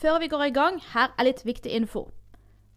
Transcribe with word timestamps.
Før 0.00 0.18
vi 0.18 0.28
går 0.28 0.42
i 0.42 0.50
gang, 0.50 0.82
her 0.92 1.08
er 1.18 1.24
litt 1.24 1.38
viktig 1.48 1.70
info. 1.72 2.10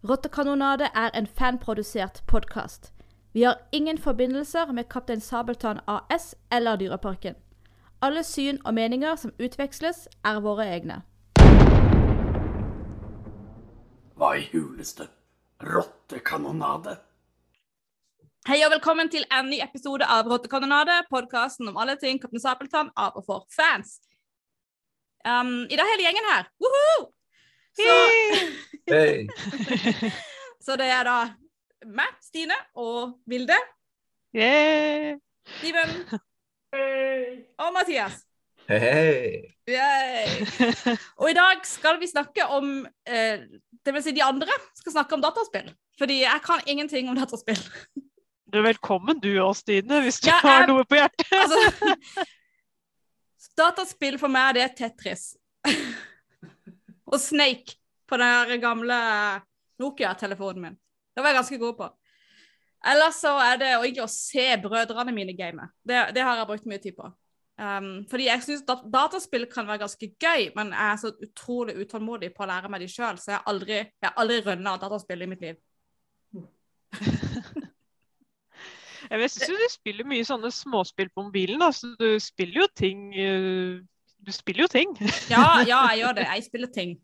Rottekanonade 0.08 0.86
er 0.96 1.10
en 1.14 1.26
fanprodusert 1.26 2.22
podkast. 2.26 2.94
Vi 3.32 3.42
har 3.42 3.58
ingen 3.72 3.98
forbindelser 3.98 4.72
med 4.72 4.88
Kaptein 4.88 5.20
Sabeltann 5.20 5.80
AS 5.86 6.34
eller 6.52 6.76
Dyreparken. 6.76 7.34
Alle 8.02 8.24
syn 8.24 8.58
og 8.64 8.74
meninger 8.74 9.16
som 9.16 9.34
utveksles, 9.38 10.08
er 10.24 10.40
våre 10.40 10.64
egne. 10.64 11.02
Hva 14.16 14.32
i 14.40 14.48
huleste? 14.54 15.10
Rottekanonade? 15.60 16.96
Hei 18.48 18.62
og 18.64 18.72
velkommen 18.72 19.12
til 19.12 19.28
en 19.28 19.52
ny 19.52 19.60
episode 19.60 20.08
av 20.08 20.24
Rottekanonade, 20.24 21.02
podkasten 21.10 21.68
om 21.68 21.76
alle 21.76 22.00
ting 22.00 22.16
Kaptein 22.16 22.40
Sabeltann 22.40 22.94
av 22.96 23.20
og 23.20 23.28
for 23.28 23.44
fans. 23.52 23.98
Um, 25.26 25.66
I 25.68 25.76
dag 25.76 25.84
er 25.84 25.92
hele 25.94 26.06
gjengen 26.06 26.28
her. 26.32 26.46
Woohoo! 26.62 27.10
Så, 27.76 27.96
hey. 28.94 29.26
så 30.64 30.76
det 30.80 30.88
er 30.90 31.04
da 31.06 31.18
meg, 31.86 32.16
Stine 32.24 32.56
og 32.78 33.20
Vilde, 33.30 33.58
Yeah. 34.30 35.16
Steven 35.58 36.04
og 37.58 37.72
Mathias. 37.74 38.20
Hei, 38.70 39.40
Hey. 39.66 40.46
Og 41.18 41.30
i 41.30 41.34
dag 41.34 41.64
skal 41.66 41.98
vi 41.98 42.06
snakke 42.06 42.44
om 42.46 42.86
eh, 43.06 43.42
Det 43.86 43.94
vil 43.94 44.02
si 44.02 44.12
de 44.14 44.22
andre 44.22 44.54
skal 44.78 44.92
snakke 44.94 45.14
om 45.14 45.22
dataspill. 45.22 45.72
Fordi 45.98 46.20
jeg 46.22 46.40
kan 46.46 46.62
ingenting 46.66 47.10
om 47.10 47.18
dataspill. 47.18 47.58
Du 48.50 48.58
er 48.58 48.68
velkommen 48.68 49.18
du 49.22 49.32
òg, 49.42 49.56
Stine, 49.58 50.00
hvis 50.06 50.20
du 50.22 50.30
Ja, 50.30 50.38
har 50.42 50.66
noe 50.70 50.86
på 50.86 50.98
hjertet. 50.98 51.26
Altså, 51.34 51.94
dataspill 53.58 54.18
for 54.20 54.32
meg, 54.32 54.54
det 54.56 54.64
er 54.64 54.74
Tetris. 54.76 55.32
og 57.10 57.18
Snake 57.20 57.78
på 58.08 58.18
den 58.20 58.60
gamle 58.62 58.98
Nokia-telefonen 59.80 60.62
min. 60.64 60.78
Det 61.14 61.22
var 61.22 61.32
jeg 61.32 61.40
ganske 61.40 61.58
god 61.62 61.78
på. 61.78 61.88
Ellers 62.90 63.18
så 63.20 63.34
er 63.44 63.58
det 63.60 63.72
egentlig 63.74 64.04
å 64.04 64.12
se 64.12 64.46
brødrene 64.62 65.12
mine 65.12 65.34
game. 65.36 65.66
Det, 65.84 65.98
det 66.16 66.24
har 66.24 66.38
jeg 66.38 66.48
brukt 66.48 66.68
mye 66.70 66.80
tid 66.80 66.96
på. 66.96 67.10
Um, 67.60 68.06
fordi 68.08 68.30
jeg 68.30 68.44
syns 68.46 68.62
dat 68.64 68.86
dataspill 68.88 69.44
kan 69.50 69.66
være 69.68 69.82
ganske 69.82 70.06
gøy, 70.16 70.46
men 70.56 70.70
jeg 70.72 70.92
er 70.94 71.00
så 71.02 71.10
utrolig 71.26 71.74
utålmodig 71.82 72.30
på 72.32 72.46
å 72.46 72.48
lære 72.48 72.70
meg 72.72 72.80
de 72.80 72.88
sjøl, 72.88 73.20
så 73.20 73.34
jeg 73.34 73.36
har 73.36 73.50
aldri, 73.52 73.76
jeg 73.76 74.06
har 74.06 74.16
aldri 74.22 74.38
rønna 74.46 74.78
dataspill 74.80 75.26
i 75.26 75.28
mitt 75.28 75.44
liv. 75.44 75.58
Jeg 79.10 79.30
syns 79.32 79.50
jo 79.50 79.56
du 79.58 79.66
spiller 79.72 80.06
mye 80.06 80.26
sånne 80.26 80.50
småspill 80.54 81.08
på 81.10 81.24
mobilen. 81.26 81.62
Altså, 81.66 81.90
Du 81.98 82.18
spiller 82.22 82.62
jo 82.62 82.68
ting 82.78 83.08
eh, 83.18 83.80
Du 84.20 84.32
spiller 84.32 84.66
jo 84.66 84.70
ting. 84.70 84.94
Ja, 85.32 85.60
ja, 85.66 85.80
jeg 85.90 86.04
gjør 86.04 86.14
det. 86.20 86.26
Jeg 86.28 86.46
spiller 86.46 86.70
ting. 86.74 86.96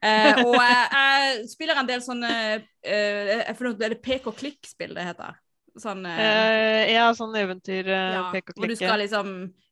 Eh, 0.00 0.40
og 0.46 0.54
jeg, 0.56 0.84
jeg 0.94 1.48
spiller 1.50 1.76
en 1.76 1.88
del 1.90 2.00
sånne 2.00 2.30
eh, 2.56 3.44
jeg 3.44 3.56
føler 3.58 3.74
at 3.74 3.80
Det 3.82 3.88
er 3.90 3.96
pek-og-klikk-spill 4.06 4.94
det 4.96 5.04
heter. 5.10 5.36
Sånn 5.80 6.00
eh, 6.08 6.20
Eh, 6.20 6.92
ja, 6.94 7.10
sånn 7.14 7.36
eventyr, 7.38 7.86
eh, 7.86 8.14
ja, 8.16 8.22
pek 8.32 8.54
og 8.54 8.62
hvor 8.62 8.70
du 8.72 8.76
skal 8.78 8.98
liksom 9.02 9.28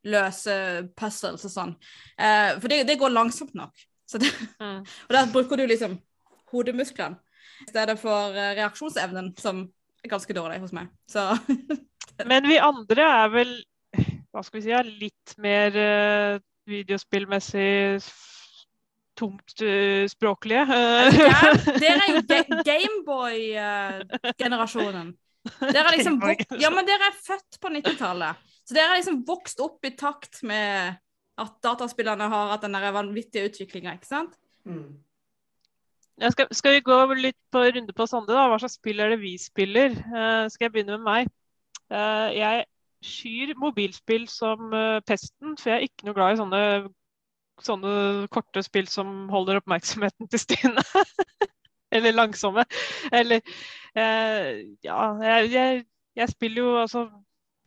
løse 0.09 0.59
puzzles 0.99 1.47
og 1.49 1.53
sånn. 1.55 1.73
Eh, 2.21 2.53
for 2.61 2.69
det, 2.71 2.83
det 2.91 2.99
går 3.01 3.11
langsomt 3.17 3.57
nok. 3.59 3.73
Så 4.09 4.21
det, 4.23 4.31
Mm. 4.61 4.85
og 5.09 5.17
der 5.17 5.33
bruker 5.33 5.57
du 5.59 5.65
liksom 5.67 5.97
hodemusklene 6.53 7.19
i 7.65 7.71
stedet 7.73 7.97
for 7.99 8.37
reaksjonsevnen, 8.37 9.33
som 9.41 9.65
er 9.65 9.73
ganske 10.07 10.35
dårlig 10.37 10.61
hos 10.63 10.73
meg. 10.77 10.87
Så 11.11 11.21
Men 12.31 12.47
vi 12.49 12.59
andre 12.63 13.03
er 13.03 13.29
vel 13.33 13.65
hva 14.33 14.43
skal 14.45 14.61
vi 14.61 14.67
si, 14.69 14.75
litt 15.01 15.29
mer 15.43 15.71
uh, 15.75 16.39
videospillmessig 16.69 18.03
tomt 19.19 19.19
tungt 19.19 19.63
eh, 19.67 20.07
språklige. 20.07 20.63
Uh. 20.63 21.11
ja, 21.19 21.51
dere 21.83 21.99
er 22.05 22.13
jo 22.13 22.23
ga 22.29 22.43
Gameboy-generasjonen. 22.69 25.09
Dere 25.59 25.87
er 25.89 25.95
liksom 25.97 26.17
ja, 26.61 26.69
dere 26.87 27.05
er 27.09 27.15
født 27.25 27.53
på 27.59 27.69
90-tallet. 27.73 28.37
Så 28.63 28.75
dere 28.77 28.89
har 28.93 28.99
liksom 29.01 29.25
vokst 29.27 29.59
opp 29.65 29.81
i 29.89 29.97
takt 29.99 30.43
med 30.47 30.95
at 31.39 31.63
dataspillerne 31.65 32.27
har 32.31 32.51
hatt 32.53 32.65
den 32.67 32.75
der 32.77 32.93
vanvittige 32.95 33.47
utviklinga, 33.49 33.91
ikke 33.99 34.11
sant? 34.11 34.33
Ja, 34.69 34.75
skal, 36.27 36.49
skal 36.55 36.75
vi 36.75 36.85
gå 36.87 36.97
litt 37.19 37.39
på 37.53 37.63
runde 37.63 37.95
på 37.95 38.07
Sande, 38.11 38.35
da? 38.35 38.49
Hva 38.51 38.59
slags 38.59 38.79
spill 38.79 39.01
er 39.03 39.13
det 39.15 39.21
vi 39.23 39.37
spiller? 39.39 39.95
Uh, 40.11 40.49
skal 40.51 40.67
jeg 40.67 40.75
begynne 40.75 40.99
med 40.99 41.07
meg? 41.07 41.31
Uh, 41.93 42.29
jeg 42.35 42.65
skyr 43.07 43.55
mobilspill 43.61 44.27
som 44.31 44.73
uh, 44.75 44.99
pesten, 45.07 45.55
for 45.61 45.71
jeg 45.71 45.77
er 45.77 45.87
ikke 45.87 46.09
noe 46.09 46.17
glad 46.17 46.35
i 46.35 46.41
sånne, 46.41 46.63
sånne 47.63 47.93
korte 48.35 48.65
spill 48.67 48.91
som 48.91 49.29
holder 49.31 49.61
oppmerksomheten 49.61 50.31
til 50.33 50.43
Stine. 50.43 50.83
Eller 51.95 52.13
langsomme. 52.13 52.67
Eller 53.13 53.41
Ja, 53.97 54.99
jeg, 55.25 55.47
jeg, 55.55 55.87
jeg 56.15 56.29
spiller 56.29 56.63
jo 56.63 56.75
altså 56.83 57.07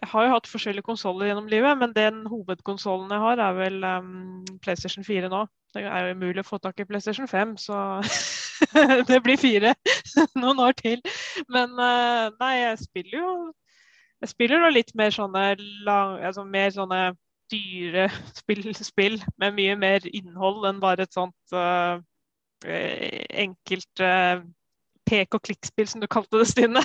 Jeg 0.04 0.10
har 0.12 0.24
jo 0.24 0.34
hatt 0.36 0.48
forskjellige 0.48 0.86
konsoller 0.86 1.26
gjennom 1.26 1.50
livet, 1.50 1.78
men 1.78 1.96
den 1.96 2.22
hovedkonsollen 2.30 3.10
jeg 3.12 3.20
har, 3.20 3.42
er 3.42 3.58
vel 3.58 3.84
um, 3.84 4.46
PlayStation 4.62 5.04
4 5.04 5.30
nå. 5.30 5.42
Det 5.74 5.84
er 5.88 6.06
jo 6.06 6.16
umulig 6.18 6.44
å 6.44 6.50
få 6.50 6.60
tak 6.60 6.80
i 6.82 6.86
PlayStation 6.88 7.28
5, 7.32 7.56
så 7.62 7.80
det 9.10 9.22
blir 9.24 9.40
fire 9.40 9.74
noen 10.42 10.60
år 10.60 10.76
til. 10.80 11.02
Men 11.52 11.76
eh, 11.80 12.28
nei, 12.42 12.54
jeg 12.60 12.86
spiller 12.86 13.18
jo 13.20 13.34
Jeg 14.22 14.30
spiller 14.36 14.70
litt 14.70 14.92
mer 14.94 15.10
sånne 15.10 15.56
lang, 15.88 16.20
altså 16.22 16.44
mer 16.46 16.70
sånne 16.76 17.00
dyre 17.52 18.08
spill, 18.40 18.68
spill 18.78 19.20
med 19.42 19.56
mye 19.58 19.76
mer 19.80 20.06
innhold 20.12 20.68
enn 20.70 20.82
bare 20.84 21.08
et 21.08 21.16
sånt 21.16 21.56
eh, 21.58 21.98
enkelt 23.42 24.04
uh, 24.06 24.44
pek 25.10 25.34
og 25.34 25.42
klikk-spill, 25.48 25.88
som 25.90 26.04
du 26.04 26.08
kalte 26.12 26.38
det, 26.38 26.46
Stine. 26.52 26.84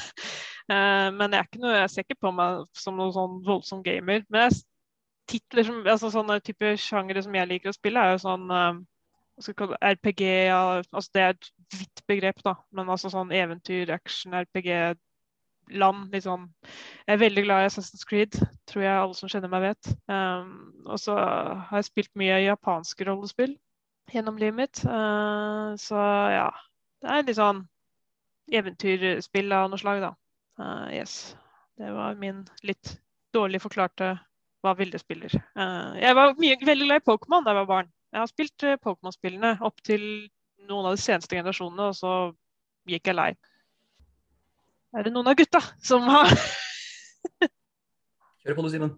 Uh, 0.71 1.13
men 1.13 1.35
jeg, 1.35 1.43
er 1.43 1.51
ikke 1.51 1.61
noe, 1.63 1.75
jeg 1.77 1.93
ser 1.93 2.07
ikke 2.07 2.23
på 2.25 2.33
meg 2.35 2.65
som 2.79 2.97
noen 2.97 3.13
sånn 3.15 3.37
voldsom 3.47 3.83
gamer. 3.85 4.25
Men 4.33 4.47
jeg, 4.47 4.63
titler 5.31 5.67
som, 5.67 5.81
altså 5.87 6.11
sånne 6.15 6.39
type 6.45 6.77
sjangere 6.81 7.23
som 7.25 7.35
jeg 7.35 7.51
liker 7.51 7.73
å 7.73 7.77
spille, 7.77 8.03
er 8.03 8.15
jo 8.15 8.23
sånn 8.23 8.47
uh, 8.53 8.79
kalle 9.57 9.77
RPG 9.83 10.23
altså 10.53 11.11
Det 11.13 11.23
er 11.23 11.35
et 11.35 11.51
vidt 11.75 12.03
begrep, 12.09 12.41
da. 12.45 12.55
Men 12.73 12.89
altså 12.93 13.11
sånn 13.13 13.35
eventyr, 13.35 13.91
action, 13.95 14.35
RPG, 14.35 14.97
land. 15.75 16.15
Sånn 16.23 16.49
Jeg 17.07 17.17
er 17.17 17.23
veldig 17.23 17.45
glad 17.47 17.65
i 17.65 17.71
Assassin's 17.71 18.07
Creed, 18.09 18.39
tror 18.71 18.85
jeg 18.85 18.97
alle 18.97 19.17
som 19.19 19.31
kjenner 19.31 19.53
meg 19.53 19.65
vet. 19.67 19.93
Um, 20.09 20.53
og 20.87 21.01
så 21.03 21.17
har 21.17 21.81
jeg 21.81 21.91
spilt 21.91 22.13
mye 22.19 22.43
japanske 22.45 23.07
rollespill 23.09 23.57
gjennom 24.13 24.39
livet 24.41 24.61
mitt. 24.61 24.85
Uh, 24.87 25.75
så 25.81 26.03
ja. 26.33 26.51
Det 27.03 27.11
er 27.13 27.27
litt 27.27 27.39
sånn 27.39 27.67
eventyrspill 28.57 29.53
av 29.53 29.69
noe 29.71 29.81
slag, 29.81 30.05
da. 30.05 30.15
Uh, 30.61 30.87
yes. 30.95 31.37
Det 31.77 31.91
var 31.93 32.17
min 32.17 32.47
litt 32.65 32.95
dårlig 33.37 33.61
forklarte 33.61 34.15
hva 34.67 34.75
Vilde 34.79 34.99
spiller. 35.01 35.33
Eh, 35.33 35.99
jeg 36.03 36.19
var 36.19 36.35
mye, 36.41 36.59
veldig 36.67 36.89
glad 36.89 37.03
i 37.03 37.07
Pokémon 37.07 37.45
da 37.47 37.55
jeg 37.55 37.61
var 37.63 37.71
barn. 37.71 37.93
Jeg 38.13 38.23
har 38.23 38.31
spilt 38.31 38.67
eh, 38.67 38.81
Pokémon-spillene 38.83 39.57
opp 39.67 39.83
til 39.87 40.03
noen 40.67 40.89
av 40.89 40.97
de 40.97 41.03
seneste 41.03 41.37
generasjonene, 41.39 41.91
og 41.91 41.97
så 41.97 42.13
gikk 42.91 43.11
jeg 43.11 43.19
lei. 43.19 43.31
Er 44.97 45.07
det 45.07 45.13
noen 45.13 45.29
av 45.31 45.37
gutta 45.39 45.61
som 45.83 46.07
har 46.11 46.31
Kjør 48.47 48.55
på 48.55 48.63
du, 48.63 48.71
Simen. 48.71 48.93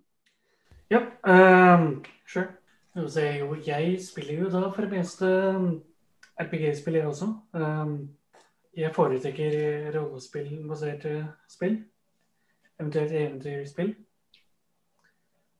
Ja, 0.92 1.00
ehm, 1.28 2.02
sure. 2.28 2.50
Jo, 2.96 3.54
jeg 3.64 3.94
spiller 4.04 4.42
jo 4.42 4.50
da 4.52 4.66
for 4.74 4.84
det 4.84 4.98
meste 4.98 5.28
RPG-spill, 6.40 6.98
jeg 7.00 7.08
også. 7.08 7.28
Ehm, 7.56 7.94
jeg 8.76 8.94
foretrekker 8.94 9.90
rollespillbaserte 9.96 11.14
spill. 11.48 11.78
Eventuelt 12.78 13.12
eventyrspill. 13.12 13.94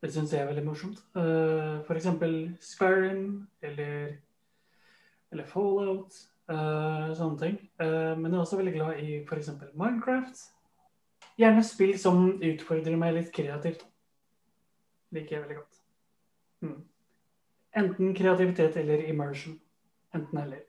Det 0.02 0.12
syns 0.14 0.32
jeg 0.32 0.44
er 0.44 0.50
veldig 0.50 0.64
morsomt. 0.66 1.00
Uh, 1.16 1.82
for 1.86 1.98
eksempel 1.98 2.34
Skyrim 2.62 3.48
eller, 3.62 4.16
eller 5.32 5.48
Fallout. 5.50 6.14
eh, 6.48 7.10
sånne 7.18 7.38
ting. 7.42 7.56
Eh, 7.82 8.14
men 8.16 8.30
jeg 8.30 8.38
er 8.38 8.44
også 8.44 8.56
veldig 8.56 8.72
glad 8.72 9.02
i 9.02 9.18
eksempel 9.20 9.68
Minecraft. 9.76 10.38
Gjerne 11.38 11.64
spill 11.66 11.92
som 12.00 12.30
utfordrer 12.40 12.96
meg 12.96 13.18
litt 13.18 13.28
kreativt 13.34 13.84
liker 15.14 15.36
jeg 15.36 15.44
veldig 15.44 15.58
godt. 15.58 15.78
Mm. 16.64 16.80
Enten 17.78 18.14
kreativitet 18.16 18.76
eller 18.80 19.04
immersion. 19.08 19.58
Enten 20.16 20.40
eller. 20.42 20.64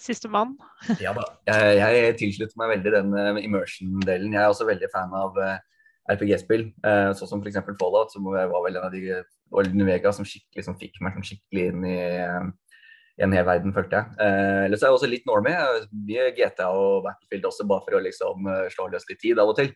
Siste 0.00 0.28
mann. 0.28 0.56
Ja 1.00 1.14
da. 1.16 1.24
Jeg, 1.46 1.76
jeg 1.78 2.16
tilslutter 2.20 2.58
meg 2.60 2.74
veldig 2.76 2.94
den 2.96 3.14
eh, 3.18 3.44
immersion-delen. 3.46 4.32
Jeg 4.34 4.42
er 4.42 4.52
også 4.52 4.68
veldig 4.68 4.90
fan 4.92 5.14
av 5.16 5.38
eh, 5.42 5.58
RPG-spill, 6.12 6.68
uh, 6.84 7.12
sånn 7.16 7.30
som 7.30 7.40
f.eks. 7.40 7.62
Fallout, 7.80 8.12
som 8.12 8.26
var 8.28 8.50
vel 8.52 8.76
en 8.76 8.88
av 8.88 8.92
de 8.92 9.22
og 9.54 9.86
Vega 9.86 10.12
som 10.14 10.26
skikkelig 10.26 10.66
som 10.66 10.76
fikk 10.78 11.00
meg 11.02 11.16
sånn 11.16 11.26
skikkelig 11.26 11.64
inn 11.70 11.84
i, 11.86 11.98
eh, 11.98 12.46
i 13.18 13.24
en 13.26 13.34
hel 13.36 13.46
verden, 13.46 13.74
følte 13.76 14.00
jeg. 14.00 14.14
Uh, 14.18 14.64
ellers 14.66 14.82
er 14.82 14.90
jeg 14.90 14.98
også 14.98 15.10
litt 15.10 15.28
normie. 15.28 15.58
Mye 15.94 16.30
GTA 16.34 16.70
og 16.74 17.04
Battlefield 17.04 17.50
også, 17.50 17.66
bare 17.70 17.84
for 17.86 17.98
å 17.98 18.02
liksom 18.02 18.48
eh, 18.50 18.70
slå 18.74 18.88
løs 18.90 19.06
litt 19.10 19.20
tid 19.22 19.38
av 19.38 19.52
og 19.52 19.60
til. 19.60 19.70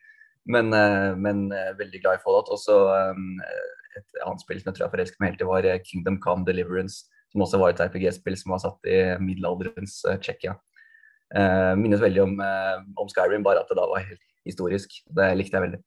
Men, 0.49 0.73
eh, 0.75 1.13
men 1.15 1.47
eh, 1.53 1.77
veldig 1.79 2.01
glad 2.03 2.19
i 2.19 2.25
Fallout. 2.25 2.51
Også 2.51 2.81
eh, 2.97 4.01
et 4.01 4.19
annet 4.25 4.43
spill 4.43 4.59
som 4.59 4.73
jeg 4.73 4.79
tror 4.79 4.89
jeg 4.89 4.95
forelsket 4.97 5.23
meg 5.23 5.33
helt 5.33 5.45
i, 5.45 5.51
var 5.53 5.69
eh, 5.69 5.85
Kingdom 5.87 6.19
Come 6.25 6.49
Deliverance. 6.49 7.07
som 7.29 7.45
også 7.45 7.59
var 7.61 7.75
et 7.75 7.81
RPG-spill 7.85 8.37
som 8.41 8.55
var 8.55 8.61
satt 8.63 8.87
i 8.89 8.99
middelalderens 9.21 9.99
Tsjekkia. 10.25 10.55
Minnes 11.77 12.01
veldig 12.01 12.23
om, 12.23 12.39
om, 12.97 13.09
Skyrim, 13.13 13.43
bare 13.45 13.61
at 13.61 13.69
det 13.69 13.77
da 13.77 13.85
var 13.85 14.01
helt 14.01 14.23
historisk. 14.49 14.95
Det 15.13 15.27
likte 15.37 15.59
jeg 15.59 15.67
veldig. 15.67 15.81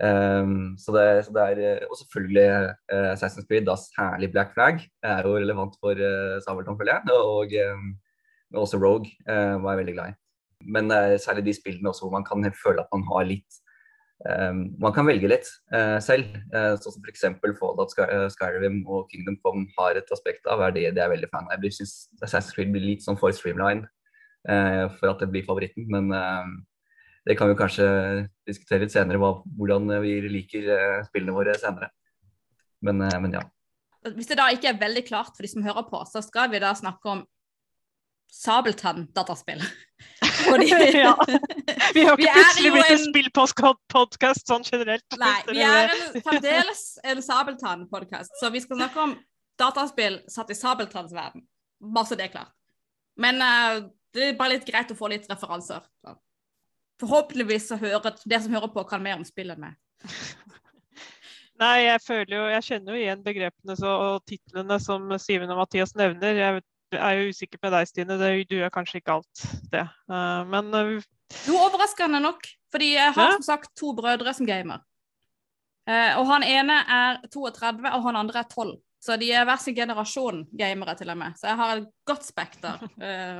Um, 0.00 0.76
så, 0.80 0.94
det, 0.96 1.04
så 1.26 1.32
det, 1.34 1.42
er, 1.44 1.86
Og 1.90 1.96
selvfølgelig 2.00 2.46
uh, 2.92 3.10
Assassin's 3.12 3.46
Creed, 3.48 3.66
da 3.68 3.76
særlig 3.76 4.30
Black 4.32 4.54
Flag, 4.54 4.80
er 5.04 5.26
jo 5.26 5.36
relevant 5.36 5.76
for 5.80 5.92
uh, 5.92 6.38
Sabeltann, 6.44 6.78
føler 6.80 6.96
jeg. 6.96 7.16
Og 7.16 7.56
um, 7.68 7.90
også 8.64 8.80
Rogue 8.80 9.10
var 9.26 9.74
jeg 9.74 9.80
veldig 9.84 9.94
glad 9.94 10.12
i. 10.12 10.18
Men 10.74 10.92
særlig 11.22 11.44
de 11.46 11.52
spillene 11.56 11.88
også 11.88 12.04
hvor 12.04 12.16
man 12.16 12.24
kan 12.26 12.42
føle 12.52 12.82
at 12.82 12.90
man 12.92 13.04
har 13.08 13.22
litt 13.24 13.60
um, 14.26 14.64
Man 14.82 14.92
kan 14.92 15.06
velge 15.06 15.30
litt 15.30 15.46
selv. 16.04 16.34
sånn 16.50 16.96
som 16.96 17.06
f.eks. 17.06 17.28
Fallout, 17.60 17.94
Sky, 17.94 18.08
Skyrim 18.34 18.82
og 18.88 19.06
Kingdom 19.12 19.38
Come 19.44 19.68
har 19.78 20.00
et 20.00 20.10
aspekt 20.12 20.50
av, 20.50 20.64
er 20.66 20.74
det 20.74 20.88
det 20.98 21.04
er 21.04 21.14
veldig 21.14 21.30
fan 21.30 21.46
av. 21.46 21.62
Jeg 21.62 21.78
syns 21.78 21.94
Assassin's 22.18 22.56
Creed 22.56 22.74
blir 22.74 22.88
litt 22.88 23.06
sånn 23.06 23.20
for 23.20 23.32
streamline. 23.36 23.86
Eh, 24.48 24.86
for 24.96 25.12
at 25.12 25.20
det 25.20 25.28
blir 25.32 25.44
favoritten. 25.44 25.86
Men 25.92 26.12
eh, 26.16 26.46
det 27.28 27.36
kan 27.36 27.50
vi 27.50 27.56
kanskje 27.58 27.86
diskutere 28.48 28.84
litt 28.84 28.94
senere, 28.94 29.20
hva, 29.20 29.34
hvordan 29.58 29.90
vi 30.04 30.14
liker 30.24 30.70
eh, 30.76 31.00
spillene 31.08 31.34
våre 31.36 31.56
senere. 31.60 31.90
Men, 32.86 33.02
men, 33.02 33.34
ja. 33.36 33.42
Hvis 34.16 34.30
det 34.30 34.38
da 34.40 34.46
ikke 34.54 34.70
er 34.70 34.80
veldig 34.80 35.02
klart 35.04 35.34
for 35.34 35.44
de 35.44 35.50
som 35.52 35.66
hører 35.66 35.84
på, 35.90 36.00
så 36.08 36.22
skal 36.24 36.48
vi 36.52 36.62
da 36.62 36.72
snakke 36.78 37.12
om 37.12 37.26
Sabeltann-dataspill. 38.32 39.60
ja. 40.94 41.16
Vi 41.94 42.04
har 42.04 42.16
ikke 42.16 42.32
plutselig 42.32 42.72
blitt 42.72 42.92
en 42.94 43.02
spillpodkast 43.08 44.50
sånn 44.50 44.64
generelt. 44.66 45.18
Nei, 45.20 45.36
vi 45.50 45.64
er 45.66 45.90
en, 45.90 46.20
fremdeles 46.24 46.84
en 47.04 47.22
Sabeltann-podkast, 47.26 48.38
så 48.40 48.52
vi 48.54 48.62
skal 48.62 48.80
snakke 48.80 49.04
om 49.08 49.16
dataspill 49.60 50.20
satt 50.30 50.52
i 50.54 50.58
Sabeltanns 50.58 51.14
verden. 51.16 51.44
Bare 51.80 52.08
så 52.08 52.18
det 52.18 52.28
er 52.28 52.34
klart. 52.36 52.54
Men 53.20 53.42
uh, 53.42 53.90
det 54.14 54.30
er 54.30 54.38
bare 54.38 54.56
litt 54.56 54.68
greit 54.68 54.92
å 54.92 54.98
få 54.98 55.10
litt 55.12 55.26
referanser. 55.30 55.82
Forhåpentligvis 57.00 57.68
så 57.70 57.78
hører 57.80 58.16
dere 58.24 58.42
som 58.44 58.54
hører 58.54 58.72
på, 58.72 58.84
kan 58.88 59.02
mer 59.04 59.18
om 59.18 59.26
spillet 59.26 59.56
enn 59.56 59.70
meg. 59.70 59.78
Nei, 61.60 61.76
jeg 61.84 62.00
føler 62.00 62.34
jo, 62.38 62.44
jeg 62.54 62.66
kjenner 62.66 62.94
jo 62.94 63.00
igjen 63.02 63.24
begrepene 63.24 63.76
så, 63.76 63.90
og 63.90 64.28
titlene 64.28 64.78
som 64.80 65.10
Siven 65.20 65.50
og 65.52 65.60
Mathias 65.60 65.92
nevner. 65.98 66.38
Jeg 66.38 66.62
er 66.96 67.18
jo 67.18 67.32
usikker 67.34 67.60
med 67.62 67.74
deg, 67.76 67.88
Stine. 67.90 68.16
Det, 68.20 68.30
du 68.48 68.56
gjør 68.56 68.72
kanskje 68.72 69.00
ikke 69.02 69.18
alt 69.18 69.42
det. 69.72 69.82
Uh, 70.08 70.40
men 70.48 70.70
uh, 70.72 70.94
Noe 71.46 71.66
overraskende 71.68 72.22
nok, 72.24 72.48
fordi 72.72 72.94
jeg 72.96 73.12
har 73.14 73.34
som 73.36 73.44
sagt 73.44 73.74
to 73.78 73.92
brødre 73.96 74.32
som 74.34 74.48
gamer. 74.48 74.80
Uh, 75.88 76.16
og 76.20 76.24
han 76.32 76.46
ene 76.48 76.78
er 76.80 77.20
32, 77.28 77.92
og 77.92 78.08
han 78.08 78.18
andre 78.22 78.40
er 78.40 78.48
12. 78.48 78.72
Så 79.00 79.16
de 79.20 79.30
er 79.32 79.44
hver 79.48 79.60
sin 79.60 79.76
generasjon 79.76 80.42
gamere, 80.56 80.96
til 80.96 81.12
og 81.12 81.20
med. 81.20 81.36
Så 81.40 81.48
jeg 81.48 81.60
har 81.60 81.76
et 81.76 81.92
godt 82.08 82.24
spekter. 82.26 82.82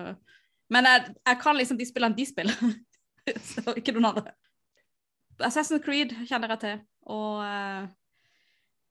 Men 0.73 0.87
jeg, 0.87 1.11
jeg, 1.27 1.37
kan 1.43 1.59
liksom 1.59 1.81
de 1.81 1.89
spillene 1.89 2.17
de 2.17 2.25
spiller. 2.29 2.57
så 3.51 3.75
ikke 3.77 3.95
noen 3.97 4.13
andre. 4.13 4.35
Assassin's 5.41 5.83
Creed 5.85 6.13
kjenner 6.29 6.53
jeg 6.55 6.63
til, 6.65 6.81
og, 7.09 7.43
eh, 7.47 7.85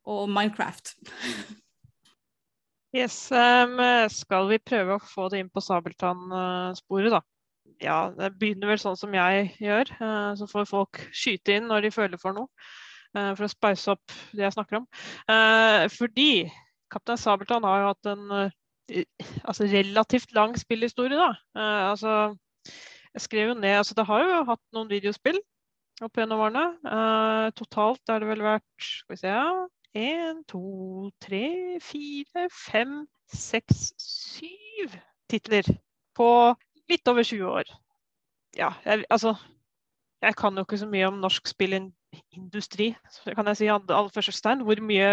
og 0.09 0.29
Minecraft. 0.33 0.95
yes, 2.99 3.27
um, 3.31 3.77
skal 4.13 4.49
vi 4.49 4.61
prøve 4.71 4.97
å 4.97 5.03
få 5.03 5.27
det 5.29 5.43
inn 5.43 5.51
på 5.53 5.63
Sabeltann-sporet, 5.63 7.13
da? 7.19 7.21
Ja, 7.79 8.09
det 8.11 8.33
begynner 8.39 8.73
vel 8.73 8.81
sånn 8.81 8.97
som 8.99 9.13
jeg 9.15 9.53
gjør. 9.61 9.91
Uh, 10.01 10.31
så 10.39 10.47
får 10.51 10.67
folk 10.69 11.01
skyte 11.15 11.55
inn 11.55 11.69
når 11.69 11.87
de 11.87 11.93
føler 11.95 12.19
for 12.21 12.35
noe. 12.35 12.49
Uh, 13.15 13.31
for 13.37 13.47
å 13.47 13.51
speise 13.51 13.93
opp 13.95 14.17
det 14.35 14.43
jeg 14.43 14.55
snakker 14.57 14.81
om. 14.81 14.87
Uh, 15.29 15.85
fordi 15.93 16.49
Kaptein 16.91 17.21
Sabeltann 17.21 17.67
har 17.67 17.83
jo 17.83 17.91
hatt 17.93 18.09
en 18.11 18.25
altså 19.45 19.67
relativt 19.69 20.31
lang 20.33 20.55
spillhistorie, 20.57 21.13
da. 21.13 21.61
Altså, 21.91 22.31
jeg 23.17 23.25
skrev 23.25 23.51
jo 23.51 23.57
ned 23.57 23.79
altså 23.79 23.95
Det 23.97 24.05
har 24.05 24.23
jo 24.23 24.43
hatt 24.51 24.61
noen 24.75 24.89
videospill 24.91 25.39
opp 26.05 26.15
gjennom 26.15 26.39
årene. 26.45 26.65
Uh, 26.85 27.49
totalt 27.57 28.11
er 28.11 28.21
det 28.21 28.29
vel 28.29 28.43
vært 28.45 28.85
Skal 28.85 29.15
vi 29.15 29.19
se 29.19 29.33
ja, 29.33 29.67
Én, 29.97 30.43
to, 30.47 31.09
tre, 31.23 31.79
fire, 31.81 32.45
fem, 32.53 33.01
seks, 33.33 33.89
syv 33.99 34.93
titler 35.29 35.65
på 36.17 36.29
litt 36.89 37.09
over 37.09 37.25
20 37.25 37.49
år. 37.49 37.71
Ja, 38.57 38.69
jeg, 38.85 39.05
altså 39.09 39.33
Jeg 40.21 40.35
kan 40.37 40.57
jo 40.57 40.65
ikke 40.65 40.77
så 40.77 40.87
mye 40.89 41.07
om 41.09 41.19
norsk 41.23 41.47
spillindustri, 41.47 42.91
kan 43.35 43.47
jeg 43.49 43.57
si 43.57 43.69
aller 43.71 44.13
første 44.13 44.35
stein. 44.35 44.61
Hvor 44.67 44.81
mye 44.83 45.09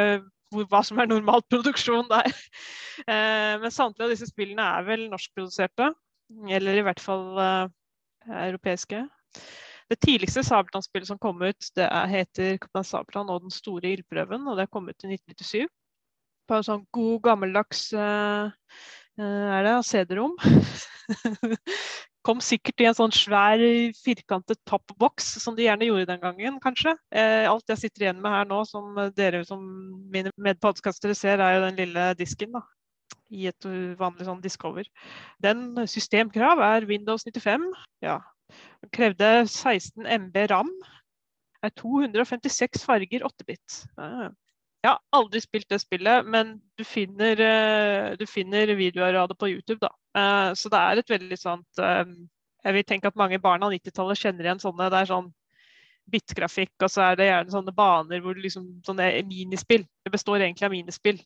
hvor, 0.52 0.66
hva 0.70 0.82
som 0.86 1.00
er 1.00 1.10
normal 1.10 1.44
produksjon 1.50 2.08
der. 2.12 2.32
Eh, 3.12 3.54
men 3.60 3.70
samtlige 3.70 4.06
av 4.06 4.12
disse 4.14 4.26
spillene 4.30 4.64
er 4.78 4.84
vel 4.86 5.02
norskproduserte. 5.12 5.90
Eller 6.48 6.78
i 6.80 6.84
hvert 6.86 7.02
fall 7.02 7.36
eh, 7.38 7.74
europeiske. 8.28 9.06
Det 9.86 9.98
tidligste 10.02 10.42
Sabeltann-spillet 10.42 11.08
som 11.08 11.18
kom 11.22 11.42
ut, 11.42 11.70
det 11.78 11.86
er, 11.86 12.06
heter 12.10 12.58
'Kaptein 12.58 12.84
Sabeltann 12.84 13.30
og 13.30 13.42
den 13.42 13.54
store 13.54 13.94
ildprøven'. 13.94 14.48
og 14.50 14.56
Det 14.58 14.70
kom 14.70 14.88
ut 14.88 15.04
i 15.04 15.14
1997. 15.14 15.68
På 16.48 16.58
en 16.58 16.66
sånn 16.66 16.86
god, 16.92 17.20
gammeldags 17.22 17.92
eh 17.92 18.50
er 19.16 19.64
det 19.64 19.84
CD-rom. 19.88 20.36
kom 22.26 22.40
sikkert 22.42 22.82
i 22.82 22.88
en 22.90 22.96
sånn 22.98 23.14
svær, 23.14 23.60
firkantet 24.02 24.58
tappboks, 24.66 25.28
som 25.42 25.54
de 25.56 25.66
gjerne 25.68 25.86
gjorde 25.86 26.08
den 26.10 26.22
gangen, 26.24 26.58
kanskje. 26.62 26.96
Eh, 27.14 27.46
alt 27.46 27.70
jeg 27.70 27.84
sitter 27.84 28.06
igjen 28.06 28.22
med 28.22 28.34
her 28.34 28.48
nå, 28.50 28.64
som 28.66 28.98
dere 29.16 29.44
som 29.46 29.62
mine 30.12 30.32
medpodkastere 30.42 31.14
ser, 31.14 31.40
er 31.40 31.56
jo 31.56 31.66
den 31.68 31.78
lille 31.84 32.08
disken. 32.18 32.56
da, 32.58 32.64
I 33.34 33.48
et 33.50 33.66
vanlig 33.98 34.26
sånn 34.28 34.42
Discover. 34.42 34.86
Den 35.42 35.74
systemkrav 35.90 36.62
er 36.62 36.86
Windows 36.88 37.26
95. 37.26 37.70
ja. 38.06 38.20
Den 38.84 38.92
krevde 38.94 39.30
16 39.50 40.06
MB 40.06 40.46
ram. 40.52 40.70
Er 41.64 41.72
256 41.74 42.84
farger 42.86 43.24
8-bit. 43.26 43.80
Ja. 43.98 44.30
Jeg 44.84 44.92
har 44.92 45.00
aldri 45.18 45.40
spilt 45.42 45.66
det 45.72 45.80
spillet, 45.82 46.26
men 46.30 46.60
du 46.78 46.84
finner, 46.86 47.40
eh, 47.42 48.12
du 48.14 48.22
finner 48.30 48.70
videoer 48.78 49.16
av 49.18 49.28
det 49.28 49.38
på 49.38 49.48
YouTube. 49.50 49.80
da. 49.80 49.90
Eh, 50.14 50.54
så 50.54 50.70
det 50.70 50.78
er 50.78 50.98
et 50.98 51.10
veldig 51.10 51.38
sånt 51.38 51.78
eh, 51.78 52.04
Jeg 52.64 52.74
vil 52.74 52.84
tenke 52.84 53.08
at 53.08 53.16
mange 53.16 53.38
barn 53.38 53.62
av 53.62 53.72
90-tallet 53.72 54.18
kjenner 54.18 54.44
igjen 54.44 54.62
sånne. 54.62 54.90
Det 54.90 55.00
er 55.00 55.10
sånn 55.10 55.32
bitgrafikk, 56.10 56.72
og 56.84 56.90
så 56.92 57.02
er 57.08 57.18
det 57.18 57.28
gjerne 57.28 57.52
sånne 57.54 57.74
baner 57.76 58.20
hvor 58.22 58.38
liksom 58.38 58.66
sånne 58.86 59.08
minispill. 59.26 59.84
Det 60.06 60.12
består 60.14 60.38
egentlig 60.44 60.68
av 60.68 60.74
minispill. 60.74 61.18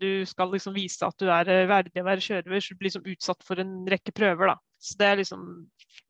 Du 0.00 0.08
skal 0.28 0.52
liksom 0.54 0.76
vise 0.76 1.04
at 1.06 1.18
du 1.20 1.28
er 1.28 1.50
verdig 1.68 2.00
å 2.00 2.06
være 2.06 2.24
kjørever, 2.24 2.62
så 2.64 2.72
du 2.72 2.80
blir 2.80 2.88
liksom 2.88 3.10
utsatt 3.12 3.44
for 3.44 3.60
en 3.60 3.74
rekke 3.92 4.14
prøver. 4.16 4.54
da. 4.54 4.56
Så 4.80 4.96
det 5.00 5.08
er 5.08 5.20
liksom 5.20 5.44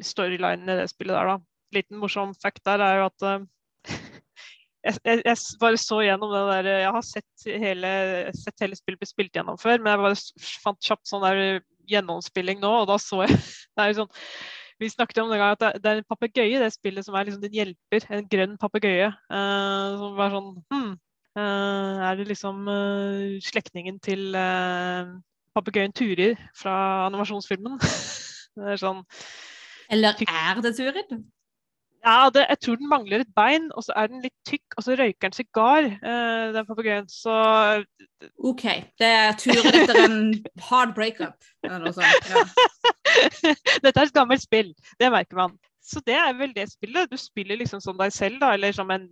storylinen 0.02 0.70
i 0.70 0.78
det 0.82 0.90
spillet 0.92 1.18
der, 1.18 1.32
da. 1.34 1.38
Liten 1.74 1.98
morsom 1.98 2.34
fact 2.38 2.62
der 2.68 2.84
er 2.84 3.00
jo 3.00 3.08
at 3.08 3.26
jeg, 4.86 4.96
jeg, 5.02 5.22
jeg, 5.24 5.36
bare 5.60 5.80
så 5.80 6.02
gjennom 6.04 6.32
det 6.34 6.42
der 6.50 6.70
Jeg 6.84 6.94
har 6.94 7.06
sett 7.06 7.46
hele, 7.64 7.92
sett 8.38 8.64
hele 8.64 8.78
spillet 8.78 9.02
bli 9.02 9.10
spilt 9.10 9.38
gjennom 9.38 9.58
før, 9.60 9.80
men 9.80 9.94
jeg 9.94 10.02
bare 10.04 10.58
fant 10.62 10.90
kjapt 10.90 11.10
sånn 11.10 11.24
der 11.26 11.62
gjennomspilling 11.90 12.60
nå, 12.62 12.72
og 12.82 12.90
da 12.92 12.98
så 13.02 13.24
jeg 13.24 13.34
det 13.74 13.84
er 13.84 13.92
jo 13.92 14.02
sånn, 14.02 14.12
Vi 14.82 14.90
snakket 14.90 15.22
om 15.22 15.30
det 15.30 15.38
gang 15.38 15.54
at 15.54 15.60
det, 15.62 15.70
det 15.82 15.90
er 15.90 16.00
en 16.00 16.10
papegøye 16.10 16.56
i 16.56 16.60
det 16.60 16.72
spillet 16.74 17.06
som 17.06 17.14
er 17.14 17.28
liksom 17.28 17.42
din 17.44 17.54
hjelper. 17.54 18.06
En 18.10 18.28
grønn 18.28 18.56
papegøye. 18.58 19.12
Uh, 19.30 19.98
som 20.00 20.16
var 20.18 20.34
sånn 20.34 20.48
hmm, 20.74 20.96
uh, 21.38 22.02
Er 22.08 22.18
det 22.18 22.26
liksom 22.32 22.66
uh, 22.66 23.38
slektningen 23.46 24.00
til 24.02 24.34
uh, 24.34 25.12
papegøyen 25.54 25.94
Turid 25.94 26.40
fra 26.58 26.74
animasjonsfilmen? 27.06 27.78
det 28.58 28.74
er 28.74 28.82
sånn 28.82 29.04
Eller 29.92 30.18
er 30.26 30.64
det 30.66 30.74
Turid? 30.80 31.14
Ja, 32.02 32.30
det, 32.34 32.46
jeg 32.48 32.58
tror 32.64 32.78
den 32.80 32.88
mangler 32.90 33.22
et 33.22 33.34
bein, 33.36 33.68
og 33.78 33.84
så 33.86 33.94
er 33.96 34.08
den 34.10 34.24
litt 34.24 34.34
tykk, 34.48 34.74
og 34.76 34.82
så 34.82 34.96
røyker 34.98 35.28
den 35.28 35.36
sigar, 35.36 35.86
uh, 36.02 36.48
den 36.56 36.66
papegøyen. 36.66 37.06
Så 37.10 37.34
OK. 38.42 38.64
Det 38.98 39.06
er 39.06 39.36
turen 39.38 39.68
etter 39.70 40.00
en 40.02 40.16
hard 40.66 40.96
breakup 40.96 41.36
eller 41.62 41.84
noe 41.84 41.94
sånt. 41.94 42.30
Ja. 42.32 42.42
Dette 43.84 43.94
er 43.94 44.08
et 44.08 44.16
gammelt 44.16 44.42
spill, 44.42 44.72
det 44.98 45.12
merker 45.14 45.38
man. 45.38 45.54
Så 45.82 46.02
det 46.06 46.16
er 46.18 46.34
vel 46.38 46.54
det 46.56 46.72
spillet. 46.72 47.10
Du 47.10 47.18
spiller 47.20 47.60
liksom 47.60 47.82
som 47.82 47.98
deg 47.98 48.14
selv, 48.14 48.40
da, 48.42 48.50
eller 48.56 48.74
som 48.74 48.90
en 48.90 49.06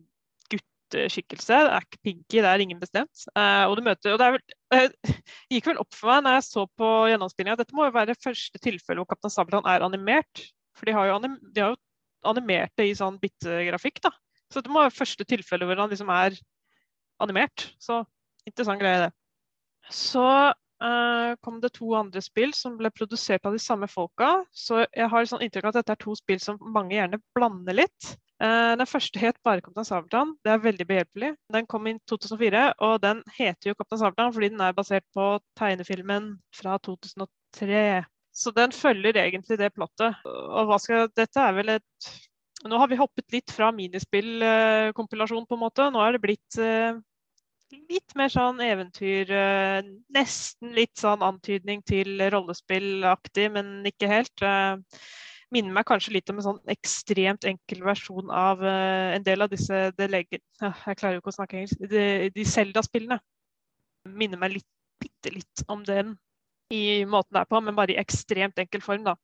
gutteskikkelse. 0.51 1.61
Det 1.67 1.77
er 1.77 1.87
ikke 1.87 2.03
Pinky, 2.09 2.41
det 2.41 2.49
er 2.51 2.65
ingen 2.65 2.81
bestemt. 2.83 3.27
Uh, 3.37 3.71
og 3.71 3.77
du 3.79 3.85
møter, 3.87 4.17
og 4.17 4.19
det 4.19 4.33
vel, 4.35 4.57
uh, 4.75 5.15
gikk 5.55 5.71
vel 5.71 5.79
opp 5.85 5.95
for 5.95 6.11
meg 6.11 6.27
når 6.27 6.41
jeg 6.41 6.49
så 6.49 6.67
på 6.81 6.91
gjennomspillinga 7.13 7.61
dette 7.61 7.79
må 7.79 7.87
jo 7.87 7.95
være 7.95 8.19
første 8.19 8.63
tilfelle 8.63 8.99
hvor 8.99 9.13
Kaptein 9.15 9.35
Sabeltann 9.37 9.71
er 9.71 9.87
animert. 9.87 10.45
For 10.75 10.91
de 10.91 10.97
har 10.97 11.07
jo, 11.07 11.21
anim, 11.21 11.39
de 11.55 11.63
har 11.63 11.75
jo 11.77 11.81
animerte 12.27 12.87
i 12.87 12.97
sånn 12.97 13.19
bittegrafikk. 13.23 14.01
da. 14.05 14.13
Så 14.51 14.63
det 14.65 14.73
må 14.73 14.83
være 14.83 14.97
første 14.97 15.27
tilfelle 15.29 15.69
hvor 15.69 15.79
han 15.79 15.93
liksom 15.93 16.11
er 16.13 16.37
animert. 17.23 17.71
Så 17.83 18.03
interessant 18.49 18.81
greie, 18.81 19.07
det. 19.07 19.13
Så 19.91 20.25
uh, 20.83 21.33
kom 21.45 21.61
det 21.63 21.73
to 21.77 21.93
andre 21.99 22.23
spill 22.25 22.53
som 22.57 22.77
ble 22.81 22.91
produsert 22.95 23.47
av 23.47 23.55
de 23.57 23.63
samme 23.63 23.89
folka. 23.91 24.33
Så 24.51 24.85
jeg 24.85 25.09
har 25.13 25.29
sånn 25.29 25.45
inntrykk 25.47 25.69
av 25.69 25.75
at 25.75 25.81
dette 25.81 25.97
er 25.97 26.03
to 26.05 26.17
spill 26.19 26.43
som 26.43 26.61
mange 26.75 26.97
gjerne 26.97 27.21
blander 27.37 27.81
litt. 27.83 28.13
Uh, 28.41 28.77
Den 28.81 28.89
første 28.89 29.21
het 29.21 29.41
bare 29.45 29.61
'Kaptein 29.61 29.89
Sabeltann'. 29.89 30.37
Det 30.45 30.53
er 30.53 30.65
veldig 30.65 30.87
behjelpelig. 30.89 31.35
Den 31.53 31.67
kom 31.67 31.87
i 31.87 31.99
2004, 32.09 32.73
og 32.81 33.03
den 33.03 33.23
heter 33.37 33.71
jo 33.71 33.75
'Kaptein 33.75 34.01
Sabeltann' 34.01 34.33
fordi 34.35 34.49
den 34.49 34.61
er 34.65 34.73
basert 34.73 35.05
på 35.15 35.39
tegnefilmen 35.59 36.39
fra 36.55 36.79
2003. 36.79 38.05
Så 38.33 38.53
den 38.55 38.73
følger 38.73 39.19
egentlig 39.19 39.59
det 39.59 39.73
plottet. 39.75 40.19
Og 40.25 40.69
hva 40.71 40.79
skal, 40.83 41.09
dette 41.17 41.43
er 41.43 41.57
vel 41.57 41.79
et 41.79 42.11
Nå 42.61 42.77
har 42.77 42.91
vi 42.91 42.99
hoppet 43.01 43.33
litt 43.33 43.53
fra 43.57 43.71
minispillkompilasjon, 43.73 45.47
på 45.49 45.57
en 45.57 45.63
måte. 45.63 45.87
Nå 45.89 46.03
er 46.05 46.13
det 46.13 46.21
blitt 46.21 46.59
eh, 46.61 46.93
litt 47.89 48.13
mer 48.21 48.29
sånn 48.29 48.61
eventyr 48.61 49.33
eh, 49.33 49.79
Nesten 50.13 50.75
litt 50.77 51.01
sånn 51.01 51.25
antydning 51.25 51.81
til 51.89 52.21
rollespillaktig, 52.21 53.49
men 53.57 53.89
ikke 53.89 54.13
helt. 54.13 54.45
Eh, 54.45 55.01
minner 55.57 55.79
meg 55.79 55.89
kanskje 55.89 56.19
litt 56.19 56.29
om 56.29 56.43
en 56.43 56.51
sånn 56.51 56.61
ekstremt 56.77 57.49
enkel 57.49 57.81
versjon 57.89 58.29
av 58.29 58.61
en 58.63 59.25
del 59.25 59.43
av 59.43 59.49
disse 59.51 59.89
det 59.97 60.07
legger, 60.13 60.45
Jeg 60.61 61.01
klarer 61.01 61.17
jo 61.17 61.25
ikke 61.25 61.33
å 61.33 61.39
snakke 61.41 61.63
engelsk. 61.63 61.81
De, 61.91 62.05
de 62.37 62.45
Zelda-spillene 62.47 63.19
minner 64.05 64.39
meg 64.39 64.61
litt, 64.61 64.69
bitte 65.01 65.33
litt 65.33 65.65
om 65.73 65.81
den 65.89 66.13
i 66.71 67.05
måten 67.09 67.35
det 67.35 67.43
er 67.43 67.51
på, 67.51 67.61
men 67.65 67.77
bare 67.77 67.95
i 67.95 68.01
ekstremt 68.01 68.59
enkel 68.63 68.83
form. 68.85 69.05
da. 69.05 69.17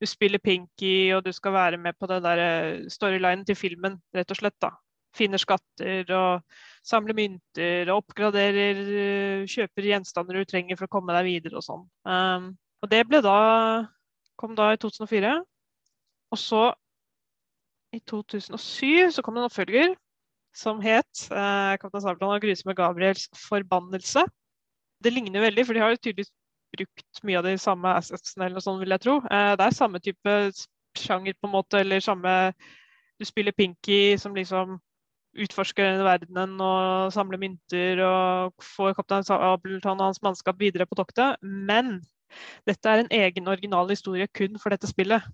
Du 0.00 0.06
spiller 0.06 0.42
Pinky, 0.42 1.12
og 1.14 1.24
du 1.24 1.32
skal 1.32 1.54
være 1.54 1.78
med 1.78 1.96
på 1.98 2.06
den 2.10 2.22
der 2.22 2.42
eh, 2.44 2.88
storylinen 2.90 3.44
til 3.46 3.56
filmen, 3.56 3.98
rett 4.14 4.30
og 4.30 4.40
slett. 4.40 4.56
da. 4.60 4.72
Finner 5.16 5.40
skatter 5.40 6.10
og 6.12 6.42
samler 6.84 7.16
mynter 7.16 7.88
og 7.90 8.02
oppgraderer, 8.02 8.82
eh, 9.02 9.46
kjøper 9.48 9.92
gjenstander 9.92 10.38
du 10.38 10.44
trenger 10.44 10.76
for 10.76 10.88
å 10.88 10.94
komme 10.98 11.14
deg 11.16 11.28
videre 11.30 11.60
og 11.60 11.64
sånn. 11.64 11.86
Um, 12.04 12.50
og 12.82 12.90
det 12.90 13.04
ble 13.08 13.22
da 13.24 13.38
kom 14.38 14.54
da 14.58 14.72
i 14.74 14.80
2004. 14.80 15.38
Og 16.34 16.38
så, 16.38 16.66
i 17.94 18.00
2007, 18.04 19.14
så 19.16 19.24
kom 19.24 19.38
det 19.38 19.42
en 19.42 19.48
oppfølger 19.48 19.96
som 20.54 20.80
het 20.82 21.28
eh, 21.30 21.74
'Kaptein 21.78 22.02
Sabeltann 22.02 22.34
og 22.34 22.42
grusomme 22.42 22.74
Gabriels 22.74 23.28
forbannelse'. 23.48 24.26
Det 25.02 25.12
ligner 25.12 25.40
veldig, 25.40 25.64
for 25.66 25.72
de 25.74 25.80
har 25.80 25.90
jo 25.94 26.00
tydeligvis 26.02 26.32
brukt 26.76 27.22
mye 27.26 27.38
av 27.40 27.46
de 27.48 27.54
samme 27.60 27.94
assetsene, 28.00 28.46
eller 28.46 28.58
noe 28.58 28.64
sånt, 28.64 28.82
vil 28.82 28.94
jeg 28.94 29.04
tro. 29.04 29.16
Eh, 29.30 29.54
det 29.58 29.66
er 29.66 29.78
samme 29.78 30.02
type 30.04 30.36
sjanger, 30.98 31.36
på 31.38 31.48
en 31.48 31.54
måte, 31.54 31.80
eller 31.80 32.04
samme 32.04 32.34
Du 33.18 33.24
spiller 33.26 33.52
Pinky, 33.52 34.16
som 34.18 34.34
liksom 34.34 34.76
utforsker 35.38 35.84
denne 35.84 36.06
verdenen 36.06 36.60
og 36.62 37.10
samler 37.14 37.40
mynter 37.42 37.98
og 38.06 38.64
får 38.76 38.94
kaptein 38.94 39.26
Sabeltann 39.26 39.98
og 39.98 40.10
hans 40.10 40.22
mannskap 40.22 40.58
videre 40.60 40.86
på 40.86 40.98
toktet. 40.98 41.34
Men 41.42 41.98
dette 42.68 42.88
er 42.88 43.02
en 43.02 43.12
egen 43.18 43.50
original 43.50 43.90
historie 43.90 44.28
kun 44.30 44.58
for 44.62 44.74
dette 44.74 44.90
spillet. 44.90 45.24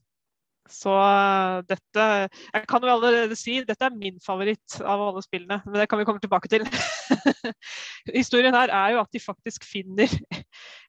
Så 0.71 0.89
uh, 0.89 1.61
dette 1.69 2.05
Jeg 2.55 2.67
kan 2.69 2.81
jo 2.81 2.89
allerede 2.89 3.37
si 3.37 3.59
dette 3.69 3.85
er 3.85 3.97
min 3.97 4.17
favoritt 4.25 4.79
av 4.81 5.03
alle 5.11 5.23
spillene, 5.25 5.61
men 5.67 5.77
det 5.77 5.89
kan 5.91 6.01
vi 6.01 6.07
komme 6.09 6.23
tilbake 6.25 6.49
til. 6.49 6.65
Historien 8.21 8.57
her 8.57 8.73
er 8.73 8.95
jo 8.95 9.03
at 9.03 9.13
de 9.13 9.21
faktisk 9.21 9.67
finner 9.69 10.09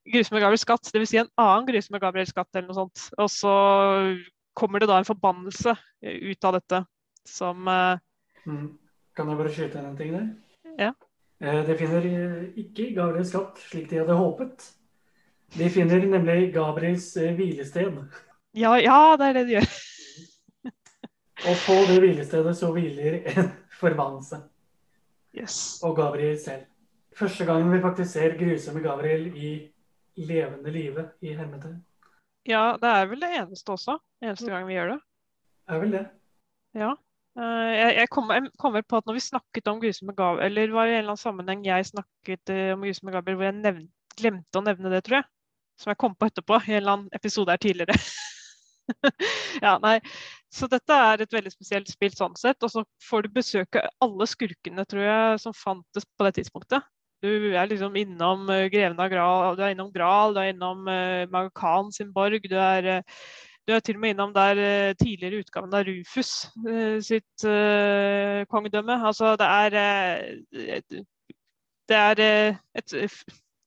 Grusomme 0.05 0.41
Gabriels 0.43 0.62
skatt, 0.65 0.91
dvs. 0.93 1.09
Si 1.09 1.17
en 1.21 1.31
annen 1.41 1.67
Grusomme 1.69 2.01
Gabriels 2.03 2.33
skatt 2.33 2.50
eller 2.53 2.69
noe 2.69 2.77
sånt. 2.77 3.07
Og 3.17 3.29
så 3.33 3.53
kommer 4.55 4.79
det 4.83 4.89
da 4.91 5.00
en 5.01 5.07
forbannelse 5.07 5.74
ut 6.05 6.47
av 6.47 6.59
dette 6.59 6.83
som 7.25 7.65
uh, 7.67 7.97
Mm. 8.45 8.77
Kan 9.17 9.29
jeg 9.31 9.38
bare 9.39 9.51
skyte 9.53 9.79
inn 9.79 9.85
en 9.89 9.97
ting 9.97 10.12
der? 10.13 10.25
Ja. 10.77 10.91
Eh, 11.41 11.62
De 11.65 11.75
finner 11.79 12.05
eh, 12.05 12.41
ikke 12.62 12.91
Gabriels 12.93 13.31
skatt 13.33 13.57
slik 13.71 13.88
de 13.89 14.01
hadde 14.03 14.17
håpet. 14.19 14.67
De 15.55 15.69
finner 15.71 16.05
nemlig 16.05 16.51
Gabriels 16.53 17.07
eh, 17.17 17.33
hvilested. 17.33 17.97
ja, 18.53 18.75
ja, 18.77 19.15
det 19.17 19.29
er 19.29 19.39
det 19.39 19.45
de 19.47 19.55
gjør. 19.57 19.69
Og 21.50 21.63
på 21.65 21.79
det 21.89 21.97
hvilestedet 22.03 22.55
så 22.57 22.71
hviler 22.75 23.17
en 23.33 23.50
forbannelse. 23.79 24.43
Yes. 25.35 25.79
Og 25.83 25.95
Gabriel 25.97 26.38
selv. 26.39 26.69
Første 27.15 27.45
gangen 27.47 27.71
vi 27.71 27.81
faktisk 27.81 28.12
ser 28.12 28.38
grusomme 28.39 28.83
Gabriel 28.83 29.27
i 29.35 29.55
levende 30.15 30.72
live 30.72 31.10
i 31.22 31.34
hermetegn. 31.36 31.79
Ja, 32.45 32.75
det 32.81 32.91
er 32.91 33.10
vel 33.10 33.24
det 33.24 33.31
eneste 33.39 33.74
også. 33.74 33.98
Eneste 34.24 34.51
gang 34.51 34.67
vi 34.67 34.77
gjør 34.77 34.95
det. 34.95 35.00
Det 35.65 35.75
Er 35.75 35.81
vel 35.81 35.95
det. 35.95 36.05
Ja. 36.77 36.91
Eh, 37.36 37.72
jeg, 37.75 37.95
jeg 38.00 38.10
kommer 38.13 38.50
kom 38.62 38.77
på 38.77 39.00
at 39.00 39.07
når 39.10 39.17
vi 39.17 39.24
snakket 39.25 39.67
om 39.67 39.81
grusomme 39.81 40.13
Gabriel, 40.15 40.45
eller 40.45 40.75
var 40.75 40.86
det 40.86 40.93
i 40.93 40.95
en 40.95 41.00
eller 41.00 41.15
annen 41.15 41.24
sammenheng 41.24 41.65
jeg 41.65 41.89
snakket 41.91 42.53
om 42.53 42.77
om 42.77 42.86
grusomme 42.86 43.15
Gabriel 43.15 43.39
hvor 43.39 43.50
jeg 43.50 43.57
nevnt, 43.60 43.91
glemte 44.15 44.62
å 44.62 44.63
nevne 44.63 44.93
det, 44.93 45.01
tror 45.03 45.19
jeg. 45.19 45.29
Som 45.81 45.91
jeg 45.91 46.00
kom 46.00 46.15
på 46.15 46.29
etterpå 46.29 46.62
i 46.62 46.75
en 46.75 46.77
eller 46.79 46.93
annen 46.93 47.17
episode 47.17 47.51
her 47.51 47.60
tidligere. 47.60 47.98
ja, 49.65 49.75
nei. 49.84 49.98
Så 50.53 50.69
dette 50.72 50.95
er 50.95 51.24
et 51.24 51.34
veldig 51.36 51.51
spesielt 51.51 51.89
spill 51.91 52.13
sånn 52.15 52.38
sett. 52.39 52.63
Og 52.63 52.72
så 52.72 52.86
får 53.03 53.25
du 53.25 53.34
besøke 53.36 53.84
alle 54.03 54.27
skurkene, 54.29 54.86
tror 54.88 55.03
jeg, 55.03 55.41
som 55.43 55.57
fantes 55.57 56.07
på 56.07 56.27
det 56.27 56.38
tidspunktet. 56.38 56.86
Du 57.24 57.55
er 57.55 57.69
liksom 57.69 57.95
innom 57.95 58.45
uh, 58.50 58.67
Greven 58.72 59.00
av 59.00 59.10
Gral, 59.12 59.55
du 59.55 59.63
er 59.63 59.74
innom 59.74 59.91
Gral, 59.93 60.36
du 60.36 60.41
er 60.41 60.51
innom 60.51 60.86
uh, 60.89 61.24
Maga 61.31 61.51
Khan 61.55 61.91
sin 61.95 62.12
borg. 62.13 62.43
Du 62.51 62.57
er, 62.60 62.89
uh, 63.00 63.22
du 63.65 63.74
er 63.74 63.81
til 63.81 63.98
og 63.98 64.03
med 64.03 64.13
innom 64.13 64.34
der 64.36 64.93
tidligere 65.00 65.41
utgaven 65.41 65.74
av 65.74 65.88
Rufus 65.88 66.34
sitt 67.01 67.45
kongedømme. 68.51 69.00
Altså, 69.10 69.31
det 69.41 69.48
er 69.48 69.77
et, 70.75 71.00
Det 71.89 71.98
er 71.98 72.22
et 72.77 72.93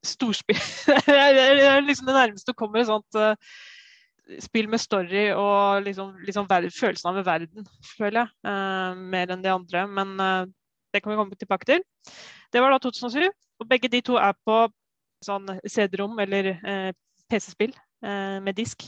storspill. 0.06 0.60
det 1.08 1.18
er 1.18 1.82
liksom 1.82 2.06
det 2.06 2.14
nærmeste 2.14 2.52
du 2.52 2.54
kommer 2.54 2.84
et 2.84 2.86
sånt 2.92 3.18
spill 4.38 4.70
med 4.70 4.78
story 4.78 5.32
og 5.32 5.82
liksom, 5.82 6.14
liksom 6.22 6.46
følelsen 6.46 7.10
av 7.10 7.26
verden, 7.26 7.66
føler 7.96 8.20
jeg. 8.20 9.02
mer 9.02 9.34
enn 9.34 9.42
de 9.42 9.50
andre. 9.50 9.86
Men 9.98 10.54
det 10.92 11.02
kan 11.02 11.12
vi 11.12 11.18
komme 11.18 11.38
tilbake 11.38 11.68
til. 11.68 11.82
Det 12.52 12.62
var 12.62 12.72
da 12.72 12.78
2007. 12.82 13.28
Og 13.58 13.68
begge 13.68 13.90
de 13.90 14.00
to 14.06 14.16
er 14.20 14.36
på 14.46 14.60
sånn 15.24 15.48
CD-rom 15.66 16.18
eller 16.22 16.52
PC-spill 17.28 17.74
med 18.44 18.54
disk. 18.54 18.84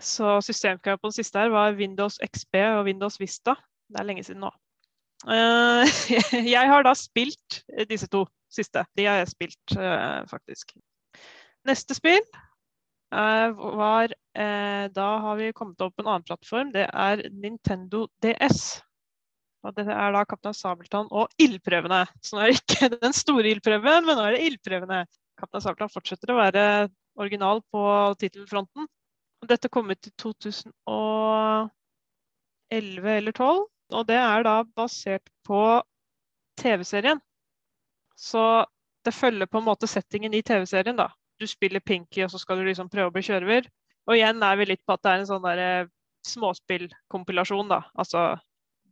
Så 0.00 0.36
systemkravet 0.44 1.00
på 1.00 1.10
den 1.10 1.16
siste 1.16 1.40
her 1.40 1.50
var 1.50 1.74
Windows 1.78 2.20
XB 2.22 2.60
og 2.76 2.84
Windows 2.86 3.18
Vista. 3.20 3.56
Det 3.88 4.00
er 4.00 4.06
lenge 4.06 4.24
siden 4.26 4.44
nå. 4.44 4.52
jeg 6.56 6.68
har 6.70 6.84
da 6.84 6.92
spilt 6.94 7.62
disse 7.90 8.08
to 8.12 8.26
siste. 8.52 8.84
De 8.96 9.06
har 9.08 9.22
jeg 9.22 9.32
spilt, 9.32 9.76
faktisk. 10.30 10.76
Neste 11.66 11.96
spill 11.96 12.22
var 13.10 14.12
Da 14.94 15.08
har 15.24 15.36
vi 15.36 15.52
kommet 15.56 15.80
opp 15.80 15.96
på 15.96 16.04
en 16.04 16.10
annen 16.12 16.26
plattform. 16.26 16.72
Det 16.74 16.86
er 16.92 17.24
Nintendo 17.32 18.06
DS. 18.22 18.82
Og 19.66 19.74
det 19.74 19.86
er 19.90 20.12
da 20.14 20.22
Kaptein 20.28 20.54
Sabeltann 20.54 21.08
og 21.10 21.32
ildprøvene. 21.42 22.04
Så 22.22 22.36
nå 22.36 22.44
er 22.44 22.52
det 22.52 22.60
ikke 22.60 22.88
den 23.00 23.14
store 23.16 23.50
ildprøven, 23.50 24.06
men 24.06 24.14
nå 24.18 24.26
er 24.26 24.36
det 24.36 24.44
ildprøvene. 24.46 25.00
Kaptein 25.40 25.64
Sabeltann 25.64 25.92
fortsetter 25.92 26.32
å 26.32 26.38
være 26.38 26.62
original 27.18 27.62
på 27.72 27.82
tittelfronten. 28.20 28.86
Dette 29.46 29.70
kom 29.72 29.90
ut 29.90 30.08
i 30.08 30.12
2011 30.22 31.70
eller 32.76 33.36
2012, 33.36 33.66
og 33.94 34.06
det 34.08 34.18
er 34.18 34.46
da 34.46 34.56
basert 34.78 35.26
på 35.46 35.60
TV-serien. 36.58 37.20
Så 38.16 38.42
det 39.06 39.14
følger 39.14 39.46
på 39.50 39.60
en 39.60 39.68
måte 39.68 39.86
settingen 39.90 40.34
i 40.34 40.42
TV-serien, 40.42 40.96
da. 40.98 41.10
Du 41.38 41.46
spiller 41.46 41.84
Pinky, 41.84 42.24
og 42.24 42.32
så 42.32 42.40
skal 42.40 42.58
du 42.58 42.64
liksom 42.66 42.88
prøve 42.90 43.10
å 43.10 43.14
bli 43.14 43.22
kjørever. 43.26 43.68
Og 44.08 44.16
igjen 44.16 44.42
er 44.42 44.58
vi 44.58 44.70
litt 44.70 44.82
på 44.86 44.96
at 44.96 45.02
det 45.04 45.12
er 45.12 45.20
en 45.20 45.28
sånn 45.28 45.44
der 45.44 45.90
småspillkompilasjon, 46.26 47.68
da. 47.70 47.82
Altså 47.98 48.32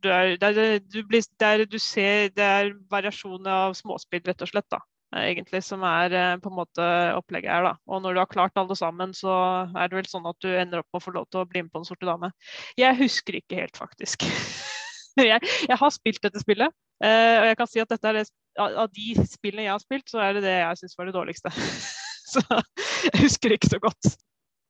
du 0.05 0.11
er, 0.13 0.35
det, 0.41 0.51
er, 0.55 0.83
du 0.85 0.99
blir, 1.07 1.25
det, 1.25 1.47
er, 1.47 1.65
du 1.69 1.79
ser, 1.81 2.29
det 2.35 2.45
er 2.45 2.75
variasjoner 2.91 3.69
av 3.69 3.77
småspill, 3.77 4.23
rett 4.25 4.45
og 4.45 4.53
slett, 4.53 4.69
da 4.71 4.81
egentlig, 5.15 5.61
som 5.63 5.83
er 5.87 6.13
på 6.43 6.49
en 6.51 6.57
måte 6.57 6.85
opplegget 7.15 7.51
her. 7.51 7.63
da. 7.63 7.73
Og 7.87 8.01
når 8.03 8.15
du 8.15 8.21
har 8.21 8.31
klart 8.31 8.59
alle 8.59 8.75
sammen, 8.75 9.13
så 9.15 9.33
er 9.71 9.89
det 9.89 9.99
vel 9.99 10.09
sånn 10.09 10.27
at 10.29 10.39
du 10.43 10.49
ender 10.51 10.81
opp 10.81 10.89
med 10.91 11.01
å 11.01 11.05
få 11.05 11.13
lov 11.15 11.27
til 11.29 11.41
å 11.41 11.47
bli 11.49 11.63
med 11.63 11.71
på 11.71 11.81
Den 11.81 11.89
sorte 11.89 12.09
dame. 12.09 12.31
Jeg 12.79 12.97
husker 12.99 13.39
ikke 13.39 13.61
helt, 13.61 13.77
faktisk. 13.79 14.25
jeg, 15.29 15.39
jeg, 15.39 15.79
har 15.79 15.93
spilt 15.93 16.21
dette 16.25 16.43
spillet, 16.43 16.73
uh, 17.03 17.35
og 17.39 17.49
jeg 17.51 17.59
kan 17.61 17.71
si 17.71 17.83
at 17.83 17.91
dette 17.93 18.11
er 18.11 18.19
det, 18.19 18.25
av 18.59 18.87
de 18.91 19.27
spillene 19.29 19.67
jeg 19.67 19.75
har 19.75 19.83
spilt, 19.83 20.07
så 20.11 20.21
er 20.23 20.37
det 20.37 20.45
det 20.47 20.55
jeg 20.57 20.81
syns 20.81 20.99
var 20.99 21.09
det 21.09 21.17
dårligste. 21.17 21.51
så 22.33 22.43
jeg 22.49 23.25
husker 23.25 23.55
ikke 23.55 23.75
så 23.75 23.81
godt. 23.83 24.15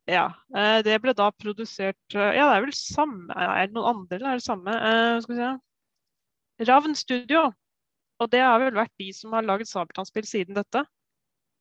Ja. 0.10 0.30
Uh, 0.54 0.80
det 0.86 1.00
ble 1.02 1.16
da 1.18 1.32
produsert 1.34 2.14
uh, 2.14 2.30
Ja, 2.36 2.52
det 2.52 2.58
er 2.60 2.66
vel 2.68 2.76
samme 2.78 3.34
Er 3.34 3.66
det 3.66 3.74
noen 3.74 3.90
andre, 3.90 4.20
eller 4.20 4.36
er 4.36 4.42
det 4.42 4.46
samme? 4.46 4.76
skal 5.24 5.34
vi 5.34 5.40
se. 5.42 5.54
Ravn 6.70 6.94
Studio 6.96 7.48
og 8.24 8.32
det 8.32 8.42
har 8.44 8.60
vel 8.62 8.76
vært 8.76 8.94
de 9.02 9.10
som 9.16 9.34
har 9.36 9.46
laget 9.46 9.70
Sabeltann-spill 9.70 10.28
siden 10.28 10.56
dette. 10.56 10.86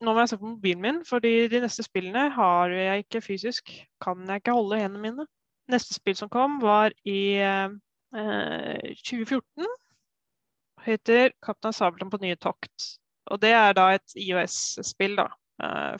Nå 0.04 0.12
må 0.12 0.22
jeg 0.22 0.34
se 0.34 0.38
på 0.38 0.50
mobilen 0.52 0.82
min, 0.82 1.00
fordi 1.06 1.48
de 1.50 1.60
neste 1.64 1.84
spillene 1.86 2.28
har 2.34 2.74
jeg 2.74 3.04
ikke 3.04 3.22
fysisk. 3.24 3.72
Kan 4.02 4.26
jeg 4.28 4.42
ikke 4.42 4.54
holde 4.54 4.78
hendene 4.78 5.02
mine. 5.02 5.26
Neste 5.72 5.96
spill 5.96 6.16
som 6.18 6.30
kom, 6.30 6.60
var 6.62 6.94
i 7.08 7.40
eh, 7.42 7.74
2014. 8.14 9.70
Heter 10.84 11.32
'Kaptein 11.42 11.72
Sabeltann 11.72 12.12
på 12.12 12.20
nye 12.22 12.36
tokt'. 12.36 12.98
Og 13.32 13.40
det 13.40 13.54
er 13.56 13.72
da 13.72 13.88
et 13.94 14.14
IOS-spill 14.20 15.16
da, 15.16 15.24
eh, 15.24 15.38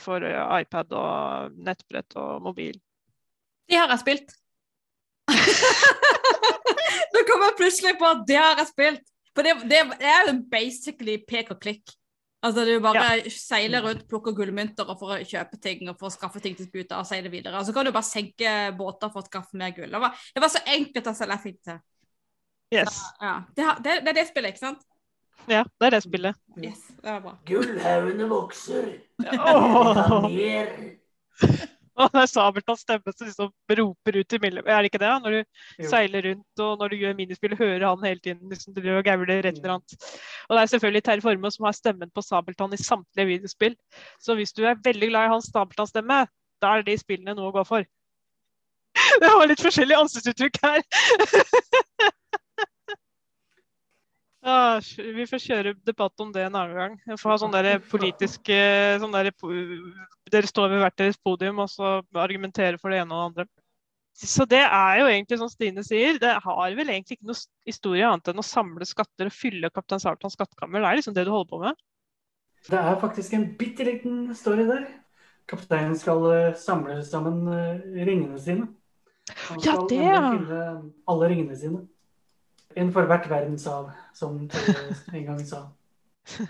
for 0.03 0.25
iPad 0.25 0.95
og 0.99 1.59
nettbrett 1.63 2.17
og 2.19 2.43
mobil. 2.43 2.75
De 3.71 3.77
har 3.79 3.93
jeg 3.95 4.03
spilt. 4.03 4.33
Nå 7.15 7.23
kommer 7.29 7.49
jeg 7.49 7.59
plutselig 7.61 7.95
på 8.01 8.09
at 8.09 8.25
det 8.29 8.41
har 8.41 8.59
jeg 8.61 8.71
spilt. 8.73 9.13
For 9.35 9.47
det, 9.47 9.55
det 9.71 9.81
er 9.81 10.29
jo 10.29 10.35
basically 10.51 11.19
pek 11.27 11.53
og 11.55 11.61
klikk. 11.63 11.95
Altså 12.45 12.65
Du 12.69 12.75
bare 12.85 13.31
seiler 13.33 13.81
rundt, 13.87 14.05
plukker 14.09 14.35
gullmynter 14.37 14.85
og 14.85 14.99
for 15.01 15.15
å 15.15 15.23
kjøpe 15.25 15.57
ting 15.65 15.87
og 15.89 15.97
for 15.97 16.11
å 16.11 16.13
skaffe 16.13 16.43
ting 16.45 16.57
til 16.59 16.69
skuta 16.69 16.99
og 17.01 17.09
seile 17.09 17.33
videre. 17.33 17.57
Og 17.57 17.65
så 17.67 17.73
kan 17.73 17.87
du 17.87 17.93
bare 17.95 18.05
senke 18.05 18.53
båter 18.77 19.13
for 19.13 19.25
å 19.25 19.29
skaffe 19.31 19.57
mer 19.59 19.73
gull. 19.77 19.89
Det 19.95 20.03
var, 20.03 20.27
det 20.37 20.43
var 20.45 20.53
så 20.53 20.61
enkelt 20.75 21.09
å 21.09 21.17
selge 21.17 21.39
ting 21.47 21.57
til. 21.65 21.81
Yes. 22.75 22.99
Ja. 23.23 23.39
Det, 23.57 23.71
det, 23.87 23.97
det 24.05 24.13
er 24.13 24.19
det 24.19 24.27
spillet, 24.29 24.53
ikke 24.53 24.67
sant? 24.67 24.85
Ja, 25.51 25.65
det 25.81 25.87
er 25.87 25.95
det 25.97 26.03
spillet. 26.07 26.37
Yes, 26.57 26.83
det 27.03 27.11
er 27.11 27.21
bra. 27.21 27.35
Gullhaugene 27.49 28.29
vokser. 28.31 28.87
Åh, 29.21 30.29
mer. 30.33 30.71
og 32.01 32.15
det 32.15 32.23
er 32.23 32.31
Sabeltanns 32.31 32.85
stemme 32.87 33.13
som 33.13 33.29
liksom 33.29 33.51
roper 33.81 34.19
ut 34.21 34.37
i 34.37 34.41
miljøet. 34.41 34.71
Er 34.71 34.81
det 34.83 34.91
ikke 34.91 35.03
det? 35.03 35.11
Når 35.25 35.37
du 35.37 35.41
Jo. 35.85 35.91
seiler 35.91 36.25
rundt 36.31 36.63
og 36.65 36.79
når 36.81 36.95
du 36.95 36.97
gjør 37.03 37.19
minispill, 37.19 37.57
hører 37.59 37.87
han 37.87 38.07
hele 38.09 38.21
tiden 38.25 38.49
liksom 38.51 38.79
og 38.79 39.05
gauler 39.05 39.43
rett 39.45 39.59
eller 39.61 39.77
annet. 39.77 39.99
Og 40.49 40.57
det 40.57 40.63
er 40.63 40.73
selvfølgelig 40.73 41.05
Terje 41.05 41.27
Formoe 41.27 41.53
som 41.55 41.69
har 41.69 41.77
stemmen 41.77 42.11
på 42.15 42.25
Sabeltann 42.25 42.73
i 42.75 42.81
samtlige 42.81 43.31
videospill. 43.35 43.77
Så 44.23 44.35
hvis 44.39 44.53
du 44.57 44.65
er 44.65 44.81
veldig 44.85 45.13
glad 45.13 45.29
i 45.29 45.35
hans 45.37 45.53
Sabeltann-stemme, 45.53 46.25
da 46.63 46.73
er 46.79 46.87
de 46.87 46.97
spillene 46.99 47.37
noe 47.37 47.53
å 47.53 47.57
gå 47.59 47.67
for. 47.69 47.85
Det 49.21 49.29
var 49.29 49.49
litt 49.51 49.63
forskjellige 49.63 50.01
ansiktsuttrykk 50.07 50.61
her. 50.65 50.83
Ja, 54.45 54.77
vi 55.17 55.25
får 55.27 55.41
kjøre 55.41 55.71
debatt 55.89 56.21
om 56.21 56.33
det 56.35 56.43
en 56.45 56.57
annen 56.59 56.77
gang. 56.77 56.97
Jeg 57.09 57.17
får 57.21 57.31
ha 57.33 57.37
sånn 57.41 57.55
der 57.55 57.69
politisk 57.89 58.51
eh, 58.53 58.99
sånn 59.01 59.15
der, 59.15 59.31
Dere 60.33 60.49
står 60.51 60.69
ved 60.73 60.83
hvert 60.83 60.99
deres 61.01 61.17
podium 61.21 61.63
og 61.65 61.71
så 61.73 61.95
argumenterer 62.21 62.77
for 62.81 62.93
det 62.93 63.01
ene 63.01 63.15
og 63.17 63.21
det 63.23 63.45
andre. 63.45 63.47
Så 64.15 64.45
det 64.47 64.61
er 64.63 64.99
jo 65.01 65.07
egentlig 65.11 65.39
som 65.41 65.51
Stine 65.51 65.83
sier, 65.87 66.21
det 66.23 66.35
har 66.45 66.77
vel 66.79 66.93
egentlig 66.93 67.17
ikke 67.19 67.31
noe 67.33 67.41
historie 67.67 68.05
annet 68.07 68.31
enn 68.31 68.43
å 68.43 68.47
samle 68.47 68.87
skatter 68.87 69.31
og 69.31 69.35
fylle 69.35 69.73
Kaptein 69.75 70.03
Sabeltanns 70.05 70.37
skattkammer. 70.39 70.85
Det 70.85 70.91
er 70.93 71.01
liksom 71.01 71.17
det 71.17 71.25
du 71.27 71.33
holder 71.35 71.51
på 71.51 71.63
med. 71.65 71.81
Det 72.69 72.79
er 72.81 73.01
faktisk 73.01 73.33
en 73.37 73.49
bitte 73.59 73.85
liten 73.85 74.35
story 74.37 74.65
der. 74.69 74.85
Kapteinen 75.49 75.97
skal 76.01 76.25
eh, 76.33 76.55
samle 76.57 77.01
sammen 77.05 77.43
eh, 77.53 78.05
ringene 78.07 78.39
sine. 78.41 78.69
Han 79.49 79.61
Ja, 79.65 79.73
skal 79.73 79.89
det, 79.89 80.01
ja. 80.05 80.21
finne 80.31 80.63
alle 81.11 81.29
ringene 81.33 81.57
sine. 81.57 81.83
En 82.81 82.91
for 82.95 83.07
hvert 83.11 83.29
verdenshav, 83.31 83.93
som 84.17 84.41
en 85.17 85.27
gang 85.31 85.45
sa. 85.47 85.69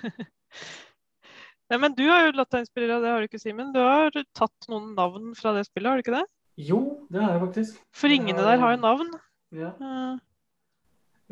Ja, 1.72 1.78
men 1.80 1.94
du 1.96 2.04
har 2.04 2.26
jo 2.26 2.34
latt 2.36 2.52
deg 2.52 2.66
inspirere 2.66 2.98
av 2.98 3.02
det, 3.02 3.10
har 3.10 3.22
du 3.22 3.26
ikke, 3.26 3.40
Simen? 3.40 3.70
Du 3.72 3.80
har 3.80 4.12
tatt 4.36 4.66
noen 4.68 4.90
navn 4.94 5.30
fra 5.34 5.54
det 5.56 5.64
spillet, 5.64 5.88
har 5.88 5.96
du 5.96 6.04
ikke 6.04 6.18
det? 6.18 6.26
Jo, 6.60 6.80
det 7.10 7.22
har 7.22 7.32
jeg 7.32 7.40
faktisk. 7.40 7.78
For 7.96 8.12
ringene 8.12 8.44
der 8.44 8.60
har 8.60 8.74
jo 8.74 8.80
navn. 8.82 9.08
Ja. 9.56 9.70
Uh... 9.80 10.20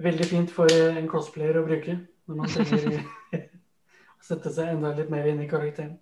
Veldig 0.02 0.26
fint 0.26 0.50
for 0.50 0.72
en 0.72 1.10
cosplayer 1.10 1.60
å 1.60 1.66
bruke 1.66 1.98
når 2.26 2.38
man 2.40 2.50
trenger 2.54 2.96
å 3.36 3.42
sette 4.24 4.54
seg 4.54 4.72
enda 4.72 4.94
litt 4.96 5.12
mer 5.12 5.28
inn 5.28 5.44
i 5.44 5.50
karakteren. 5.50 5.98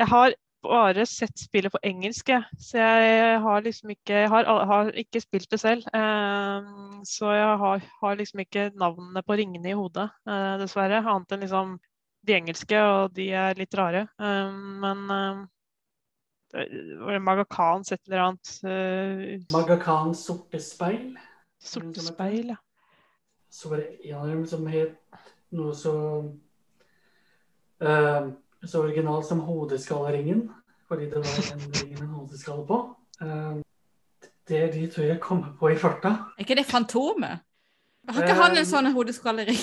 Jeg 0.00 0.10
har 0.10 0.34
bare 0.62 1.04
sett 1.08 1.38
spillet 1.38 1.72
på 1.72 1.80
engelsk, 1.86 2.28
jeg. 2.32 2.60
Så 2.60 2.78
jeg 2.78 3.38
har 3.44 3.62
liksom 3.64 3.92
ikke 3.94 4.24
har, 4.32 4.48
har 4.70 4.90
ikke 4.98 5.22
spilt 5.22 5.50
det 5.50 5.60
selv. 5.60 5.86
eh, 5.94 6.70
så 7.08 7.32
jeg 7.34 7.60
har, 7.62 7.86
har 8.02 8.18
liksom 8.18 8.42
ikke 8.44 8.70
navnene 8.74 9.22
på 9.26 9.38
ringene 9.40 9.72
i 9.72 9.78
hodet, 9.78 10.10
eh, 10.28 10.56
dessverre. 10.60 11.00
Annet 11.00 11.32
enn 11.32 11.46
liksom 11.46 11.78
de 12.26 12.36
engelske, 12.36 12.82
og 12.82 13.14
de 13.16 13.30
er 13.32 13.56
litt 13.58 13.74
rare. 13.78 14.06
Eh, 14.20 14.52
men 14.84 15.04
uh, 15.10 15.46
Var 16.52 17.12
det 17.14 17.22
Maga 17.22 17.44
Khans 17.44 17.92
et 17.92 18.02
eller 18.08 18.24
annet? 18.26 18.54
Uh, 18.64 19.46
Maga 19.54 19.78
Khans 19.80 20.24
sorte 20.26 20.60
speil. 20.60 21.14
Sorte 21.60 22.02
speil, 22.04 22.54
ja. 22.54 22.60
Så 23.50 23.70
var 23.70 23.82
det 23.82 24.10
en 24.10 24.18
av 24.18 24.28
dem 24.28 24.46
som 24.46 24.66
het 24.70 24.98
noe 25.50 25.74
så 25.74 25.92
eh, 27.82 28.28
Så 28.66 28.82
original 28.82 29.24
som 29.24 29.40
hodeskalleringen. 29.40 30.48
Fordi 30.88 31.06
det 31.10 31.22
var 31.22 31.44
den 31.50 31.72
ringen 31.72 32.02
en 32.02 32.14
hodeskalle 32.18 32.66
på. 32.66 32.80
Eh, 33.22 33.60
det 34.48 34.58
er 34.58 34.72
de 34.72 34.86
to 34.90 35.02
jeg 35.06 35.20
kommer 35.20 35.52
på 35.58 35.70
i 35.70 35.76
farta. 35.78 36.08
Er 36.36 36.44
ikke 36.44 36.58
det 36.58 36.66
Fantomet? 36.66 37.44
Har 38.08 38.24
ikke 38.24 38.34
han 38.40 38.58
en 38.58 38.66
sånn 38.66 38.90
hodeskallering? 38.90 39.60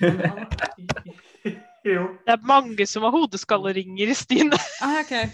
jo. 1.86 2.02
Det 2.26 2.34
er 2.34 2.44
mange 2.44 2.86
som 2.90 3.06
har 3.06 3.14
hodeskalleringer 3.14 4.12
i 4.12 4.16
Stine. 4.18 4.58
Ah, 4.84 5.00
okay. 5.00 5.30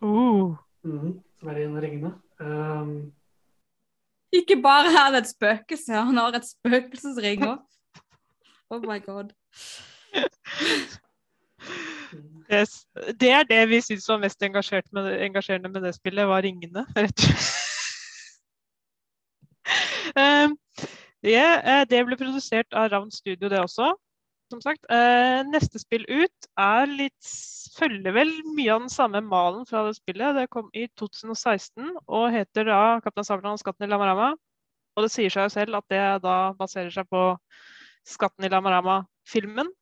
Uh. 0.02 0.56
Mm, 0.84 1.20
som 1.38 1.48
er 1.48 1.62
en 1.64 1.76
av 1.78 1.84
ringene. 1.86 2.12
Um, 2.42 3.12
Ikke 4.34 4.56
bare 4.62 4.90
er 4.90 5.12
det 5.14 5.22
et 5.22 5.30
spøkelse, 5.30 5.94
han 5.94 6.18
har 6.18 6.36
et 6.38 6.46
spøkelsesring 6.48 7.46
òg. 7.46 7.58
Oh 8.72 8.80
my 8.82 8.98
god. 9.04 9.30
Yes. 12.52 12.86
Det 13.20 13.30
er 13.30 13.46
det 13.48 13.68
vi 13.70 13.80
syns 13.80 14.08
var 14.08 14.18
mest 14.18 14.40
med, 14.92 15.20
engasjerende 15.22 15.68
med 15.68 15.82
det 15.82 15.94
spillet, 15.94 16.26
var 16.28 16.42
ringene, 16.42 16.86
rett 16.96 17.12
og 17.12 17.28
slett. 17.28 17.60
Um, 20.14 20.52
eh, 21.24 21.84
det 21.88 22.02
ble 22.04 22.16
produsert 22.20 22.76
av 22.76 22.90
Ravn 22.92 23.08
Studio, 23.10 23.48
det 23.48 23.58
også. 23.58 23.88
Som 24.54 24.60
sagt. 24.62 24.84
Eh, 24.86 25.40
neste 25.50 25.80
spill 25.82 26.04
ut 26.06 26.46
er 26.62 26.86
litt 26.86 27.30
Følger 27.74 28.14
vel 28.14 28.28
mye 28.54 28.70
av 28.70 28.84
den 28.84 28.92
samme 28.92 29.18
malen 29.26 29.64
fra 29.66 29.80
det 29.88 29.96
spillet. 29.96 30.36
Det 30.36 30.44
kom 30.52 30.68
i 30.78 30.84
2016 30.94 31.88
og 32.06 32.26
heter 32.30 32.68
da 32.68 33.00
'Kaptein 33.02 33.26
Sabeltann 33.26 33.56
og 33.58 33.58
skatten 33.58 33.88
i 33.88 33.88
Lamarama'. 33.90 34.36
Og 34.94 35.02
det 35.02 35.10
sier 35.10 35.32
seg 35.34 35.48
jo 35.48 35.54
selv 35.56 35.80
at 35.80 35.88
det 35.90 36.02
da 36.22 36.36
baserer 36.54 36.92
seg 36.94 37.08
på 37.10 37.22
'Skatten 38.06 38.46
i 38.46 38.52
Lamarama'-filmen. 38.52 39.72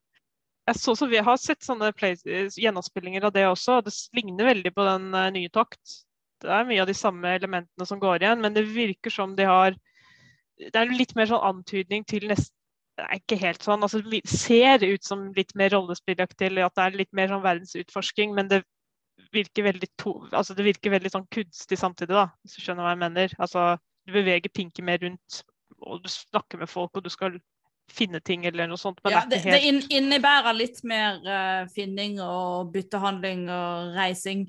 Jeg 0.71 0.81
så 0.81 0.97
så 0.97 1.11
vi 1.11 1.21
har 1.21 1.37
sett 1.37 1.61
sånne 1.61 1.93
play, 1.93 2.17
gjennomspillinger 2.25 3.29
av 3.29 3.37
det 3.37 3.45
også, 3.51 3.77
og 3.83 3.85
det 3.85 3.93
ligner 4.17 4.49
veldig 4.55 4.73
på 4.73 4.89
den 4.89 5.13
eh, 5.13 5.31
nye 5.37 5.53
Tokt. 5.53 5.99
Det 6.41 6.49
er 6.49 6.65
mye 6.65 6.81
av 6.81 6.89
de 6.89 6.97
samme 6.97 7.29
elementene 7.37 7.87
som 7.93 8.01
går 8.01 8.25
igjen, 8.25 8.41
men 8.41 8.57
det 8.57 8.65
virker 8.73 9.13
som 9.13 9.37
de 9.37 9.45
har 9.53 9.77
Det 10.57 10.77
er 10.81 10.97
litt 10.97 11.13
mer 11.17 11.27
sånn 11.29 11.45
antydning 11.45 12.09
til 12.09 12.29
neste 12.31 12.57
Det 12.99 13.07
er 13.07 13.21
ikke 13.23 13.39
helt 13.41 13.65
sånn. 13.65 13.85
altså 13.87 14.03
Det 14.05 14.21
ser 14.29 14.85
ut 14.85 15.05
som 15.07 15.25
litt 15.37 15.55
mer 15.59 15.73
rollespillaktig, 15.73 16.51
eller 16.51 16.69
at 16.69 16.77
det 16.77 16.85
er 16.85 16.99
litt 17.01 17.13
mer 17.17 17.31
sånn 17.33 17.45
verdensutforsking, 17.45 18.35
men 18.37 18.51
det 18.51 18.61
virker 19.33 19.65
veldig, 19.65 19.89
to, 20.01 20.13
altså 20.33 20.57
det 20.57 20.67
virker 20.67 20.93
veldig 20.93 21.13
sånn 21.13 21.25
kunstig 21.33 21.79
samtidig, 21.81 22.13
da, 22.17 22.27
hvis 22.43 22.59
du 22.59 22.65
skjønner 22.65 22.85
hva 22.85 22.93
jeg 22.93 23.01
mener. 23.01 23.35
Altså, 23.41 23.65
du 24.05 24.13
beveger 24.17 24.53
Pinky 24.53 24.85
mer 24.85 25.01
rundt, 25.05 25.41
og 25.81 26.03
du 26.05 26.11
snakker 26.13 26.61
med 26.61 26.69
folk, 26.69 26.93
og 26.99 27.07
du 27.07 27.11
skal 27.13 27.39
finne 27.93 28.21
ting 28.25 28.45
eller 28.49 28.69
noe 28.71 28.81
sånt. 28.81 29.01
Men 29.05 29.17
Ja, 29.17 29.25
det 29.25 29.39
det, 29.39 29.43
det 29.45 29.53
helt 29.57 29.69
inn- 29.71 30.03
innebærer 30.03 30.57
litt 30.57 30.83
mer 30.89 31.21
uh, 31.25 31.65
finning 31.73 32.21
og 32.23 32.73
byttehandling 32.75 33.47
og 33.53 33.97
reising. 33.97 34.47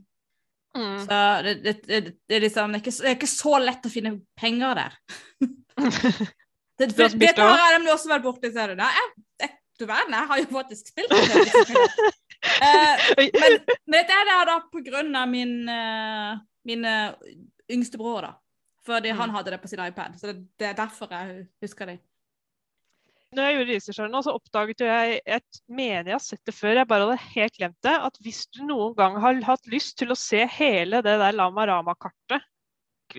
Mm. 0.76 1.00
Så 1.06 1.18
det, 1.46 1.58
det, 1.64 1.74
det, 1.88 2.00
det, 2.28 2.38
er 2.38 2.46
liksom, 2.48 2.74
det, 2.74 2.82
er 2.82 2.84
ikke, 2.84 2.98
det 3.00 3.12
er 3.12 3.20
ikke 3.20 3.34
så 3.34 3.58
lett 3.62 3.88
å 3.88 3.94
finne 3.94 4.16
penger 4.40 4.80
der. 4.84 5.02
Det, 6.88 6.96
for, 6.98 7.14
du 7.14 7.22
dette 7.24 7.40
det 7.40 7.48
har 7.50 7.64
jeg 7.64 7.78
nemlig 7.80 7.94
også 7.94 8.12
vært 8.12 8.26
borti. 8.28 8.52
ser 8.54 8.74
du. 8.74 8.76
det 8.80 8.90
jeg, 9.00 9.10
jeg, 9.44 9.52
du 9.80 9.86
verden, 9.90 10.14
jeg 10.14 10.30
har 10.32 10.42
jo 10.44 10.48
faktisk 10.52 10.94
spilt 10.94 11.10
det. 11.10 12.12
Eh, 12.44 13.04
men, 13.18 13.30
men 13.88 13.94
dette 13.96 14.16
er 14.20 14.26
det 14.28 14.34
da 14.50 14.56
på 14.68 14.82
grunn 14.84 15.14
av 15.16 15.30
min, 15.32 15.54
uh, 15.70 16.34
min 16.68 16.84
eh, 16.86 17.14
yngste 17.72 18.00
bror, 18.02 18.26
da. 18.26 18.34
Fordi 18.84 19.14
Mm. 19.14 19.20
han 19.22 19.32
hadde 19.32 19.54
det 19.54 19.62
på 19.62 19.70
sin 19.72 19.80
iPad. 19.80 20.18
Så 20.20 20.28
det, 20.28 20.42
det 20.60 20.68
er 20.68 20.76
derfor 20.76 21.08
jeg 21.16 21.46
husker 21.64 21.88
det. 21.88 22.02
Når 23.34 23.48
jeg 23.48 23.56
gjorde 23.56 23.74
researchen, 23.74 24.18
så 24.26 24.34
oppdaget 24.36 24.84
jeg 24.86 25.22
et 25.26 25.62
mener 25.72 26.12
jeg 26.12 26.18
har 26.20 26.26
sett 26.26 26.44
det 26.46 26.54
før, 26.54 26.76
jeg 26.82 26.90
bare 26.92 27.08
hadde 27.08 27.32
helt 27.34 27.56
glemt 27.58 27.80
det. 27.88 27.96
At 28.10 28.20
hvis 28.22 28.44
du 28.52 28.62
noen 28.68 28.94
gang 29.00 29.16
har 29.24 29.40
hatt 29.48 29.72
lyst 29.72 29.96
til 29.98 30.12
å 30.14 30.20
se 30.20 30.44
hele 30.60 31.00
det 31.06 31.16
der 31.24 31.40
Lama 31.40 31.66
Rama-kartet 31.72 32.44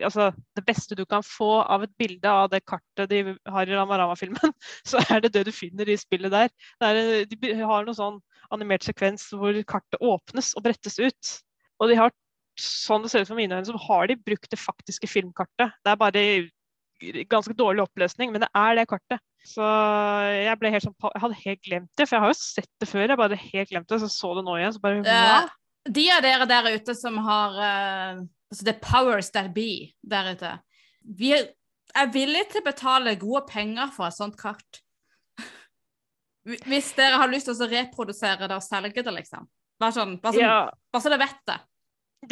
Altså 0.02 0.30
det 0.57 0.64
beste 0.66 0.96
du 0.98 1.04
kan 1.07 1.22
få 1.26 1.61
av 1.62 1.85
et 1.87 1.92
bilde 2.00 2.30
av 2.30 2.48
det 2.52 2.64
kartet 2.66 3.11
de 3.11 3.37
har 3.46 3.68
i 3.68 3.76
Lama 3.76 3.98
Rama-filmen, 4.00 4.54
så 4.90 5.02
er 5.07 5.22
det 5.24 5.35
det 5.37 5.44
du 5.48 5.52
finner 5.54 5.88
i 5.88 5.98
spillet 6.00 6.35
der. 6.35 6.50
Det 6.83 6.90
er, 6.90 7.30
de 7.30 7.54
har 7.62 7.87
noe 7.87 7.96
sånn 7.96 8.18
animert 8.54 8.87
sekvens 8.87 9.28
hvor 9.33 9.57
kartet 9.68 10.02
åpnes 10.02 10.52
og 10.59 10.66
brettes 10.66 10.98
ut. 10.98 11.37
Og 11.83 11.90
de 11.90 11.98
har 11.98 12.14
sånn 12.61 13.02
det 13.02 13.11
ser 13.11 13.24
ut 13.24 13.30
for 13.30 13.38
mine 13.38 13.57
øyne, 13.57 13.66
så 13.66 13.78
har 13.88 14.07
de 14.11 14.18
brukt 14.20 14.50
det 14.50 14.61
faktiske 14.61 15.11
filmkartet. 15.11 15.74
Det 15.83 15.90
er 15.90 15.98
bare 16.00 16.24
ganske 17.30 17.54
dårlig 17.59 17.83
oppløsning, 17.85 18.33
men 18.33 18.44
det 18.44 18.50
er 18.54 18.78
det 18.78 18.87
kartet. 18.90 19.22
Så 19.44 19.64
jeg 20.33 20.57
ble 20.61 20.70
helt 20.72 20.87
sånn, 20.87 20.94
jeg 21.02 21.20
hadde 21.20 21.40
helt 21.42 21.66
glemt 21.66 21.90
det, 21.98 22.07
for 22.07 22.16
jeg 22.16 22.24
har 22.24 22.33
jo 22.33 22.38
sett 22.38 22.70
det 22.80 22.88
før. 22.88 23.04
Jeg 23.04 23.20
bare 23.20 23.40
helt 23.40 23.72
glemt 23.72 23.90
det, 23.90 24.00
så 24.00 24.09
så 24.09 24.33
det 24.38 24.44
nå 24.46 24.57
igjen. 24.57 24.72
så 24.72 24.80
bare, 24.85 25.02
Eh, 25.04 25.26
wow. 25.28 25.50
de 25.98 26.07
av 26.14 26.22
dere 26.24 26.48
der 26.48 26.70
ute 26.78 26.94
som 26.96 27.18
har 27.26 27.59
eh, 27.66 28.22
altså 28.55 28.64
the 28.71 28.77
powers 28.81 29.31
that 29.35 29.51
be 29.55 29.93
der 30.07 30.33
ute 30.35 30.55
Vi 31.05 31.35
er 31.35 32.12
villige 32.14 32.47
til 32.53 32.62
å 32.62 32.69
betale 32.71 33.17
gode 33.21 33.45
penger 33.51 33.90
for 33.93 34.09
et 34.09 34.17
sånt 34.17 34.38
kart. 34.40 34.81
Hvis 36.45 36.93
dere 36.97 37.19
har 37.21 37.29
lyst 37.33 37.49
til 37.49 37.61
å 37.61 37.69
reprodusere 37.69 38.49
det 38.49 38.57
og 38.57 38.64
selge 38.64 39.05
det, 39.05 39.12
liksom. 39.12 39.45
Bare 39.81 39.93
sånn, 39.97 40.17
bare, 40.23 40.37
sånn, 40.37 40.45
Ja, 40.45 40.71
bare 40.93 41.05
så 41.05 41.12
dere 41.12 41.21
vet 41.25 41.43
det. 41.51 41.59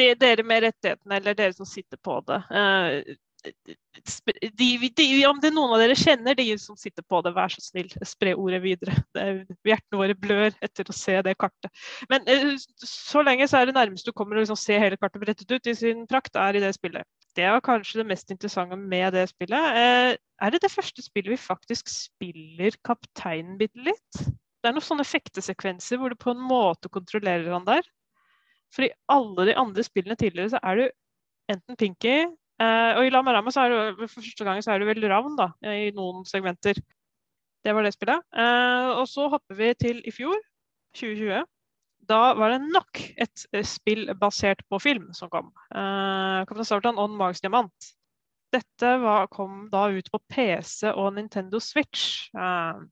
er 0.07 0.19
dere 0.21 0.45
med 0.49 0.65
rettighetene, 0.65 1.19
eller 1.19 1.37
dere 1.37 1.57
som 1.57 1.69
sitter 1.69 2.01
på 2.01 2.19
det. 2.29 2.41
eh, 2.51 3.15
de, 3.43 4.91
de, 4.97 5.07
om 5.27 5.41
det 5.43 5.49
er 5.51 5.55
noen 5.55 5.75
av 5.75 5.81
dere 5.83 5.97
kjenner 5.99 6.37
de 6.39 6.47
som 6.61 6.77
sitter 6.79 7.05
på 7.07 7.21
det, 7.25 7.33
vær 7.37 7.53
så 7.53 7.63
snill, 7.65 7.91
spre 8.07 8.35
ordet 8.39 8.61
videre. 8.65 8.95
Er, 9.19 9.43
hjertene 9.67 10.01
våre 10.01 10.17
blør 10.19 10.55
etter 10.65 10.89
å 10.89 10.97
se 10.97 11.17
det 11.27 11.35
kartet. 11.41 11.71
Men 12.13 12.27
eh, 12.31 12.53
så 12.87 13.25
lenge 13.27 13.49
så 13.51 13.61
er 13.61 13.69
det 13.69 13.77
nærmest 13.77 14.07
du 14.07 14.15
kommer 14.17 14.39
å 14.39 14.45
liksom 14.45 14.59
se 14.61 14.79
hele 14.79 14.99
kartet 15.01 15.25
brettet 15.25 15.55
ut 15.55 15.71
i 15.71 15.77
sin 15.79 16.07
prakt, 16.11 16.39
er 16.39 16.59
i 16.59 16.63
det 16.63 16.75
spillet. 16.77 17.09
Det 17.37 17.49
var 17.49 17.65
kanskje 17.65 18.03
det 18.03 18.11
mest 18.11 18.31
interessante 18.35 18.77
med 18.79 19.17
det 19.17 19.27
spillet. 19.33 19.81
Eh, 19.81 20.13
er 20.43 20.55
det 20.55 20.63
det 20.65 20.73
første 20.73 21.05
spillet 21.05 21.35
vi 21.35 21.41
faktisk 21.41 21.91
spiller 21.91 22.77
kapteinen 22.87 23.59
bitte 23.61 23.83
litt? 23.91 24.23
Det 24.63 24.71
er 24.71 24.77
noen 24.77 24.87
sånne 24.87 25.07
fektesekvenser 25.09 25.99
hvor 25.99 26.13
du 26.13 26.19
på 26.21 26.35
en 26.35 26.43
måte 26.47 26.91
kontrollerer 26.93 27.51
han 27.51 27.67
der. 27.67 27.87
For 28.73 28.87
i 28.87 28.95
alle 29.13 29.51
de 29.51 29.57
andre 29.59 29.85
spillene 29.85 30.17
tidligere 30.19 30.55
så 30.55 30.61
er 30.63 30.79
du 30.79 30.85
enten 31.53 31.77
Pinky 31.77 32.15
uh, 32.63 32.99
Og 33.01 33.07
i 33.07 33.13
Lamarama 33.13 33.53
så 33.55 33.67
er 33.67 33.73
du 33.75 34.05
for 34.07 34.21
første 34.21 34.47
gang 34.47 34.63
så 34.63 34.75
er 34.75 34.83
du 34.83 34.87
vel 34.89 35.03
Ravn 35.11 35.35
da, 35.39 35.51
i 35.67 35.91
noen 35.97 36.27
segmenter. 36.29 36.79
Det 37.63 37.75
var 37.75 37.87
det 37.87 37.95
spillet. 37.95 38.23
Uh, 38.35 38.99
og 39.01 39.07
så 39.11 39.29
hopper 39.31 39.59
vi 39.59 39.73
til 39.79 40.01
i 40.07 40.15
fjor, 40.15 40.39
2020. 40.99 41.43
Da 42.11 42.21
var 42.35 42.55
det 42.55 42.63
nok 42.65 42.99
et 43.23 43.45
spill 43.67 44.09
basert 44.19 44.65
på 44.71 44.81
film 44.83 45.13
som 45.15 45.31
kom. 45.31 45.53
Uh, 45.71 46.43
Kaptein 46.49 46.67
Sabeltann 46.67 46.99
on 46.99 47.15
Mars 47.19 47.43
Diamant. 47.43 47.93
Dette 48.53 48.97
var, 49.01 49.31
kom 49.33 49.69
da 49.73 49.87
ut 49.95 50.11
på 50.13 50.21
PC 50.29 50.91
og 50.91 51.15
Nintendo 51.17 51.61
Switch. 51.63 52.27
Uh, 52.35 52.83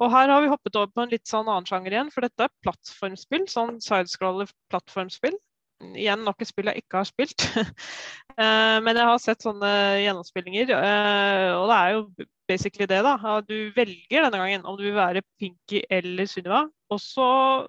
og 0.00 0.12
her 0.12 0.30
har 0.30 0.44
vi 0.44 0.50
hoppet 0.52 0.76
over 0.78 0.92
på 0.94 1.02
en 1.02 1.12
litt 1.12 1.26
sånn 1.28 1.48
annen 1.48 1.66
sjanger 1.66 1.96
igjen, 1.96 2.12
for 2.14 2.24
dette 2.24 2.46
er 2.46 2.52
plattformspill. 2.64 3.48
Sånn 3.50 3.80
sidescroller 3.82 4.52
plattformspill. 4.70 5.34
Igjen 5.80 6.24
nok 6.26 6.42
et 6.42 6.50
spill 6.50 6.68
jeg 6.68 6.82
ikke 6.82 7.00
har 7.00 7.08
spilt. 7.08 7.46
uh, 7.56 8.76
men 8.84 8.92
jeg 8.92 9.08
har 9.08 9.22
sett 9.22 9.46
sånne 9.46 9.70
gjennomspillinger, 10.02 10.74
uh, 10.76 11.60
og 11.60 11.70
det 11.70 11.78
er 11.78 11.94
jo 11.94 12.02
basically 12.50 12.88
det, 12.90 13.00
da. 13.06 13.16
Du 13.46 13.56
velger 13.76 14.26
denne 14.26 14.42
gangen 14.42 14.66
om 14.68 14.76
du 14.76 14.84
vil 14.88 14.98
være 14.98 15.24
Pinky 15.40 15.84
eller 15.88 16.28
Sunniva. 16.28 16.66
Og 16.90 17.00
så 17.00 17.28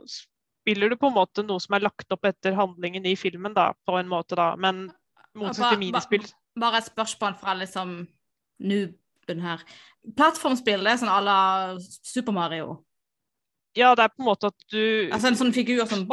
spiller 0.10 0.92
du 0.92 0.98
på 1.00 1.10
en 1.10 1.18
måte 1.18 1.46
noe 1.46 1.62
som 1.62 1.78
er 1.78 1.86
lagt 1.86 2.14
opp 2.14 2.28
etter 2.28 2.58
handlingen 2.58 3.06
i 3.08 3.16
filmen, 3.20 3.56
da, 3.58 3.72
på 3.88 3.98
en 4.00 4.10
måte, 4.12 4.38
da. 4.40 4.52
Men 4.60 4.90
motsatt 5.38 5.76
til 5.76 5.82
minispill. 5.82 6.28
Bare 6.60 6.82
et 6.82 6.90
spørsmål 6.90 7.38
fra 7.40 7.56
liksom 7.56 8.02
nooben 8.62 9.44
her. 9.46 9.64
Plattformspill 10.18 10.84
det 10.84 10.96
er 10.96 11.04
sånn 11.04 11.14
à 11.14 11.20
la 11.24 11.42
Super 11.80 12.36
Mario? 12.36 12.82
Ja, 13.78 13.94
det 13.96 14.04
er 14.04 14.12
på 14.12 14.20
en 14.20 14.28
måte 14.28 14.50
at 14.52 14.68
du 14.74 15.08
Altså 15.14 15.30
en 15.30 15.40
sånn 15.40 15.54
figur 15.56 15.86
som 15.88 16.04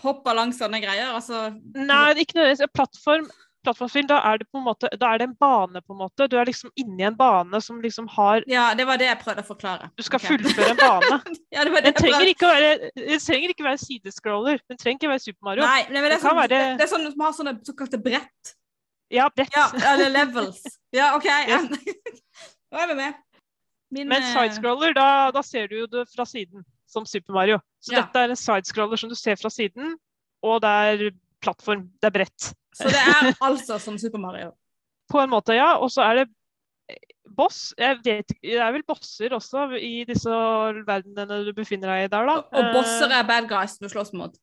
hopper 0.00 0.36
langs 0.38 0.60
sånne 0.60 0.80
greier? 0.80 1.12
Altså 1.12 1.50
Nei, 1.76 2.16
ikke 2.22 2.38
nødvendigvis. 2.38 2.72
Plattform 2.72 3.28
plattformfilm, 3.64 4.08
da 4.08 4.18
er 4.24 4.40
det 4.40 4.46
på 4.50 4.60
en 4.60 4.64
måte, 4.64 4.88
da 5.00 5.12
er 5.12 5.20
det 5.20 5.26
en 5.28 5.34
bane, 5.40 5.82
på 5.84 5.94
en 5.94 6.00
måte. 6.00 6.26
Du 6.30 6.36
er 6.40 6.48
liksom 6.48 6.72
inni 6.80 7.04
en 7.06 7.16
bane 7.16 7.60
som 7.64 7.80
liksom 7.84 8.08
har 8.16 8.44
Ja, 8.50 8.70
det 8.76 8.86
var 8.88 9.00
det 9.00 9.10
jeg 9.10 9.20
prøvde 9.22 9.44
å 9.44 9.48
forklare. 9.48 9.90
Du 9.96 10.04
skal 10.06 10.20
okay. 10.20 10.36
fullføre 10.36 10.74
en 10.74 10.80
bane. 10.80 11.18
ja, 11.54 11.64
det 11.64 11.74
var 11.74 11.84
det 11.84 11.92
den, 11.92 11.98
trenger 12.00 12.32
ikke 12.32 12.52
være, 12.52 12.90
den 12.96 13.24
trenger 13.26 13.54
ikke 13.54 13.66
være 13.66 13.82
sidescroller. 13.84 14.62
Den 14.70 14.80
trenger 14.80 15.00
ikke 15.00 15.12
være 15.12 15.24
Super 15.26 15.50
Mario. 15.50 15.66
Nei, 15.66 15.82
men 15.92 16.08
det, 16.08 16.16
er 16.16 16.24
sånn, 16.24 16.40
være... 16.40 16.62
det, 16.80 16.86
er 16.86 16.92
sånn 16.94 17.08
som 17.10 17.26
har 17.26 17.36
sånne 17.40 17.56
såkalte 17.68 18.02
brett. 18.02 18.54
Ja, 19.10 19.26
brett. 19.34 19.54
Ja, 19.56 19.66
eller 19.94 20.12
levels. 20.14 20.62
Ja, 20.94 21.12
OK. 21.18 21.26
Nå 22.70 22.78
er 22.78 22.92
vi 22.92 23.00
med. 23.02 23.18
Min, 23.90 24.06
Men 24.08 24.22
eh, 24.22 24.30
sidescroller, 24.30 24.94
da, 24.94 25.08
da 25.34 25.42
ser 25.42 25.66
du 25.70 25.80
jo 25.80 25.88
det 25.90 26.06
fra 26.12 26.26
siden, 26.28 26.62
som 26.86 27.06
Super 27.08 27.34
Mario. 27.34 27.58
Så 27.82 27.94
ja. 27.94 28.04
dette 28.04 28.22
er 28.22 28.34
en 28.34 28.38
sidescroller 28.38 29.00
som 29.00 29.10
du 29.10 29.16
ser 29.18 29.38
fra 29.40 29.50
siden, 29.50 29.96
og 30.46 30.60
det 30.62 30.70
er 30.70 31.06
plattform. 31.42 31.88
Det 31.98 32.10
er 32.10 32.14
brett. 32.14 32.52
Så 32.76 32.90
det 32.90 33.00
er 33.00 33.32
altså 33.48 33.80
som 33.82 33.98
Super 33.98 34.22
Mario? 34.22 34.52
På 35.10 35.18
en 35.22 35.32
måte, 35.32 35.56
ja. 35.58 35.72
Og 35.82 35.90
så 35.90 36.04
er 36.06 36.22
det 36.22 36.28
boss. 37.36 37.72
Vet, 37.78 38.02
det 38.04 38.54
er 38.58 38.70
vel 38.74 38.84
bosser 38.86 39.34
også 39.34 39.66
i 39.78 40.04
disse 40.08 40.30
verdenene 40.86 41.42
du 41.46 41.52
befinner 41.56 41.94
deg 41.94 42.06
i 42.06 42.12
der, 42.12 42.30
da. 42.30 42.38
Og 42.46 42.70
bosser 42.76 43.10
er 43.14 43.26
bad 43.26 43.50
guys 43.50 43.78
du 43.80 43.88
slåss 43.90 44.14
mot? 44.16 44.38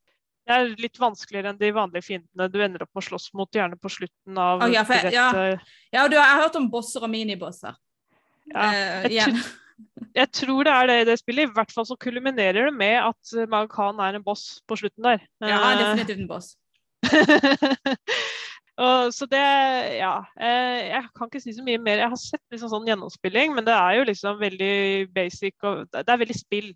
Det 0.47 0.55
er 0.55 0.69
litt 0.79 0.99
vanskeligere 0.99 1.51
enn 1.51 1.60
de 1.60 1.73
vanlige 1.75 2.05
fiendene 2.05 2.47
du 2.51 2.62
ender 2.63 2.86
opp 2.86 2.93
med 2.95 3.03
å 3.03 3.07
slåss 3.10 3.31
mot, 3.36 3.49
gjerne 3.51 3.75
på 3.79 3.91
slutten 3.91 4.38
av 4.39 4.63
oh, 4.63 4.69
ja, 4.71 4.86
for, 4.88 5.10
ja. 5.12 5.27
ja, 5.91 6.05
du 6.07 6.15
har 6.15 6.39
hørt 6.39 6.55
om 6.55 6.69
bosser 6.71 7.03
og 7.03 7.12
minibosser. 7.12 7.75
Ja, 8.53 8.67
uh, 9.03 9.07
jeg, 9.12 9.33
jeg, 10.15 10.29
tror 10.36 10.67
det 10.67 10.73
er 10.73 10.89
det 10.89 10.97
i 11.01 11.07
det 11.12 11.17
spillet. 11.19 11.49
I 11.49 11.57
hvert 11.57 11.73
fall 11.73 11.88
så 11.89 11.97
kulminerer 11.99 12.69
det 12.69 12.73
med 12.75 12.95
at 13.01 13.49
Mag 13.51 13.69
Khan 13.73 13.99
er 14.03 14.17
en 14.17 14.25
boss 14.25 14.62
på 14.67 14.79
slutten 14.79 15.05
der. 15.05 15.21
Ja, 15.43 15.60
han 15.62 15.77
er 15.77 15.83
definitivt 15.83 16.23
en 16.23 16.31
boss. 16.31 16.55
og, 18.86 19.13
så 19.13 19.27
det 19.29 19.43
Ja. 19.99 20.15
Eh, 20.39 20.79
jeg 20.89 21.03
kan 21.15 21.29
ikke 21.29 21.43
si 21.43 21.53
så 21.53 21.65
mye 21.65 21.81
mer. 21.81 22.01
Jeg 22.03 22.13
har 22.13 22.21
sett 22.21 22.43
liksom 22.53 22.73
sånn 22.73 22.89
gjennomspilling, 22.89 23.55
men 23.57 23.67
det 23.67 23.77
er 23.77 23.99
jo 23.99 24.10
liksom 24.10 24.41
veldig 24.41 24.75
basic 25.15 25.55
og 25.67 25.88
Det 25.93 26.05
er 26.07 26.23
veldig 26.23 26.39
spill, 26.39 26.71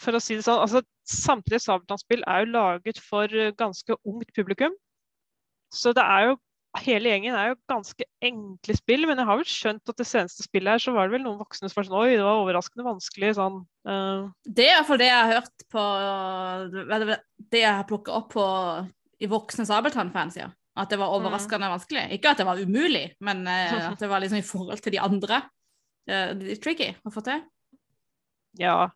for 0.00 0.16
å 0.16 0.22
si 0.22 0.38
det 0.38 0.46
sånn. 0.46 0.62
Altså, 0.62 0.82
samtlige 1.08 1.62
Sabeltann-spill 1.62 2.24
er 2.26 2.44
jo 2.44 2.54
laget 2.56 3.00
for 3.02 3.30
ganske 3.58 3.96
ungt 4.04 4.34
publikum. 4.36 4.74
Så 5.74 5.92
det 5.96 6.04
er 6.04 6.30
jo 6.30 6.36
Hele 6.82 7.12
gjengen 7.12 7.36
er 7.38 7.52
jo 7.52 7.58
ganske 7.70 8.06
enkle 8.24 8.74
spill, 8.74 9.04
men 9.06 9.20
jeg 9.20 9.28
har 9.28 9.38
vel 9.38 9.46
skjønt 9.46 9.90
at 9.92 10.00
det 10.00 10.06
seneste 10.08 10.42
spillet 10.42 10.74
her, 10.74 10.82
så 10.82 10.94
var 10.96 11.06
det 11.06 11.14
vel 11.14 11.22
noen 11.22 11.38
voksne 11.38 11.68
som 11.70 11.78
var 11.78 11.86
sånn 11.86 12.00
Oi, 12.00 12.16
det 12.16 12.24
var 12.26 12.40
overraskende 12.40 12.86
vanskelig 12.88 13.30
sånn. 13.38 13.60
Uh... 13.86 14.32
Det 14.42 14.66
er 14.66 14.72
iallfall 14.80 14.98
det 14.98 15.06
jeg 15.06 15.20
har 15.20 15.38
hørt 15.38 15.64
på 15.70 15.84
Det 17.52 17.62
jeg 17.62 17.70
har 17.70 17.86
plukka 17.86 18.16
opp 18.18 18.32
på 18.34 18.46
i 19.22 19.30
voksne 19.30 19.68
Sabeltann-fans, 19.68 20.40
ja. 20.40 20.48
At 20.74 20.90
det 20.90 20.98
var 20.98 21.12
mm. 21.12 21.20
overraskende 21.20 21.68
mm. 21.70 21.74
vanskelig. 21.76 22.04
Ikke 22.16 22.32
at 22.34 22.42
det 22.42 22.48
var 22.48 22.58
umulig, 22.58 23.04
men 23.22 23.46
uh, 23.46 23.92
at 23.92 24.00
det 24.02 24.10
var 24.10 24.24
liksom 24.24 24.42
i 24.42 24.48
forhold 24.48 24.82
til 24.82 24.96
de 24.96 25.02
andre 25.04 25.44
uh, 26.10 26.34
tricky 26.58 26.90
å 27.06 27.14
få 27.14 27.22
til. 27.28 27.46
Ja. 28.58 28.90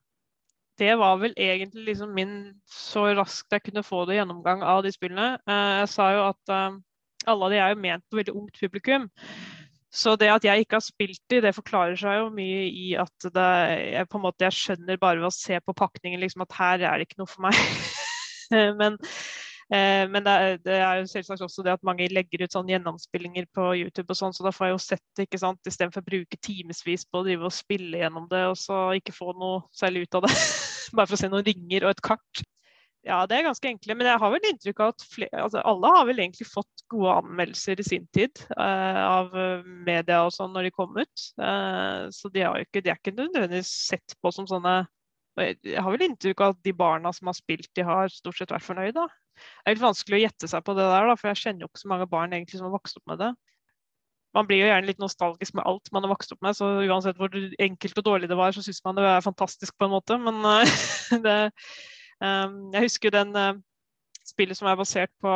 Det 0.79 0.93
var 0.99 1.17
vel 1.23 1.33
egentlig 1.39 1.93
liksom 1.93 2.11
min 2.15 2.35
så 2.71 3.09
raskt 3.19 3.55
jeg 3.55 3.65
kunne 3.67 3.87
få 3.87 4.05
det 4.11 4.19
gjennomgang 4.19 4.67
av 4.67 4.83
de 4.83 4.93
spillene. 4.95 5.39
Uh, 5.47 5.85
jeg 5.85 5.95
sa 5.95 6.11
jo 6.17 6.27
at 6.33 6.59
alle 7.27 7.49
av 7.49 7.55
de 7.55 7.61
er 7.63 7.73
jo 7.73 7.81
ment 7.83 8.05
på 8.09 8.21
veldig 8.21 8.37
ungt 8.37 8.61
publikum. 8.61 9.09
Så 9.89 10.15
det 10.21 10.29
at 10.29 10.45
jeg 10.45 10.63
ikke 10.63 10.77
har 10.77 10.85
spilt 10.85 11.23
de, 11.33 11.41
det 11.43 11.55
forklarer 11.57 11.97
seg 11.97 12.19
jo 12.19 12.29
mye 12.35 12.67
i 12.69 12.93
at 13.01 13.29
det, 13.33 13.49
jeg, 13.95 14.09
på 14.13 14.21
en 14.21 14.27
måte, 14.27 14.45
jeg 14.45 14.59
skjønner 14.59 15.01
bare 15.01 15.23
ved 15.23 15.31
å 15.31 15.35
se 15.35 15.57
på 15.65 15.77
pakningen 15.77 16.21
liksom, 16.21 16.45
at 16.45 16.57
her 16.61 16.85
er 16.85 17.01
det 17.01 17.09
ikke 17.09 17.23
noe 17.23 17.31
for 17.31 17.49
meg. 17.49 17.63
Men 18.81 19.01
Eh, 19.69 20.09
men 20.09 20.25
det 20.25 20.33
er, 20.33 20.55
det 20.65 20.77
er, 20.81 21.01
jo 21.03 21.09
selvsagt 21.11 21.43
også 21.45 21.63
det 21.65 21.75
at 21.75 21.83
mange 21.85 22.07
legger 22.09 22.47
ut 22.47 22.55
sånn 22.55 22.71
gjennomspillinger 22.73 23.45
på 23.53 23.67
YouTube, 23.77 24.09
og 24.15 24.17
sånn, 24.17 24.33
så 24.33 24.47
da 24.47 24.53
får 24.55 24.71
jeg 24.71 24.75
jo 24.75 24.79
sett 24.81 25.05
det 25.19 25.27
ikke 25.27 25.41
sant, 25.43 25.61
istedenfor 25.69 26.01
å 26.01 26.09
bruke 26.09 26.39
timevis 26.41 27.05
på 27.05 27.21
å 27.21 27.27
drive 27.27 27.45
og 27.51 27.53
spille 27.53 28.01
gjennom 28.01 28.31
det 28.31 28.47
og 28.49 28.57
så 28.57 28.87
ikke 28.97 29.13
få 29.17 29.35
noe 29.37 29.67
særlig 29.77 30.07
ut 30.07 30.21
av 30.21 30.25
det. 30.25 30.33
Bare 30.97 31.11
for 31.11 31.19
å 31.19 31.21
se 31.21 31.29
noen 31.29 31.45
ringer 31.45 31.85
og 31.85 31.93
et 31.93 32.03
kart. 32.09 32.43
Ja, 33.07 33.21
det 33.31 33.37
er 33.37 33.47
ganske 33.47 33.69
enkle. 33.71 33.95
Men 33.95 34.09
jeg 34.11 34.21
har 34.21 34.33
vel 34.35 34.49
inntrykk 34.51 34.83
av 34.83 34.93
at 34.93 35.05
flere, 35.07 35.43
altså 35.45 35.63
alle 35.71 35.93
har 35.95 36.07
vel 36.09 36.23
egentlig 36.25 36.49
fått 36.51 36.85
gode 36.91 37.15
anmeldelser 37.23 37.81
i 37.81 37.87
sin 37.87 38.07
tid 38.17 38.43
uh, 38.59 39.01
av 39.05 39.37
media 39.87 40.25
og 40.27 40.35
sånn 40.35 40.53
når 40.55 40.69
de 40.69 40.75
kom 40.75 40.99
ut. 40.99 41.25
Uh, 41.41 42.09
så 42.15 42.31
de, 42.35 42.45
har 42.45 42.59
ikke, 42.65 42.83
de 42.83 42.93
er 42.93 43.01
ikke 43.01 43.17
nødvendigvis 43.17 43.71
sett 43.93 44.17
på 44.23 44.33
som 44.35 44.49
sånne 44.51 44.81
Jeg 45.39 45.79
har 45.79 45.95
vel 45.95 46.09
inntrykk 46.09 46.41
av 46.43 46.57
at 46.57 46.63
de 46.67 46.75
barna 46.75 47.13
som 47.15 47.31
har 47.31 47.39
spilt, 47.39 47.71
de 47.79 47.87
har 47.87 48.11
stort 48.11 48.41
sett 48.41 48.51
vært 48.51 48.67
fornøyd, 48.67 48.97
da. 48.97 49.07
Det 49.39 49.71
er 49.71 49.77
litt 49.77 49.85
vanskelig 49.85 50.19
å 50.19 50.25
gjette 50.25 50.49
seg 50.51 50.65
på 50.67 50.75
det 50.75 50.87
der, 50.89 51.07
da, 51.07 51.15
for 51.15 51.31
jeg 51.31 51.43
kjenner 51.45 51.65
jo 51.65 51.69
ikke 51.71 51.85
så 51.85 51.93
mange 51.93 52.09
barn 52.11 52.35
egentlig 52.35 52.59
som 52.59 52.67
har 52.67 52.75
vokst 52.75 52.99
opp 52.99 53.13
med 53.13 53.23
det. 53.23 53.29
Man 54.37 54.49
blir 54.49 54.61
jo 54.61 54.67
gjerne 54.69 54.89
litt 54.91 55.01
nostalgisk 55.01 55.55
med 55.57 55.65
alt 55.71 55.89
man 55.95 56.05
har 56.05 56.13
vokst 56.13 56.35
opp 56.35 56.43
med, 56.45 56.57
så 56.59 56.67
uansett 56.85 57.21
hvor 57.21 57.33
enkelt 57.33 58.01
og 58.01 58.09
dårlig 58.11 58.29
det 58.31 58.37
var, 58.39 58.53
så 58.53 58.65
syns 58.65 58.83
man 58.85 58.99
det 58.99 59.07
er 59.09 59.25
fantastisk 59.25 59.79
på 59.79 59.87
en 59.87 59.95
måte. 59.95 60.19
Men 60.21 60.43
uh, 60.45 60.81
det, 61.25 61.37
Jeg 62.21 62.85
husker 62.85 63.15
den 63.15 63.35
uh, 63.37 63.57
spillet 64.27 64.59
som 64.59 64.69
er 64.71 64.79
basert 64.79 65.13
på 65.23 65.33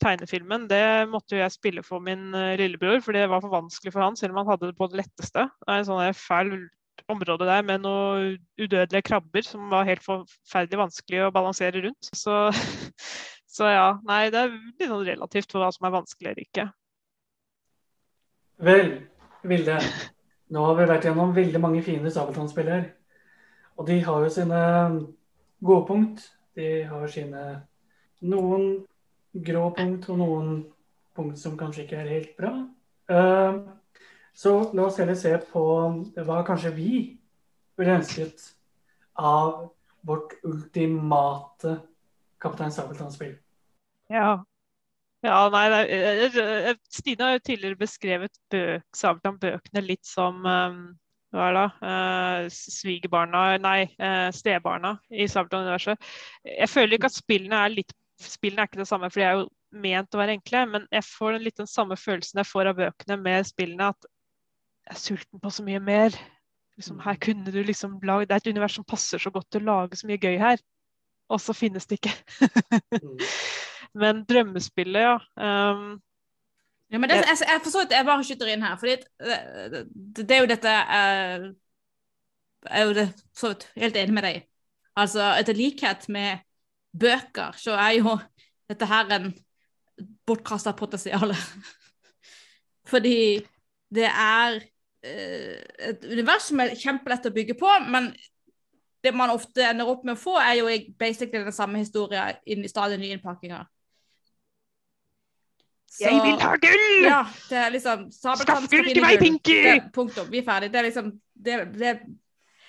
tegnefilmen, 0.00 0.64
det 0.70 1.08
måtte 1.12 1.36
jo 1.36 1.42
jeg 1.42 1.52
spille 1.52 1.82
for 1.84 2.00
min 2.00 2.30
uh, 2.32 2.56
lillebror, 2.56 3.02
for 3.04 3.16
det 3.16 3.26
var 3.28 3.42
for 3.44 3.52
vanskelig 3.52 3.92
for 3.92 4.04
han, 4.04 4.16
selv 4.16 4.32
om 4.32 4.42
han 4.42 4.52
hadde 4.54 4.70
det 4.70 4.78
på 4.78 4.88
det 4.88 5.02
letteste. 5.02 5.44
Det 5.60 5.74
er 5.74 5.82
en 5.82 5.88
sånn 5.90 6.16
fæl 6.16 6.54
område 7.10 7.46
der 7.48 7.62
med 7.66 7.84
noen 7.84 8.36
udødelige 8.60 9.06
krabber 9.08 9.44
som 9.44 9.70
var 9.72 9.88
helt 9.88 10.04
forferdelig 10.04 10.80
vanskelig 10.80 11.22
å 11.24 11.32
balansere 11.34 11.82
rundt. 11.84 12.10
Så, 12.16 12.36
så 13.56 13.70
ja, 13.72 13.86
nei, 14.08 14.22
det 14.32 14.44
er 14.44 14.56
litt 14.56 14.88
sånn 14.88 15.06
relativt 15.08 15.52
for 15.52 15.64
hva 15.64 15.70
som 15.74 15.88
er 15.88 15.96
vanskelig 15.96 16.32
eller 16.32 16.46
ikke. 16.46 16.66
Vel, 18.60 18.90
Vilde. 19.48 19.78
Nå 20.52 20.64
har 20.66 20.76
vi 20.76 20.88
vært 20.90 21.06
gjennom 21.06 21.30
veldig 21.32 21.60
mange 21.62 21.82
fine 21.86 22.10
sabeltann 22.12 22.50
her. 22.68 22.90
Og 23.78 23.86
de 23.88 24.00
har 24.04 24.24
jo 24.26 24.32
sine 24.34 24.62
gode 25.60 25.86
punkt. 25.88 26.24
De 26.56 26.68
har 26.88 27.08
sine 27.12 27.44
noen 28.26 28.64
grå 29.32 29.68
punkt 29.76 30.08
og 30.10 30.20
noen 30.20 30.54
punkt 31.16 31.38
som 31.40 31.56
kanskje 31.58 31.86
ikke 31.86 32.00
er 32.00 32.12
helt 32.14 32.32
bra. 32.38 32.54
Uh, 33.10 33.62
så 34.36 34.54
la 34.74 34.86
oss 34.86 35.00
heller 35.02 35.18
se 35.18 35.32
på 35.50 35.64
hva 36.16 36.40
kanskje 36.46 36.74
vi 36.76 36.92
ville 37.78 37.96
ønsket 37.98 38.44
av 39.20 39.70
vårt 40.06 40.36
ultimate 40.46 41.76
Kaptein 42.40 42.72
Sabeltann-spill. 42.72 43.34
Ja, 44.10 44.38
Ja, 45.20 45.50
nei, 45.52 45.66
eh, 45.84 46.36
eh, 46.40 46.76
Stine 46.88 47.26
har 47.26 47.34
jo 47.34 47.42
tidligere 47.44 47.76
beskrevet 47.76 48.38
bøk, 48.52 48.80
Sabeltann-bøkene 48.96 49.82
litt 49.84 50.06
som 50.08 50.46
eh, 50.48 50.78
hva 51.30 51.46
er 51.46 51.54
det? 51.54 51.62
da? 51.62 51.90
Eh, 51.90 52.50
svigerbarna, 52.50 53.44
nei, 53.62 53.80
eh, 53.98 54.28
stebarna 54.34 54.96
i 55.10 55.28
Sabeltann-universet. 55.30 56.10
Jeg 56.44 56.70
føler 56.70 56.96
ikke 56.96 57.10
at 57.10 57.18
spillene 57.18 57.64
er 57.64 57.74
litt 57.78 57.96
Spillene 58.20 58.66
er 58.66 58.68
ikke 58.68 58.82
det 58.82 58.84
samme, 58.84 59.08
for 59.08 59.16
de 59.16 59.24
er 59.24 59.38
jo 59.38 59.46
ment 59.80 60.12
å 60.12 60.18
være 60.20 60.34
enkle, 60.36 60.66
men 60.68 60.82
jeg 60.92 61.06
får 61.06 61.38
litt 61.40 61.56
den 61.56 61.68
samme 61.70 61.96
følelsen 61.96 62.42
jeg 62.42 62.48
får 62.50 62.68
av 62.68 62.76
bøkene 62.76 63.16
med 63.16 63.46
spillene, 63.48 63.86
at 63.94 64.08
jeg 64.90 64.92
er 64.92 65.00
sulten 65.00 65.40
på 65.40 65.52
så 65.56 65.64
mye 65.64 65.80
mer. 65.80 66.18
Liksom, 66.76 66.98
her 67.00 67.16
kunne 67.22 67.54
du 67.54 67.62
liksom 67.64 67.98
lage, 68.04 68.26
Det 68.26 68.36
er 68.36 68.42
et 68.44 68.50
univers 68.52 68.76
som 68.76 68.84
passer 68.84 69.18
så 69.18 69.32
godt 69.32 69.48
til 69.48 69.64
å 69.64 69.70
lage 69.70 69.96
så 69.96 70.10
mye 70.10 70.20
gøy 70.20 70.36
her, 70.36 70.60
og 71.32 71.40
så 71.40 71.56
finnes 71.56 71.88
det 71.88 72.00
ikke. 72.00 72.12
Mm. 72.92 73.24
Men 74.04 74.24
drømmespillet, 74.28 75.00
ja. 75.00 75.16
Um, 75.40 76.00
Ja, 76.90 76.98
men 76.98 77.10
det, 77.10 77.20
jeg, 77.22 77.38
jeg 77.46 77.62
forstår 77.62 77.86
at 77.86 77.92
jeg 77.94 78.06
bare 78.06 78.24
skyter 78.26 78.48
inn 78.50 78.64
her, 78.66 78.78
fordi 78.78 78.96
det, 78.98 79.36
det, 79.72 80.24
det 80.24 80.36
er 80.36 80.40
jo 80.40 80.48
dette 80.50 80.72
eh, 80.98 81.44
Jeg 82.66 82.80
er 82.80 82.88
jo 82.88 82.96
det, 82.96 83.06
så 83.36 83.52
vidt 83.52 83.68
helt 83.78 83.98
enig 84.00 84.16
med 84.16 84.26
deg 84.26 84.40
i. 84.40 84.42
Altså, 85.00 85.28
etter 85.38 85.56
likhet 85.56 86.08
med 86.10 86.42
bøker, 87.00 87.54
så 87.56 87.76
er 87.78 87.94
jo 88.00 88.16
dette 88.70 88.88
her 88.90 89.14
en 89.16 89.30
bortkasta 90.26 90.74
potensial. 90.76 91.32
Fordi 92.90 93.38
det 93.94 94.08
er 94.10 94.58
eh, 95.06 95.62
et 95.92 96.04
univers 96.10 96.50
som 96.50 96.60
er 96.62 96.74
kjempelett 96.78 97.30
å 97.30 97.34
bygge 97.34 97.56
på, 97.60 97.70
men 97.86 98.10
det 99.00 99.14
man 99.16 99.32
ofte 99.32 99.64
ender 99.64 99.88
opp 99.88 100.02
med 100.04 100.18
å 100.18 100.20
få, 100.20 100.36
er 100.42 100.58
jo 100.58 100.70
basically 100.98 101.46
den 101.46 101.54
samme 101.54 101.80
historien 101.80 102.36
inn 102.44 102.66
i 102.66 102.70
stadig 102.70 102.98
nye 103.00 103.16
innpakkinger. 103.16 103.64
Jeg 105.98 106.20
vil 106.22 106.38
ha 106.38 106.52
gull! 106.62 106.86
Ja, 107.02 107.24
det 107.50 107.58
er 107.58 107.72
liksom 107.74 108.06
Skaff 108.14 108.44
gull 108.46 108.88
til 108.92 109.02
meg, 109.02 109.18
Pinky! 109.18 109.58
Det, 109.66 109.74
punktum. 109.96 110.30
Vi 110.30 110.38
er 110.38 110.46
ferdig. 110.46 110.70
Det 110.70 110.78
er 110.78 110.86
liksom 110.86 111.10
det, 111.34 111.58
det, 111.74 111.96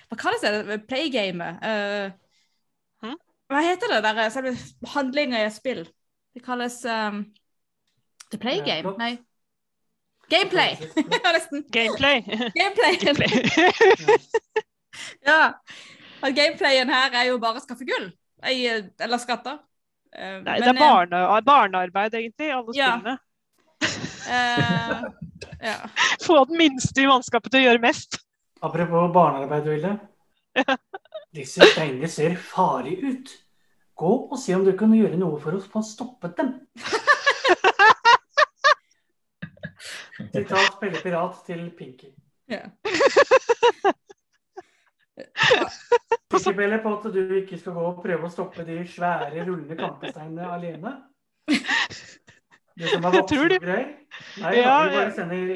Hva 0.10 0.18
kalles 0.24 0.42
det? 0.42 0.82
Playgamet? 0.90 1.62
Uh, 1.62 2.18
Hm? 3.02 3.18
Hva 3.50 3.64
heter 3.66 3.92
det 3.96 4.02
der 4.06 4.30
selve 4.34 4.54
handlinga 4.94 5.42
i 5.42 5.48
et 5.50 5.56
spill? 5.56 5.84
Det 6.36 6.44
kalles 6.46 6.78
um, 6.86 7.26
The 8.32 8.40
Playgame? 8.40 8.94
Nei. 9.00 9.18
Gameplay! 10.32 10.78
Gameplay. 11.74 12.22
Gameplay. 12.62 12.96
Gameplay. 13.02 13.32
ja. 15.28 15.40
At 16.22 16.36
gameplayen 16.38 16.94
her 16.94 17.18
er 17.18 17.28
jo 17.32 17.42
bare 17.42 17.60
å 17.60 17.64
skaffe 17.66 17.88
gull. 17.90 18.12
Eller 18.46 19.20
skatter. 19.20 19.60
Uh, 20.12 20.42
Nei, 20.44 20.60
men, 20.60 20.62
det 20.62 20.68
er 20.68 20.76
eh, 20.76 20.80
barne, 20.80 21.42
barnearbeid, 21.48 22.14
egentlig, 22.20 22.50
alle 22.52 22.74
Ja. 22.76 22.90
spillene. 22.92 23.18
eh, 24.28 25.04
ja. 25.72 25.78
Få 26.26 26.42
den 26.50 26.58
minste 26.60 27.02
i 27.02 27.08
mannskapet 27.08 27.52
til 27.54 27.62
å 27.62 27.68
gjøre 27.70 27.84
mest. 27.86 28.20
Apropos 28.62 29.14
barnearbeid, 29.16 29.70
Vilde. 29.72 29.94
Disse 31.38 31.64
steinene 31.72 32.10
ser 32.12 32.36
farlige 32.36 33.14
ut. 33.16 33.32
Gå 34.02 34.12
og 34.34 34.38
se 34.42 34.56
om 34.58 34.66
du 34.66 34.74
kan 34.78 34.92
gjøre 34.96 35.18
noe 35.22 35.40
for 35.40 35.56
å 35.56 35.62
få 35.64 35.82
stoppet 35.86 36.36
dem. 36.42 36.54
Sitat 40.32 40.76
spille 40.76 41.00
Pirat 41.02 41.40
til 41.48 41.70
Pinky. 41.78 42.12
ja. 42.52 42.68
Pinky 46.32 46.54
Pelle 46.56 46.78
på 46.84 46.94
at 46.98 47.08
du 47.14 47.34
ikke 47.42 47.58
skal 47.60 47.74
gå 47.76 47.84
og 47.90 47.98
prøve 48.04 48.28
å 48.28 48.32
stoppe 48.32 48.64
de 48.68 48.78
svære, 48.88 49.44
rullende 49.48 49.76
kampesteinene 49.80 50.48
alene. 50.48 50.94
Du 51.48 52.86
som 52.88 53.04
er 53.06 53.18
Jeg 53.18 53.26
tror 53.28 53.50
voksen 53.50 53.50
det. 53.50 53.58
og 53.60 53.66
greier. 53.66 53.90
Nei, 54.42 54.54
Ja, 54.62 54.76
vi 54.88 54.96
bare 54.96 55.12
sender, 55.16 55.52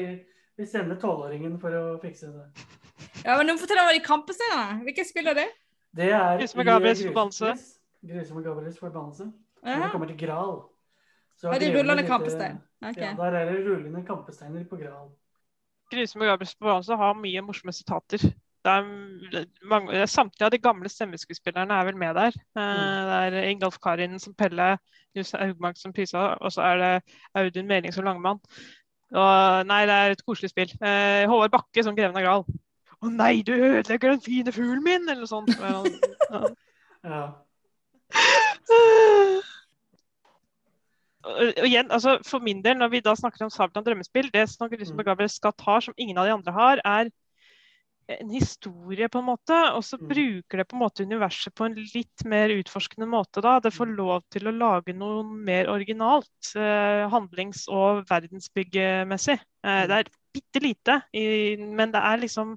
vi 0.60 0.66
sender 0.68 1.00
tolvåringen 1.00 1.56
for 1.60 1.72
å 1.74 1.84
fikse 2.02 2.28
det. 2.28 2.66
ja, 3.24 3.36
men 3.40 3.58
fortell 3.58 3.80
om 3.82 3.90
de 3.94 4.04
kampesteinene. 4.04 4.82
Hvilket 4.84 5.08
spill 5.08 5.32
er 5.32 5.40
det? 5.40 5.48
Det 5.96 6.10
er 6.12 6.38
Grusomme 6.38 6.64
Gabriels 6.68 7.02
forbannelse. 7.06 7.54
Grusomme 8.06 8.42
Gabriels 8.44 8.78
forbannelse. 8.78 9.30
Når 9.64 9.82
det 9.82 9.92
kommer 9.92 10.06
til 10.12 10.18
Gral. 10.20 10.58
så 11.40 11.50
Er 11.52 11.58
det 11.58 11.72
rullende 11.74 12.04
kampestein? 12.06 12.60
Okay. 12.84 13.02
Ja, 13.02 13.14
der 13.16 13.32
er 13.40 13.44
det 13.50 13.62
rullende 13.66 14.04
kampesteiner 14.06 14.64
på 14.68 14.76
Gral. 14.76 15.08
Grusomme 15.90 16.28
Gabriels 16.28 16.54
forbannelse 16.54 16.96
har 17.00 17.14
mye 17.14 17.40
morsomme 17.42 17.72
sitater. 17.72 18.20
Det 18.66 19.44
mange, 19.70 20.06
samtlige 20.10 20.46
av 20.48 20.50
de 20.54 20.58
gamle 20.58 20.90
stemmeskuespillerne 20.90 21.74
er 21.76 21.84
vel 21.88 21.96
med 22.00 22.14
der. 22.18 22.34
Eh, 22.56 22.62
Mm. 22.62 23.06
Det 23.06 23.42
er 23.42 23.48
Ingolf 23.50 23.78
Karin 23.82 24.18
som 24.18 24.34
Pelle, 24.34 24.78
Nils 25.14 25.30
Haugmark 25.32 25.78
som 25.78 25.92
Pysa, 25.92 26.34
og 26.40 26.52
så 26.52 26.62
er 26.62 26.76
det 26.82 27.16
Audun 27.34 27.66
Meling 27.70 27.94
som 27.94 28.04
Langmann. 28.04 28.40
Og, 29.14 29.66
nei, 29.66 29.82
det 29.86 29.94
er 29.94 30.10
et 30.16 30.24
koselig 30.26 30.50
spill. 30.50 30.72
Eh, 30.82 31.26
Håvard 31.30 31.50
Bakke 31.54 31.84
som 31.86 31.94
Greven 31.96 32.16
av 32.18 32.22
Gral. 32.26 32.44
Å 33.02 33.10
nei, 33.12 33.42
du 33.46 33.52
ødelegger 33.52 34.10
den 34.16 34.20
fine 34.24 34.52
fuglen 34.52 34.82
min! 34.82 35.08
Eller 35.08 35.22
noe 35.22 35.30
sånt. 35.30 35.50
Ja. 36.32 36.42
Ja. 37.06 37.26
Og 41.26 41.52
og 41.58 41.66
igjen, 41.66 41.90
altså 41.90 42.18
For 42.26 42.38
min 42.42 42.62
del, 42.64 42.76
når 42.78 42.88
vi 42.88 43.00
da 43.02 43.14
snakker 43.18 43.44
om 43.46 43.50
Sabeltann 43.50 43.84
drømmespill, 43.86 44.28
det 44.34 44.48
som 44.50 44.70
Grusomme 44.70 45.02
Mm. 45.02 45.06
Gabriel 45.10 45.30
Skatt 45.30 45.60
har, 45.66 45.80
som 45.80 45.94
ingen 45.98 46.18
av 46.18 46.26
de 46.26 46.32
andre 46.32 46.52
har, 46.52 46.80
er 46.84 47.10
en 48.08 48.30
historie, 48.30 49.08
på 49.08 49.18
en 49.18 49.24
måte. 49.26 49.56
Og 49.74 49.82
så 49.84 49.98
Mm. 49.98 50.08
bruker 50.08 50.58
det 50.58 50.68
på 50.68 50.76
en 50.76 50.82
måte 50.82 51.02
universet 51.04 51.54
på 51.54 51.66
en 51.66 51.74
litt 51.74 52.24
mer 52.24 52.48
utforskende 52.48 53.08
måte. 53.08 53.42
da. 53.42 53.58
Det 53.60 53.72
får 53.72 53.88
Mm. 53.88 53.96
lov 53.96 54.22
til 54.30 54.42
å 54.42 54.56
lage 54.56 54.94
noe 54.94 55.22
mer 55.24 55.66
originalt, 55.66 56.54
eh, 56.54 57.08
handlings- 57.10 57.68
og 57.68 58.06
verdensbyggemessig. 58.06 59.40
Eh, 59.64 59.86
Mm. 59.86 59.88
det 59.88 59.90
er 59.90 60.10
bitte 60.34 60.62
lite, 60.62 61.02
i, 61.14 61.56
men 61.56 61.90
det 61.90 62.00
er 62.02 62.16
liksom 62.18 62.56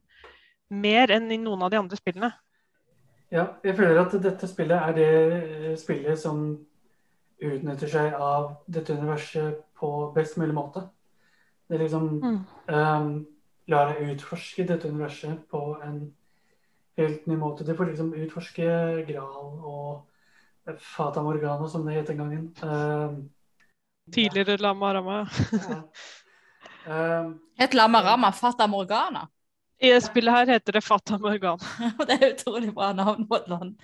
mer 0.69 1.07
enn 1.07 1.31
i 1.31 1.37
noen 1.37 1.63
av 1.63 1.71
de 1.71 1.77
andre 1.77 1.97
spillene. 1.97 2.33
ja. 3.31 3.47
Jeg 3.63 3.75
føler 3.75 3.99
at 4.05 4.21
dette 4.21 4.47
spillet 4.47 4.89
er 4.89 4.93
det 4.93 5.43
eh, 5.71 5.75
spillet 5.75 6.17
som 6.17 6.65
utnytter 7.41 7.87
seg 7.87 8.13
av 8.13 8.57
dette 8.69 8.89
universet 8.89 9.63
på 9.79 10.13
best 10.13 10.35
mulig 10.37 10.53
måte. 10.53 10.89
Det 11.69 11.79
er 11.79 11.83
liksom 11.87 12.21
Mm. 12.21 12.45
um, 12.67 13.27
lar 13.69 13.93
deg 13.93 14.13
utforske 14.15 14.65
dette 14.67 14.89
universet 14.89 15.43
på 15.51 15.63
en 15.85 15.99
helt 16.99 17.27
ny 17.29 17.37
måte. 17.39 17.63
Du 17.63 17.75
får 17.77 17.91
liksom 17.91 18.13
utforske 18.17 18.69
Gral 19.07 19.59
og 19.59 20.79
Fata 20.79 21.23
Morgana, 21.25 21.67
som 21.69 21.85
det 21.85 21.97
het 21.97 22.09
en 22.13 22.23
gangen. 22.23 22.47
Uh, 22.63 23.19
Tidligere 24.13 24.57
Lama 24.57 24.93
Rama. 24.93 25.19
ja. 25.69 25.81
uh, 26.89 27.31
Het 27.57 27.73
Lama 27.73 28.01
Rama 28.03 28.31
Fata 28.31 28.67
Morgana? 28.67 29.27
I 29.81 29.93
det 29.93 30.01
spillet 30.03 30.33
her 30.33 30.45
heter 30.45 30.75
det 30.75 30.83
Fata 30.83 31.17
Morgan. 31.17 31.59
det 32.07 32.17
er 32.19 32.33
utrolig 32.33 32.73
bra 32.75 32.91
navn 32.93 33.27
på 33.27 33.35
et 33.35 33.47
land. 33.47 33.75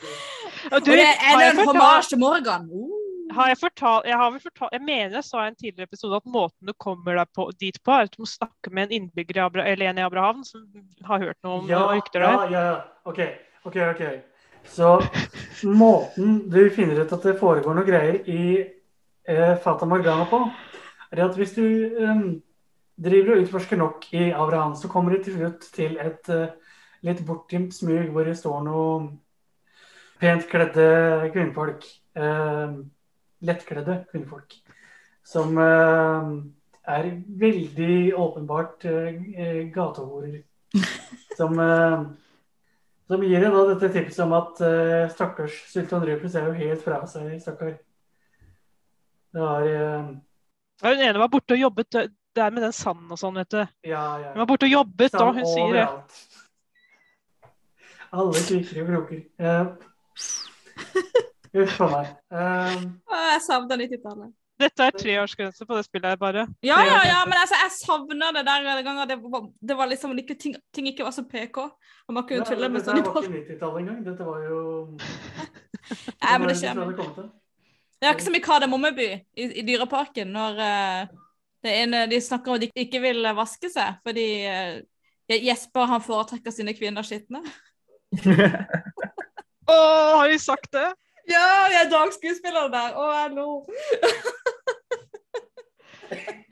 Og 0.71 0.81
Og 0.81 0.85
det 0.85 0.99
er 0.99 1.51
en 1.51 1.67
hommage 1.67 2.09
til 2.09 2.19
Morgan. 2.19 2.67
Uh. 2.71 2.94
Har 3.35 3.49
jeg, 3.51 3.57
fortalt, 3.59 4.05
jeg 4.07 4.17
har 4.19 4.29
vel 4.31 4.41
fortalt 4.43 4.75
Jeg 4.77 4.83
mener 4.85 5.17
jeg 5.19 5.27
sa 5.27 5.43
i 5.43 5.49
en 5.51 5.57
tidligere 5.59 5.89
episode 5.89 6.19
at 6.21 6.29
måten 6.31 6.69
du 6.69 6.73
kommer 6.79 7.17
deg 7.19 7.31
på, 7.35 7.49
dit 7.59 7.79
på, 7.83 7.91
er 7.91 8.07
at 8.07 8.15
du 8.15 8.23
må 8.23 8.29
snakke 8.29 8.71
med 8.71 8.87
en 8.87 8.95
innbygger 9.01 9.41
i 9.41 9.43
Abra, 9.43 9.65
en 9.67 9.99
i 9.99 10.05
Abrahavn 10.05 10.45
som 10.47 10.63
har 11.09 11.25
hørt 11.25 11.39
noe 11.43 11.59
om 11.59 11.67
Ja, 11.69 11.81
rykter 11.91 12.23
ja, 12.23 12.31
der. 12.31 12.53
ja, 12.55 12.63
ja. 12.69 12.77
OK. 13.11 13.19
ok, 13.67 13.77
ok. 13.91 14.05
Så 14.65 14.95
måten 15.67 16.49
du 16.49 16.61
finner 16.73 17.03
ut 17.03 17.13
at 17.13 17.27
det 17.27 17.35
foregår 17.39 17.75
noe 17.77 17.85
greier 17.85 18.21
i 18.31 18.45
eh, 18.63 19.53
Fata 19.61 19.85
Morgana 19.85 20.25
på, 20.31 20.39
er 21.11 21.25
at 21.27 21.37
hvis 21.37 21.53
du 21.57 21.65
eh, 21.65 22.23
driver 22.95 23.35
og 23.35 23.43
utforsker 23.45 23.77
nok 23.81 24.07
i 24.15 24.31
Abraham, 24.31 24.73
så 24.79 24.89
kommer 24.91 25.13
du 25.13 25.23
til 25.23 25.37
slutt 25.37 25.67
til 25.75 25.99
et 26.01 26.31
eh, 26.33 26.55
litt 27.05 27.21
bortgjemt 27.27 27.75
smug 27.75 28.09
hvor 28.15 28.25
det 28.25 28.37
står 28.39 28.63
noe 28.65 28.89
pent 30.21 30.47
kledde 30.49 30.89
kvinnfolk. 31.35 31.85
Eh, 32.15 32.77
lettkledde 33.43 34.05
kvinnfolk. 34.11 34.55
Som 35.25 35.57
eh, 35.57 36.29
er 36.95 37.09
veldig 37.39 38.15
åpenbart 38.15 38.85
eh, 38.85 39.65
gatehorer. 39.73 40.43
Som, 41.37 41.59
eh, 41.59 42.03
som 43.07 43.23
gir 43.23 43.43
da 43.43 43.63
dette 43.69 43.89
tipset 43.91 44.23
om 44.23 44.31
at 44.33 44.61
stakkars 45.11 45.57
Sultan 45.69 46.05
Rufus 46.07 46.37
er 46.39 46.47
jo 46.47 46.53
helt 46.57 46.81
fra 46.81 47.01
seg, 47.05 47.35
stakkar. 47.43 47.75
Det 49.35 49.43
var 49.43 49.67
Ja, 49.67 49.99
Hun 50.87 51.03
ene 51.03 51.19
var 51.19 51.29
borte 51.29 51.53
og 51.53 51.59
jobbet 51.59 51.91
det 52.35 52.43
er 52.43 52.55
med 52.55 52.63
den 52.65 52.73
sanden 52.75 53.11
og 53.11 53.19
sånn, 53.19 53.37
vet 53.39 53.51
du. 53.51 53.61
Ja, 53.87 54.05
ja. 54.19 54.31
Hun 54.33 54.41
var 54.41 54.49
borte 54.49 54.67
og 54.67 54.73
jobbet, 54.73 55.13
og 55.13 55.19
Sand 55.19 55.37
hun 55.37 55.47
sier 55.51 55.77
det. 55.77 55.85
Alle 58.15 58.41
kriker 58.47 58.81
og 58.81 58.89
kroker. 58.89 59.21
Uff 61.55 61.77
a 61.81 61.87
meg. 61.91 62.09
Eh, 62.35 62.81
Jeg 63.15 63.43
savner 63.45 63.79
90-tallet. 63.85 64.33
Dette 64.59 64.85
er 64.87 64.95
treårsgrense 64.95 65.65
på 65.67 65.75
det 65.75 65.83
spillet 65.83 66.13
her, 66.13 66.19
bare. 66.19 66.45
Ja, 66.63 66.77
ja, 66.87 66.99
ja, 67.03 67.17
men 67.27 67.35
altså, 67.35 67.57
jeg 67.59 67.71
savner 67.75 68.35
det 68.37 68.45
der 68.47 68.67
en 68.71 68.85
gang 68.87 69.01
det 69.09 69.17
var, 69.19 69.49
det 69.59 69.75
var 69.77 69.89
liksom 69.91 70.13
ikke, 70.17 70.37
ting, 70.39 70.55
ting 70.73 70.87
ikke 70.87 71.03
var 71.03 71.11
så 71.11 71.25
PK. 71.27 71.59
Og 72.07 72.15
man 72.15 72.23
kunne 72.23 72.39
ja, 72.39 72.47
tulle 72.47 72.69
med 72.71 72.79
dette 72.79 72.93
sånn 72.93 73.01
i 73.01 73.03
var 73.03 73.27
ikke 73.27 73.33
90-tallet 73.41 73.81
engang. 73.83 73.99
Dette 74.05 74.27
var 74.27 74.45
jo 74.47 74.61
Nei, 74.95 76.37
men 76.39 76.47
det 76.47 76.55
var 76.55 76.61
skjer. 76.61 77.29
Det 77.95 78.07
er 78.07 78.15
ikke 78.15 78.27
som 78.27 78.39
i 78.39 78.43
Kardemommeby 78.43 79.09
i, 79.11 79.45
i 79.59 79.63
Dyreparken, 79.67 80.31
når 80.35 80.59
uh, 80.63 81.13
det 81.65 81.77
ene, 81.83 82.05
de 82.11 82.23
snakker 82.23 82.53
om 82.53 82.59
at 82.59 82.63
de 82.63 82.85
ikke 82.85 83.01
vil 83.03 83.27
vaske 83.35 83.71
seg 83.71 83.99
fordi 84.07 84.27
uh, 84.47 84.75
Jesper 85.35 85.87
han 85.89 86.03
foretrekker 86.03 86.53
sine 86.55 86.75
kvinner 86.77 87.07
skitne. 87.07 87.43
Å, 89.71 89.75
har 90.21 90.31
de 90.31 90.39
sagt 90.39 90.71
det? 90.75 90.93
Ja, 91.29 91.45
vi 91.71 91.77
er 91.79 91.91
dagskuespiller 91.91 92.69
der. 92.73 92.97
Å, 92.99 93.09
jeg 93.19 93.35
lo. 93.37 93.49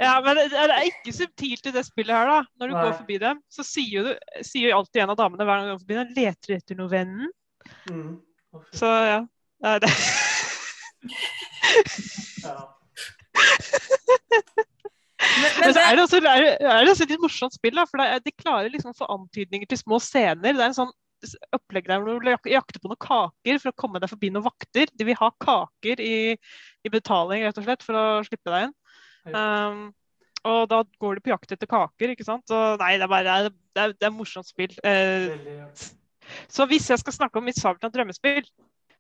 Ja, 0.02 0.18
men 0.26 0.36
det 0.36 0.58
er 0.58 0.88
ikke 0.88 1.14
subtilt 1.16 1.68
i 1.70 1.72
det 1.72 1.84
spillet 1.86 2.16
her, 2.16 2.28
da. 2.28 2.40
Når 2.60 2.72
du 2.72 2.74
Nei. 2.74 2.82
går 2.84 2.96
forbi 2.98 3.18
dem, 3.22 3.38
så 3.54 3.64
sier 3.64 3.94
jo, 3.94 4.14
sier 4.42 4.72
jo 4.72 4.80
alltid 4.80 5.04
en 5.04 5.14
av 5.14 5.20
damene 5.20 5.46
hver 5.46 5.60
gang 5.60 5.68
du 5.68 5.74
går 5.76 5.84
forbi 5.84 5.98
dem, 6.00 6.14
leter 6.18 6.56
etter 6.58 6.80
noe 6.80 6.92
vennen. 6.92 7.30
Mm. 7.88 8.16
Så 8.76 8.90
ja. 8.90 9.22
Det 9.64 9.76
er 9.76 9.84
det. 9.86 9.94
Ja. 12.44 12.58
Men, 15.24 15.52
Men 15.60 15.64
men 15.64 15.74
så 15.74 15.80
er 15.82 15.96
det 15.96 16.04
også, 16.04 16.18
er 16.20 16.42
det, 16.44 16.92
også 16.92 17.06
et 17.06 17.14
litt 17.14 17.24
morsomt 17.24 17.56
spill, 17.56 17.78
da. 17.78 17.86
For 17.90 18.02
det 18.02 18.26
de 18.28 18.34
klarer 18.36 18.72
liksom 18.74 18.92
å 18.92 18.98
få 18.98 19.08
antydninger 19.14 19.70
til 19.70 19.80
små 19.80 20.00
scener. 20.04 20.42
Det 20.44 20.52
er 20.52 20.68
en 20.68 20.76
sånn 20.76 20.92
opplegg 21.56 21.90
der 21.90 22.04
hvor 22.04 22.20
du 22.22 22.52
jakter 22.52 22.82
på 22.82 22.92
noen 22.92 23.02
kaker 23.02 23.60
for 23.62 23.72
å 23.72 23.80
komme 23.84 24.02
deg 24.04 24.12
forbi 24.12 24.32
noen 24.34 24.46
vakter. 24.46 24.92
De 24.94 25.08
vil 25.08 25.20
ha 25.20 25.32
kaker 25.44 26.02
i, 26.04 26.16
i 26.84 26.94
betaling, 26.94 27.46
rett 27.46 27.60
og 27.60 27.68
slett, 27.68 27.86
for 27.86 28.00
å 28.00 28.06
slippe 28.28 28.54
deg 28.54 28.70
inn. 28.70 28.78
Um, 29.34 29.84
og 30.44 30.68
da 30.72 30.82
går 31.00 31.16
du 31.16 31.24
på 31.24 31.32
jakt 31.32 31.56
etter 31.56 31.70
kaker, 31.70 32.12
ikke 32.14 32.28
sant. 32.28 32.52
Og 32.52 32.82
nei, 32.82 32.96
det 33.00 33.08
er 33.08 33.12
bare 33.12 33.38
det 33.48 33.84
er, 33.84 33.96
det 33.96 34.08
er 34.08 34.16
morsomt 34.16 34.50
spill. 34.50 34.74
Eh, 34.84 35.32
så 36.52 36.68
hvis 36.68 36.90
jeg 36.92 37.00
skal 37.00 37.16
snakke 37.16 37.40
om 37.40 37.48
mitt 37.48 37.60
Sabeltann 37.60 37.94
drømmespill, 37.94 38.44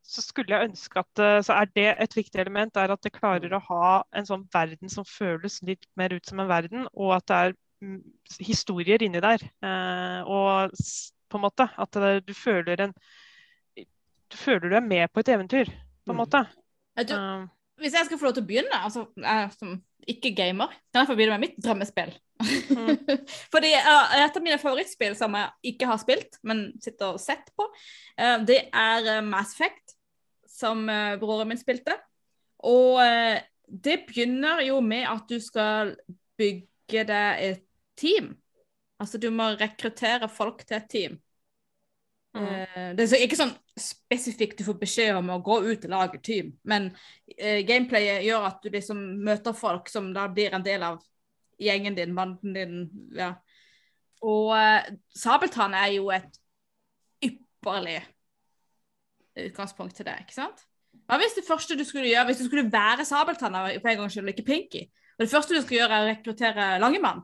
så 0.04 0.24
skulle 0.24 0.56
jeg 0.56 0.70
ønske 0.70 1.00
at 1.00 1.24
eh, 1.24 1.40
så 1.46 1.58
er 1.60 1.70
det 1.76 1.90
et 2.06 2.16
viktig 2.16 2.40
element 2.42 2.80
er 2.80 2.92
at 2.92 3.04
det 3.04 3.14
klarer 3.16 3.56
å 3.56 3.62
ha 3.70 3.92
en 4.16 4.28
sånn 4.28 4.48
verden 4.54 4.92
som 4.92 5.08
føles 5.08 5.62
litt 5.68 5.86
mer 6.00 6.16
ut 6.16 6.28
som 6.28 6.42
en 6.44 6.52
verden, 6.52 6.88
og 6.94 7.16
at 7.18 7.28
det 7.28 7.40
er 7.40 7.56
mm, 7.84 8.02
historier 8.44 9.04
inni 9.04 9.24
der. 9.24 9.44
Eh, 9.64 10.20
og 10.28 10.76
på 11.34 11.40
en 11.42 11.48
måte 11.48 11.66
at 11.66 11.98
det, 11.98 12.14
du 12.30 12.34
føler 12.38 12.88
en 12.88 12.94
Du 14.34 14.38
føler 14.40 14.70
du 14.72 14.76
er 14.78 14.86
med 14.86 15.12
på 15.14 15.22
et 15.22 15.30
eventyr, 15.30 15.68
på 16.06 16.14
en 16.14 16.16
Mm. 16.16 16.22
måte. 16.22 16.40
Mm. 16.98 17.06
du, 17.06 17.14
Um, 17.14 17.50
hvis 17.78 17.94
jeg 17.94 18.06
skal 18.06 18.18
få 18.18 18.26
lov 18.26 18.34
til 18.34 18.44
å 18.44 18.48
begynne, 18.48 18.80
altså 18.86 19.04
jeg 19.18 19.52
som 19.54 19.76
ikke 20.10 20.34
gamer, 20.36 20.72
kan 20.92 21.04
jeg 21.04 21.10
få 21.10 21.16
begynne 21.16 21.38
med 21.38 21.48
mitt 21.48 21.60
drømmespill. 21.64 22.14
Mm. 22.42 22.98
Fordi 23.54 23.72
uh, 23.78 24.16
et 24.18 24.38
av 24.38 24.44
mine 24.44 24.60
favorittspill 24.62 25.16
som 25.18 25.36
jeg 25.38 25.74
ikke 25.74 25.90
har 25.90 26.02
spilt, 26.02 26.40
men 26.44 26.66
sitter 26.84 27.14
og 27.14 27.22
sett 27.22 27.52
på, 27.58 27.68
uh, 28.20 28.38
det 28.46 28.60
er 28.74 29.10
eh, 29.18 29.26
Mass 29.26 29.54
Effect, 29.54 29.96
som 30.50 30.86
uh, 30.90 31.16
broren 31.22 31.50
min 31.50 31.62
spilte. 31.62 31.96
Og 32.64 33.02
det 33.68 33.98
begynner 34.08 34.62
jo 34.64 34.78
med 34.80 35.04
at 35.10 35.28
du 35.28 35.36
skal 35.44 35.98
bygge 36.40 37.04
deg 37.10 37.42
et 37.44 37.66
team. 38.00 38.30
Altså 39.04 39.20
du 39.20 39.30
må 39.36 39.52
rekruttere 39.60 40.30
folk 40.32 40.64
til 40.64 40.80
et 40.80 40.90
team. 40.92 41.22
Mm. 42.34 42.46
Uh, 42.46 42.90
det 42.98 43.04
er 43.04 43.10
så 43.12 43.20
ikke 43.22 43.38
sånn 43.38 43.54
spesifikt 43.78 44.62
du 44.62 44.66
får 44.66 44.78
beskjed 44.82 45.18
om 45.20 45.30
å 45.36 45.42
gå 45.46 45.60
ut 45.68 45.84
og 45.86 45.92
lage 45.92 46.22
team, 46.26 46.54
men 46.66 46.88
uh, 46.90 47.60
gameplayet 47.68 48.26
gjør 48.26 48.48
at 48.48 48.64
du 48.64 48.72
liksom 48.74 49.04
møter 49.26 49.54
folk 49.54 49.92
som 49.92 50.10
da 50.16 50.26
blir 50.34 50.56
en 50.56 50.66
del 50.66 50.86
av 50.88 51.04
gjengen 51.62 51.98
din, 51.98 52.16
banden 52.18 52.56
din, 52.56 52.80
ja. 53.14 53.36
Og 54.26 54.50
uh, 54.56 54.82
Sabeltann 55.14 55.76
er 55.78 55.92
jo 56.00 56.10
et 56.16 56.40
ypperlig 57.28 58.00
utgangspunkt 59.44 60.00
til 60.00 60.08
det, 60.10 60.18
ikke 60.24 60.38
sant? 60.40 60.66
Hva 61.10 61.20
hvis 61.22 61.38
det 61.38 61.46
første 61.46 61.78
du 61.78 61.84
skulle 61.86 62.10
gjøre, 62.10 62.32
hvis 62.32 62.42
du 62.42 62.48
skulle 62.48 62.72
være 62.72 63.06
Sabeltann 63.06 63.60
for 63.76 63.92
en 63.92 64.02
gangs 64.02 64.18
skyld, 64.18 64.34
ikke 64.34 64.48
Pinky, 64.48 64.88
og 65.20 65.26
det 65.26 65.30
første 65.30 65.54
du 65.54 65.62
skulle 65.62 65.84
gjøre 65.84 66.00
er 66.00 66.08
å 66.08 66.12
rekruttere 66.16 66.68
Langemann, 66.82 67.22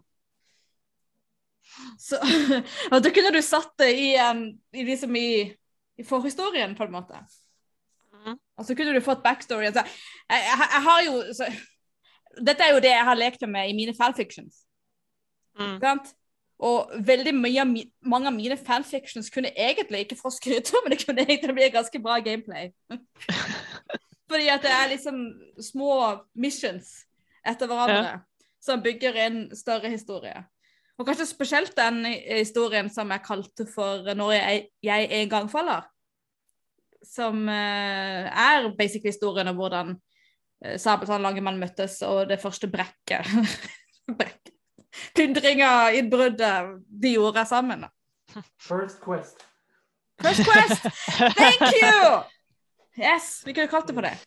så 2.00 2.20
og 2.94 3.04
da 3.04 3.12
kunne 3.16 3.34
du 3.36 3.42
satt 3.46 3.72
det 3.82 3.90
i, 3.98 4.10
um, 4.20 4.46
i, 4.74 4.86
liksom 4.88 5.16
i, 5.16 5.32
i 6.00 6.06
forhistorien, 6.08 6.76
på 6.78 6.88
en 6.88 6.96
måte. 6.96 7.20
Mhm. 8.20 8.40
Og 8.60 8.66
så 8.66 8.76
kunne 8.76 8.94
du 8.96 9.04
fått 9.04 9.24
backstory. 9.24 9.70
Altså, 9.70 9.84
jeg, 10.30 10.46
jeg, 10.48 10.70
jeg 10.74 10.86
har 10.88 11.04
jo 11.08 11.20
så, 11.34 11.52
Dette 12.40 12.64
er 12.64 12.74
jo 12.76 12.82
det 12.84 12.92
jeg 12.92 13.06
har 13.08 13.18
lekt 13.18 13.44
med 13.48 13.70
i 13.70 13.76
mine 13.76 13.94
fanfictions. 13.98 14.64
Mm. 15.60 15.80
Og 16.60 16.92
veldig 17.08 17.34
mye, 17.36 17.66
mange 18.06 18.30
av 18.30 18.36
mine 18.36 18.58
fanfictions 18.60 19.32
kunne 19.34 19.52
egentlig 19.56 20.06
ikke 20.06 20.18
få 20.20 20.32
skryte, 20.36 20.78
men 20.84 20.94
det 20.94 21.02
kunne 21.06 21.26
egentlig 21.26 21.56
bli 21.56 21.70
ganske 21.74 22.02
bra 22.04 22.20
gameplay. 22.24 22.70
Fordi 24.30 24.48
at 24.54 24.64
det 24.64 24.72
er 24.72 24.92
liksom 24.92 25.22
små 25.72 25.94
missions 26.36 26.92
etter 27.48 27.68
hverandre 27.68 28.20
som 28.62 28.84
bygger 28.84 29.16
en 29.26 29.38
større 29.56 29.90
historie. 29.90 30.44
Og 31.00 31.08
kanskje 31.08 31.30
spesielt 31.30 31.78
den 31.78 32.04
historien 32.28 32.90
som 32.92 33.12
jeg 33.12 33.24
kalte 33.24 33.66
for 33.66 34.04
'Når 34.04 34.32
jeg, 34.36 34.68
jeg 34.84 35.08
en 35.12 35.30
gang 35.30 35.50
faller'. 35.50 35.88
Som 37.14 37.50
eh, 37.50 38.28
er 38.28 38.76
basically 38.78 39.14
historien 39.14 39.48
om 39.48 39.56
hvordan 39.56 39.96
uh, 40.66 40.78
Sabeltann 40.78 41.22
Langemann 41.22 41.60
møttes, 41.60 42.02
og 42.02 42.30
det 42.30 42.42
første 42.42 42.68
brekket. 42.68 43.26
Brekk. 44.20 44.52
Plyndringa, 45.16 45.90
innbruddet 45.96 46.84
de 47.04 47.14
gjorde 47.14 47.46
sammen. 47.46 47.86
First 48.60 49.00
Quest. 49.06 49.46
First 50.22 50.44
Quest! 50.44 50.84
Thank 51.38 51.62
you! 51.80 52.24
Yes, 53.00 53.44
vi 53.46 53.54
kunne 53.54 53.68
kalt 53.68 53.88
det 53.88 53.96
for 53.96 54.02
det. 54.02 54.18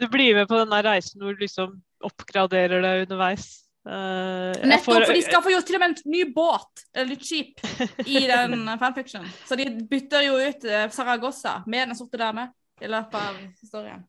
Du 0.00 0.08
blir 0.12 0.34
med 0.34 0.46
på 0.46 0.58
den 0.58 0.74
reisen 0.84 1.22
hvor 1.22 1.32
du 1.32 1.40
liksom 1.40 1.78
oppgraderer 2.04 2.82
deg 2.84 3.06
underveis. 3.06 3.65
Eh, 3.86 4.52
jeg 4.58 4.66
Nettopp, 4.66 4.84
får- 4.88 5.04
for 5.06 5.14
de 5.14 5.22
skaffer 5.22 5.52
jo 5.54 5.60
til 5.62 5.76
og 5.78 5.80
med 5.84 5.92
en 5.94 6.10
ny 6.10 6.24
båt, 6.34 6.84
eller 6.94 7.12
litt 7.14 7.24
skip, 7.26 7.60
i 8.06 8.24
den 8.32 8.66
fanfiction. 8.80 9.24
Så 9.46 9.56
de 9.60 9.68
bytter 9.90 10.26
jo 10.26 10.36
ut 10.42 10.64
eh, 10.66 10.88
Saragossa 10.90 11.60
med 11.66 11.88
Den 11.92 11.96
sorte 11.98 12.18
dame 12.18 12.48
i 12.82 12.90
løpet 12.90 13.14
av 13.20 13.38
historien. 13.62 14.02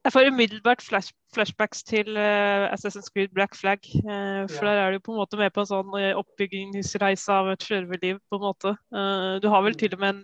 Jeg 0.00 0.12
får 0.14 0.30
umiddelbart 0.32 0.80
flash, 0.80 1.12
flashbacks 1.34 1.82
til 1.84 2.16
uh, 2.16 2.72
Assassin's 2.72 3.10
Creed 3.12 3.34
Black 3.36 3.52
Flag. 3.54 3.84
Uh, 4.00 4.48
for 4.48 4.64
Ja. 4.64 4.70
der 4.72 4.78
er 4.86 4.92
du 4.96 4.98
på 5.04 5.12
en 5.12 5.18
måte 5.20 5.36
med 5.36 5.52
på 5.52 5.60
en 5.60 5.68
sånn 5.68 5.92
oppbyggingsreise 6.16 7.28
av 7.34 7.50
et 7.52 7.66
sjørøverliv, 7.66 8.16
på 8.30 8.38
en 8.38 8.44
måte. 8.46 8.72
Uh, 8.96 9.36
du 9.44 9.48
har 9.52 9.60
vel 9.66 9.76
til 9.76 9.92
og 9.92 10.00
med 10.00 10.14
en, 10.14 10.22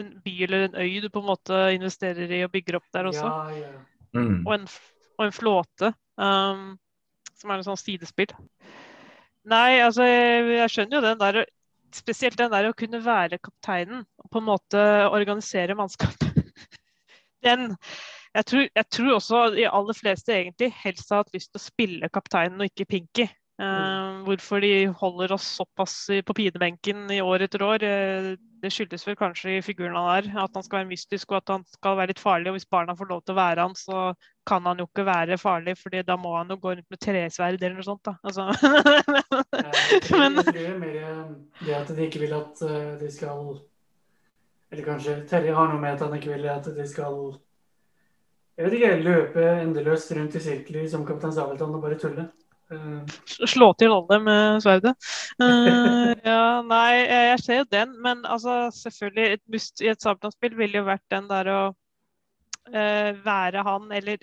en 0.00 0.08
by 0.24 0.34
eller 0.46 0.64
en 0.70 0.78
øy 0.80 1.00
du 1.04 1.08
på 1.12 1.20
en 1.20 1.28
måte 1.28 1.60
investerer 1.76 2.32
i 2.32 2.42
og 2.46 2.52
bygger 2.54 2.80
opp 2.80 2.88
der 2.96 3.10
også. 3.12 3.28
Ja, 3.28 3.60
ja. 3.60 3.84
Mm. 4.16 4.40
Og, 4.46 4.54
en, 4.56 4.64
og 5.20 5.26
en 5.28 5.36
flåte, 5.36 5.92
um, 6.16 6.64
som 7.40 7.50
er 7.50 7.60
en 7.60 7.66
sånn 7.66 7.80
sidespill. 7.80 8.32
Nei, 9.50 9.80
altså, 9.80 10.04
jeg, 10.04 10.44
jeg 10.58 10.72
skjønner 10.74 10.98
jo 10.98 11.06
den 11.08 11.24
der 11.24 11.42
Spesielt 11.90 12.36
den 12.38 12.52
der 12.52 12.68
å 12.68 12.74
kunne 12.78 13.00
være 13.02 13.40
kapteinen 13.42 14.04
og 14.22 14.28
på 14.30 14.38
en 14.38 14.44
måte 14.46 14.82
organisere 15.10 15.74
mannskapet. 15.74 16.36
Den 17.42 17.72
jeg 18.30 18.46
tror, 18.46 18.66
jeg 18.78 18.86
tror 18.94 19.14
også 19.16 19.40
de 19.56 19.64
aller 19.66 19.96
fleste 19.98 20.36
egentlig 20.36 20.68
helst 20.84 21.10
har 21.10 21.24
hatt 21.24 21.34
lyst 21.34 21.50
til 21.50 21.58
å 21.58 21.64
spille 21.64 22.10
kapteinen 22.14 22.62
og 22.62 22.70
ikke 22.70 22.86
Pinky. 22.92 23.26
Eh, 23.60 24.20
hvorfor 24.24 24.62
de 24.64 24.86
holder 24.96 25.34
oss 25.36 25.44
såpass 25.58 25.94
på 26.24 26.34
pinebenken 26.36 27.10
i 27.12 27.18
år 27.20 27.44
etter 27.44 27.62
år, 27.66 27.82
eh, 27.84 28.28
det 28.60 28.70
skyldes 28.72 29.04
vel 29.04 29.16
kanskje 29.20 29.58
i 29.58 29.62
figuren 29.64 29.96
han 29.98 30.08
er. 30.14 30.28
At 30.44 30.54
han 30.56 30.64
skal 30.64 30.80
være 30.80 30.90
mystisk 30.92 31.32
og 31.32 31.40
at 31.42 31.52
han 31.52 31.64
skal 31.68 31.98
være 31.98 32.12
litt 32.14 32.22
farlig. 32.22 32.48
Og 32.48 32.56
hvis 32.56 32.68
barna 32.72 32.96
får 32.96 33.10
lov 33.10 33.20
til 33.24 33.34
å 33.34 33.40
være 33.40 33.66
han, 33.66 33.76
så 33.76 34.04
kan 34.48 34.64
han 34.68 34.80
jo 34.80 34.86
ikke 34.88 35.04
være 35.08 35.38
farlig, 35.40 35.76
fordi 35.80 36.02
da 36.08 36.16
må 36.20 36.32
han 36.38 36.48
jo 36.52 36.56
gå 36.60 36.72
rundt 36.74 36.88
med 36.88 37.02
tresverd 37.04 37.60
eller 37.60 37.76
noe 37.76 37.88
sånt. 37.88 38.04
da. 38.08 38.16
Altså. 38.24 38.48
Men- 40.20 40.40
det 40.40 40.66
er 40.66 40.80
mer 40.80 40.98
det 41.60 41.76
at 41.76 41.92
de 41.92 42.06
ikke 42.08 42.24
vil 42.24 42.34
at 42.36 42.64
eh, 42.64 42.96
de 43.00 43.10
skal 43.12 43.60
Eller 44.70 44.86
kanskje 44.86 45.16
Terje 45.28 45.52
har 45.54 45.68
noe 45.68 45.80
med 45.82 45.96
at 45.96 46.04
han 46.06 46.12
ikke 46.14 46.30
vil 46.32 46.46
at 46.48 46.68
de 46.76 46.84
skal 46.86 47.16
Jeg 48.56 48.66
vet 48.66 48.76
ikke, 48.78 48.92
løpe 49.02 49.46
endeløst 49.60 50.12
rundt 50.16 50.36
i 50.36 50.42
sirkler 50.44 50.86
som 50.88 51.04
Kaptein 51.08 51.32
Sabeltann 51.34 51.74
og 51.74 51.82
bare 51.82 51.98
tulle. 51.98 52.30
Eh, 52.70 53.46
Slå 53.46 53.72
til 53.78 53.92
alle 53.94 54.18
med 54.22 54.62
sverdet. 54.62 54.94
Uh, 55.42 56.12
ja, 56.30 56.60
nei, 56.66 57.02
jeg 57.02 57.42
ser 57.42 57.62
jo 57.62 57.68
den, 57.72 57.96
men 58.04 58.22
altså, 58.24 58.62
selvfølgelig 58.76 59.36
et 59.36 59.44
must 59.50 59.82
i 59.82 59.90
et 59.90 60.02
Sabeltann-spill 60.02 60.56
ville 60.58 60.80
jo 60.80 60.86
vært 60.86 61.06
den 61.12 61.26
der 61.30 61.50
å 61.50 61.60
uh, 61.70 63.10
være 63.24 63.66
han, 63.66 63.90
eller 63.98 64.22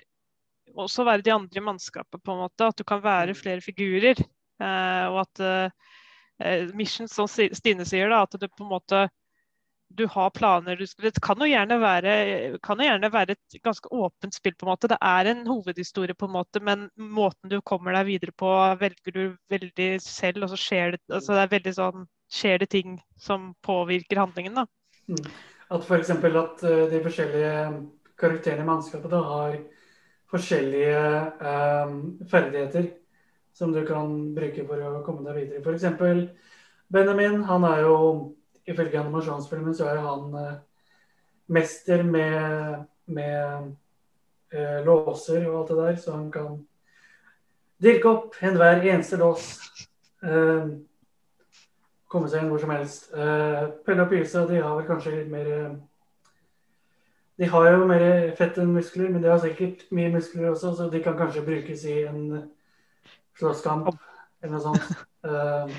også 0.78 1.06
være 1.08 1.26
de 1.26 1.34
andre 1.34 1.60
i 1.60 1.66
mannskapet, 1.68 2.22
på 2.22 2.34
en 2.34 2.42
måte. 2.46 2.70
At 2.70 2.80
du 2.80 2.86
kan 2.88 3.04
være 3.04 3.36
flere 3.36 3.64
figurer. 3.64 4.20
Uh, 4.58 5.06
og 5.12 5.22
at 5.26 6.72
Mission, 6.74 7.08
som 7.10 7.26
Stine 7.26 7.82
sier, 7.86 8.10
da, 8.12 8.20
at 8.22 8.34
du 8.38 8.44
på 8.46 8.62
en 8.62 8.70
måte 8.70 9.00
du 9.88 10.06
har 10.06 10.30
planer 10.30 10.76
Det 10.76 11.20
kan 11.22 11.40
jo 11.40 11.48
gjerne 11.48 11.78
være, 11.80 12.58
kan 12.62 12.78
jo 12.80 12.86
gjerne 12.86 13.10
være 13.12 13.34
et 13.34 13.58
ganske 13.64 13.88
åpent 13.94 14.34
spill, 14.34 14.54
på 14.54 14.66
en 14.66 14.72
måte. 14.72 14.90
Det 14.90 14.98
er 15.00 15.30
en 15.30 15.46
hovedhistorie, 15.48 16.14
på 16.14 16.28
en 16.28 16.34
måte, 16.36 16.60
men 16.60 16.88
måten 16.96 17.50
du 17.50 17.60
kommer 17.60 17.96
deg 17.96 18.08
videre 18.10 18.34
på, 18.36 18.52
velger 18.80 19.16
du 19.16 19.22
veldig 19.50 19.90
selv. 20.04 20.44
Og 20.44 20.52
så 20.52 20.60
skjer 20.60 20.96
det, 20.96 21.02
altså 21.08 21.38
det 21.38 21.60
er 21.62 21.78
sånn, 21.78 22.06
skjer 22.32 22.62
det 22.62 22.70
ting 22.74 22.98
som 23.16 23.52
påvirker 23.64 24.20
handlingen, 24.20 24.60
da. 24.60 24.66
At 25.72 25.84
f.eks. 25.84 26.12
at 26.12 26.62
eh, 26.68 26.84
de 26.92 27.02
forskjellige 27.04 27.52
karakterene 28.20 28.64
i 28.64 28.68
mannskapet 28.68 29.12
da 29.12 29.20
har 29.24 29.58
forskjellige 30.28 31.02
eh, 31.50 31.92
ferdigheter 32.28 32.90
som 33.56 33.72
du 33.72 33.80
kan 33.88 34.12
bruke 34.36 34.64
for 34.68 34.84
å 34.84 35.02
komme 35.06 35.24
deg 35.26 35.40
videre. 35.42 35.64
F.eks. 35.64 36.52
Benjamin, 36.92 37.42
han 37.44 37.64
er 37.68 37.82
jo 37.84 37.96
ifølge 38.68 39.00
animasjonsfilmen 39.00 39.76
så 39.76 39.88
er 39.92 40.02
han 40.04 40.34
eh, 40.38 40.56
mester 41.48 42.02
med, 42.04 42.84
med 43.06 43.72
eh, 44.52 44.80
låser 44.86 45.46
og 45.48 45.60
alt 45.60 45.72
det 45.72 45.78
der, 45.82 45.96
så 45.96 46.16
han 46.16 46.28
kan 46.32 46.58
dirke 47.82 48.10
opp 48.10 48.36
enhver 48.42 48.84
eneste 48.84 49.16
lås. 49.20 49.48
Eh, 50.22 50.68
komme 52.08 52.28
seg 52.28 52.42
inn 52.42 52.50
hvor 52.52 52.60
som 52.62 52.72
helst. 52.72 53.10
Eh, 53.12 53.62
Pelle 53.86 54.04
og 54.04 54.12
Pysa, 54.12 54.44
de 54.48 54.60
har 54.62 54.76
vel 54.76 54.88
kanskje 54.88 55.14
litt 55.16 55.32
mer 55.32 55.52
eh, 55.52 55.76
De 57.38 57.46
har 57.46 57.68
jo 57.70 57.84
mer 57.86 58.02
fett 58.34 58.56
enn 58.58 58.72
muskler, 58.74 59.12
men 59.14 59.22
de 59.22 59.28
har 59.30 59.38
sikkert 59.38 59.84
mye 59.94 60.10
muskler 60.10 60.48
også, 60.50 60.72
så 60.74 60.88
de 60.90 60.98
kan 61.04 61.14
kanskje 61.14 61.44
brukes 61.46 61.84
i 61.86 62.00
en 62.08 62.48
slåsskamp 63.38 63.92
eller 64.42 64.56
noe 64.56 64.64
sånt. 64.64 64.96
Eh, 65.28 65.72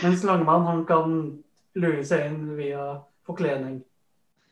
mens 0.00 0.22
Langemann 0.24 0.62
han 0.64 0.78
kan 0.88 1.10
lure 1.78 2.04
seg 2.06 2.26
inn 2.28 2.42
via 2.58 2.84
forkledning. 3.28 3.80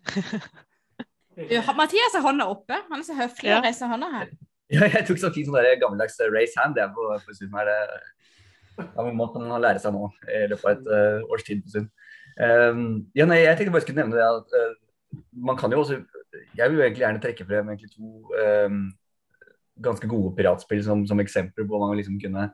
Mathias 1.77 2.17
har 2.17 2.25
hånda 2.25 2.47
oppe. 2.49 2.79
Han 2.89 3.01
er 3.01 3.07
så 3.07 3.17
høflig 3.19 3.51
Ja. 3.51 3.61
å 3.61 3.65
reise 3.67 3.89
hånda 3.91 4.11
her. 4.13 4.31
Ja, 4.73 4.87
jeg 4.89 5.07
tok 5.07 5.21
så 5.21 5.31
fint 5.35 5.47
sånn 5.47 5.81
gammeldags 5.81 6.19
race 6.33 6.59
hand. 6.59 6.79
Er 6.79 6.91
på, 6.95 7.07
på 7.23 7.37
Zoom 7.37 7.55
her. 7.59 7.69
Det, 7.71 7.79
ja, 8.83 9.05
må 9.05 9.29
man 9.35 9.63
lære 9.63 9.81
seg 9.83 9.95
nå 9.95 10.09
i 10.27 10.47
løpet 10.51 10.67
av 10.67 10.73
et 10.75 10.89
uh, 10.91 11.31
års 11.33 11.45
tid 11.47 11.63
på 11.63 11.75
Zoom. 11.75 11.91
Um, 12.37 12.83
ja, 13.17 13.25
nei, 13.29 13.43
jeg 13.45 13.57
tenkte 13.57 13.73
bare 13.73 13.85
skulle 13.87 14.03
nevne 14.03 14.19
det 14.19 14.27
at 14.27 14.57
uh, 14.61 14.75
man 15.33 15.57
kan 15.57 15.73
jo 15.73 15.79
også 15.81 16.03
Jeg 16.53 16.69
vil 16.69 16.77
jo 16.77 16.83
egentlig 16.85 17.01
gjerne 17.01 17.21
trekke 17.23 17.47
frem 17.49 17.71
egentlig 17.73 17.95
to 17.95 18.11
um, 18.37 18.83
ganske 19.81 20.09
gode 20.11 20.35
piratspill 20.37 20.83
som, 20.85 21.07
som 21.09 21.21
eksempler 21.23 21.65
på 21.65 21.79
hva 21.79 21.89
man 21.89 21.97
liksom 21.97 22.19
kunne 22.21 22.51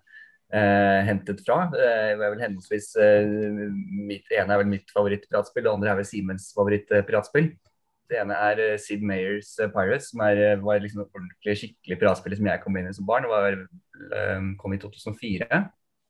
uh, 0.52 1.00
hentet 1.06 1.42
fra. 1.46 1.66
Eh, 1.76 2.12
er 2.12 2.22
vel 2.22 2.40
henholdsvis 2.42 2.92
uh, 3.00 3.66
mitt 4.08 4.32
ene 4.32 4.54
er 4.54 4.62
vel 4.62 4.72
mitt 4.72 4.90
favorittpiratspill, 4.94 5.66
det 5.66 5.72
andre 5.72 5.92
er 5.92 6.00
vel 6.00 6.08
Siemens 6.08 6.50
favorittpiratspill. 6.56 7.52
Det 8.12 8.18
ene 8.20 8.38
er 8.48 8.60
uh, 8.60 8.80
Sid 8.80 9.04
Mayers 9.08 9.54
uh, 9.60 9.70
Pirates, 9.72 10.10
som 10.12 10.24
er, 10.26 10.42
var 10.62 10.82
liksom 10.82 11.06
ordentlig 11.06 11.58
skikkelig 11.60 12.00
piratspill 12.00 12.36
som 12.38 12.50
jeg 12.52 12.64
kom 12.64 12.76
inn 12.78 12.90
i 12.90 12.96
som 12.96 13.08
barn. 13.08 13.26
Det 13.26 13.32
var, 13.32 13.62
kom 14.60 14.74
i 14.74 14.82
2004. 14.82 15.48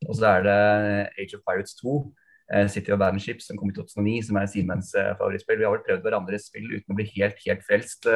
Og 0.08 0.18
så 0.18 0.32
er 0.32 0.46
det 0.46 0.58
Age 1.22 1.38
of 1.38 1.44
Pirates 1.46 1.76
2, 1.78 1.98
uh, 2.54 2.64
City 2.72 2.94
of 2.94 3.02
Bandships, 3.02 3.46
som 3.50 3.60
kom 3.60 3.70
i 3.70 3.76
2009, 3.76 4.16
som 4.28 4.40
er 4.40 4.48
Siemens 4.50 4.90
uh, 4.98 5.12
favorittspill. 5.20 5.60
Vi 5.60 5.68
har 5.68 5.76
vel 5.76 5.84
prøvd 5.86 6.08
hverandres 6.08 6.48
spill 6.50 6.72
uten 6.72 6.94
å 6.94 6.98
bli 6.98 7.06
helt, 7.14 7.38
helt 7.46 7.62
frelst 7.68 8.10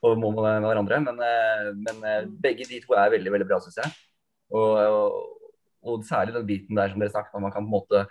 på 0.00 0.14
mål 0.16 0.38
med 0.40 0.64
hverandre, 0.64 0.96
men, 1.04 1.18
men 1.84 2.30
begge 2.40 2.64
de 2.64 2.78
to 2.80 2.94
er 2.96 3.10
veldig, 3.12 3.34
veldig 3.34 3.48
bra, 3.50 3.58
syns 3.60 3.76
jeg. 3.82 3.90
Og, 4.50 5.20
og, 5.82 6.02
særlig 6.06 6.34
den 6.34 6.48
biten 6.48 6.76
der 6.76 6.90
som 6.90 7.00
dere 7.00 7.12
snakket 7.12 7.38
om, 7.38 7.46
man 7.46 7.54
kan 7.54 7.64
på 7.64 7.70
en 7.70 7.76
måte 7.76 8.04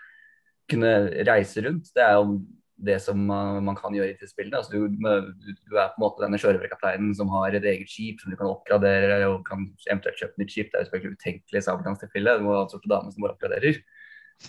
kunne 0.69 0.93
reise 1.27 1.65
rundt. 1.65 1.91
Det 1.95 2.03
er 2.05 2.17
jo 2.17 2.39
det 2.79 2.95
som 3.03 3.19
man 3.19 3.75
kan 3.75 3.95
gjøre 3.95 4.13
i 4.13 4.15
disse 4.15 4.31
spillene. 4.31 4.61
Altså, 4.61 4.77
du, 4.77 4.87
du, 4.87 5.73
er 5.75 5.91
på 5.91 5.99
en 5.99 6.03
måte 6.05 6.23
denne 6.23 6.39
sjørøverkapteinen 6.39 7.11
som 7.17 7.31
har 7.33 7.57
et 7.57 7.65
eget 7.67 7.91
skip 7.91 8.21
som 8.21 8.31
du 8.31 8.37
kan 8.39 8.51
oppgradere 8.51 9.19
og 9.27 9.41
kan 9.47 9.65
eventuelt 9.89 10.21
kjøpe 10.21 10.39
nytt 10.39 10.53
skip. 10.53 10.69
Det 10.69 10.79
er 10.79 10.85
jo 10.85 10.89
selvfølgelig 10.89 11.17
utenkelig 11.19 11.59
i 11.59 11.65
sabeltannstilfellet. 11.65 12.39
Du 12.39 12.47
må 12.47 12.55
ha 12.55 12.63
en 12.63 12.71
sorte 12.71 12.91
dame 12.91 13.11
som 13.11 13.25
bare 13.25 13.35
oppgraderer. 13.35 13.81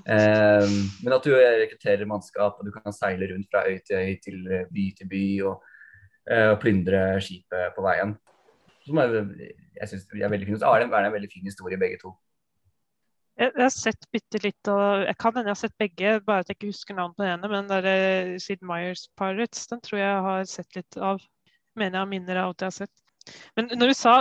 Eh, 0.07 0.77
men 1.03 1.17
at 1.17 1.27
du 1.27 1.35
rekrutterer 1.35 2.07
mannskap 2.07 2.61
og 2.61 2.67
du 2.69 2.71
kan 2.75 2.95
seile 2.95 3.27
rundt 3.33 3.51
fra 3.51 3.65
øy 3.67 3.81
til 3.83 3.99
øy 3.99 4.13
til 4.23 4.45
by 4.71 4.85
til 4.99 5.11
by 5.11 5.25
og, 5.51 5.65
eh, 6.31 6.49
og 6.53 6.61
plyndre 6.63 7.03
skipet 7.25 7.75
på 7.75 7.87
veien. 7.89 8.15
Er, 8.99 9.21
jeg 9.81 9.89
synes 9.89 10.09
de 10.11 10.23
er 10.23 10.33
veldig 10.33 10.49
fine. 10.49 10.59
Så 10.59 10.69
er 10.71 10.83
det 10.85 10.91
er 10.93 11.07
en 11.07 11.17
veldig 11.17 11.31
fin 11.33 11.47
historie 11.47 11.79
begge 11.79 11.99
to. 12.03 12.13
Jeg, 13.41 13.53
jeg 13.57 13.65
har 13.65 13.73
sett 13.73 14.07
bitte 14.13 14.41
litt 14.45 14.69
av 14.69 15.07
Jeg 15.07 15.17
kan 15.17 15.37
hende 15.37 15.49
jeg 15.49 15.57
har 15.57 15.61
sett 15.63 15.77
begge, 15.81 16.15
bare 16.27 16.45
at 16.45 16.51
jeg 16.51 16.59
ikke 16.59 16.73
husker 16.73 16.97
navnet 16.97 17.17
på 17.17 17.25
den 17.25 17.35
ene. 17.35 17.51
Men 17.53 17.69
den 17.71 17.85
der 17.87 18.39
Sid 18.43 18.65
Myers 18.67 19.07
Pirates, 19.17 19.67
den 19.71 19.81
tror 19.85 20.01
jeg 20.03 20.25
har 20.27 20.49
sett 20.51 20.77
litt 20.77 20.99
av. 20.99 21.23
Mener 21.79 21.97
jeg 21.97 22.05
har 22.05 22.11
minner 22.11 22.43
av 22.43 22.55
at 22.55 22.65
jeg 22.65 22.73
har 22.73 22.79
sett. 22.83 23.37
Men 23.57 23.71
når 23.77 23.93
du 23.93 23.97
sa 23.97 24.15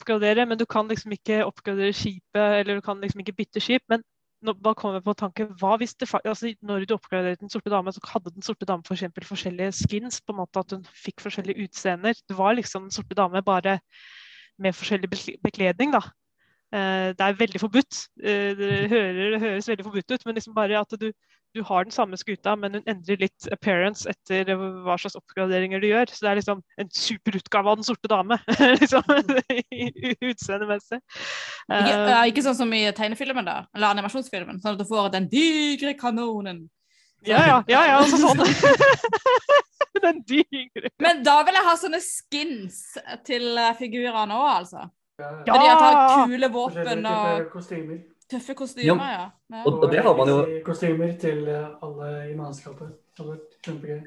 oppgradere, 0.00 0.46
men 0.48 0.58
du 0.58 0.66
kan 0.66 0.88
liksom 0.88 1.12
ikke 1.14 1.44
oppgradere 1.46 1.92
skipet, 1.96 2.60
eller 2.60 2.80
du 2.80 2.84
kan 2.84 3.00
liksom 3.00 3.20
ikke 3.22 3.36
bytte 3.38 3.62
skip. 3.62 3.84
Men 3.88 4.04
nå, 4.46 4.74
kom 4.78 4.96
på 5.04 5.14
tanken, 5.18 5.50
hva 5.60 5.74
hvis 5.80 5.94
det 6.00 6.08
altså, 6.24 6.52
Når 6.64 6.86
du 6.88 6.94
oppgraderte 6.96 7.44
Den 7.44 7.52
sorte 7.52 7.72
dame, 7.72 7.92
så 7.92 8.00
hadde 8.12 8.32
Den 8.34 8.46
sorte 8.46 8.68
dame 8.68 8.86
for 8.86 8.96
eksempel 8.96 9.26
forskjellige 9.28 9.72
skins, 9.82 10.20
på 10.20 10.34
en 10.34 10.40
måte 10.40 10.62
at 10.62 10.72
hun 10.74 10.86
fikk 10.96 11.20
forskjellige 11.24 11.66
utseender. 11.66 12.16
Det 12.28 12.38
var 12.38 12.56
liksom 12.56 12.88
Den 12.88 12.94
sorte 12.94 13.18
dame 13.18 13.42
bare 13.42 13.78
med 14.60 14.76
forskjellig 14.76 15.08
bekledning, 15.42 15.92
da. 15.92 16.02
Eh, 16.72 17.10
det 17.18 17.24
er 17.26 17.34
veldig 17.40 17.60
forbudt. 17.64 18.04
Eh, 18.22 18.52
det, 18.58 18.70
hører, 18.92 19.34
det 19.34 19.40
høres 19.42 19.68
veldig 19.68 19.84
forbudt 19.88 20.14
ut, 20.14 20.24
men 20.28 20.36
liksom 20.38 20.54
bare 20.54 20.78
at 20.78 20.94
du, 21.00 21.08
du 21.56 21.62
har 21.66 21.82
den 21.82 21.90
samme 21.90 22.14
skuta, 22.20 22.52
men 22.54 22.76
hun 22.78 22.84
endrer 22.86 23.18
litt 23.24 23.48
appearance 23.50 24.06
etter 24.06 24.52
hva 24.54 24.94
slags 25.02 25.16
oppgraderinger 25.18 25.82
du 25.82 25.88
gjør. 25.88 26.12
Så 26.14 26.22
det 26.22 26.30
er 26.30 26.38
liksom 26.38 26.60
en 26.78 26.90
superutgave 26.94 27.72
av 27.72 27.80
Den 27.80 27.88
sorte 27.90 28.10
dame, 28.12 28.38
liksom, 28.80 29.02
i- 29.74 30.14
utseendemessig. 30.30 31.00
Ikke, 31.02 31.80
Eh, 31.90 32.10
ja, 32.14 32.20
ikke 32.30 32.42
sånn 32.46 32.58
som 32.58 32.72
i 32.74 32.84
tegnefilmen, 32.94 33.46
da. 33.46 33.64
Eller 33.74 33.90
animasjonsfilmen. 33.96 34.62
Sånn 34.62 34.74
at 34.78 34.80
du 34.84 34.86
får 34.86 35.10
den 35.16 35.26
digre 35.30 35.96
kanonen. 35.98 36.68
ja, 37.26 37.42
ja, 37.46 37.56
ja, 37.68 37.82
ja, 37.90 37.98
altså 38.00 38.16
sånn. 38.22 38.40
Den 40.00 40.22
digre. 40.24 40.88
Men 41.02 41.18
da 41.26 41.34
vil 41.44 41.56
jeg 41.58 41.66
ha 41.66 41.74
sånne 41.76 41.98
skins 42.00 42.78
til 43.26 43.58
figurene 43.78 44.32
òg, 44.38 44.48
altså. 44.62 44.86
Ja, 45.20 45.30
Ja. 45.46 45.52
Fordi 45.54 45.68
at 45.70 45.82
de 45.84 45.90
har 45.90 46.24
kule 46.26 46.48
våpen 46.54 47.06
og 47.10 47.50
kostymer. 47.52 48.00
tøffe 48.30 48.54
kostymer, 48.54 49.10
ja. 49.12 49.26
ja. 49.50 49.62
Og, 49.66 49.82
og 49.84 49.90
det 49.92 50.02
har 50.06 50.16
man 50.16 50.28
jo 50.30 50.38
Kostymer 50.66 51.12
til 51.20 51.46
eh, 51.50 51.68
alle 51.82 52.10
i 52.30 52.34
mannskapet. 52.38 52.96
Kjempegøy. 53.20 54.00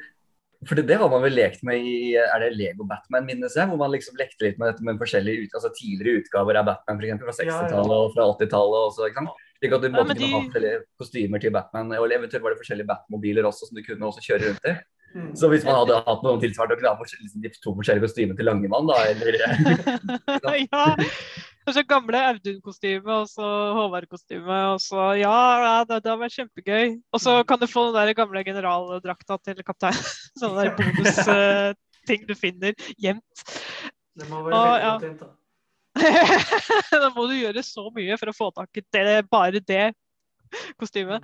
For 0.63 0.79
det, 0.79 0.85
det 0.87 0.95
har 0.95 1.09
man 1.11 1.21
vel 1.25 1.33
lekt 1.35 1.63
med 1.67 1.83
i 1.83 2.13
er 2.15 2.39
det 2.39 2.53
Lego 2.55 2.85
Batman, 2.87 3.25
minnes 3.27 3.55
jeg? 3.59 3.67
Hvor 3.67 3.77
man 3.81 3.91
liksom 3.91 4.15
lekte 4.15 4.45
litt 4.47 4.59
med 4.61 4.71
dette 4.71 4.85
med 4.87 4.95
forskjellige 5.01 5.43
ut, 5.43 5.57
altså 5.59 5.71
tidligere 5.75 6.21
utgaver 6.23 6.59
av 6.61 6.69
Batman, 6.69 7.01
eksempel, 7.03 7.27
fra 7.27 7.43
Ja, 7.43 7.49
ja. 7.49 7.57
60-tallet 7.67 7.97
og 7.97 8.13
fra 8.15 8.27
80-tallet. 8.31 8.85
også, 8.87 9.09
ikke 9.09 9.19
sant? 9.25 9.41
Slik 9.59 9.75
at 9.75 9.83
du 9.83 9.87
Ja, 9.89 9.93
måtte 9.97 10.15
men 10.15 10.21
kunne 10.23 10.71
ha 10.71 10.79
kostymer 10.99 11.43
til 11.43 11.51
Batman. 11.55 11.91
Og 11.99 12.11
eventuelt 12.15 12.43
var 12.43 12.55
det 12.55 12.61
forskjellige 12.63 12.87
Batmobiler 12.89 13.47
også 13.47 13.67
som 13.69 13.75
du 13.77 13.83
kunne 13.83 14.07
også 14.07 14.23
kjøre 14.23 14.49
rundt 14.49 14.71
i. 14.71 14.73
Mm. 15.13 15.31
Så 15.37 15.49
hvis 15.51 15.65
man 15.67 15.77
hadde 15.77 15.99
hatt 16.07 16.23
noen 16.25 16.41
tilsvarende, 16.41 16.77
kunne 16.79 16.93
ha 16.93 17.05
liksom, 17.05 17.41
de 17.43 17.51
to 17.61 17.73
forskjellige 17.77 18.07
kostymer 18.07 18.37
til 18.37 18.47
Langemann, 18.49 18.89
da, 18.89 18.97
eller 19.11 19.37
ja. 20.63 20.85
Kanskje 21.63 21.85
gamle 21.87 22.19
Audun-kostyme 22.31 23.19
og 23.21 23.29
så 23.31 23.49
Håvard-kostyme. 23.77 24.57
og 24.73 24.81
så 24.83 25.13
Ja, 25.21 25.37
ja 25.63 25.77
det, 25.85 26.01
det 26.03 26.11
hadde 26.11 26.19
vært 26.25 26.35
kjempegøy. 26.35 26.97
Og 27.13 27.23
så 27.23 27.37
kan 27.47 27.61
du 27.61 27.69
få 27.71 27.85
den 27.87 28.01
der 28.01 28.17
gamle 28.17 28.43
generaldrakta 28.43 29.37
til 29.45 29.63
kaptein. 29.63 30.01
Sånne 30.41 30.65
der 30.65 30.75
bonusting 30.81 32.27
du 32.27 32.35
finner 32.35 32.75
gjemt. 32.97 33.47
Det 34.19 34.27
må 34.29 34.43
være 34.43 34.59
og, 34.59 34.73
ja. 34.83 35.15
da. 35.21 35.31
da 37.05 37.09
må 37.15 37.29
du 37.29 37.37
gjøre 37.37 37.63
så 37.65 37.85
mye 37.95 38.17
for 38.19 38.31
å 38.31 38.35
få 38.35 38.49
tak 38.57 38.81
i 38.81 38.83
det, 38.97 39.21
bare 39.31 39.61
det 39.61 39.85
kostymet. 40.81 41.23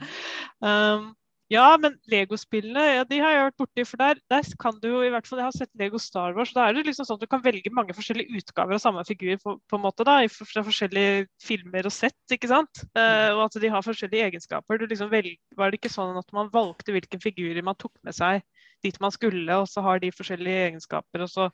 Um, 0.63 1.11
ja, 1.49 1.65
men 1.81 1.95
Lego-spillene 2.11 2.83
ja, 2.99 3.05
de 3.09 3.19
har 3.23 3.33
jeg 3.33 3.45
vært 3.47 3.59
borti. 3.61 3.85
For 3.89 4.01
der, 4.01 4.19
der 4.29 4.49
kan 4.61 4.77
du 4.83 4.87
jo 4.91 5.01
i 5.05 5.09
hvert 5.13 5.27
fall 5.27 5.41
Jeg 5.41 5.47
har 5.47 5.55
sett 5.57 5.81
Lego 5.81 6.01
Star 6.01 6.35
Wars. 6.37 6.53
Da 6.53 6.67
er 6.67 6.77
det 6.77 6.85
liksom 6.87 7.07
sånn 7.07 7.17
at 7.17 7.25
du 7.25 7.31
kan 7.31 7.43
velge 7.45 7.73
mange 7.73 7.95
forskjellige 7.97 8.41
utgaver 8.41 8.77
av 8.77 8.83
samme 8.83 9.05
figur 9.07 9.39
på, 9.41 9.55
på 9.65 9.79
en 9.79 9.85
måte 9.85 10.05
da, 10.07 10.19
fra 10.29 10.63
forskjellige 10.67 11.25
filmer 11.43 11.89
og 11.89 11.95
sett. 11.95 12.19
ikke 12.35 12.51
sant? 12.51 12.83
Eh, 12.93 13.29
og 13.33 13.47
at 13.47 13.59
de 13.63 13.73
har 13.73 13.85
forskjellige 13.85 14.29
egenskaper. 14.29 14.79
Du 14.79 14.85
liksom 14.89 15.09
velger, 15.13 15.39
var 15.57 15.71
det 15.73 15.81
ikke 15.81 15.93
sånn 15.93 16.17
at 16.21 16.35
man 16.37 16.51
valgte 16.53 16.93
hvilke 16.95 17.21
figurer 17.23 17.65
man 17.65 17.77
tok 17.81 17.95
med 18.05 18.17
seg 18.17 18.45
dit 18.85 18.95
man 19.03 19.11
skulle, 19.11 19.55
og 19.59 19.67
så 19.67 19.81
har 19.83 19.99
de 19.99 20.11
forskjellige 20.15 20.67
egenskaper. 20.69 21.25
og 21.25 21.29
så 21.29 21.49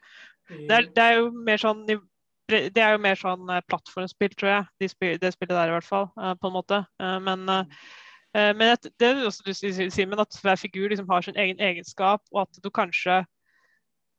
det 0.45 0.75
er, 0.75 0.89
det 0.93 1.03
er 1.03 1.15
jo 1.17 1.31
mer 1.33 1.57
sånn 1.57 1.85
det 2.45 2.77
er 2.77 2.91
jo 2.93 3.01
mer 3.01 3.17
sånn 3.17 3.49
eh, 3.49 3.63
plattformspill, 3.65 4.35
tror 4.37 4.51
jeg. 4.51 4.65
De 4.77 5.17
det 5.17 5.31
spillet 5.33 5.55
der 5.55 5.71
i 5.71 5.73
hvert 5.73 5.87
fall, 5.87 6.11
eh, 6.21 6.35
på 6.37 6.51
en 6.51 6.53
måte. 6.53 6.85
Eh, 7.01 7.19
Men, 7.25 7.49
eh, 7.49 7.65
men 8.35 8.73
at, 8.75 8.87
det 8.99 9.07
er 9.07 9.23
også 9.25 9.45
du 9.45 9.53
sier, 9.55 9.89
Simen, 9.93 10.19
at 10.19 10.39
hver 10.43 10.59
figur 10.59 10.89
liksom 10.91 11.07
har 11.09 11.23
sin 11.23 11.37
egen 11.39 11.61
egenskap, 11.63 12.23
og 12.33 12.45
at 12.45 12.59
du 12.63 12.69
kanskje 12.73 13.23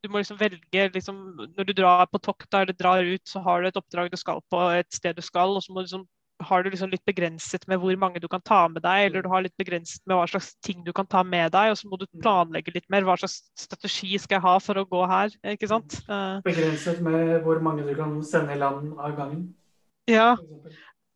du 0.05 0.13
må 0.13 0.21
liksom 0.21 0.39
velge 0.39 0.89
liksom, 0.95 1.17
Når 1.57 1.65
du 1.67 1.73
drar 1.75 2.07
på 2.07 2.21
tokt 2.23 2.55
eller 2.55 2.77
drar 2.77 3.03
ut, 3.03 3.25
så 3.27 3.41
har 3.43 3.63
du 3.63 3.69
et 3.69 3.81
oppdrag 3.81 4.13
du 4.13 4.17
skal 4.21 4.43
på 4.53 4.61
et 4.77 4.93
sted 4.95 5.17
du 5.17 5.25
skal, 5.25 5.57
og 5.57 5.65
så 5.65 5.73
må 5.73 5.83
du 5.83 5.89
liksom 5.89 6.07
har 6.45 6.63
du 6.63 6.69
liksom 6.71 6.91
litt 6.93 7.05
begrenset 7.09 7.63
med 7.71 7.81
hvor 7.81 7.97
mange 7.97 8.21
du 8.21 8.27
kan 8.29 8.43
ta 8.45 8.67
med 8.69 8.83
deg, 8.85 9.07
eller 9.07 9.25
du 9.25 9.29
har 9.33 9.45
litt 9.45 9.57
begrenset 9.57 10.03
med 10.05 10.19
hva 10.19 10.27
slags 10.29 10.51
ting 10.65 10.83
du 10.85 10.93
kan 10.97 11.09
ta 11.09 11.23
med 11.25 11.55
deg, 11.55 11.71
og 11.73 11.79
så 11.81 11.89
må 11.89 11.97
du 12.01 12.05
planlegge 12.21 12.75
litt 12.75 12.85
mer. 12.93 13.07
Hva 13.09 13.17
slags 13.21 13.39
strategi 13.57 14.19
skal 14.21 14.37
jeg 14.37 14.45
ha 14.45 14.57
for 14.61 14.81
å 14.81 14.85
gå 14.91 15.01
her? 15.09 15.33
ikke 15.55 15.71
sant? 15.71 15.97
Eh, 16.05 16.43
Begrenset 16.45 17.01
med 17.05 17.39
hvor 17.47 17.63
mange 17.65 17.87
du 17.89 17.95
kan 17.97 18.19
sende 18.27 18.53
i 18.53 18.61
land 18.61 18.93
av 18.99 19.17
gangen. 19.17 19.49
ja. 20.11 20.35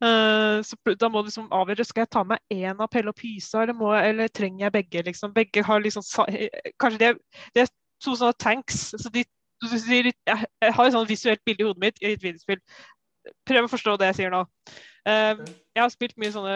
Eh, 0.00 0.62
så 0.64 0.76
da 0.96 1.08
må 1.12 1.20
du 1.20 1.28
liksom 1.28 1.50
avgjøre 1.52 1.84
skal 1.84 2.06
jeg 2.06 2.12
ta 2.14 2.22
med 2.24 2.40
én 2.54 2.78
av 2.80 2.88
Pelle 2.92 3.12
og 3.12 3.18
Pysa, 3.18 3.64
eller, 3.64 3.76
må, 3.76 3.92
eller 3.96 4.32
trenger 4.32 4.66
jeg 4.66 4.76
begge? 4.78 5.02
liksom. 5.10 5.34
Begge 5.36 5.64
har 5.66 5.82
liksom 5.84 6.04
eh, 6.28 6.48
Kanskje 6.80 7.02
de 7.02 7.08
er, 7.10 7.20
de 7.54 7.64
er 7.64 7.72
to 8.00 8.16
sånne 8.16 8.36
tanks, 8.40 8.94
så 8.96 9.12
de 9.12 9.26
de, 9.60 10.02
de 10.08 10.12
jeg, 10.26 10.72
har 10.72 10.86
et 10.86 10.94
sånn 10.94 11.08
visuelt 11.08 11.42
bilde 11.44 11.60
i 11.60 11.66
hodet 11.68 11.82
mitt 11.82 11.98
i 12.00 12.14
et 12.14 12.22
videospill. 12.22 12.60
Prøv 13.44 13.66
å 13.66 13.68
forstå 13.68 13.98
det 14.00 14.08
jeg 14.08 14.16
sier 14.22 14.32
nå. 14.32 14.46
Uh, 15.04 15.42
jeg 15.76 15.82
har 15.82 15.90
spilt 15.92 16.16
mye 16.16 16.32
sånne 16.32 16.54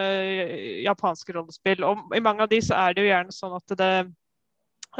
japanske 0.81 1.35
rollespill, 1.35 1.85
og 1.85 2.15
i 2.17 2.23
mange 2.25 2.41
av 2.41 2.49
de 2.49 2.57
så 2.65 2.79
er 2.79 2.95
det 2.95 3.05
jo 3.05 3.11
gjerne 3.11 3.35
sånn 3.35 3.53
at 3.59 3.75
det 3.77 3.91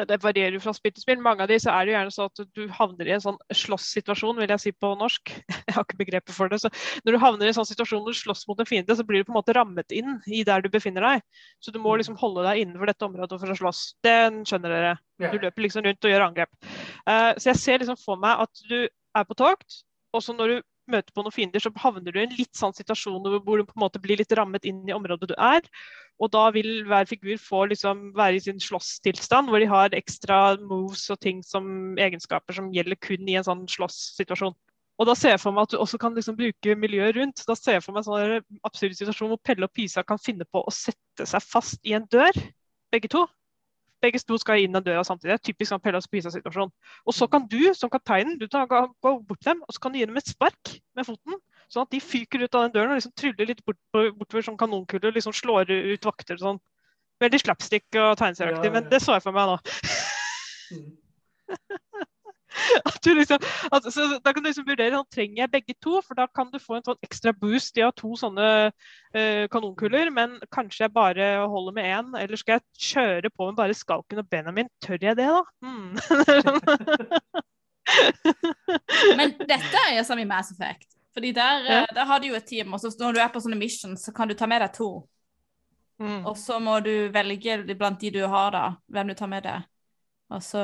det 0.09 0.17
varierer 0.23 0.59
fra 0.59 0.73
spill 0.75 0.91
til 0.91 1.03
spill. 1.05 1.21
Mange 1.23 1.45
av 1.45 1.49
de 1.51 1.57
så 1.61 1.71
er 1.71 1.85
det 1.85 1.93
jo 1.93 1.95
gjerne 1.97 2.13
sånn 2.15 2.31
at 2.31 2.41
du 2.57 2.61
havner 2.75 3.07
i 3.07 3.13
en 3.15 3.23
sånn 3.23 3.37
slåsssituasjon, 3.55 4.37
vil 4.41 4.51
jeg 4.51 4.63
si 4.63 4.73
på 4.75 4.91
norsk. 4.99 5.31
Jeg 5.65 5.75
har 5.75 5.85
ikke 5.85 5.97
begrepet 5.99 6.35
for 6.35 6.51
det. 6.51 6.59
Så 6.61 6.69
når 7.05 7.15
du 7.15 7.19
havner 7.23 7.47
i 7.47 7.51
en 7.51 7.57
sånn 7.57 7.67
situasjon 7.67 8.03
hvor 8.03 8.13
du 8.15 8.19
slåss 8.19 8.45
mot 8.47 8.59
en 8.61 8.69
fiende, 8.69 8.95
så 8.95 9.03
blir 9.07 9.23
du 9.23 9.29
på 9.29 9.33
en 9.33 9.39
måte 9.39 9.55
rammet 9.55 9.91
inn 9.95 10.19
i 10.27 10.43
der 10.47 10.61
du 10.63 10.69
befinner 10.71 11.03
deg. 11.03 11.23
Så 11.63 11.71
du 11.71 11.79
må 11.79 11.95
Mm. 11.95 11.99
liksom 12.03 12.19
holde 12.19 12.43
deg 12.47 12.61
innenfor 12.61 12.91
dette 12.91 13.05
området 13.07 13.39
for 13.39 13.47
å 13.51 13.57
slåss. 13.57 13.81
Den 14.03 14.43
skjønner 14.45 14.69
dere. 14.75 14.93
Du 15.31 15.39
løper 15.39 15.61
liksom 15.63 15.83
rundt 15.87 16.03
og 16.05 16.11
gjør 16.11 16.27
angrep. 16.27 16.51
Uh, 17.07 17.33
så 17.39 17.51
jeg 17.53 17.61
ser 17.63 17.79
liksom 17.79 17.97
for 17.97 18.19
meg 18.19 18.39
at 18.45 18.63
du 18.69 18.87
er 19.15 19.23
på 19.23 19.35
tokt, 19.39 19.83
og 20.13 20.21
så 20.23 20.35
når 20.35 20.47
du 20.47 20.61
møter 20.91 21.13
på 21.13 21.23
noen 21.23 21.33
fiender, 21.33 21.61
så 21.63 21.71
havner 21.81 22.13
du 22.13 22.19
i 22.19 22.25
en 22.25 22.35
litt 22.37 22.53
sånn 22.57 22.75
situasjon 22.75 23.23
hvor 23.45 23.61
du 23.61 23.65
på 23.67 23.77
en 23.77 23.83
måte 23.85 24.01
blir 24.01 24.19
litt 24.19 24.33
rammet 24.37 24.67
inn 24.69 24.83
i 24.87 24.95
området 24.95 25.31
du 25.31 25.35
er. 25.37 25.65
Og 26.23 26.31
da 26.31 26.45
vil 26.55 26.85
hver 26.87 27.07
figur 27.09 27.39
få 27.41 27.65
liksom 27.71 28.11
være 28.15 28.37
i 28.37 28.43
sin 28.45 28.61
slåsstilstand, 28.63 29.51
hvor 29.51 29.59
de 29.59 29.67
har 29.71 29.95
ekstra 29.97 30.55
moves 30.61 31.03
og 31.11 31.19
ting 31.23 31.41
som 31.43 31.97
egenskaper 31.99 32.55
som 32.55 32.71
gjelder 32.73 32.99
kun 33.03 33.27
i 33.27 33.35
en 33.39 33.47
sånn 33.47 33.65
slåsssituasjon. 33.71 34.55
Og 34.95 35.09
da 35.09 35.15
ser 35.19 35.33
jeg 35.33 35.41
for 35.43 35.55
meg 35.55 35.67
at 35.67 35.73
du 35.73 35.81
også 35.81 35.99
kan 35.99 36.15
liksom 36.15 36.37
bruke 36.39 36.75
miljøet 36.79 37.17
rundt. 37.17 37.43
Da 37.47 37.55
ser 37.59 37.77
jeg 37.77 37.83
for 37.83 37.95
meg 37.95 38.05
en 38.05 38.07
sånn 38.07 38.61
absurd 38.67 38.95
situasjon 38.95 39.33
hvor 39.33 39.41
Pelle 39.43 39.67
og 39.67 39.73
Pisa 39.75 40.05
kan 40.07 40.21
finne 40.21 40.47
på 40.47 40.61
å 40.63 40.71
sette 40.71 41.27
seg 41.27 41.43
fast 41.43 41.81
i 41.83 41.97
en 41.97 42.07
dør, 42.11 42.39
begge 42.95 43.11
to. 43.11 43.25
Begge 44.05 44.21
to 44.21 44.37
skal 44.41 44.61
inn 44.61 44.75
den 44.75 44.85
døra 44.85 45.03
samtidig. 45.07 45.39
Det 45.39 45.49
typisk 45.49 45.73
sånn 45.73 45.97
og 45.97 46.07
Pisa-situasjon. 46.11 46.71
Og 47.05 47.17
så 47.17 47.27
kan 47.31 47.47
du 47.49 47.73
som 47.73 47.89
kapteinen 47.89 48.37
du 48.39 48.47
tar, 48.51 48.69
gå 48.69 48.85
bort 49.01 49.41
til 49.41 49.53
dem 49.55 49.63
og 49.65 49.73
så 49.73 49.81
kan 49.81 49.93
du 49.93 49.99
gi 49.99 50.05
dem 50.05 50.21
et 50.21 50.29
spark 50.29 50.75
med 50.95 51.07
foten. 51.07 51.39
Sånn 51.71 51.87
at 51.87 51.93
de 51.95 52.01
fyker 52.03 52.45
ut 52.45 52.55
av 52.55 52.67
den 52.67 52.75
døren 52.77 52.93
og 52.93 52.99
liksom 52.99 53.15
tryller 53.17 53.49
litt 53.49 53.63
bort, 53.65 53.79
bortover 53.91 54.45
som 54.45 54.57
kanonkuler. 54.59 55.15
Liksom 55.15 55.33
slår 55.33 55.73
ut 55.73 56.05
vakter 56.05 56.37
og 56.37 56.43
sånn. 56.43 56.61
Veldig 57.23 57.39
slapstick 57.41 57.87
og 57.95 58.17
tegneserieaktig, 58.19 58.67
Ja, 58.67 58.73
ja. 58.73 58.75
men 58.75 58.89
det 58.91 58.99
så 59.01 59.15
jeg 59.15 59.23
for 59.23 59.35
meg 59.35 59.47
nå. 59.49 59.57
Mm. 62.55 62.81
At 62.89 62.99
du 63.03 63.13
liksom, 63.17 63.37
at, 63.71 63.83
så 63.93 64.01
da 64.23 64.31
kan 64.33 64.43
du 64.43 64.47
liksom 64.49 64.65
vurdere 64.67 64.95
sånn, 64.95 65.07
trenger 65.11 65.41
jeg 65.43 65.51
begge 65.53 65.75
to, 65.83 65.99
for 66.05 66.15
da 66.17 66.25
kan 66.31 66.47
du 66.53 66.59
få 66.61 66.77
en 66.77 66.85
sånn 66.87 66.99
ekstra 67.05 67.33
boost. 67.35 67.75
De 67.75 67.81
har 67.83 67.91
to 67.97 68.13
sånne 68.19 68.47
uh, 68.71 69.45
kanonkuler, 69.51 70.11
men 70.15 70.37
kanskje 70.55 70.85
jeg 70.85 70.93
bare 70.95 71.25
holder 71.51 71.73
med 71.75 71.85
én. 71.91 72.07
Eller 72.21 72.37
skal 72.39 72.53
jeg 72.59 72.65
kjøre 72.91 73.29
på 73.33 73.41
med 73.49 73.59
bare 73.59 73.75
Skalken 73.77 74.21
og 74.23 74.29
Benjamin? 74.31 74.69
Tør 74.83 74.99
jeg 75.01 75.15
det, 75.19 75.27
da? 75.27 75.43
Hmm. 75.65 75.95
Men 79.17 79.35
dette 79.39 79.77
er 79.87 79.97
jo 79.99 80.03
som 80.07 80.19
i 80.19 80.25
Mass 80.25 80.51
Effect. 80.55 80.87
Fordi 81.15 81.31
der, 81.31 81.63
Ja. 81.63 81.81
eh, 81.83 81.93
der 81.95 82.05
har 82.05 82.19
du 82.19 82.27
jo 82.27 82.35
et 82.35 82.45
team, 82.45 82.73
og 82.73 82.79
så 82.79 82.91
når 82.99 83.13
du 83.13 83.19
er 83.19 83.29
på 83.31 83.39
sånne 83.39 83.57
missions, 83.59 84.03
så 84.03 84.11
kan 84.13 84.27
du 84.27 84.33
ta 84.33 84.45
med 84.47 84.61
deg 84.61 84.73
to. 84.73 85.07
Mm. 85.99 86.25
Og 86.25 86.35
så 86.37 86.59
må 86.59 86.79
du 86.83 87.09
velge 87.13 87.75
blant 87.75 87.99
de 88.01 88.09
du 88.11 88.27
har, 88.27 88.51
da, 88.51 88.75
hvem 88.91 89.07
du 89.07 89.13
tar 89.13 89.27
med 89.31 89.43
deg. 89.43 89.63
Og 90.29 90.41
så 90.43 90.59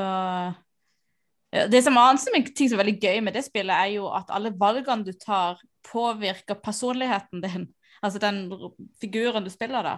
Det 1.52 1.82
som 1.84 1.98
annet 2.00 2.22
som 2.24 2.36
er 2.38 2.46
ting 2.56 2.70
som 2.72 2.80
er 2.80 2.86
veldig 2.86 3.00
gøy 3.04 3.18
med 3.26 3.36
det 3.36 3.44
spillet, 3.44 3.76
er 3.76 3.98
jo 3.98 4.06
at 4.16 4.30
alle 4.32 4.54
valgene 4.56 5.04
du 5.04 5.12
tar, 5.20 5.60
påvirker 5.88 6.60
personligheten 6.64 7.44
din. 7.44 7.70
Altså 8.02 8.18
den 8.18 8.48
figuren 8.98 9.44
du 9.46 9.50
spiller, 9.54 9.84
da. 9.86 9.92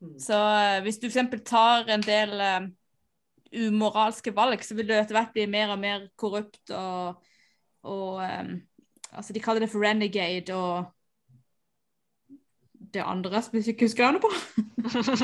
Mm. 0.00 0.14
Så 0.16 0.32
eh, 0.32 0.78
hvis 0.80 0.96
du 0.96 1.10
f.eks. 1.10 1.42
tar 1.44 1.90
en 1.92 2.00
del 2.00 2.30
um, 2.40 2.68
umoralske 3.52 4.32
valg, 4.32 4.64
så 4.64 4.74
vil 4.78 4.88
du 4.88 4.94
etter 4.96 5.12
hvert 5.12 5.34
bli 5.34 5.44
mer 5.44 5.74
og 5.74 5.82
mer 5.82 6.06
korrupt 6.16 6.72
og, 6.72 7.20
og 7.82 8.22
um, 8.24 8.56
Altså, 9.10 9.32
de 9.34 9.40
kaller 9.42 9.64
det 9.64 9.72
for 9.72 9.82
renegade 9.82 10.54
og 10.54 10.84
det 12.94 13.02
andre 13.02 13.42
som 13.42 13.56
jeg 13.58 13.68
ikke 13.68 13.88
husker 13.88 14.06
navnet 14.06 14.22
på. 14.22 14.30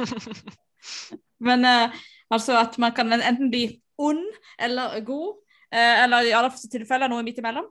Men 1.46 1.64
uh, 1.64 1.94
altså 2.30 2.58
at 2.58 2.78
man 2.78 2.92
kan 2.92 3.12
enten 3.14 3.50
bli 3.50 3.80
ond 3.98 4.24
eller 4.58 5.00
god, 5.06 5.38
eh, 5.72 6.02
eller 6.04 6.28
i 6.28 6.34
alle 6.36 6.50
tilfeller 6.72 7.08
noe 7.12 7.24
midt 7.26 7.38
imellom. 7.42 7.66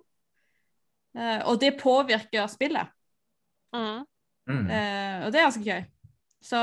Eh, 1.17 1.41
og 1.47 1.59
det 1.61 1.78
påvirker 1.80 2.47
spillet. 2.51 2.91
Hmm. 3.76 4.03
Mm. 4.49 4.67
Eh, 4.69 5.26
og 5.26 5.32
det 5.34 5.39
er 5.39 5.47
ganske 5.47 5.63
gøy. 5.65 5.86
Så 6.45 6.59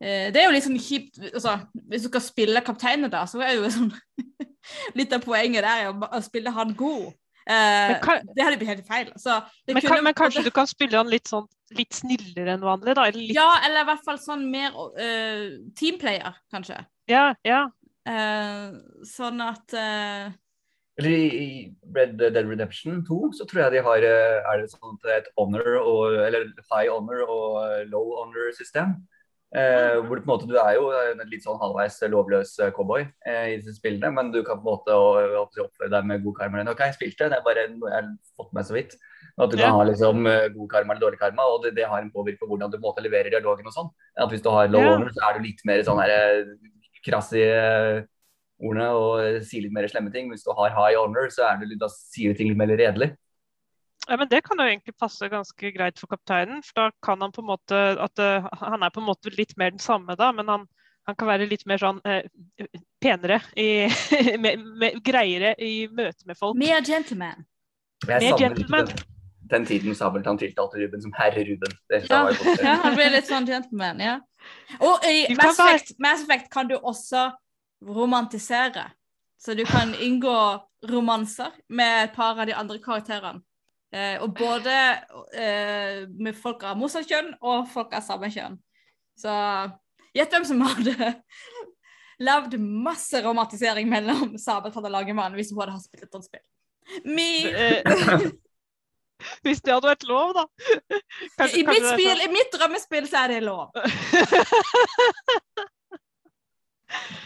eh, 0.00 0.26
det 0.32 0.36
er 0.40 0.44
jo 0.48 0.52
litt 0.52 0.66
sånn 0.66 0.76
kjipt 0.78 1.16
altså, 1.30 1.54
Hvis 1.88 2.04
du 2.04 2.10
skal 2.10 2.22
spille 2.22 2.60
kapteinen, 2.66 3.08
da, 3.10 3.22
så 3.26 3.40
er 3.40 3.54
jo 3.56 3.70
sånn 3.72 3.88
Litt 4.98 5.14
av 5.16 5.22
poenget 5.24 5.64
der 5.64 5.86
er 5.86 5.88
å, 5.88 5.94
å 5.96 6.20
spille 6.20 6.52
han 6.52 6.74
god. 6.76 7.06
Eh, 7.48 7.94
kan- 8.04 8.26
det 8.36 8.44
hadde 8.44 8.58
blitt 8.60 8.68
helt 8.68 8.84
feil. 8.86 9.08
Så 9.16 9.38
det 9.64 9.72
Men, 9.78 9.82
kunne 9.86 10.04
men 10.04 10.14
kanskje 10.18 10.42
du 10.44 10.50
kan 10.52 10.68
spille 10.68 10.98
han 11.00 11.08
litt, 11.08 11.30
sånn, 11.30 11.46
litt 11.78 11.96
snillere 11.96 12.52
enn 12.58 12.66
vanlig? 12.66 12.92
da? 12.98 13.06
Eller 13.08 13.22
litt, 13.22 13.32
Ja, 13.38 13.48
eller 13.64 13.86
i 13.86 13.88
hvert 13.88 14.04
fall 14.04 14.20
sånn 14.20 14.44
mer 14.52 14.76
uh, 14.76 15.56
teamplayer, 15.78 16.36
kanskje. 16.52 16.82
ja, 17.08 17.30
ja. 17.48 17.62
Eh, 18.08 18.68
sånn 19.04 19.42
at 19.44 19.74
eh, 19.76 20.30
Eller 20.98 21.10
i 21.12 21.48
Red 21.94 22.16
Dead 22.18 22.38
Redemption 22.48 23.02
2 23.06 23.18
så 23.36 23.44
tror 23.46 23.66
jeg 23.66 23.76
de 23.76 23.82
har 23.86 24.06
eh, 24.08 24.38
er 24.48 24.62
det 24.64 24.70
sånn 24.72 24.96
et 25.14 25.28
honor 25.38 25.76
og, 25.82 26.16
eller 26.24 26.48
high 26.72 26.88
honor 26.90 27.20
og 27.28 27.58
low 27.92 28.16
honor-system. 28.22 28.96
Eh, 29.56 29.94
hvor 30.04 30.18
du 30.18 30.24
på 30.24 30.26
en 30.26 30.32
måte, 30.34 30.48
du 30.50 30.56
er 30.60 30.74
jo 30.76 30.88
en 30.92 31.22
litt 31.30 31.44
sånn 31.46 31.60
halvveis 31.60 31.94
lovløs 32.12 32.50
cowboy 32.76 33.06
eh, 33.24 33.54
i 33.54 33.72
spillene, 33.76 34.10
men 34.12 34.32
du 34.34 34.42
kan 34.44 34.58
på 34.60 34.66
en 34.66 34.72
måte 34.74 34.96
oppføre 35.40 35.88
deg 35.94 36.08
med 36.10 36.24
god 36.26 36.36
karma. 36.40 36.64
Ok, 36.72 36.82
jeg 36.84 36.96
spilte, 36.98 37.30
det 37.32 37.38
er 37.38 37.46
bare 37.46 37.68
noe 37.76 37.92
jeg 37.94 38.02
har 38.02 38.10
fått 38.36 38.52
med 38.58 38.68
så 38.68 38.76
vidt. 38.76 38.98
At 39.38 39.52
du 39.52 39.56
kan 39.56 39.70
Ja. 39.70 39.76
ha 39.78 39.86
liksom 39.86 40.26
god 40.26 40.68
karma 40.72 40.92
eller 40.96 41.04
dårlig 41.06 41.20
karma, 41.22 41.46
og 41.46 41.62
det, 41.64 41.76
det 41.78 41.86
har 41.86 42.02
en 42.02 42.10
påvirkning 42.10 42.42
på 42.42 42.48
hvordan 42.50 42.72
du 42.72 42.76
på 42.76 42.82
en 42.82 42.88
måte 42.90 43.04
leverer 43.06 43.30
dialogen 43.32 43.70
og 43.70 43.76
sånn. 43.76 43.88
At 44.18 44.34
hvis 44.34 44.42
du 44.42 44.50
har 44.50 44.66
low 44.68 44.82
Ja. 44.82 44.96
honor, 44.96 45.14
så 45.14 45.22
er 45.30 45.38
du 45.38 45.46
litt 45.46 45.62
mer 45.64 45.84
sånn 45.86 46.02
her 46.02 46.12
krass 47.04 47.32
i 47.36 47.42
eh, 47.44 48.02
ordene 48.58 48.88
og 48.96 49.20
eh, 49.22 49.38
sier 49.46 49.64
litt 49.66 49.74
mer 49.74 49.88
slemme 49.90 50.12
ting. 50.14 50.30
Hvis 50.32 50.44
du 50.46 50.52
har 50.56 50.74
high 50.74 50.98
honor, 50.98 51.28
så 51.34 51.46
er 51.48 51.60
det, 51.60 51.70
litt- 51.72 51.82
da 51.82 51.88
sier 51.92 52.32
du 52.34 52.38
ting 52.40 52.50
litt 52.52 52.58
mer 52.60 52.72
redelig. 52.74 53.12
Ja, 54.08 54.16
men 54.16 54.28
Det 54.30 54.40
kan 54.46 54.56
jo 54.56 54.64
egentlig 54.64 54.94
passe 54.96 55.28
ganske 55.28 55.70
greit 55.74 55.98
for 56.00 56.08
kapteinen. 56.08 56.62
for 56.64 56.72
Da 56.78 56.90
kan 57.04 57.20
han 57.20 57.32
på 57.34 57.42
en 57.42 57.50
måte 57.50 57.76
at 58.00 58.18
eh, 58.18 58.46
Han 58.62 58.82
er 58.82 58.90
på 58.94 59.02
en 59.02 59.08
måte 59.10 59.32
litt 59.36 59.56
mer 59.60 59.70
den 59.74 59.82
samme, 59.82 60.16
da, 60.16 60.30
men 60.32 60.48
han, 60.48 60.64
han 61.06 61.16
kan 61.18 61.28
være 61.28 61.48
litt 61.50 61.66
mer 61.68 61.78
sånn 61.82 62.00
eh, 62.08 62.24
penere 63.02 63.40
i, 63.56 63.86
med, 64.44 64.64
med, 64.80 65.02
Greiere 65.04 65.54
i 65.60 65.88
møte 65.92 66.24
med 66.26 66.38
folk. 66.38 66.56
mer 66.56 66.80
gentleman. 66.86 67.44
Mer 68.06 68.24
gentleman. 68.38 68.88
Den, 69.48 69.64
den 69.64 69.66
tiden 69.66 69.94
Sabeltann 69.94 70.38
tiltalte 70.38 70.78
Ruben 70.78 71.02
som 71.02 71.12
herre 71.16 71.44
Ruben. 71.44 71.74
Det 71.88 72.04
Ja, 72.10 72.30
ja, 72.62 72.74
han 72.84 72.96
ble 72.96 73.08
litt 73.14 73.28
sånn 73.28 73.46
gentleman, 73.48 74.00
ja. 74.00 74.18
Og 74.78 75.04
i 75.08 75.34
Mass 75.36 75.58
Effect, 75.58 75.98
Mass 75.98 76.22
Effect 76.24 76.50
kan 76.52 76.68
du 76.68 76.76
også 76.78 77.30
romantisere. 77.84 78.90
Så 79.38 79.54
du 79.54 79.64
kan 79.64 79.94
inngå 79.94 80.36
romanser 80.88 81.52
med 81.68 82.04
et 82.04 82.16
par 82.16 82.38
av 82.38 82.46
de 82.46 82.54
andre 82.54 82.78
karakterene. 82.82 83.42
Eh, 83.94 84.20
og 84.20 84.34
både 84.36 84.72
eh, 85.32 86.02
med 86.12 86.36
folk 86.36 86.64
av 86.68 86.76
motsatt 86.76 87.08
kjønn 87.08 87.30
og 87.40 87.70
folk 87.72 87.94
av 87.96 88.04
samme 88.04 88.28
kjønn. 88.34 88.58
Så 89.16 89.32
gjett 90.12 90.34
hvem 90.34 90.44
som 90.44 90.60
hadde 90.66 91.14
lagd 92.28 92.58
masse 92.60 93.22
romantisering 93.24 93.88
mellom 93.88 94.36
Sabeltann 94.40 94.90
og 94.90 94.92
Lagermann 94.92 95.38
hvis 95.38 95.54
hun 95.54 95.62
hadde 95.62 95.78
ha 95.78 95.80
spilt 95.80 96.04
et 96.04 96.12
sånt 96.12 96.28
spill. 96.28 96.44
Me! 97.08 97.30
Eh, 99.18 99.26
Hvis 99.44 99.60
det 99.62 99.74
hadde 99.74 99.90
vært 99.90 100.06
lov, 100.08 100.34
da. 100.36 100.44
Kanskje- 101.38 101.60
I 101.60 101.66
mitt, 101.66 101.86
spill, 101.92 102.20
I 102.24 102.28
mitt 102.32 102.52
drømmespill 102.54 103.08
så 103.10 103.24
er 103.24 103.28
det 103.34 103.42
lov. 103.46 103.70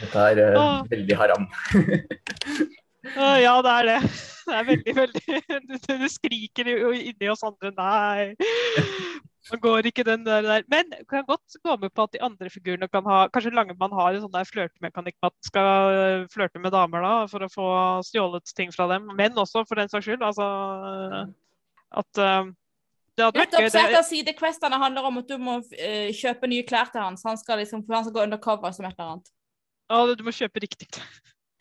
Dette 0.03 0.19
er 0.19 0.39
uh, 0.43 0.59
ah. 0.59 0.79
veldig 0.91 1.17
haram. 1.17 1.45
ah, 3.15 3.37
ja, 3.39 3.55
det 3.63 3.73
er 3.73 3.85
det. 3.87 3.99
Det 4.43 4.55
er 4.59 4.65
veldig, 4.67 4.95
veldig 4.97 5.23
Du, 5.71 5.93
du 6.03 6.09
skriker 6.11 6.67
jo 6.67 6.91
inni 6.91 7.29
oss 7.31 7.45
andre 7.47 7.71
nei. 7.77 8.33
Nå 9.51 9.59
går 9.63 9.87
ikke 9.91 10.05
den 10.07 10.27
der, 10.27 10.43
der. 10.43 10.67
Men 10.71 10.91
jeg 10.95 11.07
kan 11.11 11.25
godt 11.27 11.57
gå 11.63 11.77
med 11.79 11.91
på 11.95 12.07
at 12.07 12.13
de 12.15 12.23
andre 12.23 12.51
figurene 12.51 12.89
kan 12.91 13.07
ha 13.07 13.29
Kanskje 13.31 13.55
Langemann 13.55 13.95
har 13.95 14.15
en 14.15 14.23
sånn 14.25 14.35
der 14.35 14.51
flørtemekanikk 14.51 15.17
med 15.19 15.31
at 15.31 15.35
han 15.35 15.49
skal 15.49 15.95
øh, 15.95 16.27
flørte 16.31 16.63
med 16.63 16.75
damer 16.75 17.07
da, 17.07 17.15
for 17.31 17.47
å 17.47 17.51
få 17.51 17.69
stjålet 18.07 18.55
ting 18.59 18.75
fra 18.75 18.87
dem. 18.91 19.11
Menn 19.19 19.39
også, 19.39 19.65
for 19.67 19.79
den 19.79 19.91
saks 19.91 20.07
skyld. 20.07 20.23
Altså 20.27 20.47
at 21.93 22.21
uh, 22.21 22.51
Det 23.17 23.27
hadde 23.27 23.43
vært 23.43 23.59
gøy. 23.59 23.69
et 23.69 23.99
av 23.99 24.07
sidequestene 24.09 24.81
handler 24.81 25.09
om 25.09 25.21
at 25.23 25.29
du 25.29 25.37
må 25.41 25.59
uh, 25.61 26.09
kjøpe 26.17 26.51
nye 26.51 26.67
klær 26.69 26.93
til 26.93 27.05
hans. 27.05 27.25
han 27.29 27.41
skal 27.41 27.63
liksom, 27.63 27.85
for 27.87 27.99
han 27.99 28.07
skal 28.09 28.17
gå 28.17 28.27
undercover 28.29 28.75
som 28.75 28.89
et 28.89 28.97
eller 28.97 29.17
annet. 29.17 29.33
Ja, 29.93 30.03
du 30.17 30.25
må 30.25 30.35
kjøpe 30.35 30.65
riktig. 30.65 30.89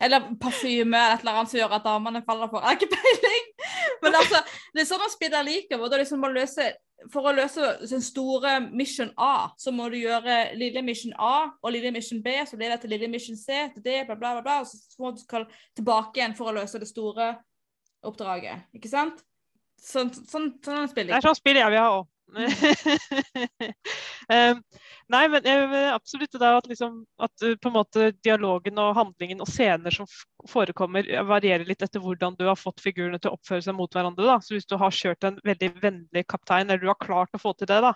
Eller 0.02 0.32
parfyme 0.40 0.98
eller 0.98 1.14
et 1.14 1.20
eller 1.22 1.36
annet 1.38 1.50
som 1.52 1.60
gjør 1.60 1.76
at 1.76 1.84
damene 1.84 2.24
faller 2.26 2.50
for. 2.50 2.62
Jeg 2.62 2.72
har 2.72 2.80
ikke 2.80 2.96
peiling! 2.96 3.50
Men 4.02 4.16
altså, 4.18 4.40
det 4.74 4.82
er 4.82 4.88
sånn 4.88 5.04
å 5.04 5.12
spille 5.12 5.44
liker, 5.46 5.84
liksom 6.02 6.26
løse 6.32 6.72
for 7.10 7.26
å 7.26 7.34
løse 7.34 7.72
den 7.88 8.02
store 8.04 8.56
mission 8.70 9.10
A, 9.20 9.50
så 9.58 9.72
må 9.74 9.88
du 9.90 9.98
gjøre 9.98 10.52
lille 10.58 10.82
mission 10.86 11.14
A 11.18 11.50
og 11.62 11.72
lille 11.74 11.90
mission 11.94 12.20
B, 12.22 12.34
så 12.46 12.58
blir 12.58 12.72
det 12.72 12.82
til 12.82 12.92
lille 12.94 13.08
mission 13.10 13.38
C, 13.38 13.64
til 13.74 13.84
D, 13.84 13.96
bla, 14.06 14.16
bla, 14.18 14.36
bla, 14.36 14.44
bla, 14.44 14.58
og 14.62 14.68
så 14.68 15.02
må 15.02 15.12
du 15.16 15.22
tilbake 15.78 16.20
igjen 16.20 16.36
for 16.38 16.50
å 16.50 16.56
løse 16.60 16.80
det 16.82 16.90
store 16.90 17.32
oppdraget. 18.06 18.68
Ikke 18.76 18.90
sant? 18.90 19.22
Sånn, 19.82 20.12
sånn, 20.14 20.52
sånn 20.62 20.84
Det 20.84 20.90
spiller 20.92 21.16
er 21.18 21.24
sånn 21.24 21.38
spiller 21.38 21.64
jeg 21.64 21.74
vil 21.74 21.82
ha 21.82 21.92
òg. 21.98 22.08
um, 24.32 24.60
nei, 25.12 25.22
men 25.28 25.44
jeg 25.44 25.64
absolutt 25.92 26.32
det 26.32 26.40
der 26.40 26.56
at, 26.56 26.68
liksom, 26.70 26.94
at 27.20 27.44
uh, 27.44 27.56
på 27.60 27.68
en 27.68 27.74
måte 27.74 28.06
dialogen 28.24 28.78
og 28.80 28.94
handlingen 28.96 29.42
og 29.44 29.50
scener 29.50 29.92
som 29.92 30.08
forekommer, 30.48 31.04
eh, 31.10 31.26
varierer 31.28 31.68
litt 31.68 31.84
etter 31.84 32.00
hvordan 32.00 32.38
du 32.38 32.46
har 32.48 32.56
fått 32.56 32.80
figurene 32.80 33.20
til 33.20 33.32
å 33.32 33.36
oppføre 33.36 33.66
seg 33.66 33.76
mot 33.76 33.92
hverandre. 33.92 34.24
Da. 34.30 34.38
Så 34.40 34.56
hvis 34.56 34.70
du 34.70 34.78
har 34.80 34.96
kjørt 34.96 35.28
en 35.28 35.36
veldig 35.44 35.70
vennlig 35.82 36.24
kaptein, 36.30 36.70
eller 36.70 36.80
du 36.80 36.88
har 36.88 37.02
klart 37.02 37.36
å 37.36 37.42
få 37.42 37.52
til 37.58 37.68
det, 37.68 37.82
da, 37.84 37.92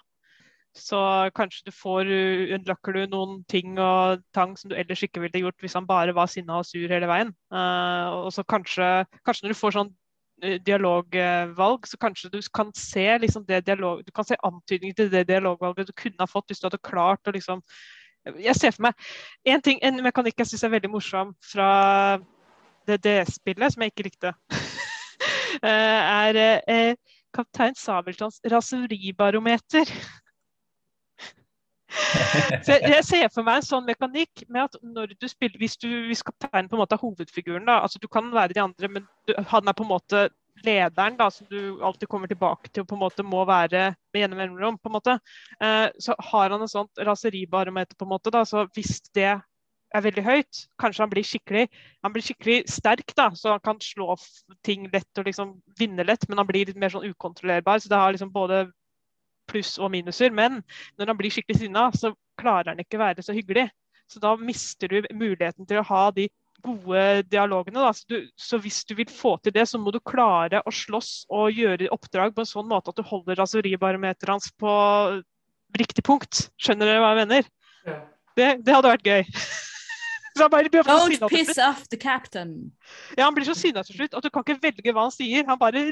så 0.77 0.99
kanskje 1.37 1.71
du 1.71 1.73
får 1.75 2.11
uh, 2.11 2.93
du 2.93 3.01
noen 3.09 3.39
ting 3.49 3.79
og 3.81 4.23
tang 4.37 4.57
som 4.61 4.71
du 4.71 4.77
ellers 4.77 5.03
ikke 5.03 5.23
ville 5.25 5.41
gjort 5.47 5.63
hvis 5.65 5.77
han 5.79 5.89
bare 5.89 6.15
var 6.17 6.29
sinna 6.31 6.61
og 6.61 6.69
sur 6.69 6.89
hele 6.89 7.09
veien. 7.09 7.33
Uh, 7.53 8.27
og 8.27 8.33
så 8.35 8.45
kanskje, 8.45 9.07
kanskje 9.25 9.47
når 9.47 9.55
du 9.55 9.61
får 9.61 9.77
sånn 9.79 9.91
eh, 9.91 9.97
dialogvalg, 10.43 11.87
så 11.89 11.97
kanskje 11.97 12.31
du 12.33 12.41
kan 12.55 12.73
se 12.77 13.07
liksom 13.23 13.45
se 13.47 14.37
antydninger 14.45 14.95
til 14.95 15.11
det 15.13 15.27
dialogvalget 15.29 15.89
du 15.89 15.95
kunne 15.97 16.21
ha 16.21 16.29
fått 16.29 16.51
hvis 16.51 16.61
du 16.61 16.67
hadde 16.69 16.83
klart 16.85 17.29
å 17.29 17.33
liksom 17.33 17.63
Jeg 18.43 18.57
ser 18.59 18.75
for 18.75 18.89
meg 18.89 18.95
en, 19.47 19.63
ting, 19.63 19.79
en 19.83 20.03
mekanikk 20.03 20.43
jeg 20.43 20.51
syns 20.51 20.65
er 20.67 20.75
veldig 20.75 20.91
morsom 20.91 21.33
fra 21.41 22.19
det 22.87 23.01
DS-spillet, 23.05 23.73
som 23.73 23.83
jeg 23.83 23.93
ikke 23.93 24.07
likte, 24.07 24.33
eh, 25.63 26.01
er 26.27 26.39
eh, 26.67 27.17
kaptein 27.35 27.75
Sabeltanns 27.79 28.41
raseribarometer. 28.51 29.91
Jeg 32.67 33.05
ser 33.07 33.29
for 33.33 33.47
meg 33.47 33.61
en 33.61 33.67
sånn 33.67 33.87
mekanikk 33.87 34.45
med 34.49 34.67
at 34.67 34.81
når 34.83 35.15
du 35.17 35.29
spiller, 35.31 35.59
hvis, 35.61 35.77
du, 35.81 35.89
hvis 36.09 36.25
kapteinen 36.27 36.69
på 36.71 36.77
en 36.77 36.83
måte 36.83 36.97
er 36.97 37.03
hovedfiguren, 37.03 37.67
da, 37.69 37.81
altså 37.85 38.01
du 38.03 38.09
kan 38.13 38.29
være 38.35 38.57
de 38.57 38.63
andre, 38.65 38.91
men 38.99 39.07
du, 39.29 39.35
han 39.53 39.69
er 39.69 39.77
på 39.77 39.87
en 39.87 39.93
måte 39.93 40.27
lederen 40.65 41.19
da, 41.19 41.29
som 41.31 41.47
du 41.51 41.83
alltid 41.85 42.09
kommer 42.09 42.31
tilbake 42.31 42.71
til 42.71 42.85
og 42.85 42.89
på 42.91 42.97
en 42.97 43.03
måte 43.03 43.27
må 43.27 43.43
være 43.49 43.91
med 44.15 44.23
gjennom 44.23 44.41
mellomrom, 44.41 44.79
på 44.81 44.91
en 44.91 44.97
måte, 44.97 45.19
eh, 45.61 45.89
så 46.01 46.17
har 46.31 46.55
han 46.55 46.65
en 46.65 46.73
sånt 46.73 47.05
raseribarometer, 47.09 47.97
på 47.99 48.07
en 48.07 48.15
måte, 48.15 48.33
da, 48.35 48.45
så 48.49 48.67
hvis 48.77 49.01
det 49.17 49.35
er 49.97 50.03
veldig 50.05 50.25
høyt, 50.27 50.63
kanskje 50.81 51.05
han 51.05 51.13
blir 51.13 51.27
skikkelig 51.27 51.67
han 52.05 52.15
blir 52.15 52.25
skikkelig 52.25 52.57
sterk, 52.71 53.13
da, 53.19 53.31
så 53.39 53.55
han 53.55 53.63
kan 53.65 53.81
slå 53.83 54.17
ting 54.67 54.89
lett 54.93 55.21
og 55.21 55.29
liksom 55.29 55.55
vinne 55.79 56.05
lett, 56.07 56.27
men 56.29 56.43
han 56.43 56.49
blir 56.49 56.69
litt 56.69 56.81
mer 56.81 56.93
sånn 56.93 57.07
ukontrollerbar. 57.07 57.81
så 57.81 57.93
det 57.93 58.01
har 58.03 58.17
liksom 58.17 58.33
både 58.35 58.67
pluss 59.57 59.77
og 59.81 59.91
minuser. 59.97 60.31
Men 60.31 60.61
når 61.01 61.13
han 61.13 61.19
blir 61.19 61.33
skikkelig 61.35 61.65
sinna, 61.65 61.89
så 61.97 62.13
klarer 62.41 62.75
han 62.75 62.83
ikke 62.85 63.01
være 63.01 63.25
så 63.25 63.35
hyggelig. 63.37 63.69
Så 64.07 64.23
da 64.23 64.37
mister 64.39 64.91
du 64.91 65.07
muligheten 65.17 65.67
til 65.67 65.81
å 65.81 65.87
ha 65.89 66.09
de 66.15 66.29
gode 66.65 67.23
dialogene. 67.31 67.83
Da. 67.83 67.93
Så, 67.97 68.07
du, 68.11 68.29
så 68.39 68.61
hvis 68.63 68.83
du 68.87 68.95
vil 68.99 69.11
få 69.11 69.37
til 69.43 69.55
det, 69.57 69.67
så 69.69 69.81
må 69.83 69.93
du 69.95 70.01
klare 70.05 70.63
å 70.63 70.73
slåss 70.75 71.27
og 71.33 71.55
gjøre 71.57 71.91
oppdrag 71.95 72.35
på 72.35 72.45
en 72.45 72.51
sånn 72.51 72.69
måte 72.71 72.93
at 72.93 73.01
du 73.01 73.07
holder 73.07 73.41
raseribarometeret 73.41 74.35
hans 74.37 74.51
på 74.61 74.73
riktig 75.77 76.05
punkt. 76.07 76.47
Skjønner 76.61 76.91
dere 76.91 77.03
hva 77.03 77.15
jeg 77.15 77.23
mener? 77.25 77.51
Ja. 77.87 78.01
Det, 78.37 78.51
det 78.67 78.77
hadde 78.77 78.93
vært 78.93 79.09
gøy. 79.09 79.25
Don't 80.37 81.29
piss 81.31 81.59
off 81.59 81.87
the 81.89 81.97
captain. 81.97 82.73
Ja, 83.17 83.25
han 83.25 83.35
blir 83.35 83.47
så 83.49 83.55
sinna 83.57 83.83
til 83.87 83.97
slutt 83.99 84.17
at 84.17 84.25
du 84.25 84.31
kan 84.31 84.45
ikke 84.45 84.59
velge 84.63 84.93
hva 84.93 85.07
han 85.07 85.15
sier. 85.15 85.47
Han 85.49 85.59
bare 85.61 85.85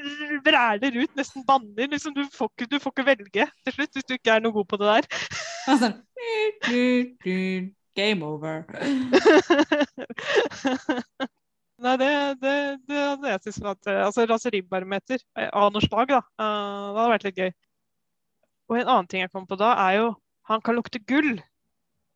vræler 0.45 0.99
ut, 1.01 1.13
nesten 1.19 1.45
banner. 1.47 1.89
Liksom, 1.91 2.15
du, 2.17 2.25
får 2.35 2.51
ikke, 2.53 2.69
du 2.71 2.79
får 2.83 2.95
ikke 2.95 3.07
velge 3.09 3.49
til 3.65 3.77
slutt 3.77 3.99
hvis 3.99 4.09
du 4.09 4.15
ikke 4.19 4.37
er 4.37 4.45
noe 4.45 4.55
god 4.57 4.69
på 4.71 4.81
det 4.83 4.89
der. 4.91 5.05
Sånn, 5.81 5.97
Game 7.95 8.27
over. 8.27 8.65
Nei, 11.85 11.97
det, 12.01 12.11
det, 12.41 12.55
det 12.89 12.99
hadde 12.99 13.31
jeg 13.31 13.41
syntes 13.45 13.67
at 13.71 13.89
Altså 13.93 14.25
raseribarometer 14.31 15.19
eh, 15.39 15.51
av 15.51 15.71
noe 15.75 15.83
slag, 15.85 16.11
da. 16.11 16.21
Eh, 16.41 16.85
det 16.91 16.99
hadde 16.99 17.13
vært 17.13 17.27
litt 17.29 17.41
gøy. 17.41 17.51
Og 18.71 18.79
en 18.81 18.89
annen 18.89 19.09
ting 19.11 19.23
jeg 19.25 19.33
kom 19.35 19.47
på 19.47 19.59
da, 19.61 19.75
er 19.87 19.99
jo 20.01 20.07
han 20.51 20.63
kan 20.65 20.77
lukte 20.77 21.01
gull. 21.09 21.39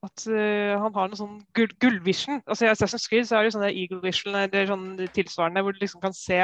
At 0.07 0.22
uh, 0.30 0.78
han 0.78 0.94
har 0.94 1.09
noe 1.11 1.18
sånn 1.18 1.38
gull, 1.59 1.72
gullvision. 1.82 2.38
Altså 2.46 2.68
I 2.68 2.70
Assassin's 2.70 3.09
Creed 3.11 3.26
så 3.26 3.34
er 3.34 3.42
det 3.42 3.49
jo 3.49 3.55
sånn 3.57 3.64
der 3.66 3.78
Eagle 3.80 3.99
Vision 4.05 4.36
eller 4.38 4.68
sånn 4.70 4.84
tilsvarende, 5.16 5.64
hvor 5.66 5.74
du 5.74 5.80
liksom 5.82 6.03
kan 6.05 6.14
se 6.14 6.38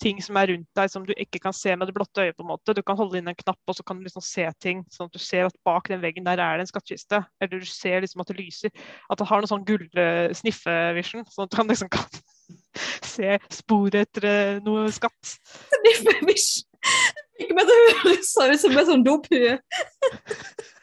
ting 0.00 0.22
som 0.24 0.38
er 0.40 0.54
rundt 0.54 0.68
deg 0.78 0.92
som 0.92 1.04
du 1.04 1.12
ikke 1.20 1.42
kan 1.44 1.52
se 1.56 1.74
med 1.76 1.90
det 1.90 1.96
blotte 1.98 2.24
øyet. 2.24 2.36
på 2.38 2.46
en 2.46 2.50
måte. 2.54 2.72
Du 2.72 2.80
kan 2.86 2.96
holde 2.96 3.20
inn 3.20 3.28
en 3.28 3.36
knapp, 3.36 3.60
og 3.68 3.76
så 3.76 3.84
kan 3.84 4.00
du 4.00 4.06
liksom 4.08 4.24
se 4.24 4.46
ting, 4.64 4.80
sånn 4.94 5.10
at 5.10 5.18
du 5.18 5.20
ser 5.20 5.50
at 5.50 5.60
bak 5.68 5.90
den 5.92 6.00
veggen 6.00 6.24
der 6.24 6.40
er 6.40 6.56
det 6.56 6.64
en 6.64 6.72
skattkiste. 6.72 7.20
Eller 7.44 7.60
du 7.60 7.68
ser 7.68 8.00
liksom 8.00 8.24
at 8.24 8.32
det 8.32 8.38
lyser. 8.40 8.72
At 9.12 9.20
det 9.20 9.28
har 9.28 9.44
noe 9.44 9.52
sånn 9.52 9.68
gull-sniffe-vision, 9.68 11.28
sånn 11.34 11.50
at 11.50 11.60
han 11.60 11.68
liksom 11.68 11.92
kan 11.92 12.08
se 13.12 13.36
spor 13.52 14.00
etter 14.00 14.30
eh, 14.32 14.64
noe 14.64 14.88
skatt. 14.96 15.36
Sniffe-vision! 15.76 16.64
Ikke 17.38 17.54
med 17.54 17.68
det 17.68 17.78
høres 18.00 18.32
ut 18.32 18.60
som 18.64 18.80
en 18.80 18.90
sånn 18.94 19.06
dophue. 19.06 19.58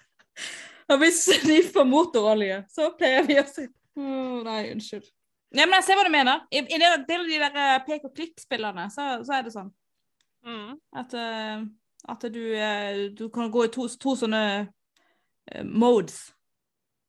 Når 0.89 0.97
vi 1.01 1.11
sniffer 1.11 1.87
motorolje, 1.89 2.59
så 2.69 2.91
pleier 2.97 3.25
vi 3.25 3.39
å 3.41 3.45
si 3.49 3.65
oh, 3.65 4.41
Nei, 4.45 4.71
unnskyld. 4.73 5.07
Ja, 5.55 5.63
men 5.65 5.77
jeg 5.79 5.85
ser 5.87 5.97
hva 5.97 6.03
du 6.05 6.11
mener. 6.13 6.43
I, 6.51 6.59
i 6.61 6.75
en 6.77 7.05
del 7.07 7.23
av 7.23 7.29
de 7.29 7.39
der 7.39 7.57
eh, 7.61 7.79
pek 7.87 8.03
og 8.09 8.13
klikk-spillerne, 8.17 8.89
så, 8.91 9.23
så 9.25 9.39
er 9.39 9.43
det 9.47 9.55
sånn 9.55 9.73
Mm. 10.45 10.75
at, 10.93 11.13
eh, 11.17 11.61
at 12.13 12.21
du, 12.29 12.41
eh, 12.53 13.07
du 13.17 13.29
kan 13.33 13.47
gå 13.49 13.63
i 13.65 13.69
to, 13.73 13.87
to 13.97 14.11
sånne 14.13 14.67
modes. 15.65 16.31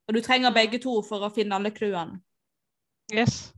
Og 0.08 0.14
du 0.16 0.22
trenger 0.24 0.48
Mm. 0.48 0.54
begge 0.56 0.78
to 0.80 1.02
for 1.04 1.20
å 1.20 1.28
finne 1.34 1.52
alle 1.58 1.70
clouene. 1.70 2.20
Yes. 3.12 3.52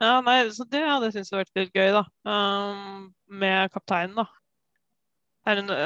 Ja, 0.00 0.20
nei, 0.20 0.48
så 0.50 0.66
det 0.66 0.82
hadde 0.82 1.06
jeg 1.06 1.14
syntes 1.14 1.30
hadde 1.30 1.44
vært 1.44 1.60
litt 1.60 1.78
gøy, 1.78 1.92
da. 1.94 2.02
Um, 2.26 3.14
med 3.30 3.70
kapteinen, 3.70 4.18
da. 4.18 4.26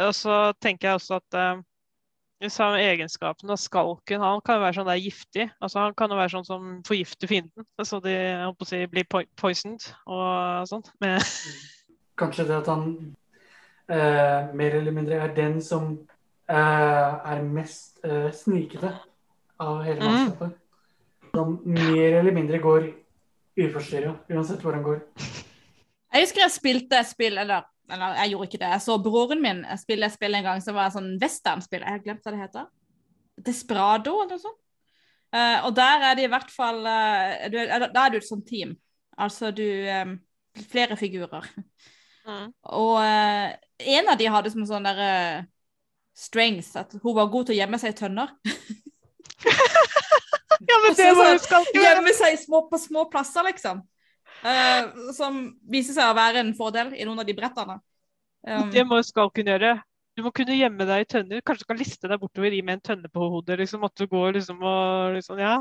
Og 0.06 0.14
så 0.16 0.52
tenker 0.60 0.88
jeg 0.88 0.98
også 1.02 1.20
at 1.20 1.34
um, 1.34 1.60
de 1.60 1.71
samme 2.50 2.80
egenskapene 2.82 3.54
av 3.54 3.60
skalken, 3.60 4.22
han 4.24 4.40
kan 4.42 4.58
jo 4.58 4.64
være 4.64 4.76
sånn 4.78 4.88
der 4.90 5.00
giftig. 5.00 5.46
Altså 5.62 5.84
Han 5.84 5.94
kan 5.98 6.10
jo 6.10 6.18
være 6.18 6.32
sånn 6.34 6.48
som 6.48 6.70
forgifter 6.86 7.30
fienden, 7.30 7.66
så 7.84 8.00
de 8.02 8.14
jeg 8.14 8.40
holdt 8.42 8.58
på 8.58 8.66
å 8.66 8.70
si, 8.72 8.80
blir 8.90 9.06
po 9.10 9.22
poisoned 9.38 9.86
og 10.06 10.66
sånt. 10.70 10.90
Men... 11.02 11.20
Kanskje 12.20 12.46
det 12.48 12.58
at 12.58 12.70
han 12.70 12.88
eh, 13.88 14.50
mer 14.54 14.78
eller 14.78 14.94
mindre 14.94 15.20
er 15.22 15.32
den 15.36 15.60
som 15.64 15.94
eh, 16.50 16.56
er 16.56 17.44
mest 17.46 18.02
eh, 18.04 18.30
snikete 18.34 18.94
av 19.62 19.82
hele 19.86 20.10
Mm. 20.12 20.58
Som 21.32 21.54
mer 21.64 22.18
eller 22.18 22.34
mindre 22.36 22.58
går 22.60 22.90
uforstyrra, 23.56 24.10
uansett 24.28 24.60
hvor 24.60 24.74
han 24.76 24.82
går. 24.84 24.98
Jeg 26.12 26.26
husker 26.26 26.42
jeg 26.42 26.52
spilte 26.52 26.98
et 27.00 27.08
spill, 27.08 27.38
eller, 27.40 27.64
eller 27.92 28.18
jeg 28.20 28.32
gjorde 28.32 28.48
ikke 28.48 28.60
det. 28.62 28.70
Jeg 28.74 28.84
så 28.84 28.96
broren 29.02 29.42
min 29.42 29.62
spille 29.80 30.08
et 30.08 30.14
spill 30.14 30.38
en 30.38 30.46
gang 30.46 30.62
som 30.64 30.76
var 30.76 30.88
et 30.88 30.96
sånn 30.96 31.14
westernspill. 31.20 31.84
Jeg 31.84 31.98
har 31.98 32.04
glemt 32.04 32.24
hva 32.24 32.34
det 32.34 32.42
heter. 32.42 32.68
Desperado, 33.46 34.16
eller 34.22 34.36
noe 34.36 34.44
sånt. 34.44 34.58
Uh, 35.32 35.64
og 35.64 35.72
der 35.76 36.02
er 36.10 36.16
det 36.18 36.26
i 36.26 36.32
hvert 36.32 36.50
fall 36.52 36.82
uh, 36.84 37.46
du, 37.48 37.54
Da 37.64 38.02
er 38.02 38.12
du 38.12 38.18
et 38.18 38.28
sånt 38.28 38.44
team. 38.48 38.74
Altså 39.16 39.52
du 39.54 39.64
um, 39.64 40.18
Flere 40.68 40.98
figurer. 41.00 41.46
mm. 42.28 42.50
Og 42.76 42.98
uh, 43.00 43.48
en 43.96 44.12
av 44.12 44.18
de 44.20 44.28
hadde 44.28 44.52
som 44.52 44.66
sånn 44.68 44.84
derre 44.84 45.46
strengths 46.12 46.74
at 46.76 46.92
hun 47.00 47.16
var 47.16 47.30
god 47.32 47.48
til 47.48 47.56
å 47.56 47.60
gjemme 47.62 47.80
seg 47.80 47.94
i 47.94 48.00
tønner. 48.02 48.34
Ja, 50.68 50.76
men 50.84 50.94
det 50.94 51.08
var 51.16 51.32
jo 51.32 51.38
sånn, 51.38 51.46
skalken! 51.46 51.82
Gjemme 51.82 52.12
seg 52.14 52.36
små, 52.38 52.60
på 52.70 52.78
små 52.78 53.06
plasser, 53.10 53.42
liksom. 53.48 53.80
Eh, 54.42 55.08
som 55.14 55.44
viser 55.70 55.94
seg 55.96 56.10
å 56.10 56.18
være 56.18 56.42
en 56.42 56.52
fordel 56.58 56.92
i 56.96 57.06
noen 57.06 57.22
av 57.22 57.28
de 57.28 57.36
brettene. 57.36 57.78
Um, 58.42 58.70
Det 58.74 58.82
må 58.86 58.98
du 58.98 59.06
skal 59.06 59.30
kunne 59.34 59.54
gjøre. 59.54 59.76
Du 60.12 60.20
må 60.26 60.32
kunne 60.34 60.56
gjemme 60.58 60.84
deg 60.84 61.04
i 61.04 61.08
tønner. 61.08 61.40
Kanskje 61.46 61.64
du 61.64 61.68
kan 61.70 61.78
liste 61.80 62.08
deg 62.10 62.20
bortover 62.20 62.52
i 62.52 62.60
med 62.60 62.76
en 62.76 62.82
tønne 62.90 63.08
på 63.08 63.28
hodet. 63.32 63.56
liksom, 63.62 63.84
At 63.86 63.94
du 63.96 64.04
går 64.10 64.34
liksom 64.36 64.58
og 64.60 65.14
liksom, 65.16 65.38
ja. 65.40 65.54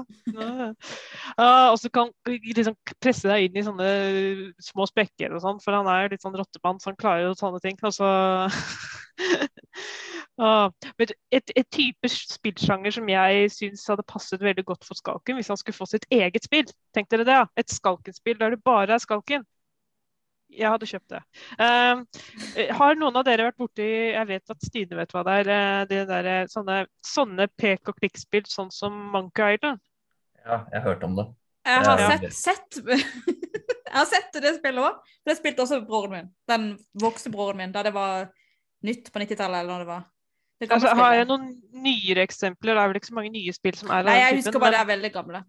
Ah, 1.38 1.70
og 1.72 1.78
så 1.80 1.92
kan 1.94 2.12
liksom 2.28 2.76
presse 3.00 3.30
deg 3.32 3.48
inn 3.48 3.62
i 3.62 3.64
sånne 3.64 3.92
små 4.60 4.90
sprekker 4.90 5.32
og 5.32 5.44
sånn, 5.46 5.62
for 5.64 5.78
han 5.78 5.88
er 5.88 6.12
litt 6.12 6.26
sånn 6.26 6.36
rottemann, 6.36 6.82
så 6.84 6.92
han 6.92 7.00
klarer 7.00 7.30
jo 7.30 7.38
sånne 7.40 7.62
ting. 7.64 7.80
Og 7.80 7.96
så 7.96 8.10
ah, 8.10 8.60
men 10.42 11.08
et, 11.32 11.52
et 11.56 11.68
type 11.70 12.10
spillsjanger 12.10 12.92
som 12.96 13.10
jeg 13.12 13.50
syns 13.54 13.84
hadde 13.92 14.06
passet 14.10 14.42
veldig 14.42 14.64
godt 14.66 14.86
for 14.88 14.98
Skalken, 14.98 15.38
hvis 15.38 15.52
han 15.54 15.60
skulle 15.60 15.78
få 15.78 15.86
sitt 15.90 16.08
eget 16.12 16.44
spill. 16.48 16.66
Tenk 16.96 17.10
dere 17.14 17.26
det, 17.28 17.36
ja. 17.38 17.46
Et 17.62 17.70
Skalken-spill 17.70 18.40
der 18.40 18.56
det 18.56 18.64
bare 18.66 18.96
er 18.98 19.04
Skalken. 19.04 19.46
Jeg 20.52 20.68
hadde 20.68 20.88
kjøpt 20.90 21.14
det. 21.14 21.20
Um, 21.62 22.02
har 22.76 22.98
noen 23.00 23.16
av 23.22 23.24
dere 23.24 23.46
vært 23.48 23.60
borti 23.62 23.86
Jeg 24.12 24.28
vet 24.28 24.52
at 24.52 24.66
Stine 24.68 24.98
vet 25.00 25.14
hva 25.16 25.22
det 25.24 25.36
er. 25.46 25.52
eh, 25.54 25.86
Det 25.88 26.02
der, 26.10 26.26
eh, 26.28 26.48
sånne, 26.52 26.82
sånne 27.08 27.48
pek 27.56 27.88
og 27.88 27.96
klikk-spill, 28.02 28.44
sånn 28.52 28.72
som 28.76 28.92
Monkey 29.14 29.56
Island. 29.56 29.80
Ja, 30.44 30.66
jeg 30.74 30.82
har 30.82 30.90
hørt 30.90 31.04
om 31.08 31.16
det. 31.16 31.28
Jeg 31.66 31.86
har 31.86 32.00
Ja. 32.00 32.10
sett, 32.18 32.34
sett 32.34 32.82
Jeg 33.92 33.96
har 34.00 34.06
sett 34.08 34.34
det 34.42 34.56
spillet 34.58 34.84
òg. 34.84 35.00
Det 35.28 35.38
spilte 35.38 35.64
også 35.64 35.86
broren 35.88 36.12
min. 36.12 36.30
Den 36.48 36.68
voksne 37.00 37.32
broren 37.32 37.58
min. 37.58 37.72
Da 37.72 37.84
det 37.84 37.94
var 37.94 38.30
nytt 38.84 39.12
på 39.12 39.20
90-tallet, 39.20 39.60
eller 39.62 39.72
når 39.74 39.80
det 39.86 39.88
var. 39.88 40.04
Altså, 40.70 40.94
har 40.96 41.14
jeg 41.16 41.26
noen 41.28 41.48
nyere 41.74 42.22
eksempler? 42.28 42.76
Det 42.76 42.82
er 42.84 42.88
vel 42.92 43.00
ikke 43.00 43.08
så 43.10 43.16
mange 43.18 43.32
nye 43.34 43.54
spill 43.56 43.76
som 43.80 43.90
er 43.90 44.00
av 44.04 44.06
Nei, 44.06 44.16
jeg 44.20 44.30
typen, 44.30 44.44
husker 44.44 44.60
bare 44.60 44.72
men- 44.72 44.78
det 44.78 44.82
er 44.82 44.90
veldig 44.96 45.12
gamle. 45.14 45.44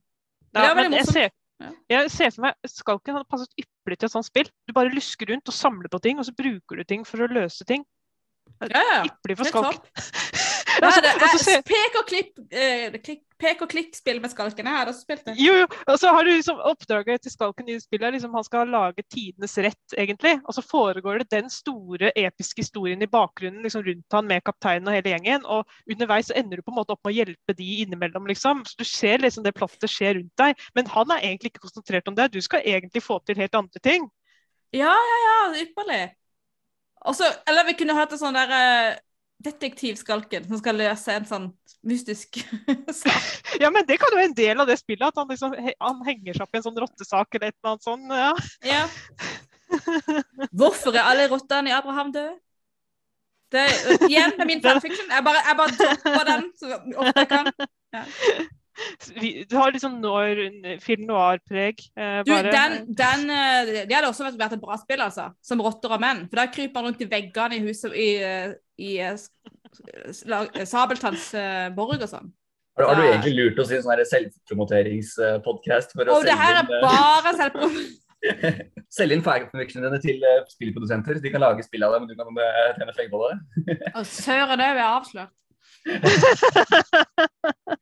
Ja, 0.54 0.60
det 0.60 0.70
er 0.70 0.74
veldig 0.74 0.90
men 0.90 0.92
jeg 0.92 1.06
morsomt. 1.06 1.12
ser, 1.12 1.76
jeg 1.90 2.10
ser 2.10 2.30
for 2.30 2.42
meg 2.42 2.54
Skalken 2.66 3.14
hadde 3.14 3.28
passet 3.30 3.52
ypperlig 3.60 3.98
til 3.98 4.06
et 4.06 4.12
sånt 4.12 4.26
spill. 4.26 4.48
Du 4.66 4.72
bare 4.72 4.90
lusker 4.92 5.26
rundt 5.32 5.48
og 5.48 5.54
samler 5.54 5.88
på 5.88 6.00
ting, 6.00 6.18
og 6.18 6.24
så 6.24 6.32
bruker 6.34 6.76
du 6.76 6.84
ting 6.84 7.04
for 7.04 7.18
å 7.18 7.28
løse 7.28 7.64
ting. 7.68 7.84
Ja, 8.62 8.80
ja. 8.80 9.04
Ypperlig 9.04 9.36
for 9.38 9.44
Skalken. 9.44 9.80
Ja, 9.86 10.88
Ja, 10.88 11.00
det 11.04 11.10
er 11.12 11.62
pek 11.68 11.96
og 12.00 12.06
klipp, 12.08 12.38
eh, 12.50 12.90
klikk, 13.04 13.22
pek 13.42 13.62
og 13.64 13.70
klikk-spill 13.72 14.20
med 14.22 14.32
skalken. 14.32 14.68
Jeg 14.68 14.78
har 14.78 14.90
også 14.90 15.04
spilt 15.04 15.26
det. 15.26 15.34
Jo, 15.40 15.54
jo, 15.60 15.66
og 15.90 15.98
så 16.00 16.12
har 16.14 16.24
du 16.24 16.30
liksom 16.30 16.60
Oppdraget 16.72 17.24
til 17.24 17.34
Skalken 17.34 17.68
i 17.68 17.78
spillet 17.82 18.06
er 18.08 18.16
liksom 18.16 18.36
han 18.38 18.46
skal 18.46 18.70
lage 18.70 19.04
tidenes 19.10 19.56
rett, 19.66 19.96
egentlig. 19.98 20.36
Og 20.46 20.56
så 20.56 20.64
foregår 20.64 21.22
det 21.22 21.28
den 21.34 21.50
store, 21.52 22.12
episke 22.18 22.62
historien 22.62 23.02
i 23.02 23.10
bakgrunnen 23.10 23.64
liksom 23.66 23.84
rundt 23.86 24.16
han 24.16 24.30
med 24.30 24.44
kapteinen 24.46 24.88
og 24.88 24.96
hele 24.96 25.14
gjengen. 25.14 25.46
Og 25.46 25.66
underveis 25.90 26.30
så 26.30 26.38
ender 26.38 26.60
du 26.60 26.66
på 26.66 26.74
en 26.74 26.80
måte 26.80 26.94
opp 26.94 27.02
med 27.02 27.14
å 27.14 27.18
hjelpe 27.18 27.58
de 27.58 27.68
innimellom, 27.84 28.30
liksom. 28.30 28.64
Så 28.68 28.78
du 28.78 28.86
ser 28.88 29.22
liksom 29.24 29.46
det 29.46 29.54
plottet 29.58 29.90
skjer 29.90 30.18
rundt 30.20 30.34
deg. 30.40 30.66
Men 30.78 30.90
han 30.94 31.14
er 31.14 31.26
egentlig 31.26 31.52
ikke 31.52 31.66
konsentrert 31.66 32.10
om 32.10 32.18
det. 32.18 32.30
Du 32.32 32.40
skal 32.44 32.64
egentlig 32.64 33.04
få 33.04 33.20
til 33.26 33.42
helt 33.42 33.58
andre 33.58 33.82
ting. 33.84 34.10
Ja, 34.72 34.92
ja, 34.94 35.22
ja, 35.26 35.38
ypperlig. 35.66 36.04
Og 37.02 37.18
eller 37.50 37.66
vi 37.66 37.74
kunne 37.76 37.96
hatt 37.98 38.12
en 38.14 38.20
sånn 38.20 38.36
der 38.36 38.52
eh, 38.56 39.00
detektivskalken 39.44 40.46
som 40.48 40.60
skal 40.60 40.78
løse 40.80 41.14
en 41.16 41.26
sånn 41.28 41.48
mystisk 41.88 42.38
sak. 43.02 43.56
Ja, 43.60 43.70
men 43.74 43.86
det 43.88 43.98
kan 44.00 44.12
jo 44.14 44.20
være 44.20 44.30
en 44.30 44.38
del 44.38 44.62
av 44.62 44.68
det 44.70 44.78
spillet. 44.80 45.08
At 45.08 45.18
han 45.20 45.28
liksom 45.32 45.56
han 45.58 46.02
henger 46.06 46.36
seg 46.38 46.44
opp 46.46 46.54
i 46.54 46.60
en 46.60 46.66
sånn 46.68 46.80
rottesak 46.84 47.34
eller 47.38 47.50
et 47.50 47.58
eller 47.58 47.74
annet 47.74 47.86
sånt. 47.88 48.06
Ja. 48.14 48.32
Ja. 48.68 48.86
Hvorfor 50.52 50.94
er 50.96 51.06
alle 51.08 51.28
rottene 51.32 51.70
i 51.72 51.76
Abraham 51.76 52.12
døde? 52.14 52.34
Det 53.52 53.60
er 53.68 54.06
igjen 54.08 54.32
min 54.48 54.62
fanfiction. 54.64 55.10
Jeg 55.12 55.24
bare, 55.26 55.40
jeg 55.44 55.56
bare 55.58 55.76
dropper 55.76 56.28
den 56.30 56.46
så 56.56 56.70
ofte 57.02 57.20
jeg 57.20 57.28
kan. 57.28 57.50
Vi- 57.52 58.48
Du 59.50 59.54
har 59.58 59.72
liksom 59.74 59.92
noir, 60.02 60.36
film 60.82 61.04
noir-preg. 61.08 61.76
Eh, 61.96 62.20
Du, 62.26 62.32
den, 62.50 62.72
den, 62.98 63.20
eh, 63.30 63.64
det 63.86 63.94
hadde 63.94 64.08
også 64.10 64.24
vært- 64.28 64.38
vært 64.40 64.52
et 64.58 64.62
bra 64.62 64.76
spill, 64.80 65.00
altså. 65.04 65.24
Som 65.44 65.60
rotter 65.64 65.90
og 65.96 66.00
menn. 66.02 66.20
For 66.30 66.36
da 66.40 66.46
kryper 66.52 66.76
han 66.80 66.86
rundt 66.90 67.02
i 67.04 67.08
veggene 67.10 67.54
i 67.58 67.64
huset 67.66 67.90
i, 67.94 67.96
i, 68.18 68.20
i 68.88 68.90
eh, 69.02 69.16
lag- 70.30 70.52
eh, 70.56 70.66
Sabeltanns 70.68 71.26
eh, 71.34 71.68
borg 71.76 72.00
og 72.02 72.08
sånn. 72.10 72.28
Har, 72.78 72.84
har 72.88 72.94
du 72.96 73.02
egentlig 73.04 73.34
lurt 73.36 73.58
oss 73.60 73.70
i 73.70 73.74
en 73.76 73.82
sånn 73.84 74.00
selvpromoteringspodkast 74.08 75.90
for 75.92 76.08
å 76.08 76.10
Og 76.16 76.24
det 76.24 76.32
her 76.40 76.54
er 76.56 76.60
inn, 76.64 76.70
bare 76.86 77.32
selvpro... 77.36 77.66
Selg 77.68 77.92
selge 78.96 79.12
inn 79.18 79.24
fanfictionene 79.26 79.90
dine 79.92 80.00
til 80.00 80.16
spillprodusenter? 80.54 81.20
De 81.20 81.28
kan 81.34 81.44
lage 81.44 81.60
spill 81.66 81.84
av 81.84 81.92
det, 81.92 82.00
men 82.00 82.08
du 82.08 82.16
kan 82.16 82.32
tjene 82.78 82.96
penger 82.96 83.12
på 83.12 83.28
det? 83.28 83.36
Søren 84.08 84.56
òg, 84.62 84.72
vi 84.78 84.80
er 84.80 84.88
avslørt. 84.88 85.36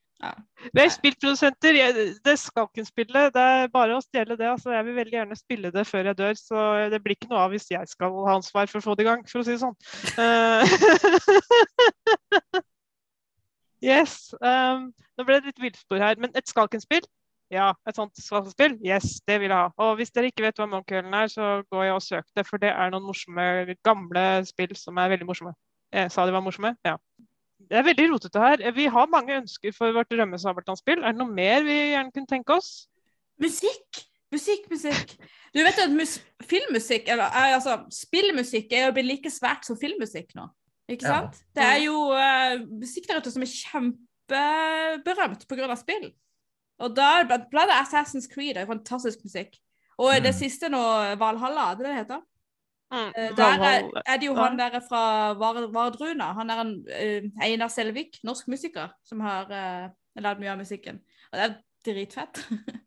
Vi 0.60 0.82
er 0.82 0.90
spillprodusenter. 0.92 1.78
Det 2.24 2.34
Skalken-spillet, 2.38 3.32
det 3.34 3.42
er 3.42 3.70
bare 3.72 3.96
å 3.96 4.02
stjele 4.04 4.36
det. 4.36 4.48
Altså, 4.50 4.72
jeg 4.74 4.86
vil 4.86 4.98
veldig 4.98 5.16
gjerne 5.16 5.38
spille 5.38 5.70
det 5.74 5.86
før 5.88 6.10
jeg 6.10 6.18
dør, 6.18 6.34
så 6.38 6.64
det 6.92 7.00
blir 7.04 7.16
ikke 7.16 7.30
noe 7.30 7.44
av 7.46 7.54
hvis 7.54 7.70
jeg 7.72 7.88
skal 7.88 8.18
ha 8.26 8.36
ansvar 8.36 8.68
for 8.70 8.80
å 8.80 8.84
få 8.84 8.96
det 8.98 9.06
i 9.06 9.08
gang, 9.08 9.24
for 9.30 9.40
å 9.40 9.46
si 9.46 9.56
det 9.56 9.62
sånn. 9.62 9.78
Eh, 10.20 10.62
yes. 13.92 14.18
Um, 14.40 14.90
nå 15.16 15.26
ble 15.26 15.40
det 15.40 15.52
litt 15.52 15.64
villspor 15.64 16.04
her. 16.04 16.20
Men 16.20 16.36
et 16.36 16.52
Skalken-spill? 16.52 17.08
Ja, 17.50 17.72
et 17.88 17.98
sånt 17.98 18.20
Skalken-spill? 18.20 18.76
Yes, 18.86 19.18
det 19.26 19.40
vil 19.42 19.50
jeg 19.50 19.58
ha. 19.58 19.72
Og 19.82 19.96
hvis 19.98 20.12
dere 20.14 20.30
ikke 20.30 20.44
vet 20.44 20.60
hva 20.60 20.68
Monkølen 20.70 21.16
er, 21.16 21.32
så 21.32 21.60
gå 21.72 21.86
jeg 21.88 21.96
og 21.96 22.04
søk 22.04 22.28
det, 22.36 22.46
for 22.46 22.62
det 22.62 22.70
er 22.70 22.92
noen 22.92 23.08
morsomme, 23.08 23.74
gamle 23.86 24.26
spill 24.48 24.76
som 24.78 25.00
er 25.00 25.16
veldig 25.16 25.28
morsomme. 25.32 25.56
Jeg 25.90 26.12
sa 26.14 26.26
de 26.26 26.36
var 26.36 26.44
morsomme? 26.44 26.76
Ja. 26.86 27.00
Det 27.70 27.78
er 27.78 27.84
veldig 27.86 28.06
rotete 28.10 28.40
her. 28.42 28.62
Vi 28.74 28.86
har 28.90 29.06
mange 29.12 29.36
ønsker 29.38 29.72
for 29.76 29.92
vårt 29.94 30.10
drømme-Sabeltann-spill. 30.10 31.04
Er 31.04 31.14
det 31.14 31.20
noe 31.20 31.30
mer 31.30 31.62
vi 31.62 31.76
gjerne 31.92 32.10
kunne 32.14 32.26
tenke 32.30 32.56
oss? 32.56 32.88
Musikk! 33.40 34.00
Musikk, 34.30 34.66
musikk. 34.70 35.16
Du 35.54 35.58
vet 35.66 35.78
at 35.82 35.90
mus 35.90 36.16
filmmusikk, 36.46 37.08
eller 37.10 37.24
eh, 37.34 37.54
altså 37.56 37.80
spillmusikk, 37.90 38.70
er 38.72 38.84
jo 38.86 38.92
blitt 38.94 39.08
like 39.08 39.30
svært 39.34 39.66
som 39.66 39.78
filmmusikk 39.78 40.34
nå. 40.38 40.44
Ikke 40.90 41.06
Ja. 41.06 41.20
Det 41.54 41.64
er 41.64 41.80
jo 41.84 41.96
uh, 42.14 42.62
musikk 42.82 43.08
der 43.08 43.18
ute 43.22 43.30
som 43.30 43.42
er 43.42 43.50
kjempeberømt 43.50 45.46
pga. 45.50 45.74
spill. 45.78 46.10
Og 46.80 46.94
da 46.96 47.22
blant, 47.26 47.50
blant 47.50 47.70
Assassin's 47.74 48.28
Creed 48.30 48.56
er 48.56 48.66
jo 48.66 48.72
fantastisk 48.72 49.22
musikk. 49.24 49.58
Og 49.98 50.14
det 50.22 50.34
Mm. 50.34 50.38
siste 50.38 50.68
nå, 50.68 50.80
Valhalla, 51.20 51.74
det 51.74 51.86
er 51.86 51.90
det 51.90 51.90
det 51.90 51.98
heter? 51.98 52.20
Mm, 52.90 53.12
Eh, 53.16 53.36
Der 53.36 53.44
er, 53.62 54.02
er 54.06 54.16
det 54.16 54.26
jo 54.26 54.34
Ja. 54.34 54.44
han 54.44 54.58
der 54.58 54.80
fra 54.88 55.32
Vardruna. 55.38 56.32
Han 56.32 56.50
er 56.50 56.60
en 56.60 56.74
uh, 56.88 57.44
Einar 57.44 57.68
Selvik, 57.68 58.18
norsk 58.24 58.48
musiker, 58.48 58.88
som 59.04 59.20
har 59.20 59.44
uh, 59.50 59.90
lagd 60.20 60.40
mye 60.40 60.50
av 60.50 60.58
musikken. 60.58 61.00
Og 61.32 61.38
det 61.38 61.44
er 61.44 61.54
dritfett. 61.86 62.44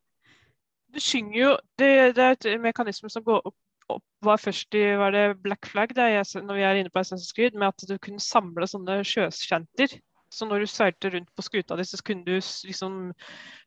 Du 0.94 1.00
synger 1.00 1.40
jo 1.40 1.58
Det, 1.80 2.16
det 2.16 2.24
er 2.24 2.32
et 2.38 2.62
mekanisme 2.62 3.10
som 3.10 3.24
går 3.24 3.40
opp, 3.46 3.56
opp 3.90 4.04
var 4.22 4.38
først 4.38 4.76
i 4.78 4.84
var 4.98 5.12
det 5.12 5.42
Black 5.42 5.66
Flag, 5.66 5.90
det 5.96 6.04
er 6.04 6.08
jeg, 6.08 6.44
når 6.44 6.56
vi 6.56 6.62
er 6.62 6.76
inne 6.76 6.90
på 6.94 7.00
Assassin's 7.02 7.34
Creed, 7.36 7.58
med 7.58 7.68
at 7.68 7.88
du 7.90 7.98
kunne 7.98 8.20
samle 8.22 8.68
sånne 8.68 9.00
sjøskjenter. 9.04 9.96
Så 10.34 10.46
når 10.46 10.60
du 10.60 10.66
seilte 10.70 11.10
rundt 11.14 11.30
på 11.36 11.42
skuta 11.46 11.76
di, 11.78 11.84
så 11.86 11.98
kunne 12.06 12.26
du 12.26 12.38
liksom 12.68 13.12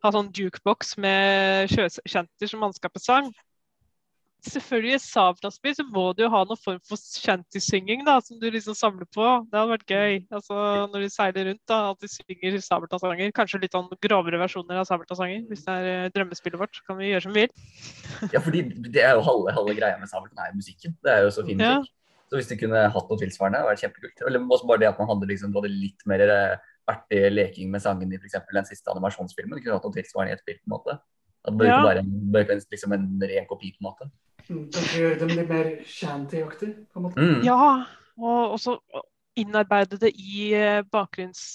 ha 0.02 0.10
sånn 0.14 0.30
jukebox 0.34 0.96
med 0.98 1.68
sjøskjenter 1.70 2.50
som 2.50 2.60
mannskapet 2.62 3.02
sang. 3.02 3.32
Selvfølgelig 4.46 4.94
i 4.94 5.02
Sabla-spill 5.02 5.74
så 5.78 5.84
må 5.90 6.04
du 6.16 6.22
jo 6.24 6.30
ha 6.32 6.42
noen 6.46 6.60
form 6.60 6.78
for 6.86 7.00
shanty-synging 7.00 8.04
da, 8.06 8.18
som 8.24 8.38
du 8.40 8.46
liksom 8.52 8.76
samler 8.78 9.08
på. 9.14 9.24
Det 9.50 9.58
hadde 9.58 9.72
vært 9.72 9.92
gøy. 9.92 10.18
Altså 10.38 10.58
når 10.92 11.04
du 11.04 11.12
seiler 11.12 11.50
rundt, 11.50 11.62
da, 11.70 11.80
at 11.90 12.02
du 12.02 12.10
synger 12.10 12.58
Sabeltann-sanger. 12.64 13.34
Kanskje 13.36 13.62
litt 13.64 13.76
sånn 13.76 13.90
grovere 14.06 14.40
versjoner 14.42 14.82
av 14.82 14.88
Sabeltann-sanger. 14.88 15.44
Hvis 15.50 15.66
det 15.66 15.76
er 15.76 15.90
eh, 15.92 16.08
drømmespillet 16.14 16.62
vårt, 16.62 16.80
kan 16.86 17.00
vi 17.00 17.10
gjøre 17.10 17.26
som 17.26 17.36
vi 17.36 17.46
vil. 17.46 17.66
Ja, 18.34 18.40
fordi 18.42 18.62
det 18.92 19.02
er 19.02 19.18
jo 19.18 19.26
halve, 19.26 19.52
halve 19.56 19.76
greia 19.76 19.98
med 20.00 20.10
Sabeltann 20.10 20.46
er 20.46 20.56
musikken. 20.56 20.96
Det 21.04 21.12
er 21.12 21.26
jo 21.26 21.34
så 21.34 21.46
fin 21.46 21.62
Ja. 21.62 21.78
Så 22.26 22.40
hvis 22.40 22.48
du 22.50 22.56
kunne 22.58 22.88
hatt 22.90 23.10
noe 23.10 23.20
tilsvarende, 23.20 23.60
vært 23.68 23.84
kjempekult. 23.84 24.24
Eller 24.26 24.42
også 24.42 24.66
bare 24.66 24.82
det 24.82 24.88
at 24.88 24.96
man 24.98 25.06
hadde 25.12 25.28
liksom, 25.30 25.52
du 25.54 25.60
hadde 25.60 25.70
litt 25.70 26.00
mer 26.10 26.24
eh, 26.26 26.72
artig 26.90 27.20
leking 27.30 27.70
med 27.70 27.82
sangen 27.84 28.10
i 28.10 28.18
f.eks. 28.18 28.40
den 28.50 28.66
siste 28.66 28.90
animasjonsfilmen. 28.90 29.54
Du 29.54 29.62
kunne 29.62 29.78
hatt 29.78 29.86
noe 29.86 29.94
tilsvarende 29.94 30.34
i 30.34 30.38
et 30.38 30.42
spill, 30.42 30.58
på 30.58 30.66
en 30.66 30.74
måte. 30.74 30.96
At 31.46 31.58
det 31.58 31.66
Ja. 31.68 31.78
ikke 31.78 32.32
bare 32.32 32.50
en- 32.56 32.62
liksom 32.72 32.92
en 32.92 33.20
ren 33.22 33.46
kopi, 33.46 33.72
på 33.72 33.78
en 33.82 33.90
måte. 33.92 34.10
Mm, 34.48 34.70
Kanskje 34.70 35.00
gjøre 35.02 35.18
dem 35.18 35.28
litt 35.28 35.48
mer 35.48 35.70
shanty-aktig, 35.84 36.72
på 36.92 36.96
en 36.96 37.02
måte. 37.02 37.16
Mm. 37.18 37.44
Ja, 37.44 37.84
og 38.18 38.54
også 38.58 38.78
innarbeide 39.36 39.98
det 40.00 40.12
i 40.16 40.52
eh, 40.54 40.82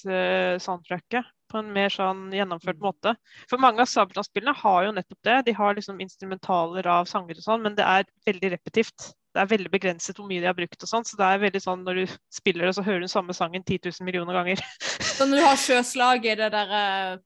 bakgrunnssoundtracket 0.06 1.26
på 1.52 1.60
en 1.60 1.72
mer 1.76 1.90
sånn 1.92 2.30
gjennomført 2.32 2.80
måte. 2.80 3.16
For 3.50 3.60
mange 3.60 3.84
av 3.84 3.90
Sabeltann-spillene 3.92 4.54
har 4.56 4.86
jo 4.86 4.92
nettopp 4.96 5.20
det. 5.28 5.40
De 5.50 5.56
har 5.58 5.76
liksom 5.76 6.00
instrumentaler 6.04 6.88
av 6.88 7.10
sanger 7.12 7.36
og 7.42 7.44
sånn, 7.44 7.62
men 7.66 7.76
det 7.76 7.84
er 7.84 8.06
veldig 8.28 8.52
repetivt. 8.54 9.10
Det 9.36 9.40
er 9.44 9.50
veldig 9.52 9.72
begrenset 9.72 10.16
hvor 10.20 10.28
mye 10.28 10.42
de 10.44 10.48
har 10.50 10.56
brukt 10.56 10.84
og 10.84 10.90
sånn, 10.92 11.06
så 11.08 11.16
det 11.20 11.28
er 11.28 11.44
veldig 11.46 11.62
sånn 11.64 11.84
når 11.88 12.02
du 12.02 12.16
spiller 12.36 12.68
det, 12.68 12.76
så 12.76 12.84
hører 12.84 13.00
du 13.04 13.08
den 13.08 13.12
samme 13.16 13.36
sangen 13.36 13.64
10 13.64 13.80
000 13.88 14.06
millioner 14.08 14.34
ganger. 14.36 14.64
Så 15.04 15.28
når 15.28 15.40
du 15.40 15.46
har 15.46 15.60
sjøslaget, 15.66 16.38
det 16.40 16.50
der 16.56 16.74
eh, 16.80 17.18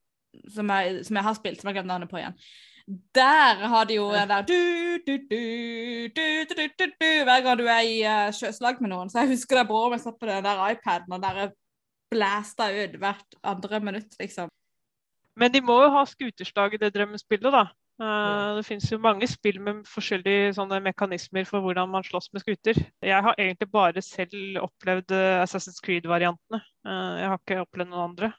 som 0.52 0.72
jeg, 0.72 1.04
som 1.08 1.20
jeg 1.20 1.28
har 1.28 1.38
spilt, 1.38 1.62
som 1.62 1.70
jeg 1.72 1.80
har 1.82 1.88
navnet 1.90 2.12
på 2.12 2.20
igjen. 2.22 2.38
Der 3.18 3.62
har 3.66 3.86
de 3.90 3.98
jo 3.98 4.12
den 4.14 4.30
der 4.30 4.44
du, 4.46 4.58
du, 5.08 5.14
du, 5.32 5.40
du, 6.54 7.08
hver 7.26 7.42
gang 7.42 7.58
du 7.58 7.66
er 7.66 7.82
i 7.82 7.96
eh, 8.04 8.28
uh, 8.28 8.34
sjøslag 8.36 8.82
med 8.82 8.92
noen. 8.94 9.10
Så 9.10 9.24
jeg 9.24 9.34
husker 9.34 9.58
det 9.62 9.70
broren 9.72 9.96
min 9.96 10.04
satt 10.04 10.20
på 10.22 10.30
den 10.30 10.46
der 10.46 10.62
iPaden 10.70 11.18
og 11.18 11.24
der 11.24 11.56
blæsta 12.14 12.70
ut 12.70 13.00
hvert 13.02 13.40
andre 13.44 13.80
minutt, 13.82 14.14
liksom. 14.20 14.52
Men 15.36 15.52
de 15.52 15.64
må 15.66 15.80
jo 15.84 15.90
ha 15.98 16.06
skuterslag 16.08 16.78
i 16.78 16.80
det 16.80 16.94
drømmespillet, 16.96 17.52
da. 17.52 17.66
Uh, 17.96 18.58
det 18.58 18.66
finnes 18.68 18.90
jo 18.92 19.00
mange 19.00 19.28
spill 19.32 19.62
med 19.64 19.86
forskjellige 19.88 20.52
mekanismer 20.84 21.46
for 21.48 21.64
hvordan 21.64 21.90
man 21.90 22.04
slåss 22.04 22.28
med 22.34 22.44
skuter. 22.44 22.80
Jeg 23.02 23.24
har 23.24 23.36
egentlig 23.40 23.70
bare 23.72 24.02
selv 24.02 24.60
opplevd 24.62 25.12
eh, 25.16 25.44
Assassin's 25.44 25.80
Creed-variantene. 25.84 26.60
Uh, 26.84 27.16
jeg 27.22 27.30
har 27.32 27.40
ikke 27.40 27.62
opplevd 27.64 27.90
noen 27.90 28.10
andre. 28.10 28.32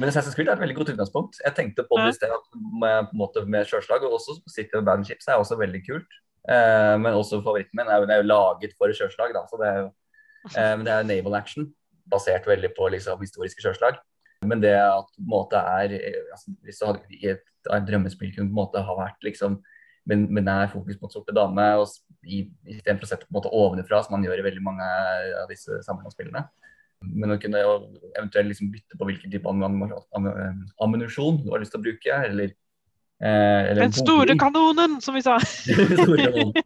Men 0.00 0.08
Assassin's 0.08 0.36
Creed 0.36 0.48
er 0.48 0.56
et 0.56 0.62
veldig 0.62 0.78
godt 0.78 0.92
utgangspunkt. 0.94 1.38
Jeg 1.44 1.52
tenkte 1.56 1.84
på 1.84 1.98
det 2.00 2.14
i 2.14 2.16
sted, 2.16 2.32
med, 2.80 3.10
måte 3.16 3.42
med 3.44 3.68
sjøslag, 3.68 4.04
og 4.08 4.16
også 4.16 4.38
City 4.48 4.78
of 4.78 4.86
Bad 4.86 5.04
Chips 5.04 5.28
er 5.28 5.40
også 5.40 5.58
veldig 5.60 5.82
kult. 5.84 6.20
Eh, 6.48 6.94
men 7.02 7.12
også 7.12 7.42
favoritten 7.44 7.76
min 7.76 7.90
er 7.92 8.06
er 8.08 8.22
jo 8.22 8.28
laget 8.30 8.72
for 8.78 8.92
sjøslag, 8.96 9.34
da. 9.36 9.44
Så 9.50 9.60
det 9.60 9.68
er 9.68 9.82
jo, 9.82 9.90
eh, 10.54 10.72
men 10.76 10.86
det 10.86 10.94
er 10.94 11.08
naval 11.10 11.36
action, 11.36 11.68
basert 12.10 12.48
veldig 12.48 12.72
på 12.78 12.88
liksom, 12.94 13.20
historiske 13.20 13.60
sjøslag. 13.60 14.00
Men 14.48 14.62
det 14.62 14.72
at 14.72 15.04
på 15.04 15.20
en 15.20 15.28
måte 15.28 15.60
er 15.60 15.92
eh, 15.98 16.22
altså, 16.32 16.54
Hvis 16.64 16.80
du 16.80 16.86
hadde 16.86 17.04
i 17.12 17.26
et, 17.34 17.44
et 17.68 17.88
drømmespill 17.90 18.32
kunne 18.32 18.48
på 18.48 18.56
en 18.56 18.62
måte 18.62 18.80
ha 18.80 18.96
vært 18.96 19.20
liksom 19.26 19.60
med, 20.08 20.30
det 20.32 20.44
nær 20.46 20.70
fokus 20.72 20.96
på 20.96 21.06
en 21.06 21.12
sorte 21.12 21.34
dame, 21.36 21.66
istedenfor 22.24 23.04
å 23.04 23.10
sette 23.10 23.28
på 23.28 23.34
en 23.34 23.36
måte 23.36 23.52
ovenfra, 23.52 24.00
som 24.02 24.16
man 24.16 24.24
gjør 24.24 24.40
i 24.40 24.46
veldig 24.48 24.62
mange 24.64 24.86
av 25.42 25.50
disse 25.52 25.76
sammenhengspillene. 25.84 26.46
Men 27.00 27.32
å 27.32 27.38
kunne 27.40 27.60
eventuelt 28.18 28.50
liksom 28.50 28.70
bytte 28.74 28.98
på 29.00 29.06
hvilken 29.08 29.32
type 29.32 29.48
ammu- 29.48 29.88
ammunisjon 30.84 31.38
du 31.44 31.50
har 31.54 31.62
lyst 31.62 31.72
til 31.72 31.80
å 31.80 31.84
bruke, 31.86 32.18
eller, 32.28 32.52
eh, 33.24 33.70
eller 33.70 33.82
Den 33.86 33.92
store 33.96 34.26
bolig. 34.34 34.40
kanonen, 34.42 34.98
som 35.00 35.16
vi 35.16 35.22
sa! 35.24 35.38
Store 35.44 36.18
kanonen. 36.26 36.52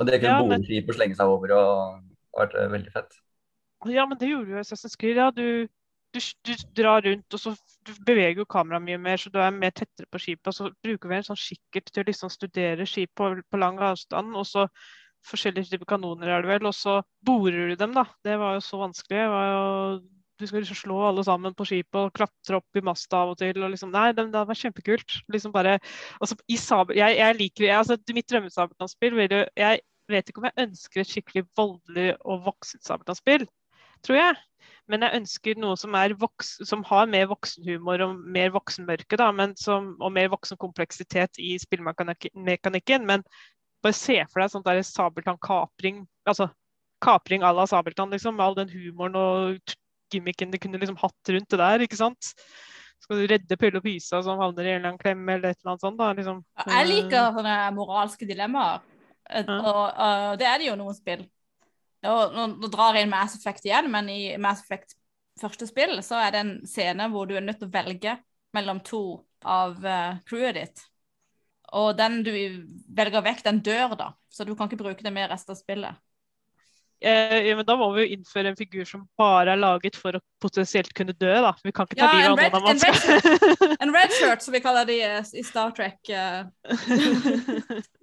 Og 0.00 0.06
det 0.08 0.20
kunne 0.22 0.32
Ja, 0.32 0.42
men- 0.48 0.64
skip 0.64 0.88
og 0.88 0.96
slenge 0.96 1.16
seg 1.18 1.28
over 1.28 1.52
og 1.54 2.00
vært 2.38 2.54
eh, 2.58 2.70
veldig 2.72 2.92
fett. 2.94 3.12
Ja, 3.90 4.06
men 4.06 4.18
det 4.18 4.28
gjorde 4.30 4.50
jo 4.54 4.58
Assassin's 4.62 4.96
Creed. 4.98 5.16
Ja, 5.18 5.30
du, 5.34 5.66
du, 6.14 6.20
du 6.46 6.52
drar 6.78 7.02
rundt, 7.04 7.34
og 7.34 7.40
så 7.42 7.52
du 7.84 7.92
beveger 8.06 8.38
jo 8.42 8.46
kameraet 8.46 8.84
mye 8.86 8.98
mer, 9.02 9.16
så 9.18 9.30
du 9.34 9.38
er 9.42 9.50
mer 9.54 9.70
tettere 9.74 10.06
på 10.10 10.18
skipet. 10.22 10.46
Og 10.48 10.54
så 10.54 10.70
bruker 10.84 11.08
vi 11.10 11.18
en 11.18 11.26
sånn 11.26 11.40
kikkert 11.40 11.90
til 11.92 12.02
å 12.04 12.08
liksom 12.08 12.30
studere 12.32 12.86
skip 12.88 13.10
på, 13.18 13.32
på 13.50 13.58
lang 13.60 13.78
avstand. 13.82 14.34
Og 14.38 14.46
så 14.46 14.66
forskjellige 15.28 15.70
typer 15.70 15.88
kanoner 15.94 16.32
er 16.32 16.42
det 16.42 16.50
vel, 16.50 16.66
og 16.68 16.74
så 16.76 16.98
borer 17.26 17.72
du 17.72 17.78
dem, 17.78 17.94
da. 17.96 18.06
Det 18.24 18.34
var 18.40 18.56
jo 18.56 18.64
så 18.64 18.80
vanskelig. 18.82 19.20
Det 19.20 19.30
var 19.32 19.46
jo, 19.48 19.62
du 20.40 20.46
skal 20.48 20.64
liksom 20.64 20.80
slå 20.80 20.98
alle 21.08 21.24
sammen 21.26 21.54
på 21.54 21.66
skipet 21.68 22.00
og 22.00 22.12
klatre 22.16 22.58
opp 22.58 22.78
i 22.78 22.84
masta 22.84 23.22
av 23.22 23.34
og 23.34 23.40
til. 23.40 23.62
og 23.62 23.72
liksom, 23.74 23.92
Nei, 23.94 24.10
det, 24.16 24.26
det 24.34 24.44
var 24.48 24.58
kjempekult. 24.58 25.18
Liksom 25.32 25.54
bare, 25.54 25.78
altså, 26.20 26.38
i 26.48 26.58
sabel, 26.60 26.98
jeg, 26.98 27.18
jeg 27.20 27.38
liker, 27.40 27.66
jeg, 27.68 27.78
altså, 27.78 27.98
Mitt 28.12 28.30
drømmesabeltannspill 28.32 29.18
Jeg 29.22 29.82
vet 30.10 30.28
ikke 30.28 30.42
om 30.42 30.48
jeg 30.50 30.66
ønsker 30.66 31.02
et 31.02 31.12
skikkelig 31.12 31.44
voldelig 31.56 32.08
og 32.26 32.42
voksent 32.48 32.84
sabeltannspill, 32.84 33.46
tror 34.02 34.18
jeg. 34.18 34.40
Men 34.90 35.04
jeg 35.06 35.20
ønsker 35.20 35.58
noe 35.62 35.78
som, 35.78 35.94
voks, 36.18 36.56
som 36.66 36.82
har 36.88 37.06
mer 37.10 37.28
voksenhumor 37.30 38.02
og 38.04 38.18
mer 38.34 38.50
voksenmørke, 38.54 39.16
da, 39.18 39.30
som, 39.60 39.92
og 40.02 40.12
mer 40.12 40.30
voksen 40.32 40.58
kompleksitet 40.60 41.38
i 41.38 41.54
spillmekanikken. 41.62 43.06
Men 43.06 43.22
bare 43.82 43.96
se 43.96 44.18
for 44.30 44.42
deg 44.42 44.52
sånn 44.52 44.66
der 44.66 44.82
sabeltann-kapring. 44.86 46.04
Altså 46.28 46.48
kapring 47.02 47.42
à 47.42 47.52
la 47.54 47.66
sabeltann, 47.66 48.12
liksom. 48.14 48.36
Med 48.36 48.46
all 48.46 48.58
den 48.58 48.70
humoren 48.70 49.18
og 49.18 49.74
gimmicken 50.12 50.52
de 50.52 50.60
kunne 50.60 50.78
liksom 50.78 51.00
hatt 51.00 51.34
rundt 51.34 51.50
det 51.50 51.60
der, 51.60 51.84
ikke 51.86 51.98
sant. 51.98 52.32
Skal 53.02 53.18
du 53.18 53.26
redde 53.32 53.58
Pølle 53.58 53.80
og 53.80 53.86
Pysa 53.86 54.20
som 54.22 54.38
havner 54.38 54.68
i 54.68 54.72
en 54.72 54.78
eller 54.78 54.92
annen 54.92 55.02
klemme 55.02 55.34
eller 55.34 55.50
et 55.50 55.58
eller 55.60 55.74
annet 55.74 55.84
sånt, 55.84 55.98
da. 55.98 56.12
Liksom. 56.14 56.42
Jeg 56.68 56.88
liker 56.90 57.36
sånne 57.36 57.58
moralske 57.74 58.28
dilemmaer. 58.28 58.82
Ja. 59.32 59.44
Og, 59.58 59.84
og 59.86 60.38
det 60.38 60.46
er 60.46 60.60
det 60.60 60.68
jo 60.68 60.78
noen 60.78 60.96
spill. 60.96 61.24
Og 62.06 62.34
nå, 62.34 62.46
nå 62.58 62.70
drar 62.70 62.96
jeg 62.96 63.06
inn 63.06 63.12
Mass 63.12 63.36
Effect 63.38 63.66
igjen, 63.66 63.88
men 63.90 64.10
i 64.10 64.20
Mass 64.42 64.62
Effect 64.64 64.96
første 65.40 65.66
spill 65.66 65.96
så 66.04 66.18
er 66.20 66.34
det 66.34 66.40
en 66.42 66.54
scene 66.68 67.06
hvor 67.10 67.28
du 67.28 67.36
er 67.38 67.44
nødt 67.44 67.62
til 67.62 67.70
å 67.70 67.74
velge 67.74 68.16
mellom 68.52 68.82
to 68.84 69.02
av 69.48 69.78
eh, 69.86 70.18
crewet 70.28 70.58
ditt. 70.58 70.82
Og 71.72 71.92
den 71.96 72.20
du 72.26 72.32
velger 72.92 73.24
vekk, 73.24 73.44
den 73.46 73.60
dør 73.64 73.94
da. 73.98 74.10
Så 74.32 74.44
du 74.44 74.54
kan 74.56 74.68
ikke 74.68 74.82
bruke 74.82 75.04
det 75.04 75.12
med 75.14 75.30
resten 75.32 75.54
av 75.54 75.58
spillet. 75.60 76.00
Eh, 77.02 77.38
ja, 77.48 77.56
men 77.58 77.66
da 77.66 77.74
må 77.74 77.88
vi 77.96 78.04
jo 78.04 78.12
innføre 78.14 78.52
en 78.52 78.58
figur 78.58 78.84
som 78.86 79.08
bare 79.18 79.56
er 79.56 79.58
laget 79.58 79.96
for 79.98 80.14
å 80.14 80.20
potensielt 80.42 80.92
kunne 80.94 81.14
dø, 81.18 81.32
da. 81.42 81.50
Vi 81.64 81.72
kan 81.74 81.88
ikke 81.88 81.98
ta 81.98 82.06
Ja, 82.06 82.30
livet 82.30 82.54
av 82.54 82.62
noen 82.62 82.62
av 82.62 82.70
en 82.70 82.78
red. 82.84 83.72
En 83.82 83.94
red 83.96 84.14
shirt, 84.14 84.44
som 84.44 84.54
vi 84.54 84.60
kaller 84.62 84.86
de 84.86 85.00
eh, 85.02 85.32
i 85.40 85.42
Star 85.46 85.72
Trek. 85.74 85.98
eh. 86.12 86.46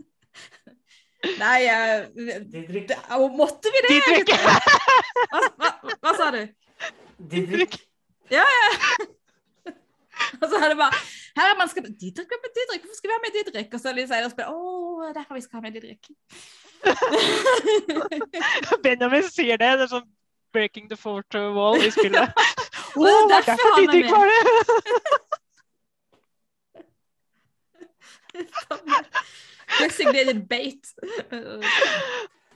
Nei 1.40 1.60
eh, 1.68 2.08
Didrik. 2.48 2.88
det, 2.92 2.98
Måtte 3.36 3.72
vi 3.72 3.80
det? 3.86 3.96
Didrik. 3.96 4.30
Hva, 4.40 5.42
hva, 5.60 5.72
hva 6.04 6.14
sa 6.20 6.30
du? 6.36 6.42
Didrik. 7.32 7.80
Og 10.40 10.46
så 10.52 10.60
er 10.60 10.70
det 10.74 10.78
bare 10.80 11.00
Her 11.38 11.48
er 11.52 11.58
man 11.60 11.70
skal 11.70 11.84
Didrik, 11.90 12.28
hvem 12.30 12.44
er 12.48 12.52
Didrik? 12.58 12.82
Hvorfor 12.84 12.98
skal 12.98 13.10
vi 13.10 13.16
ha 13.16 13.22
med 13.24 13.32
Didrik? 13.38 13.70
Og 13.74 13.80
så 13.82 13.88
litt 13.96 14.10
senere 14.10 14.32
spiller 14.34 14.52
Å, 14.54 14.56
det 15.02 15.10
er 15.10 15.18
derfor 15.20 15.34
vi 15.38 15.46
skal 15.46 15.58
ha 15.60 15.64
med 15.66 15.74
Didrik. 15.78 16.04
Benjamin 18.86 19.26
sier 19.30 19.58
det. 19.62 19.72
Det 19.80 19.86
er 19.88 19.94
sånn 19.94 20.10
breaking 20.54 20.86
the 20.90 20.98
fourth 20.98 21.36
wall 21.56 21.78
i 21.78 21.92
spillet. 21.94 22.28
Å, 22.30 22.32
oh, 22.98 23.06
er 23.06 23.12
det 23.30 23.36
er 23.38 23.44
derfor 23.52 23.52
derfor 23.52 23.70
er 23.70 23.74
Didrik 23.86 24.12
var 24.14 24.26
det! 24.30 24.40
Designated 29.80 30.48
bait. 30.50 30.84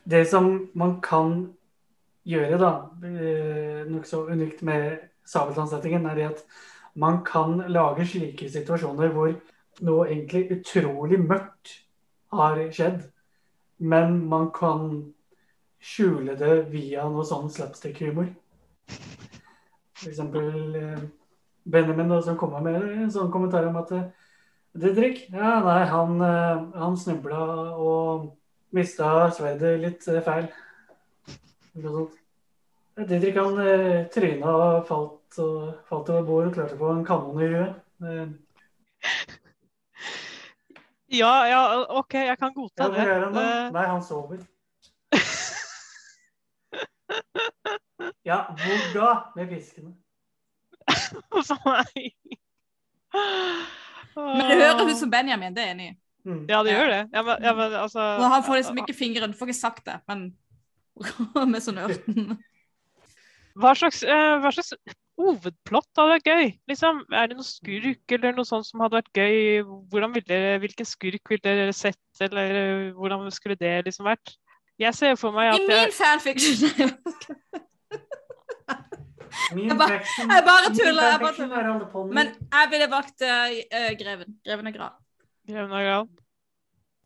Det 0.03 0.26
som 0.28 0.69
man 0.76 0.97
kan 1.03 1.53
gjøre, 2.28 2.57
da, 2.59 2.71
eh, 3.07 3.84
nokså 3.88 4.26
unikt 4.32 4.63
med 4.63 4.97
sabeltannsettingen, 5.28 6.05
er 6.05 6.15
det 6.15 6.26
at 6.32 6.43
man 6.94 7.24
kan 7.26 7.58
lage 7.72 8.06
slike 8.06 8.50
situasjoner 8.52 9.14
hvor 9.14 9.34
noe 9.82 10.06
egentlig 10.10 10.46
utrolig 10.54 11.20
mørkt 11.24 11.80
har 12.34 12.60
skjedd, 12.74 13.02
men 13.82 14.20
man 14.30 14.50
kan 14.54 14.89
skjule 15.84 16.38
det 16.39 16.56
via 16.72 17.06
noe 17.10 17.26
sånn 17.28 17.50
slapstick-humor. 17.52 18.30
Eksempel 20.04 20.76
eh, 20.80 21.04
Benjamin 21.64 22.12
da, 22.12 22.20
som 22.24 22.38
kommer 22.39 22.64
med 22.64 22.80
en 22.82 23.12
sånn 23.12 23.32
kommentar 23.34 23.68
om 23.70 23.80
at 23.82 23.91
eh, 23.96 24.10
Didrik, 24.74 25.28
ja, 25.30 25.60
nei, 25.62 25.82
han, 25.91 26.18
eh, 26.26 26.64
han 26.82 26.98
snubla 26.98 27.44
og 27.78 28.32
mista 28.74 29.30
sverdet 29.36 29.76
litt 29.82 30.08
feil. 30.26 30.48
Didrik 32.98 33.38
han 33.38 33.60
tryna 34.14 34.56
og 34.56 34.88
falt, 34.89 35.22
og 35.42 35.74
falt 35.90 36.10
over 36.14 36.26
bord 36.28 36.50
og 36.50 36.58
klarte 36.58 36.76
å 36.78 36.82
få 36.82 36.92
en 36.94 37.06
kanon 37.08 37.42
i 37.42 37.52
huet. 37.54 37.72
Ja, 41.14 41.34
ja, 41.48 41.62
OK, 42.00 42.14
jeg 42.14 42.38
kan 42.42 42.54
godta 42.56 42.88
ja, 42.88 42.90
det. 42.90 43.04
han 43.26 43.36
da? 43.36 43.42
Eh, 43.44 43.72
Nei, 43.76 43.86
han 43.92 44.04
sover. 44.06 44.40
Ja, 48.24 48.38
hvor 48.56 48.84
da 48.96 49.10
med 49.36 49.50
fiskene? 49.52 49.92
så. 51.44 51.58
Men 54.16 54.48
det 54.48 54.56
høres 54.62 54.94
ut 54.94 55.00
som 55.00 55.12
Benjamin, 55.12 55.56
det 55.56 55.64
er 55.66 55.74
enig 55.74 55.90
i. 55.90 55.94
Mm. 56.24 56.46
Ja, 56.48 56.62
det 56.64 56.72
gjør 56.72 56.88
det. 56.88 57.02
Jeg, 57.12 57.26
jeg, 57.28 57.44
jeg, 57.44 57.74
altså 57.82 58.08
han 58.24 58.44
får 58.46 58.60
liksom 58.62 58.80
ikke 58.80 58.96
fingeren, 58.96 59.34
får 59.36 59.52
ikke 59.52 59.60
sagt 59.60 59.86
det, 59.90 59.98
men 60.08 60.26
med 61.52 61.64
sånn 61.66 61.82
ørten. 61.84 62.38
Hva 63.60 63.74
slags, 63.78 64.02
eh, 64.08 64.36
hva 64.42 64.52
slags 64.56 64.74
hovedplott 65.20 65.89
hadde 65.99 66.14
vært 66.16 66.30
gøy? 66.30 66.47
Liksom, 66.72 67.01
er 67.14 67.28
det 67.30 67.38
noen 67.38 67.47
skurk 67.47 68.16
eller 68.18 68.34
noe 68.38 68.47
sånt 68.49 68.66
som 68.68 68.82
hadde 68.84 68.97
vært 68.99 69.11
gøy? 69.18 69.61
Ville, 69.93 70.39
hvilken 70.64 70.88
skurk 70.89 71.30
ville 71.34 71.43
dere 71.45 71.74
sett, 71.78 71.99
eller 72.24 72.57
eh, 72.59 72.88
hvordan 72.97 73.30
skulle 73.36 73.57
det 73.59 73.76
liksom 73.88 74.07
vært? 74.09 74.36
Jeg 74.82 74.95
ser 74.97 75.16
for 75.22 75.36
meg 75.36 75.51
at 75.53 75.61
I 75.61 75.68
min 75.70 75.93
fanfiction 75.93 76.72
Min 79.53 79.70
Jeg 79.70 79.78
bare- 79.84 80.01
jeg 80.01 80.43
bare 80.49 80.74
tuller, 80.74 81.07
jeg 81.11 81.20
bare 81.22 81.61
er. 81.61 82.14
Men 82.18 82.34
jeg 82.53 82.68
ville 82.74 82.89
valgt 82.89 83.22
eh, 83.22 83.93
Greven. 83.99 84.36
Greven 84.45 84.68
er 84.68 84.76
grad. 84.80 84.99
Greven 85.49 85.72
er 85.78 85.88
Gran. 85.89 86.09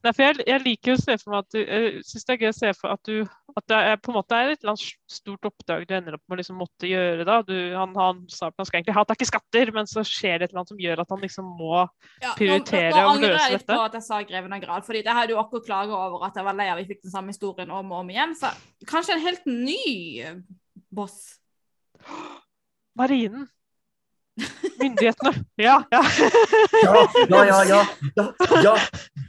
Nei, 0.08 0.14
jeg, 0.24 0.44
jeg 0.48 0.64
liker 0.64 0.94
å 0.94 1.00
se 1.02 1.16
for 1.20 1.34
meg 1.34 1.44
at 1.44 1.56
du 1.56 1.60
Jeg 1.60 2.04
synes 2.08 2.28
det 2.28 2.34
er 2.34 2.40
gøy 2.42 2.50
å 2.50 2.56
se 2.56 2.70
for 2.78 2.94
at 2.94 3.10
du 3.10 3.16
At 3.58 3.66
det 3.68 3.80
er, 3.90 4.00
på 4.00 4.12
en 4.14 4.18
måte 4.20 4.38
er 4.38 4.52
et 4.54 4.62
eller 4.62 4.76
annet 4.76 5.12
stort 5.12 5.48
oppdrag 5.50 5.88
du 5.90 5.94
ender 5.98 6.16
opp 6.16 6.24
med 6.28 6.38
å 6.38 6.40
liksom 6.40 6.60
måtte 6.62 6.90
gjøre. 6.90 7.26
da. 7.28 7.40
Du, 7.48 7.56
han, 7.74 7.96
han, 7.98 8.20
sa 8.32 8.52
at 8.52 8.62
han 8.62 8.68
skal 8.70 8.80
egentlig 8.80 8.96
ha 9.00 9.04
tak 9.10 9.24
i 9.24 9.28
skatter, 9.28 9.72
men 9.74 9.90
så 9.90 10.04
skjer 10.06 10.38
det 10.38 10.48
et 10.48 10.54
eller 10.54 10.62
annet 10.62 10.74
som 10.74 10.84
gjør 10.84 11.02
at 11.04 11.16
han 11.16 11.24
liksom 11.26 11.50
må 11.58 11.74
Ja, 11.82 12.36
Prioritere 12.38 12.92
nå, 12.92 12.94
nå, 12.94 13.02
å 13.02 13.10
nå 13.10 13.16
angrer 13.16 13.36
jeg 13.40 13.56
litt 13.56 13.66
dette. 13.66 13.74
på 13.74 13.88
at 13.88 13.98
jeg 13.98 14.08
sa 14.08 14.22
Greven 14.30 14.56
av 14.58 14.64
grad, 14.64 14.86
fordi 14.86 15.04
det 15.08 15.18
hadde 15.18 15.34
jo 15.34 15.42
akkurat 15.42 15.68
klaga 15.72 16.00
over 16.06 16.28
at 16.30 16.38
jeg 16.38 16.48
var 16.48 16.60
lei 16.62 16.70
av 16.70 16.82
vi 16.84 16.88
fikk 16.92 17.04
den 17.08 17.16
samme 17.16 17.34
historien 17.34 17.74
om 17.74 17.94
og 17.96 18.04
om 18.04 18.14
igjen. 18.14 18.38
Så 18.38 18.54
kanskje 18.88 19.18
en 19.18 19.26
helt 19.26 19.50
ny 19.50 19.82
boss. 20.94 21.20
Marinen. 23.00 23.50
Myndighetene. 24.80 25.34
Ja, 25.58 25.82
ja. 25.92 26.02
Ja, 26.84 27.06
ja, 27.30 27.62
ja. 27.66 27.84
ja, 28.16 28.26
ja. 28.64 28.76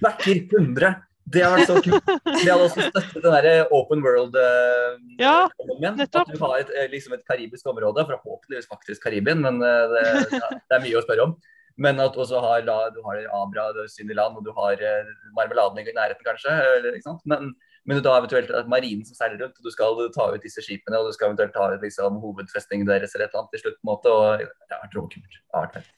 Backer 0.02 0.42
100. 0.58 0.94
Det 1.28 1.42
har 1.44 1.58
vært 1.58 1.68
så 1.68 1.80
kult. 1.84 2.08
Det 2.24 2.48
hadde 2.48 2.64
også 2.64 2.86
støttet 2.88 3.24
den 3.24 3.36
der 3.36 3.72
open 3.74 4.02
world 4.04 4.36
uh, 4.38 4.96
Ja, 5.20 5.36
nettopp. 5.82 6.24
At 6.24 6.32
du 6.32 6.40
har 6.40 6.56
et, 6.62 6.72
eh, 6.72 6.88
liksom 6.92 7.16
et 7.16 7.24
karibisk 7.28 7.68
område, 7.68 8.04
forhåpentligvis 8.08 8.68
faktisk 8.70 9.04
Karibien, 9.04 9.42
men 9.44 9.60
uh, 9.60 9.84
det, 9.92 10.04
det 10.32 10.78
er 10.78 10.84
mye 10.84 11.00
å 11.00 11.04
spørre 11.04 11.28
om. 11.28 11.36
Men 11.78 12.00
at 12.02 12.16
også 12.18 12.40
har, 12.42 12.64
du 12.66 13.02
har 13.04 13.20
Abra, 13.38 13.68
Syndiland, 13.92 14.40
og 14.40 14.46
du 14.46 14.54
har 14.56 14.80
uh, 14.80 15.12
marmeladen 15.36 15.82
i 15.82 15.92
nærheten, 15.92 16.24
kanskje. 16.26 16.54
Eller, 16.78 16.96
ikke 16.96 17.10
sant? 17.10 17.24
Men, 17.28 17.52
men 17.88 18.02
da 18.04 18.14
eventuelt 18.20 18.50
at 18.52 18.68
marinen 18.68 19.04
som 19.08 19.16
seiler 19.16 19.40
rundt, 19.40 19.56
og 19.56 19.64
du 19.64 19.72
skal 19.72 20.00
ta 20.14 20.26
ut 20.34 20.42
disse 20.44 20.60
skipene, 20.64 20.98
og 21.00 21.08
du 21.08 21.16
skal 21.16 21.30
eventuelt 21.30 21.54
ta 21.56 21.70
ut 21.72 21.84
liksom, 21.86 22.18
hovedfestningen 22.20 22.88
deres 22.88 23.14
eller 23.16 23.26
et 23.26 23.32
eller 23.32 23.44
annet 23.46 23.54
til 23.56 23.62
slutt. 23.64 23.78
på 23.78 23.84
en 23.86 23.92
måte, 23.92 24.12
og 24.12 24.42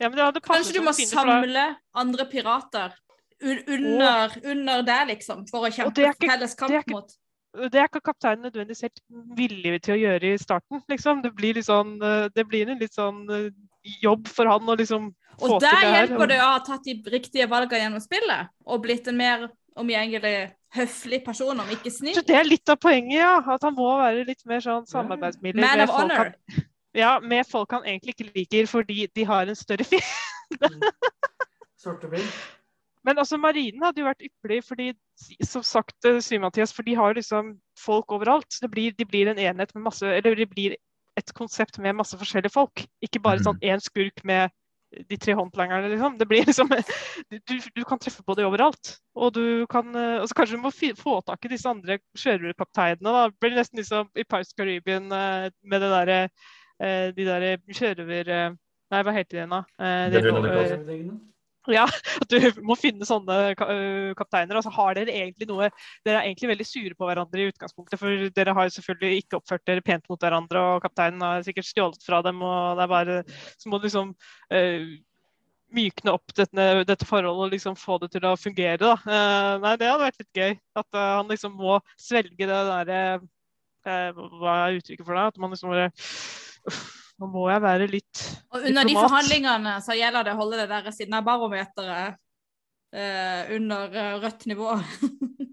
ja 0.01 0.09
men 0.09 0.17
det 0.19 0.27
hadde 0.29 0.45
Kanskje 0.45 0.77
du 0.79 0.85
må 0.87 0.95
samle 0.95 1.65
andre 1.95 2.27
pirater 2.31 2.95
un 3.43 3.59
under, 3.67 4.37
under 4.45 4.83
der, 4.87 5.07
liksom, 5.11 5.47
for 5.51 5.67
å 5.67 5.73
kjempe 5.73 6.07
ikke- 6.13 6.31
felles 6.31 6.55
kamp 6.55 6.71
ikke- 6.73 6.95
mot 6.95 7.11
det 7.51 7.75
er 7.75 7.89
ikke 7.89 8.05
kapteinen 8.07 8.45
nødvendigvis 8.47 8.85
helt 8.87 9.01
villig 9.35 9.83
til 9.83 9.95
å 9.97 9.99
gjøre 9.99 10.35
i 10.35 10.39
starten. 10.39 10.83
liksom. 10.89 11.23
Det 11.23 11.35
blir, 11.35 11.55
litt 11.55 11.67
sånn, 11.67 11.97
eh, 12.03 12.29
det 12.29 12.47
blir 12.47 12.69
en 12.71 12.79
litt 12.79 12.95
sånn 12.95 13.27
eh, 13.29 13.51
jobb 14.03 14.29
for 14.29 14.47
han 14.47 14.61
å 14.61 14.77
liksom 14.79 15.11
få 15.41 15.59
til 15.59 15.67
det 15.67 15.69
her. 15.69 15.87
Og 15.87 15.91
der 15.91 16.07
hjelper 16.07 16.29
det 16.29 16.39
å 16.39 16.51
ha 16.53 16.59
tatt 16.61 16.85
de 16.85 16.95
riktige 17.11 17.49
valgene 17.49 17.83
gjennom 17.83 18.05
spillet, 18.05 18.49
og 18.67 18.83
blitt 18.85 19.09
en 19.09 19.17
mer 19.17 19.49
omgjengelig 19.79 20.51
høflig 20.75 21.23
person, 21.25 21.61
om 21.61 21.73
ikke 21.75 21.91
snill. 21.93 22.15
Så 22.15 22.25
det 22.27 22.37
er 22.39 22.47
litt 22.47 22.71
av 22.71 22.79
poenget, 22.83 23.19
ja. 23.21 23.37
At 23.55 23.65
han 23.67 23.75
må 23.77 23.89
være 23.99 24.27
litt 24.29 24.45
mer 24.49 24.63
sånn 24.65 24.87
samarbeidsmiddel 24.91 25.63
Man 25.63 25.83
med 25.83 25.89
of 25.89 25.95
folk 25.95 26.05
honor. 26.05 26.31
han, 26.31 26.69
ja, 26.99 27.11
med 27.23 27.47
folk 27.51 27.75
han 27.75 27.87
egentlig 27.87 28.17
ikke 28.17 28.31
liker 28.35 28.71
fordi 28.71 29.05
de 29.15 29.27
har 29.27 29.51
en 29.51 29.59
større 29.59 29.87
fiende. 29.87 30.95
Sortebil. 31.81 32.25
Men 33.07 33.19
altså, 33.19 33.39
marinen 33.41 33.83
hadde 33.83 34.03
jo 34.03 34.09
vært 34.11 34.27
ypperlig, 34.27 34.61
fordi 34.67 34.91
som 35.47 35.65
sagt, 35.65 35.97
eh, 36.05 36.21
sier 36.21 36.43
Mathias, 36.43 36.75
for 36.77 36.85
de 36.85 36.95
har 36.99 37.17
liksom 37.17 37.55
folk 37.81 38.13
overalt. 38.13 38.59
Det 38.61 38.69
blir, 38.71 38.93
de 38.99 39.07
blir 39.09 39.31
en 39.31 39.41
enhet 39.41 39.75
med 39.75 39.87
masse 39.87 40.05
Eller 40.05 40.37
de 40.37 40.47
blir 40.47 40.77
et 41.17 41.33
konsept 41.35 41.79
med 41.79 41.97
masse 41.97 42.17
forskjellige 42.19 42.53
folk. 42.53 42.85
Ikke 43.03 43.23
bare 43.25 43.43
sånn 43.45 43.61
én 43.65 43.81
skurk 43.81 44.23
med 44.25 44.53
de 44.91 45.19
tre 45.21 45.35
håndlangerne, 45.39 45.89
liksom. 45.93 46.17
Det 46.19 46.27
blir 46.31 46.47
liksom 46.47 46.71
du, 47.31 47.59
du 47.75 47.83
kan 47.87 48.01
treffe 48.03 48.25
på 48.27 48.37
det 48.39 48.47
overalt. 48.49 48.97
Og 49.15 49.35
du 49.37 49.67
kan 49.71 49.95
eh, 49.95 50.21
altså 50.21 50.37
Kanskje 50.39 50.59
du 50.59 50.65
må 50.65 50.73
få 50.99 51.21
tak 51.27 51.45
i 51.47 51.53
disse 51.53 51.71
andre 51.71 52.01
sjørøverkapteinene. 52.19 53.15
da. 53.17 53.29
Det 53.31 53.43
blir 53.43 53.59
nesten 53.59 53.83
liksom 53.83 54.11
i 54.15 54.25
Pirates 54.25 54.55
Caribbean 54.57 55.11
eh, 55.13 55.51
med 55.63 55.87
det 55.87 55.95
derre 55.97 56.23
de 56.81 57.25
der 57.27 57.43
sjørøver... 57.77 58.31
Nei, 58.91 59.01
hva 59.05 59.13
heter 59.13 59.43
de 59.43 59.51
da? 59.53 59.59
De, 60.89 61.03
ja, 61.75 61.87
at 61.87 62.33
du 62.33 62.63
må 62.67 62.77
finne 62.79 63.07
sånne 63.09 63.55
kapteiner. 64.19 64.59
Og 64.59 64.65
så 64.67 64.73
har 64.75 64.97
dere 64.99 65.15
egentlig 65.15 65.49
noe 65.51 65.69
Dere 66.07 66.21
er 66.21 66.29
egentlig 66.29 66.51
veldig 66.53 66.67
sure 66.67 66.97
på 66.97 67.07
hverandre 67.09 67.43
i 67.43 67.51
utgangspunktet, 67.51 68.01
for 68.01 68.31
dere 68.37 68.55
har 68.57 68.67
jo 68.67 68.75
selvfølgelig 68.77 69.25
ikke 69.25 69.39
oppført 69.41 69.67
dere 69.69 69.85
pent 69.85 70.07
mot 70.11 70.21
hverandre, 70.21 70.63
og 70.75 70.85
kapteinen 70.85 71.23
har 71.25 71.45
sikkert 71.47 71.69
stjålet 71.69 72.05
fra 72.07 72.21
dem, 72.27 72.43
og 72.47 72.79
det 72.79 72.85
er 72.85 72.93
bare 72.95 73.21
Så 73.61 73.71
må 73.71 73.79
du 73.79 73.87
liksom 73.89 74.13
uh, 74.15 74.87
mykne 75.77 76.15
opp 76.17 76.35
dette, 76.37 76.69
dette, 76.89 77.09
forholdet 77.09 77.47
og 77.47 77.53
liksom 77.55 77.77
få 77.79 77.99
det 78.03 78.11
til 78.15 78.27
å 78.27 78.37
fungere, 78.41 78.81
da. 78.81 78.95
Uh, 79.05 79.59
nei, 79.65 79.77
det 79.81 79.91
hadde 79.91 80.07
vært 80.07 80.23
litt 80.23 80.41
gøy. 80.41 80.57
At 80.81 80.89
uh, 80.97 81.05
han 81.21 81.31
liksom 81.31 81.55
må 81.59 81.79
svelge 82.01 82.49
det 82.49 82.49
derre 82.73 83.03
Hva 83.81 84.57
er 84.67 84.81
uttrykket 84.81 85.07
for 85.07 85.17
det? 85.17 85.29
At 85.31 85.39
man 85.41 85.55
liksom 85.55 85.73
bare 85.73 85.89
nå 87.21 87.29
må 87.29 87.45
jeg 87.51 87.61
være 87.63 87.87
litt 87.91 88.23
Og 88.51 88.63
under 88.63 88.71
diplomat. 88.71 88.89
de 88.89 88.97
forhandlingene 88.97 89.75
så 89.85 89.97
gjelder 89.99 90.27
det 90.27 90.33
å 90.33 90.41
holde 90.41 90.61
det 90.63 90.69
der 90.71 90.95
sinnabarometeret 90.97 92.17
eh, 92.97 93.53
under 93.57 93.93
uh, 93.93 94.15
rødt 94.23 94.47
nivå. 94.49 94.79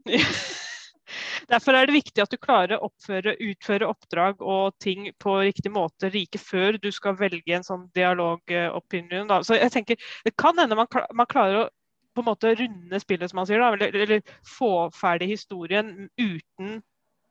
Derfor 1.48 1.78
er 1.78 1.88
det 1.88 1.96
viktig 1.96 2.20
at 2.20 2.32
du 2.34 2.38
klarer 2.40 2.76
å 2.76 2.90
oppføre, 2.90 3.38
utføre 3.40 3.88
oppdrag 3.88 4.42
og 4.44 4.76
ting 4.84 5.08
på 5.20 5.38
riktig 5.48 5.72
måte 5.72 6.10
like 6.12 6.40
før 6.42 6.76
du 6.82 6.90
skal 6.92 7.16
velge 7.20 7.56
en 7.56 7.64
sånn 7.64 7.86
dialog-opinion. 7.96 9.32
Så 9.48 9.56
jeg 9.56 9.72
tenker, 9.72 9.96
Det 10.26 10.36
kan 10.36 10.60
hende 10.60 10.76
man, 10.76 10.90
man, 11.16 11.30
klarer 11.30 11.62
å 11.62 11.70
på 12.18 12.24
en 12.24 12.32
måte 12.32 12.52
runde 12.58 13.00
spillet, 13.00 13.30
som 13.30 13.38
man 13.40 13.48
sier, 13.48 13.62
da, 13.62 13.72
eller, 13.78 13.96
eller 13.96 14.22
få 14.58 14.90
ferdig 14.92 15.30
historien 15.36 16.10
uten 16.18 16.82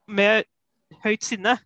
med 0.07 0.47
høyt 1.05 1.27
sinne. 1.27 1.57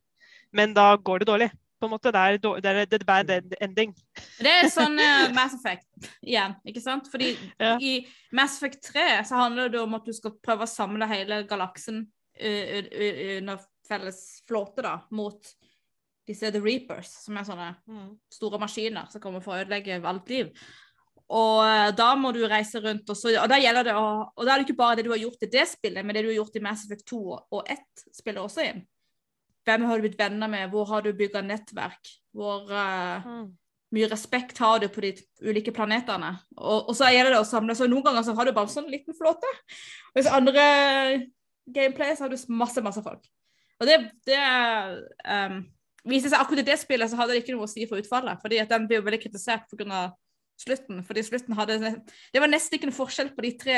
Men 0.51 0.75
da 0.75 0.95
går 0.97 1.21
det 1.21 1.29
dårlig 1.29 1.51
på 1.81 1.89
en 1.89 1.95
måte. 1.95 2.12
Det 2.12 2.20
er, 2.20 2.39
det 2.39 2.70
er, 2.70 2.81
det 2.91 3.01
er 3.01 3.07
bad 3.09 3.33
ending. 3.61 3.95
Det 4.39 4.53
er 4.53 4.68
sånn 4.78 5.01
uh, 5.01 5.31
Mass 5.37 5.57
Effect 5.57 6.11
igjen, 6.20 6.55
ikke 6.68 6.85
sant? 6.85 7.09
Fordi 7.12 7.33
ja. 7.57 7.74
i 7.81 7.99
Mass 8.37 8.59
Effect 8.59 8.93
3 8.93 9.09
så 9.28 9.41
handler 9.41 9.72
det 9.72 9.81
om 9.83 9.97
at 9.99 10.07
du 10.07 10.14
skal 10.16 10.37
prøve 10.45 10.68
å 10.68 10.70
samle 10.70 11.09
hele 11.11 11.45
galaksen 11.51 12.07
under 12.41 13.59
felles 13.85 14.20
flåte 14.49 14.81
da, 14.87 14.95
mot 15.12 15.51
disse 16.31 16.51
The 16.55 16.61
Reapers, 16.62 17.11
som 17.24 17.37
er 17.37 17.49
sånne 17.49 17.72
mm. 17.91 18.07
store 18.33 18.61
maskiner 18.62 19.11
som 19.11 19.22
kommer 19.22 19.43
for 19.45 19.57
å 19.57 19.64
ødelegge 19.64 19.99
alt 20.07 20.31
liv. 20.33 20.53
Og 21.31 21.61
uh, 21.62 21.91
da 21.95 22.12
må 22.18 22.33
du 22.35 22.41
reise 22.51 22.81
rundt, 22.83 23.11
og, 23.11 23.18
så, 23.18 23.33
og 23.39 23.51
da 23.51 23.59
gjelder 23.61 23.91
det 23.91 23.99
å, 23.99 24.07
og 24.35 24.47
da 24.47 24.55
er 24.55 24.61
det 24.61 24.68
ikke 24.68 24.81
bare 24.81 24.99
det 24.99 25.07
du 25.07 25.12
har 25.14 25.22
gjort 25.22 25.47
i 25.47 25.51
det 25.53 25.66
spillet, 25.70 26.07
men 26.07 26.16
det 26.16 26.24
du 26.24 26.33
har 26.33 26.41
gjort 26.41 26.59
i 26.59 26.64
Mass 26.64 26.87
Effect 26.87 27.07
2 27.12 27.20
og 27.37 27.61
1 27.62 28.07
spiller 28.18 28.43
også 28.43 28.66
inn. 28.66 28.83
Hvem 29.71 29.87
har 29.87 29.99
du 29.99 30.07
blitt 30.07 30.18
venner 30.18 30.51
med? 30.51 30.68
Hvor 30.73 30.89
har 30.91 31.05
du 31.07 31.12
bygga 31.16 31.43
nettverk? 31.47 32.12
Hvor 32.35 32.66
uh, 32.71 33.27
mm. 33.27 33.49
mye 33.95 34.11
respekt 34.11 34.59
har 34.62 34.83
du 34.83 34.89
på 34.91 35.05
de 35.05 35.14
ulike 35.47 35.75
planetene? 35.75 36.33
Og, 36.59 36.91
og, 36.91 36.95
så 36.99 37.11
gjelder 37.14 37.37
det 37.37 37.43
å 37.43 37.49
samle 37.49 37.77
så 37.79 37.87
Noen 37.91 38.07
ganger 38.09 38.27
så 38.27 38.35
har 38.39 38.49
du 38.49 38.55
bare 38.57 38.66
en 38.66 38.75
sånn 38.75 38.91
liten 38.91 39.16
flåte. 39.16 39.51
Og 40.11 40.21
hvis 40.21 40.31
andre 40.31 40.64
gameplay 41.71 42.16
så 42.16 42.27
har 42.27 42.35
du 42.35 42.55
masse, 42.55 42.83
masse 42.83 43.03
folk. 43.05 43.23
Og 43.81 43.89
det, 43.89 44.01
det 44.29 44.41
um, 45.25 45.62
viser 46.09 46.33
seg 46.33 46.41
akkurat 46.43 46.64
i 46.64 46.68
det 46.68 46.79
spillet 46.81 47.12
så 47.12 47.18
hadde 47.21 47.37
det 47.37 47.45
ikke 47.45 47.55
noe 47.57 47.68
å 47.68 47.71
si 47.71 47.87
for 47.89 48.03
utfallet. 48.03 48.41
fordi 48.43 48.61
at 48.61 48.73
den 48.73 48.89
ble 48.89 49.01
jo 49.01 49.07
veldig 49.07 49.23
kritisert 49.23 49.71
pga. 49.71 50.11
slutten. 50.61 51.03
fordi 51.05 51.23
slutten 51.25 51.57
hadde 51.57 51.79
Det 52.33 52.41
var 52.41 52.49
nesten 52.49 52.77
ikke 52.77 52.91
noe 52.91 52.99
forskjell 52.99 53.31
på 53.37 53.47
de 53.47 53.53
tre 53.57 53.77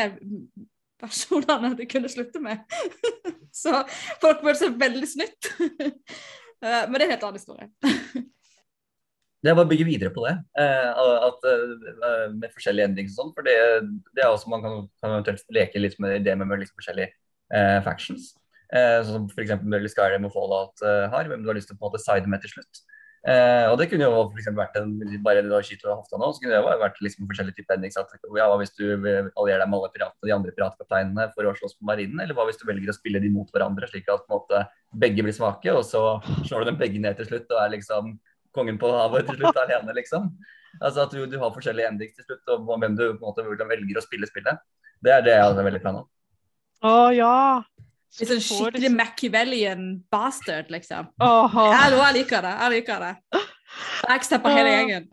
personene 1.03 1.73
de 1.79 1.89
kunne 1.91 2.11
slutte 2.13 2.43
med. 2.43 2.63
så 3.63 3.83
folk 4.23 4.45
føler 4.45 4.61
seg 4.61 4.79
veldig 4.83 5.11
snytt. 5.17 5.51
Eh, 6.63 6.85
men 6.87 6.95
det 6.95 7.01
er 7.01 7.09
en 7.09 7.11
helt 7.17 7.25
annen 7.27 7.41
historie. 7.41 7.65
det 9.43 9.51
er 9.51 9.57
bare 9.59 9.67
å 9.67 9.71
bygge 9.73 9.87
videre 9.89 10.13
på 10.15 10.23
det. 10.29 10.37
Eh, 10.63 11.01
at, 11.27 11.49
eh, 11.51 12.29
med 12.37 12.53
forskjellige 12.53 12.87
endringer 12.87 13.11
og 13.11 13.17
sånn. 13.17 13.33
For 13.35 13.49
det, 13.49 13.57
det, 14.13 14.23
er 14.23 14.29
også 14.29 14.53
man 14.53 14.63
kan, 14.63 14.77
kan 15.27 15.41
leke 15.59 15.83
litt 15.83 15.99
med 15.99 16.23
det 16.23 16.37
med 16.39 16.63
liksom 16.63 16.79
forskjellige 16.79 17.11
eh, 17.11 17.81
factions. 17.83 18.31
Eh, 18.73 19.01
sånn 19.05 19.27
som 19.27 19.29
f.eks. 19.29 19.93
Skyrim 19.93 20.31
og 20.31 20.37
Fallout 20.37 20.87
eh, 20.87 21.09
har, 21.13 21.27
hvem 21.29 21.43
du 21.43 21.51
har 21.51 21.59
lyst 21.59 21.73
til 21.73 21.77
å 21.77 21.81
på 21.81 21.89
en 21.89 21.91
måte 21.91 22.05
side 22.05 22.31
med 22.31 22.47
til 22.47 22.55
slutt. 22.55 22.85
Eh, 23.23 23.69
og 23.71 23.77
det 23.79 23.87
kunne 23.87 24.03
jo 24.09 24.23
for 24.33 24.57
vært 24.59 24.77
en, 24.81 24.97
bare 25.23 25.45
en 25.45 25.53
skyter 25.63 25.93
og 25.93 26.01
hofta 26.01 26.19
nå, 26.19 26.33
så 26.35 26.43
kunne 26.43 26.57
det 26.57 26.79
vært 26.81 26.97
liksom 27.05 27.29
forskjellige 27.31 27.61
typer 27.61 27.77
endings. 27.77 27.99
Ja, 28.35 28.49
hva 28.51 28.57
hvis 28.59 28.75
du 28.75 28.83
allierer 28.91 29.63
deg 29.63 29.71
med 29.71 29.79
alle 29.79 29.91
piratene, 29.95 30.27
de 30.27 30.35
andre 30.35 30.55
piratkapteinene 30.57 31.29
for 31.37 31.47
å 31.47 31.55
slåss 31.61 31.77
på 31.79 31.87
marinen? 31.87 32.19
Eller 32.25 32.35
hva 32.35 32.49
hvis 32.49 32.59
du 32.59 32.67
velger 32.67 32.91
å 32.91 32.97
spille 32.97 33.23
de 33.23 33.31
mot 33.31 33.47
hverandre, 33.55 33.87
slik 33.93 34.11
at 34.11 34.27
måte, 34.33 34.65
begge 35.05 35.23
blir 35.23 35.37
svake, 35.37 35.71
og 35.71 35.87
så 35.87 36.19
slår 36.49 36.65
du 36.65 36.73
dem 36.73 36.81
begge 36.83 37.03
ned 37.03 37.21
til 37.21 37.31
slutt 37.31 37.55
og 37.55 37.63
er 37.63 37.77
liksom 37.77 38.17
kongen 38.57 38.81
på 38.81 38.91
havet 38.91 39.31
til 39.31 39.39
slutt 39.39 39.63
alene, 39.63 39.95
liksom. 39.97 40.33
Altså 40.81 41.05
At 41.05 41.15
du, 41.15 41.23
du 41.31 41.39
har 41.39 41.55
forskjellige 41.55 41.93
endings 41.95 42.19
til 42.19 42.27
slutt, 42.27 42.43
og 42.51 42.67
hvem 42.75 42.97
du 42.99 43.05
på 43.13 43.23
en 43.23 43.29
måte 43.29 43.69
velger 43.71 44.01
å 44.01 44.05
spille 44.05 44.29
spillet. 44.29 44.59
Det 45.03 45.15
er 45.15 45.23
det 45.25 45.37
jeg 45.37 45.47
hadde 45.47 45.65
veldig 45.67 45.83
fan 45.85 46.03
av. 46.03 46.09
Å 46.83 46.95
ja. 47.15 47.63
Litt 48.21 48.29
sånn 48.29 48.43
skikkelig 48.45 48.81
liksom... 48.83 48.97
Machiavellian 48.99 49.85
bastard, 50.13 50.69
liksom. 50.73 51.07
Oh. 51.25 51.49
Jeg 51.73 52.13
liker 52.19 52.45
det. 52.45 52.53
Jeg 52.61 52.71
liker 52.75 52.99
det. 53.01 53.13
Backstepper 54.05 54.53
hele 54.53 54.73
gjengen. 54.75 55.05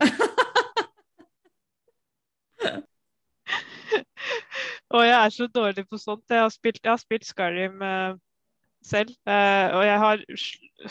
og 4.92 5.00
jeg 5.06 5.16
er 5.16 5.30
så 5.32 5.46
dårlig 5.48 5.84
på 5.88 5.96
sånt. 6.00 6.24
Jeg 6.28 6.42
har 6.44 6.52
spilt, 6.52 6.80
jeg 6.84 6.92
har 6.92 7.00
spilt 7.00 7.24
Skyrim 7.28 7.80
uh, 7.80 8.12
selv. 8.84 9.10
Uh, 9.24 9.66
og 9.78 9.82
jeg 9.88 9.98
har 10.04 10.16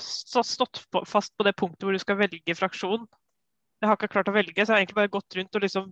stått 0.02 0.82
på, 0.90 1.04
fast 1.06 1.32
på 1.38 1.46
det 1.46 1.54
punktet 1.60 1.86
hvor 1.86 1.94
du 1.94 2.02
skal 2.02 2.18
velge 2.22 2.58
fraksjon. 2.58 3.06
Jeg 3.80 3.88
har 3.88 3.96
ikke 4.00 4.14
klart 4.18 4.32
å 4.32 4.36
velge, 4.36 4.58
så 4.58 4.74
jeg 4.74 4.76
har 4.76 4.82
egentlig 4.82 4.98
bare 4.98 5.14
gått 5.14 5.36
rundt 5.38 5.56
og 5.56 5.64
liksom 5.64 5.86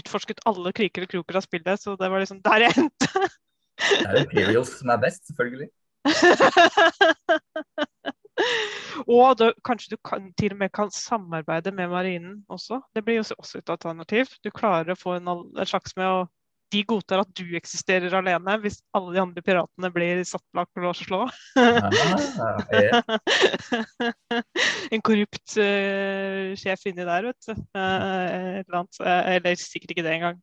utforsket 0.00 0.42
alle 0.50 0.74
kriker 0.74 1.06
og 1.06 1.10
kroker 1.14 1.38
av 1.38 1.46
spillet. 1.46 1.78
Så 1.78 1.94
det 2.00 2.10
var 2.10 2.18
liksom 2.22 2.42
der 2.42 2.66
jeg 2.66 2.74
endte. 2.84 3.10
Det 3.80 4.06
er 4.06 4.16
jo 4.16 4.24
Imperials 4.24 4.72
som 4.80 4.92
er 4.92 5.02
best, 5.02 5.22
selvfølgelig. 5.30 5.68
og 9.18 9.38
da, 9.40 9.50
kanskje 9.66 9.94
du 9.94 9.98
kan, 10.06 10.30
til 10.40 10.54
og 10.54 10.60
med 10.62 10.70
kan 10.76 10.90
samarbeide 10.94 11.72
med 11.76 11.86
marinen 11.92 12.34
også. 12.48 12.80
Det 12.94 13.04
blir 13.04 13.20
jo 13.20 13.26
også 13.38 13.60
et 13.60 13.72
alternativ. 13.72 14.26
Du 14.44 14.50
klarer 14.54 14.94
å 14.94 14.98
få 14.98 15.10
en, 15.18 15.28
slags 15.66 15.96
med 15.96 16.08
å 16.08 16.26
de 16.70 16.84
godtar 16.86 17.18
at 17.24 17.30
du 17.34 17.56
eksisterer 17.58 18.14
alene 18.14 18.54
hvis 18.62 18.78
alle 18.96 19.14
de 19.14 19.20
andre 19.22 19.42
piratene 19.44 19.90
blir 19.94 20.24
satt 20.28 20.44
bak 20.54 20.68
lås 20.80 21.00
og 21.02 21.06
slå. 21.08 21.20
en 24.94 25.02
korrupt 25.06 25.50
uh, 25.58 26.54
sjef 26.58 26.80
inni 26.90 27.04
der, 27.06 27.22
vet 27.30 27.42
du. 27.48 27.52
Uh, 27.74 28.60
eller. 28.60 28.82
Uh, 29.00 29.24
eller 29.34 29.52
sikkert 29.58 29.90
ikke 29.94 30.06
det 30.06 30.14
engang. 30.18 30.38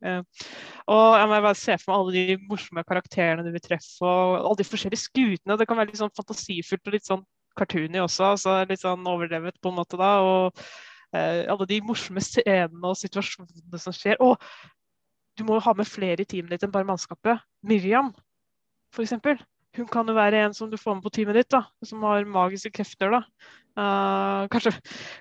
og 0.92 1.08
jeg 1.20 1.28
må 1.30 1.34
bare 1.40 1.60
se 1.60 1.74
for 1.82 1.90
meg 1.92 1.98
alle 2.02 2.14
de 2.18 2.24
morsomme 2.50 2.88
karakterene 2.88 3.46
du 3.46 3.52
vil 3.56 3.64
treffe, 3.64 4.04
og 4.04 4.28
alle 4.42 4.60
de 4.60 4.68
forskjellige 4.68 5.06
skutene. 5.08 5.60
Det 5.60 5.68
kan 5.70 5.78
være 5.80 5.90
litt 5.94 6.02
sånn 6.02 6.18
fantasifullt 6.18 6.88
og 6.88 6.94
litt 6.98 7.08
sånn 7.08 7.26
cartoony 7.58 8.00
også. 8.04 8.24
altså 8.36 8.52
Litt 8.70 8.84
sånn 8.84 9.08
overdrevet 9.08 9.62
på 9.62 9.68
en 9.72 9.80
måte 9.80 9.96
da. 10.00 10.12
og 10.22 10.46
alle 11.16 11.66
de 11.70 11.78
morsomme 11.88 12.20
scenene 12.22 12.88
og 12.90 12.98
situasjonene 13.00 13.80
som 13.80 13.94
skjer. 13.96 14.18
Og 14.22 14.36
du 15.38 15.44
må 15.48 15.60
ha 15.62 15.74
med 15.78 15.88
flere 15.88 16.24
i 16.24 16.30
teamet 16.30 16.56
ditt 16.56 16.66
enn 16.66 16.74
bare 16.74 16.88
mannskapet. 16.88 17.44
Miriam, 17.68 18.10
f.eks. 18.96 19.14
Hun 19.78 19.90
kan 19.92 20.08
jo 20.10 20.16
være 20.18 20.46
en 20.46 20.56
som 20.58 20.72
du 20.72 20.78
får 20.80 20.98
med 20.98 21.06
på 21.06 21.14
teamet 21.14 21.38
ditt, 21.38 21.52
da, 21.54 21.62
som 21.86 22.02
har 22.08 22.26
magiske 22.26 22.72
krefter. 22.74 23.14
da. 23.14 23.22
Uh, 23.78 24.48
kanskje, 24.50 24.74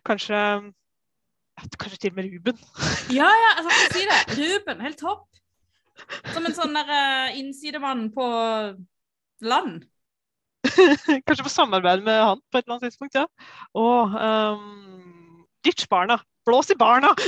kanskje 0.06 0.40
Kanskje 1.56 1.98
til 1.98 2.12
og 2.12 2.16
med 2.18 2.26
Ruben. 2.28 2.56
ja, 3.18 3.28
ja, 3.32 3.50
jeg 3.56 3.64
skal 3.64 3.92
si 3.94 4.02
det. 4.10 4.20
Ruben, 4.36 4.80
helt 4.84 4.98
topp. 5.00 5.24
Som 6.34 6.44
en 6.44 6.56
sånn 6.56 6.76
der 6.76 6.88
uh, 6.90 7.38
innsidemann 7.38 8.10
på 8.12 8.24
land. 9.40 9.86
kanskje 11.26 11.46
få 11.46 11.52
samarbeide 11.52 12.04
med 12.04 12.18
han 12.20 12.40
på 12.50 12.58
et 12.58 12.64
eller 12.66 12.74
annet 12.76 12.86
tidspunkt, 12.90 13.16
ja. 13.16 13.24
Og 13.72 14.12
um, 14.12 15.46
ditch 15.64 15.88
barna. 15.88 16.20
Blås 16.46 16.70
i 16.70 16.76
barna! 16.78 17.10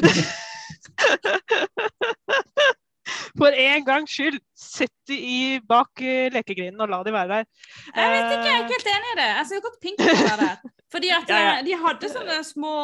For 3.38 3.54
en 3.54 3.84
gangs 3.86 4.12
skyld, 4.12 4.40
sett 4.58 4.94
de 5.08 5.16
i 5.16 5.38
bak 5.62 5.92
lekegrinen 6.00 6.34
lekegrinden 6.34 6.82
og 6.84 6.90
la 6.92 6.98
de 7.06 7.14
være 7.14 7.28
der. 7.36 7.46
Jeg 7.94 8.10
vet 8.14 8.32
ikke, 8.34 8.48
jeg 8.48 8.56
er 8.56 8.64
ikke 8.64 8.76
helt 8.76 8.90
enig 8.94 9.12
i 9.12 9.18
det. 9.20 9.28
Jeg 9.30 9.46
ser 9.50 9.62
godt 9.64 9.78
Pink 9.84 10.02
være 10.02 10.40
der. 10.42 10.74
Fordi 10.92 11.12
at 11.14 11.30
ja, 11.32 11.38
ja. 11.38 11.54
Eh, 11.54 11.62
de 11.68 11.78
hadde 11.84 12.10
sånne 12.12 12.40
små 12.46 12.74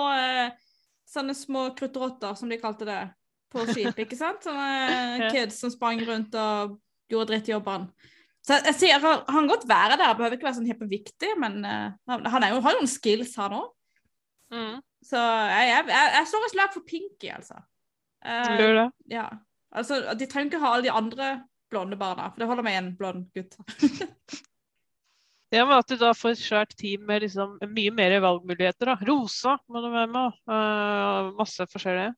sånne 1.15 1.37
små 1.37 1.69
kruttrotter, 1.79 2.35
som 2.39 2.51
de 2.51 2.59
kalte 2.61 2.89
det. 2.89 3.03
på 3.55 3.63
skip, 3.69 3.99
ikke 4.03 4.17
sant? 4.19 4.43
Sånne 4.43 5.29
kids 5.31 5.61
som 5.63 5.71
sprang 5.71 6.01
rundt 6.03 6.35
og 6.35 6.79
gjorde 7.11 7.31
drittjobbene. 7.31 8.11
Så 8.45 8.59
jeg, 8.59 8.75
sier, 8.77 9.01
han 9.01 9.23
kan 9.25 9.47
godt 9.49 9.63
være 9.69 9.97
der, 9.97 10.17
behøver 10.19 10.37
ikke 10.37 10.49
være 10.49 10.57
sånn 10.59 10.67
kjempeviktig, 10.69 11.31
men 11.41 11.63
eh, 11.65 11.95
han, 12.11 12.27
han 12.29 12.45
er 12.45 12.53
jo, 12.53 12.59
har 12.65 12.75
jo 12.75 12.83
noen 12.83 12.91
skills, 12.91 13.33
han 13.41 13.55
òg. 13.57 13.71
Mm. 14.53 14.83
Så 15.05 15.21
jeg, 15.21 15.71
jeg, 15.71 15.87
jeg, 15.95 16.11
jeg 16.19 16.29
slår 16.29 16.45
et 16.45 16.53
slag 16.53 16.75
for 16.75 16.89
Pinky, 16.89 17.31
altså. 17.33 17.63
Uh, 18.25 18.59
Gjør 18.59 18.77
det. 18.81 18.85
ja. 19.15 19.25
Altså, 19.75 20.01
de 20.15 20.27
trenger 20.31 20.53
ikke 20.53 20.63
ha 20.63 20.73
alle 20.75 20.87
de 20.87 20.95
andre 20.95 21.31
blonde 21.73 21.99
barna, 21.99 22.29
for 22.31 22.43
det 22.43 22.51
holder 22.51 22.67
med 22.67 22.77
én 22.79 22.91
blond 22.99 23.25
gutt. 23.35 23.57
Ja, 25.55 25.63
men 25.63 25.77
At 25.77 25.91
du 25.91 25.95
da 26.01 26.11
får 26.17 26.35
et 26.35 26.43
svært 26.43 26.75
team 26.79 27.05
med 27.07 27.23
liksom 27.23 27.59
mye 27.71 27.93
mer 27.95 28.17
valgmuligheter. 28.25 28.91
da. 28.91 28.97
Rosa 29.07 29.57
må 29.71 29.83
du 29.85 29.91
være 29.93 30.11
med. 30.11 30.39
Uh, 30.51 31.31
masse 31.39 31.67
forskjellige. 31.71 32.15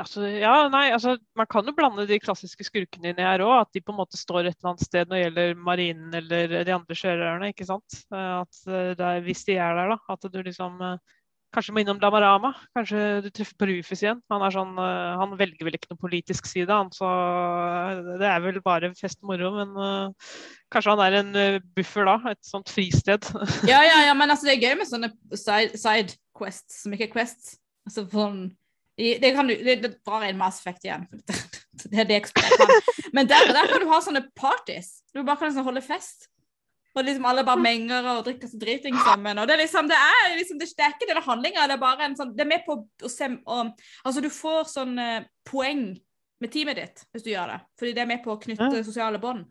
Altså, 0.00 0.24
ja, 0.40 0.68
nei, 0.72 0.86
altså, 0.92 1.18
Man 1.36 1.48
kan 1.52 1.66
jo 1.68 1.74
blande 1.76 2.06
de 2.08 2.18
klassiske 2.20 2.64
skurkene 2.64 3.12
inn 3.12 3.22
her 3.22 3.44
òg. 3.44 3.54
At 3.62 3.72
de 3.72 3.80
på 3.84 3.94
en 3.94 4.00
måte 4.02 4.20
står 4.20 4.50
et 4.50 4.58
eller 4.58 4.72
annet 4.72 4.84
sted 4.84 5.08
når 5.08 5.16
det 5.16 5.24
gjelder 5.24 5.64
marinen 5.70 6.20
eller 6.20 6.54
de 6.68 6.76
andre 6.76 6.98
sjørøverne. 7.00 7.50
ikke 7.52 7.68
sant? 7.68 7.98
Eh, 8.12 8.34
at 8.42 8.62
eh, 8.68 9.18
Hvis 9.24 9.44
de 9.48 9.56
er 9.56 9.80
der, 9.80 9.94
da. 9.94 9.98
At 10.12 10.28
du 10.28 10.40
liksom 10.42 10.80
Kanskje 11.52 11.74
må 11.74 11.82
innom 11.82 11.98
Damarama. 12.00 12.54
Kanskje 12.72 13.00
du 13.26 13.28
treffer 13.28 13.56
på 13.60 13.68
Rufus 13.68 14.00
igjen. 14.00 14.22
Han 14.32 14.44
er 14.46 14.54
sånn, 14.54 14.72
eh, 14.80 15.18
han 15.20 15.34
velger 15.36 15.68
vel 15.68 15.76
ikke 15.76 15.90
noen 15.90 16.00
politisk 16.00 16.48
side, 16.48 16.72
han, 16.72 16.88
så 16.96 17.08
eh, 17.08 18.00
det 18.22 18.30
er 18.30 18.40
vel 18.44 18.60
bare 18.64 18.92
fest 18.96 19.20
og 19.20 19.32
moro. 19.32 19.50
Men 19.58 19.76
uh, 19.76 20.32
kanskje 20.72 20.94
han 20.94 21.04
er 21.04 21.18
en 21.20 21.60
buffer 21.76 22.08
da? 22.08 22.16
Et 22.32 22.40
sånt 22.48 22.72
fristed. 22.72 23.28
ja, 23.72 23.82
ja, 23.84 24.00
ja, 24.08 24.16
men 24.16 24.32
altså, 24.32 24.48
det 24.48 24.56
er 24.56 24.64
gøy 24.64 24.80
med 24.80 24.88
sånne 24.88 25.12
side, 25.36 25.76
side 25.76 26.16
quests 26.38 26.82
som 26.86 26.96
ikke 26.96 27.10
er 27.10 27.14
quests. 27.18 27.56
Altså, 27.84 28.06
sånn, 28.08 28.42
det, 28.96 29.34
kan 29.36 29.48
du, 29.48 29.56
det, 29.60 29.78
det 29.84 29.94
drar 30.00 30.24
inn 30.28 30.40
Mass 30.40 30.62
Effect 30.62 30.88
igjen. 30.88 31.08
Det 31.82 31.98
er 31.98 32.04
det 32.06 32.18
jeg 32.18 32.26
kan. 32.36 32.68
Men 33.16 33.26
der, 33.26 33.48
der 33.56 33.66
kan 33.70 33.80
du 33.82 33.88
ha 33.90 33.98
sånne 34.04 34.20
parties. 34.38 35.00
Du 35.10 35.22
bare 35.24 35.40
kan 35.40 35.48
liksom 35.48 35.64
holde 35.66 35.80
fest. 35.82 36.28
Og 36.92 37.06
liksom 37.06 37.24
alle 37.24 37.44
bare 37.46 37.62
menger 37.62 38.06
og 38.12 38.24
drikker 38.26 38.50
seg 38.50 38.60
driting 38.60 38.96
sammen. 39.00 39.38
Og 39.40 39.48
det 39.48 39.54
er 39.56 39.62
liksom, 39.62 39.88
det 39.88 39.96
er 39.96 40.34
liksom, 40.36 40.58
det, 40.60 40.68
er 40.76 40.92
ikke 40.92 41.08
denne 41.08 41.24
handlinga, 41.24 41.66
det 41.70 41.76
er 41.78 41.80
bare 41.80 42.04
en 42.04 42.16
sånn 42.18 42.34
Det 42.36 42.44
er 42.44 42.50
med 42.50 42.66
på 42.66 42.76
å 42.84 43.10
se 43.10 43.30
og, 43.32 43.72
Altså, 44.04 44.20
du 44.20 44.28
får 44.32 44.66
sånn 44.74 44.98
eh, 45.00 45.24
poeng 45.48 45.86
med 46.42 46.52
teamet 46.52 46.80
ditt 46.82 47.04
hvis 47.14 47.24
du 47.24 47.32
gjør 47.32 47.54
det. 47.54 47.58
Fordi 47.80 47.96
det 47.96 48.04
er 48.04 48.10
med 48.12 48.24
på 48.24 48.34
å 48.34 48.40
knytte 48.42 48.68
Ja. 48.68 48.84
sosiale 48.84 49.20
bånd. 49.22 49.46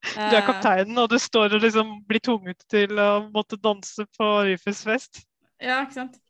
Du 0.00 0.36
er 0.36 0.46
kapteinen, 0.46 0.96
og 0.96 1.10
du 1.12 1.18
står 1.20 1.58
og 1.58 1.60
liksom 1.60 1.98
blir 2.08 2.22
tvunget 2.24 2.64
til 2.72 2.96
å 2.96 3.10
måtte 3.34 3.58
danse 3.60 4.06
på 4.16 4.28
Rufus 4.48 4.80
fest. 4.88 5.20
Ja, 5.60 5.82
ikke 5.84 5.98
sant? 5.98 6.16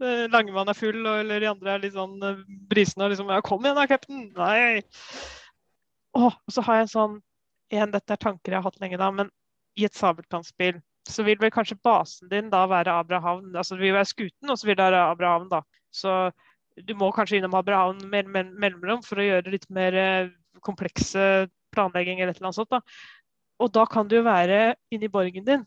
Eh, 0.00 0.26
Langemann 0.30 0.70
er 0.70 0.76
full, 0.78 0.98
og, 1.04 1.20
eller 1.20 1.42
de 1.42 1.48
andre 1.50 1.72
er 1.74 1.80
litt 1.82 1.94
sånn 1.94 2.22
eh, 2.24 2.38
brisende 2.70 3.06
og 3.06 3.12
liksom 3.12 3.30
ja, 3.32 3.40
'Kom 3.44 3.64
igjen 3.64 3.76
da, 3.76 3.86
cap'n!' 3.90 4.28
Nei. 4.36 4.82
Å, 6.16 6.30
og 6.30 6.52
så 6.52 6.64
har 6.64 6.78
jeg 6.78 6.86
en 6.86 6.92
sånn 6.92 7.16
igjen, 7.74 7.92
Dette 7.92 8.14
er 8.14 8.22
tanker 8.22 8.54
jeg 8.54 8.60
har 8.60 8.66
hatt 8.66 8.80
lenge, 8.80 8.98
da, 9.00 9.10
men 9.12 9.30
i 9.76 9.86
et 9.88 9.96
sabeltannspill 9.96 10.80
så 11.06 11.22
vil 11.26 11.38
vel 11.40 11.52
kanskje 11.54 11.78
basen 11.84 12.30
din 12.30 12.48
da 12.50 12.64
være 12.66 12.94
Abrahavn. 13.00 13.52
Altså 13.54 13.76
det 13.76 13.84
vil 13.84 13.94
være 13.94 14.10
skuten, 14.10 14.50
og 14.50 14.58
så 14.58 14.66
vil 14.66 14.76
det 14.78 14.88
være 14.88 15.04
Abrahavn, 15.12 15.48
da. 15.52 15.60
Så 15.94 16.16
du 16.88 16.94
må 16.98 17.12
kanskje 17.14 17.38
innom 17.38 17.54
Abrahavn 17.56 18.02
mell 18.10 18.26
mell 18.28 18.50
mellomrom 18.58 19.04
for 19.06 19.20
å 19.20 19.28
gjøre 19.28 19.52
litt 19.54 19.68
mer 19.72 19.96
eh, 19.96 20.32
komplekse 20.66 21.46
planlegging 21.72 22.20
eller 22.20 22.34
et 22.34 22.40
eller 22.40 22.50
annet 22.50 22.58
sånt. 22.58 22.74
da. 22.74 22.82
Og 23.62 23.72
da 23.72 23.86
kan 23.88 24.08
du 24.08 24.18
jo 24.18 24.26
være 24.26 24.74
inni 24.92 25.08
borgen 25.12 25.46
din 25.46 25.64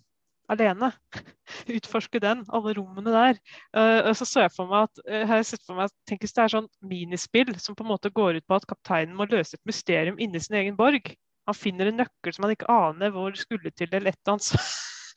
alene. 0.49 0.91
Utforske 1.77 2.21
den, 2.21 2.43
alle 2.49 2.73
rommene 2.77 3.13
der. 3.13 3.39
Uh, 3.75 4.09
og 4.09 4.15
så 4.17 4.25
så 4.25 4.45
jeg 4.45 4.53
for 4.55 4.69
meg 4.69 4.89
at, 4.89 5.01
uh, 5.05 5.23
har 5.29 5.41
jeg 5.41 5.49
sett 5.51 5.65
for 5.65 5.77
meg 5.77 5.89
at 5.89 5.95
tenk 6.09 6.25
hvis 6.25 6.35
det 6.35 6.43
er 6.43 6.53
sånn 6.55 6.69
minispill 6.91 7.53
som 7.61 7.77
på 7.77 7.85
en 7.85 7.91
måte 7.93 8.13
går 8.13 8.39
ut 8.39 8.47
på 8.49 8.57
at 8.57 8.67
kapteinen 8.69 9.17
må 9.17 9.29
løse 9.29 9.57
et 9.57 9.69
mysterium 9.69 10.17
inni 10.21 10.41
sin 10.41 10.57
egen 10.61 10.77
borg. 10.79 11.13
Han 11.49 11.57
finner 11.57 11.89
en 11.91 11.99
nøkkel 12.03 12.35
som 12.35 12.45
han 12.47 12.53
ikke 12.55 12.69
aner 12.73 13.11
hvor 13.15 13.35
skulle 13.39 13.71
til, 13.73 13.89
eller 13.91 14.13
et 14.13 14.19
eller 14.21 14.37
annet. 14.37 14.53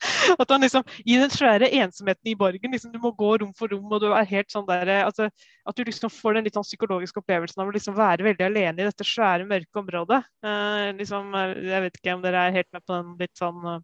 At 0.39 0.49
han 0.51 0.63
liksom, 0.63 0.83
I 1.07 1.15
den 1.21 1.31
svære 1.31 1.67
ensomheten 1.79 2.27
i 2.31 2.35
borgen, 2.35 2.73
liksom, 2.75 2.91
du 2.91 2.99
må 2.99 3.11
gå 3.15 3.29
rom 3.39 3.53
for 3.55 3.71
rom, 3.71 3.85
og 3.93 4.01
du 4.03 4.09
er 4.11 4.27
helt 4.27 4.51
sånn 4.51 4.65
der, 4.67 4.89
eh, 4.91 5.05
altså, 5.07 5.29
at 5.67 5.77
du 5.77 5.83
liksom 5.87 6.11
får 6.11 6.37
den 6.37 6.47
litt 6.47 6.57
sånn 6.57 6.65
psykologiske 6.67 7.21
opplevelsen 7.21 7.63
av 7.63 7.71
å 7.71 7.75
liksom 7.75 7.95
være 7.95 8.25
veldig 8.27 8.45
alene 8.49 8.83
i 8.83 8.87
dette 8.89 9.07
svære, 9.07 9.47
mørke 9.47 9.79
området. 9.83 10.19
Eh, 10.43 10.89
liksom, 10.99 11.31
jeg 11.55 11.85
vet 11.87 11.99
ikke 12.01 12.17
om 12.17 12.23
dere 12.25 12.43
er 12.49 12.57
helt 12.59 12.69
med 12.75 12.83
på 12.83 12.97
den 12.99 13.15
litt 13.21 13.35
sånn 13.39 13.63
eh, 13.75 13.81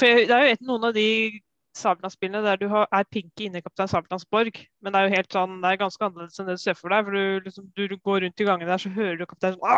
For 0.00 0.06
jeg- 0.08 0.28
det 0.30 0.36
er 0.36 0.46
jo 0.46 0.52
et, 0.56 0.66
noen 0.68 0.84
av 0.88 0.94
de 0.96 1.06
Sabeltann-spillene 1.76 2.42
der 2.42 2.56
du 2.58 2.66
har, 2.68 2.88
er 2.92 3.04
Pinky 3.06 3.46
inne 3.46 3.60
i 3.60 3.62
Kaptein 3.62 3.88
Sabeltanns 3.90 4.24
borg, 4.30 4.56
men 4.82 4.92
det 4.92 4.98
er 5.00 5.06
jo 5.08 5.16
helt 5.16 5.32
sånn, 5.36 5.60
det 5.62 5.70
er 5.70 5.76
ganske 5.84 6.02
annerledes 6.02 6.40
enn 6.40 6.48
det 6.48 6.56
du 6.58 6.62
ser 6.64 6.74
for 6.78 6.90
deg. 6.90 7.04
For 7.06 7.14
du, 7.14 7.40
liksom, 7.46 7.68
du 7.76 7.96
går 7.98 8.24
rundt 8.24 8.40
i 8.42 8.46
gangene 8.48 8.70
der, 8.72 8.80
så 8.82 8.90
hører 8.96 9.20
du 9.20 9.26
kapteinen 9.30 9.60
sånn 9.60 9.68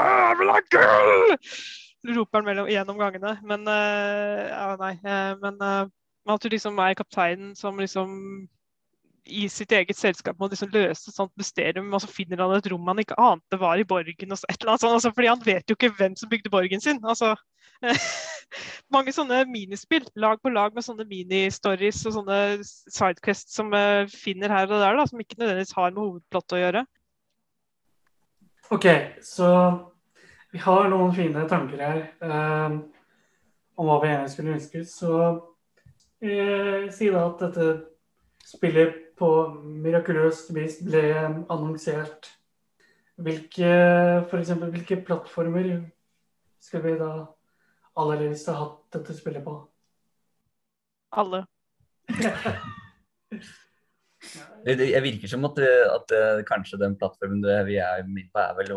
Roper 2.03 2.43
han 2.43 2.71
gjennom 2.71 2.99
gangene. 2.99 3.37
Men 3.47 3.69
uh, 3.69 4.41
ja, 4.49 4.73
nei. 4.81 4.97
Uh, 5.05 5.37
men 5.43 5.61
uh, 5.63 6.33
at 6.33 6.43
du 6.43 6.51
liksom 6.53 6.79
er 6.83 6.99
kapteinen 6.99 7.55
som 7.59 7.79
liksom 7.79 8.19
i 9.23 9.47
sitt 9.51 9.71
eget 9.73 9.95
selskap 9.95 10.39
må 10.41 10.49
liksom 10.51 10.73
løse 10.75 11.07
et 11.09 11.15
sånt 11.15 11.33
mysterium, 11.39 11.93
og 11.95 12.03
så 12.03 12.11
finner 12.11 12.41
han 12.43 12.57
et 12.57 12.67
rom 12.73 12.89
han 12.91 12.99
ikke 13.03 13.19
ante 13.23 13.59
var 13.59 13.79
i 13.79 13.87
borgen. 13.87 14.33
og 14.35 14.39
så 14.39 14.49
et 14.51 14.59
eller 14.61 14.73
annet 14.73 14.83
sånt, 14.83 14.97
altså, 14.97 15.13
fordi 15.15 15.31
han 15.31 15.45
vet 15.45 15.71
jo 15.71 15.77
ikke 15.79 15.93
hvem 15.99 16.17
som 16.19 16.31
bygde 16.31 16.51
borgen 16.51 16.83
sin. 16.83 16.99
altså 17.05 17.37
Mange 18.95 19.15
sånne 19.15 19.45
minispill, 19.51 20.05
lag 20.19 20.43
på 20.43 20.51
lag 20.53 20.75
med 20.75 20.85
sånne 20.87 21.07
mini-stories 21.09 22.03
og 22.07 22.17
sånne 22.19 22.41
sidequests 22.67 23.55
som 23.59 23.71
uh, 23.75 24.11
finner 24.11 24.53
her 24.53 24.67
og 24.67 24.83
der, 24.83 24.99
da, 24.99 25.07
som 25.07 25.23
ikke 25.23 25.39
nødvendigvis 25.39 25.79
har 25.79 25.95
med 25.95 26.03
hovedplottet 26.03 26.59
å 26.59 26.63
gjøre. 26.65 26.85
OK, 28.73 28.87
så 29.27 29.49
vi 30.53 30.61
har 30.61 30.91
noen 30.93 31.15
fine 31.17 31.47
tanker 31.49 31.81
her 31.81 32.03
eh, 32.21 32.75
om 33.81 33.89
hva 33.89 33.97
vi 34.03 34.11
gjerne 34.11 34.33
skulle 34.33 34.57
ønske. 34.59 34.85
Så 34.89 35.15
eh, 36.21 36.91
si 36.93 37.09
da 37.13 37.25
at 37.31 37.41
dette 37.47 37.69
spillet 38.45 38.99
på 39.17 39.31
mirakuløst 39.85 40.53
vis 40.57 40.81
ble 40.85 41.07
annonsert. 41.25 42.29
Hvilke, 43.23 43.73
for 44.29 44.41
eksempel, 44.41 44.73
hvilke 44.75 45.01
plattformer 45.07 45.73
skulle 46.63 46.91
vi 46.91 47.01
da 47.01 47.13
aller 48.03 48.27
helst 48.27 48.49
ha 48.51 48.59
hatt 48.59 48.79
dette 48.99 49.17
spillet 49.17 49.45
på? 49.47 49.57
Alle. 51.23 51.45
Det, 54.63 54.77
det 54.79 54.93
jeg 54.93 55.03
virker 55.03 55.27
som 55.27 55.43
at, 55.49 55.57
at 55.59 56.13
kanskje 56.47 56.79
den 56.79 56.93
plattformen 56.95 57.41
det 57.43 57.57
vi 57.67 57.81
er 57.83 58.05
midt 58.07 58.29
på, 58.31 58.39
er 58.39 58.53
vel 58.55 58.69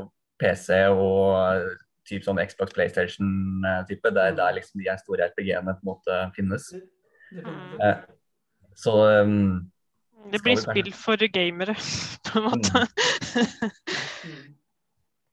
PC 0.41 0.81
og 0.93 1.69
typ 2.05 2.25
sånn 2.25 2.41
Xbox 2.43 2.75
PlayStation-type. 2.75 4.11
Det 4.13 4.25
er 4.25 4.35
der 4.37 4.57
liksom 4.57 4.83
de 4.83 4.97
store 5.01 5.29
RPG-ene 5.31 5.77
på 5.77 5.85
en 5.85 5.91
måte 5.93 6.19
finnes. 6.35 6.67
Definitivt. 7.31 7.81
Eh, 7.81 8.03
Så 8.75 8.91
um, 9.23 9.71
Det 10.31 10.41
blir 10.43 10.59
spill 10.59 10.91
for 10.93 11.21
gamere, 11.31 11.77
på 12.27 12.41
en 12.41 12.49
måte. 12.49 12.85
Mm. 14.25 14.43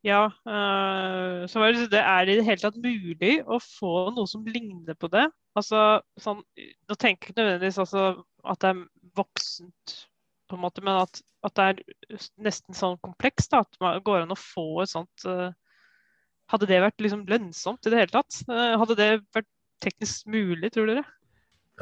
Ja, 0.03 0.27
Uh, 0.43 1.47
så 1.47 1.61
var 1.63 1.73
det, 1.73 1.91
det 1.93 2.01
er 2.03 2.27
i 2.27 2.35
det 2.35 2.45
hele 2.45 2.59
tatt 2.59 2.79
mulig 2.83 3.37
å 3.47 3.61
få 3.63 4.11
noe 4.17 4.27
som 4.27 4.43
ligner 4.47 4.97
på 4.99 5.07
det. 5.13 5.29
Altså, 5.55 6.03
sånn, 6.19 6.41
Nå 6.91 6.97
tenker 6.99 7.31
jeg 7.31 7.33
ikke 7.33 7.39
nødvendigvis 7.39 7.79
altså, 7.85 8.25
at 8.43 8.65
det 8.65 8.73
er 8.73 8.81
voksent, 9.15 9.95
på 10.53 10.59
en 10.59 10.65
måte, 10.67 10.85
men 10.85 11.01
at, 11.01 11.23
at 11.49 11.57
det 11.59 11.67
er 11.71 12.29
nesten 12.45 12.77
sånn 12.77 13.01
komplekst. 13.03 13.57
At 13.57 13.81
man 13.83 13.99
går 14.05 14.27
an 14.27 14.37
å 14.37 14.39
få 14.39 14.85
et 14.85 14.93
sånt 14.93 15.29
øh, 15.29 15.51
Hadde 16.53 16.67
det 16.69 16.83
vært 16.83 17.01
liksom 17.01 17.23
lønnsomt 17.31 17.87
i 17.87 17.91
det 17.93 18.01
hele 18.03 18.13
tatt? 18.13 18.43
Eh, 18.45 18.75
hadde 18.77 18.97
det 18.99 19.11
vært 19.33 19.47
teknisk 19.81 20.27
mulig, 20.29 20.69
tror 20.75 20.91
dere? 20.91 21.05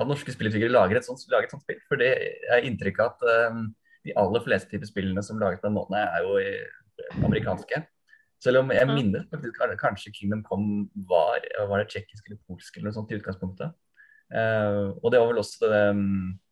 kan 0.01 0.09
norske 0.11 0.33
spillutviklere 0.33 0.73
lage 0.73 0.99
et 0.99 1.07
sånt, 1.07 1.23
lage 1.33 1.49
et 1.49 1.55
sånt 1.55 1.65
spill? 1.65 1.81
For 1.89 2.01
det 2.01 2.11
er 2.53 2.67
inntrykk 2.67 3.01
av 3.03 3.15
at 3.15 3.53
um, 3.53 3.65
de 4.07 4.15
aller 4.19 4.45
fleste 4.45 4.71
typer 4.73 4.89
spillene 4.89 5.25
som 5.25 5.41
laget 5.41 5.63
på 5.63 5.69
den 5.69 5.77
måten, 5.77 5.99
er 5.99 6.25
jo 6.25 6.37
eh, 6.41 7.17
amerikanske. 7.27 7.83
Selv 8.41 8.63
om 8.63 8.71
jeg 8.73 8.87
Ja. 8.87 8.95
minner 8.95 9.27
faktisk 9.29 9.59
kanskje 9.81 10.13
Kingdom 10.17 10.43
Come 10.45 10.89
var, 11.09 11.45
var 11.69 11.83
det 11.83 11.91
tsjekkisk 11.93 12.27
eller 12.27 12.41
polsk 12.49 12.77
eller 12.77 12.89
noe 12.89 12.97
sånt 12.97 13.11
i 13.13 13.19
utgangspunktet. 13.19 13.75
Uh, 14.31 14.95
og 15.03 15.11
det 15.13 15.21
var 15.21 15.29
vel 15.33 15.43
også 15.43 15.69
um, 15.69 15.75
eh, 15.75 16.50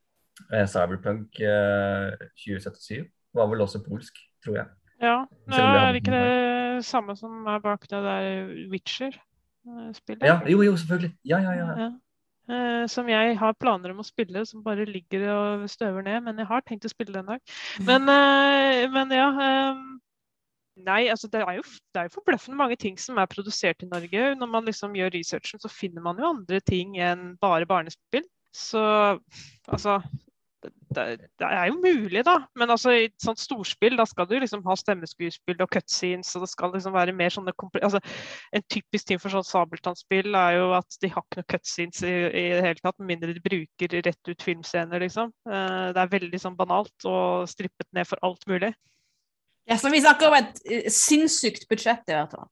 Cyberpunk 0.49 1.41
eh, 1.41 2.29
2077 2.39 3.07
var 3.35 3.49
vel 3.51 3.65
også 3.65 3.83
polsk, 3.85 4.19
tror 4.45 4.61
jeg. 4.63 4.69
Ja, 5.03 5.23
Selv 5.53 5.71
det 5.75 5.81
er 5.83 5.97
ikke 6.01 6.15
det 6.17 6.85
samme 6.85 7.15
som 7.17 7.47
er 7.47 7.61
bak 7.63 7.87
det 7.91 8.03
der 8.03 8.49
Witcher-spillet? 8.73 10.27
Ja, 10.27 10.41
jo, 10.51 10.63
jo, 10.63 10.77
selvfølgelig. 10.77 11.13
Ja, 11.25 11.39
ja, 11.39 11.53
ja. 11.53 11.69
Ja. 11.83 11.91
Uh, 12.49 12.87
som 12.89 13.09
jeg 13.09 13.37
har 13.39 13.53
planer 13.61 13.93
om 13.93 14.01
å 14.01 14.07
spille, 14.07 14.43
som 14.49 14.65
bare 14.65 14.87
ligger 14.89 15.27
og 15.35 15.67
støver 15.71 16.03
ned. 16.03 16.23
Men 16.25 16.41
jeg 16.41 16.49
har 16.49 16.65
tenkt 16.67 16.89
å 16.89 16.91
spille 16.91 17.13
det 17.13 17.23
en 17.23 17.35
dag. 17.35 17.57
Men, 17.85 18.09
uh, 18.09 18.85
men 18.95 19.13
ja. 19.15 19.29
Um, 19.37 19.99
nei, 20.87 21.03
altså 21.13 21.29
det 21.31 21.43
er, 21.43 21.59
jo, 21.59 21.67
det 21.93 22.01
er 22.01 22.09
jo 22.09 22.17
forbløffende 22.17 22.59
mange 22.59 22.79
ting 22.81 22.97
som 22.99 23.19
er 23.21 23.31
produsert 23.31 23.85
i 23.85 23.91
Norge. 23.91 24.33
Når 24.41 24.51
man 24.51 24.67
liksom 24.67 24.97
gjør 24.97 25.13
researchen, 25.15 25.61
så 25.63 25.71
finner 25.71 26.03
man 26.03 26.19
jo 26.19 26.33
andre 26.33 26.63
ting 26.65 26.97
enn 27.03 27.35
bare 27.43 27.69
barnespill. 27.69 28.27
Så 28.55 28.81
altså 29.69 29.99
det, 30.65 31.05
det, 31.39 31.47
er 31.47 31.69
jo 31.71 31.77
mulig, 31.79 32.23
da. 32.27 32.35
Men 32.59 32.73
altså, 32.75 32.93
i 32.95 33.05
et 33.09 33.23
sånt 33.23 33.41
storspill 33.41 33.99
da 33.99 34.07
skal 34.09 34.27
du 34.31 34.35
liksom 34.39 34.65
ha 34.67 34.77
stemmeskuespill 34.79 35.61
og 35.63 35.71
cutscenes. 35.75 36.35
og 36.37 36.45
det 36.45 36.51
skal 36.53 36.73
liksom 36.75 36.97
være 36.97 37.15
mer 37.17 37.33
sånne 37.35 37.55
altså, 37.83 38.01
En 38.57 38.65
typisk 38.73 39.09
ting 39.09 39.23
for 39.23 39.33
sånn 39.33 39.47
Sabeltann-spill 39.47 40.35
er 40.35 40.59
jo 40.59 40.73
at 40.79 40.99
de 41.03 41.13
har 41.13 41.25
ikke 41.25 41.41
noen 41.41 41.51
cutscenes 41.55 42.03
i, 42.03 42.15
i 42.27 42.45
det 42.57 42.65
hele 42.67 42.83
tatt, 42.83 42.99
med 42.99 43.15
mindre 43.15 43.37
de 43.37 43.45
bruker 43.45 43.99
rett 44.09 44.33
ut 44.33 44.45
filmscener, 44.45 45.03
liksom. 45.05 45.33
Uh, 45.49 45.95
det 45.95 46.03
er 46.03 46.15
veldig 46.19 46.43
sånn 46.43 46.59
banalt 46.59 47.09
og 47.09 47.49
strippet 47.51 47.89
ned 47.97 48.09
for 48.09 48.21
alt 48.27 48.47
mulig. 48.51 48.75
Ja, 49.69 49.77
så 49.77 49.93
Vi 49.93 50.01
snakker 50.03 50.31
om 50.31 50.39
et 50.39 50.63
uh, 50.65 50.87
sinnssykt 50.93 51.69
budsjett, 51.71 52.07
i 52.09 52.17
hvert 52.17 52.35
fall. 52.35 52.51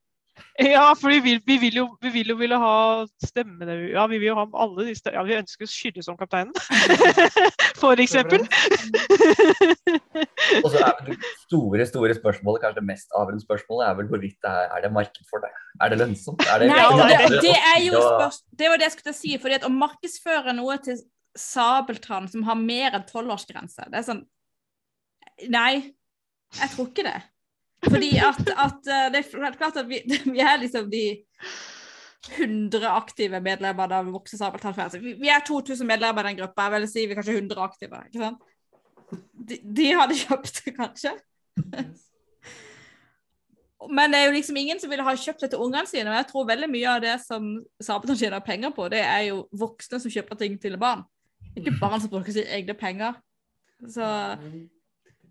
Ja, 0.57 0.93
for 0.97 1.13
vi 1.13 1.19
vil, 1.21 1.41
vi 1.45 1.57
vil, 1.61 1.75
jo, 1.77 1.83
vi 2.01 2.09
vil 2.09 2.31
jo 2.31 2.35
ville 2.39 2.57
ha 2.57 3.05
stemmene 3.21 3.75
Ja, 3.91 4.07
vi 4.09 4.17
vil 4.17 4.31
jo 4.31 4.37
ha 4.39 4.45
alle 4.57 4.87
de 4.87 4.95
stemmene. 4.97 5.19
Ja, 5.19 5.25
vi 5.27 5.35
ønsker 5.37 5.67
å 5.67 5.69
Kyrre 5.69 6.03
som 6.05 6.17
kapteinen, 6.17 6.53
for 7.81 7.99
eksempel. 8.01 8.41
Og 10.63 10.69
så 10.73 10.81
er 10.81 11.03
det 11.05 11.17
store 11.43 11.85
store 11.89 12.17
spørsmålet, 12.17 12.63
kanskje 12.63 12.79
det 12.79 12.87
mest 12.89 13.13
avgjørende 13.13 13.45
spørsmålet, 13.45 13.83
er 13.85 13.99
vel 13.99 14.09
hvorvidt 14.09 14.39
det 14.41 14.53
er, 14.63 14.71
er 14.77 14.85
det 14.87 14.91
marked 14.95 15.29
for 15.29 15.45
det? 15.45 15.53
Er 15.77 15.93
det 15.93 16.01
lønnsomt? 16.01 16.41
Er 16.47 16.63
det, 16.63 16.71
Nei, 16.71 16.81
det, 16.97 17.43
det, 17.45 17.53
er 17.75 17.79
jo 17.85 18.01
det 18.57 18.71
var 18.71 18.81
det 18.81 18.89
jeg 18.89 18.97
skulle 18.97 19.17
si. 19.19 19.37
fordi 19.41 19.59
at 19.59 19.67
å 19.67 19.73
markedsføre 19.73 20.57
noe 20.57 20.79
til 20.81 20.97
Sabeltann 21.37 22.25
som 22.31 22.47
har 22.49 22.57
mer 22.57 22.97
enn 22.97 23.05
tolvårsgrense, 23.05 23.91
det 23.91 24.01
er 24.01 24.09
sånn 24.09 24.25
Nei, 25.53 25.93
jeg 26.57 26.69
tror 26.73 26.87
ikke 26.89 27.03
det. 27.05 27.19
Fordi 27.87 28.11
at, 28.19 28.41
at 28.51 28.89
eh, 28.91 29.07
det 29.13 29.23
er 29.23 29.57
klart 29.57 29.79
at 29.79 29.89
vi, 29.89 30.01
vi 30.35 30.43
er 30.43 30.59
liksom 30.61 30.89
de 30.91 31.05
100 32.27 32.89
aktive 32.91 33.39
medlemmene 33.43 34.01
av 34.01 34.09
Vokse 34.11 34.37
Sabeltann. 34.39 34.75
Vi, 35.01 35.15
vi 35.21 35.31
er 35.31 35.45
2000 35.47 35.87
medlemmer 35.87 36.25
i 36.25 36.31
den 36.31 36.41
gruppa. 36.41 36.67
Jeg 36.67 36.75
vil 36.75 36.89
si 36.91 37.05
vi 37.05 37.15
er 37.15 37.21
kanskje 37.21 37.37
100 37.39 37.63
aktive. 37.63 38.01
ikke 38.09 38.23
sant? 38.23 38.53
De, 39.47 39.59
de 39.63 39.87
hadde 39.95 40.19
kjøpt 40.19 40.61
det, 40.65 40.75
kanskje. 40.81 41.13
Men 43.93 44.11
det 44.11 44.19
er 44.19 44.25
jo 44.25 44.35
liksom 44.35 44.57
ingen 44.59 44.81
som 44.81 44.91
ville 44.91 45.05
ha 45.05 45.13
kjøpt 45.15 45.45
det 45.45 45.51
til 45.53 45.63
ungene 45.63 45.87
sine. 45.87 46.09
Og 46.11 46.17
jeg 46.17 46.29
tror 46.31 46.49
veldig 46.49 46.69
mye 46.73 46.95
av 46.97 47.03
det 47.05 47.15
som 47.23 47.51
Sabeltann 47.79 48.19
tjener 48.19 48.43
penger 48.43 48.73
på, 48.75 48.89
det 48.91 49.03
er 49.05 49.29
jo 49.29 49.45
voksne 49.55 50.01
som 50.03 50.11
kjøper 50.11 50.41
ting 50.41 50.57
til 50.61 50.75
barn. 50.81 51.05
Ikke 51.55 51.75
barn 51.79 52.01
som 52.01 52.11
bruker 52.11 52.33
sine 52.33 52.49
egne 52.57 52.75
penger. 52.77 53.19
Så 53.87 54.05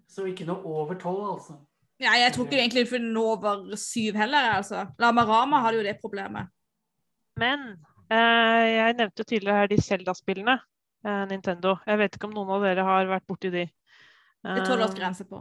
Så 0.09 0.25
ikke 0.31 0.47
noe 0.47 0.63
over 0.65 0.95
tolv, 0.95 1.25
altså? 1.35 1.59
Ja, 2.01 2.13
jeg 2.21 2.33
tror 2.35 2.45
ikke 2.45 2.59
egentlig 2.61 2.89
for 2.91 3.01
den 3.01 3.17
over 3.17 3.77
syv 3.81 4.17
heller. 4.21 4.51
altså. 4.59 4.87
Lamarama 5.01 5.63
hadde 5.65 5.79
jo 5.81 5.85
det 5.87 5.97
problemet. 6.01 6.49
Men 7.41 7.61
eh, 8.13 8.65
jeg 8.75 8.97
nevnte 8.99 9.21
jo 9.23 9.29
tidligere 9.29 9.57
her 9.63 9.67
de 9.73 9.83
Zelda-spillene. 9.83 10.59
Eh, 11.07 11.25
Nintendo. 11.31 11.77
Jeg 11.87 11.99
vet 11.99 12.15
ikke 12.17 12.29
om 12.29 12.35
noen 12.37 12.51
av 12.57 12.65
dere 12.67 12.85
har 12.85 13.09
vært 13.09 13.27
borti 13.29 13.51
de. 13.55 13.65
Det 14.47 14.63
er 14.63 14.95
grense 14.97 15.25
på. 15.27 15.41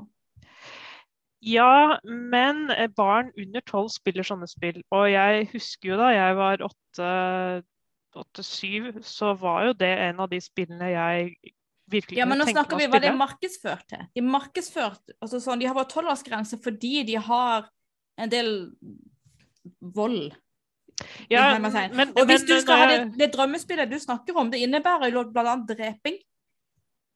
Ja, 1.46 2.00
men 2.04 2.72
eh, 2.72 2.88
barn 2.88 3.32
under 3.38 3.62
tolv 3.68 3.90
spiller 3.94 4.24
sånne 4.26 4.48
spill. 4.50 4.84
Og 4.96 5.12
jeg 5.12 5.50
husker 5.52 5.90
jo 5.92 5.98
da 6.00 6.08
jeg 6.16 6.36
var 6.40 6.64
åtte-syv, 8.16 9.04
så 9.04 9.34
var 9.38 9.66
jo 9.68 9.74
det 9.84 9.94
en 10.08 10.20
av 10.24 10.30
de 10.32 10.40
spillene 10.42 10.88
jeg 10.94 11.36
virkelig 11.92 12.20
Ja, 12.20 12.26
men 12.30 12.42
nå 12.42 12.48
snakker 12.50 12.80
vi 12.80 12.88
hva 12.90 13.02
de 13.02 13.10
er 13.12 13.18
markedsført 13.18 13.86
til. 13.92 14.06
De 14.16 14.24
er 14.24 14.30
markedsført, 14.30 15.16
altså 15.20 15.42
sånn, 15.44 15.62
de 15.62 15.70
har 15.70 15.78
bare 15.78 15.92
tolvårsgrense 15.92 16.60
fordi 16.64 17.04
de 17.08 17.20
har 17.22 17.70
en 18.22 18.32
del 18.32 18.52
vold. 19.80 20.34
Ja, 21.30 21.58
men, 21.60 22.14
og 22.16 22.30
hvis 22.30 22.46
men, 22.46 22.48
du 22.48 22.56
skal 22.64 22.80
ha 22.80 22.86
det, 22.92 23.00
det, 23.20 23.28
drømmespillet 23.34 23.92
du 23.92 23.98
snakker 24.00 24.38
om, 24.40 24.52
det 24.52 24.62
innebærer 24.64 25.12
jo 25.12 25.26
bl.a. 25.28 25.58
dreping. 25.68 26.22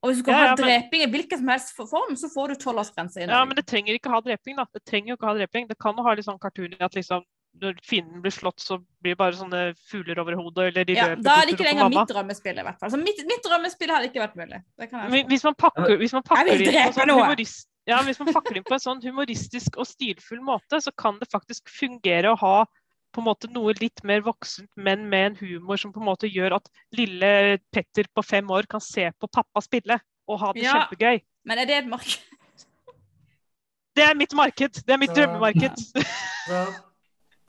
Og 0.04 0.12
hvis 0.12 0.20
du 0.20 0.24
skal 0.24 0.36
ja, 0.36 0.50
ha 0.52 0.58
dreping 0.60 1.04
i 1.04 1.10
hvilken 1.12 1.42
som 1.42 1.52
helst 1.52 1.72
form, 1.76 2.16
så 2.20 2.30
får 2.32 2.54
du 2.54 2.62
tolvårsgrense. 2.64 3.24
Ja, 3.24 3.42
men 3.48 3.56
det 3.56 3.66
trenger 3.68 3.96
ikke 3.96 4.12
ha 4.12 4.20
dreping, 4.24 4.60
da. 4.60 4.68
Det 4.76 4.84
trenger 4.88 5.14
jo 5.14 5.20
ikke 5.20 5.30
ha 5.32 5.36
dreping. 5.40 5.68
Det 5.72 5.80
kan 5.80 6.00
jo 6.00 6.06
ha 6.08 6.16
litt 6.16 6.28
sånn 6.28 6.40
cartoon 6.42 6.76
i 6.76 6.84
at 6.84 6.96
liksom 6.96 7.26
når 7.60 7.80
fienden 7.84 8.22
blir 8.24 8.34
slått, 8.34 8.62
så 8.64 8.78
blir 9.02 9.16
det 9.16 9.20
bare 9.20 9.36
sånne 9.36 9.62
fugler 9.90 10.22
over 10.22 10.38
hodet. 10.40 10.70
Eller 10.70 10.88
de 10.88 10.96
ja, 10.96 11.08
da 11.18 11.40
er 11.42 11.50
det 11.50 11.56
ikke 11.56 11.68
lenger 11.68 11.90
mitt 11.92 12.12
drømmespill, 12.12 12.60
i 12.62 12.66
hvert 12.68 12.80
fall. 12.82 12.92
Så 12.94 13.00
mitt, 13.02 13.20
mitt 13.28 13.44
drømmespill 13.46 13.94
hadde 13.94 14.10
ikke 14.12 14.24
vært 14.24 14.38
mulig. 14.40 14.62
Hvis 15.32 15.46
man 15.48 15.58
pakker, 15.60 15.96
hvis 16.00 16.16
man 16.16 16.26
pakker 16.28 16.54
inn 16.56 16.78
på 16.78 16.94
sånn 16.96 17.14
humorist, 17.16 17.70
ja, 17.90 18.02
hvis 18.06 18.20
man 18.22 18.30
pakker 18.36 18.60
inn 18.60 18.68
på 18.68 18.76
en 18.78 18.84
sånn 18.84 19.02
humoristisk 19.04 19.80
og 19.82 19.88
stilfull 19.90 20.44
måte, 20.46 20.82
så 20.84 20.94
kan 20.94 21.18
det 21.22 21.30
faktisk 21.32 21.72
fungere 21.74 22.36
å 22.36 22.40
ha 22.40 22.58
på 23.10 23.24
en 23.24 23.26
måte 23.26 23.50
noe 23.50 23.74
litt 23.80 24.04
mer 24.06 24.22
voksent, 24.22 24.70
men 24.78 25.08
med 25.10 25.32
en 25.32 25.38
humor 25.40 25.80
som 25.82 25.94
på 25.94 26.02
en 26.02 26.10
måte 26.12 26.30
gjør 26.30 26.60
at 26.60 26.70
lille 26.94 27.58
Petter 27.74 28.06
på 28.14 28.22
fem 28.22 28.52
år 28.54 28.70
kan 28.70 28.84
se 28.84 29.08
på 29.18 29.30
pappa 29.34 29.64
spille 29.66 29.98
og 30.30 30.44
ha 30.44 30.52
det 30.54 30.68
ja, 30.68 30.76
kjempegøy. 30.78 31.24
Men 31.50 31.64
er 31.64 31.70
det 31.70 31.80
et 31.82 31.90
marked? 31.90 32.22
Det 33.98 34.06
er 34.06 34.14
mitt 34.16 34.36
marked. 34.38 34.84
Det 34.86 34.94
er 34.94 35.02
mitt 35.02 35.16
så, 35.16 35.24
drømmemarked. 35.24 35.82
Ja. 36.50 36.64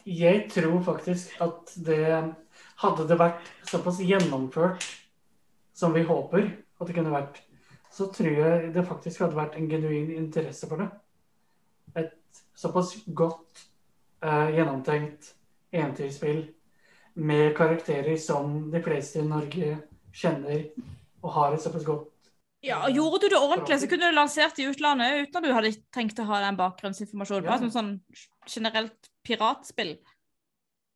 Jeg 0.06 0.46
tror 0.52 0.80
faktisk 0.84 1.40
at 1.40 1.74
det 1.86 2.04
Hadde 2.80 3.04
det 3.04 3.18
vært 3.20 3.48
såpass 3.68 3.98
gjennomført 4.00 4.86
som 5.76 5.92
vi 5.92 6.00
håper 6.08 6.46
at 6.80 6.88
det 6.88 6.94
kunne 6.96 7.12
vært, 7.12 7.42
så 7.92 8.06
tror 8.08 8.30
jeg 8.38 8.70
det 8.72 8.86
faktisk 8.88 9.20
hadde 9.20 9.36
vært 9.36 9.58
en 9.60 9.68
genuin 9.68 10.08
interesse 10.16 10.68
for 10.68 10.80
det. 10.80 10.86
Et 12.00 12.40
såpass 12.56 12.94
godt 13.12 13.66
uh, 14.24 14.48
gjennomtenkt 14.48 15.34
eventyrspill 15.72 16.46
med 17.20 17.52
karakterer 17.58 18.16
som 18.16 18.70
de 18.72 18.80
fleste 18.80 19.20
i 19.20 19.28
Norge 19.28 19.74
kjenner 20.16 20.64
og 21.20 21.34
har 21.36 21.52
et 21.52 21.62
såpass 21.62 21.84
godt 21.84 22.08
ja, 22.60 22.82
og 22.84 22.92
Gjorde 22.92 23.22
du 23.22 23.32
det 23.32 23.38
ordentlig, 23.40 23.78
så 23.80 23.86
kunne 23.88 24.08
du 24.10 24.16
lansert 24.16 24.58
i 24.60 24.66
utlandet 24.68 25.22
uten 25.22 25.38
at 25.38 25.46
du 25.46 25.54
hadde 25.56 25.70
tenkt 25.96 26.18
å 26.20 26.26
ha 26.28 26.42
den 26.44 26.58
bakgrunnsinformasjonen. 26.58 27.46
Ja. 27.48 27.56
Som 27.62 27.70
sånn 27.72 27.94
generelt 28.50 29.10
piratspill. 29.26 29.96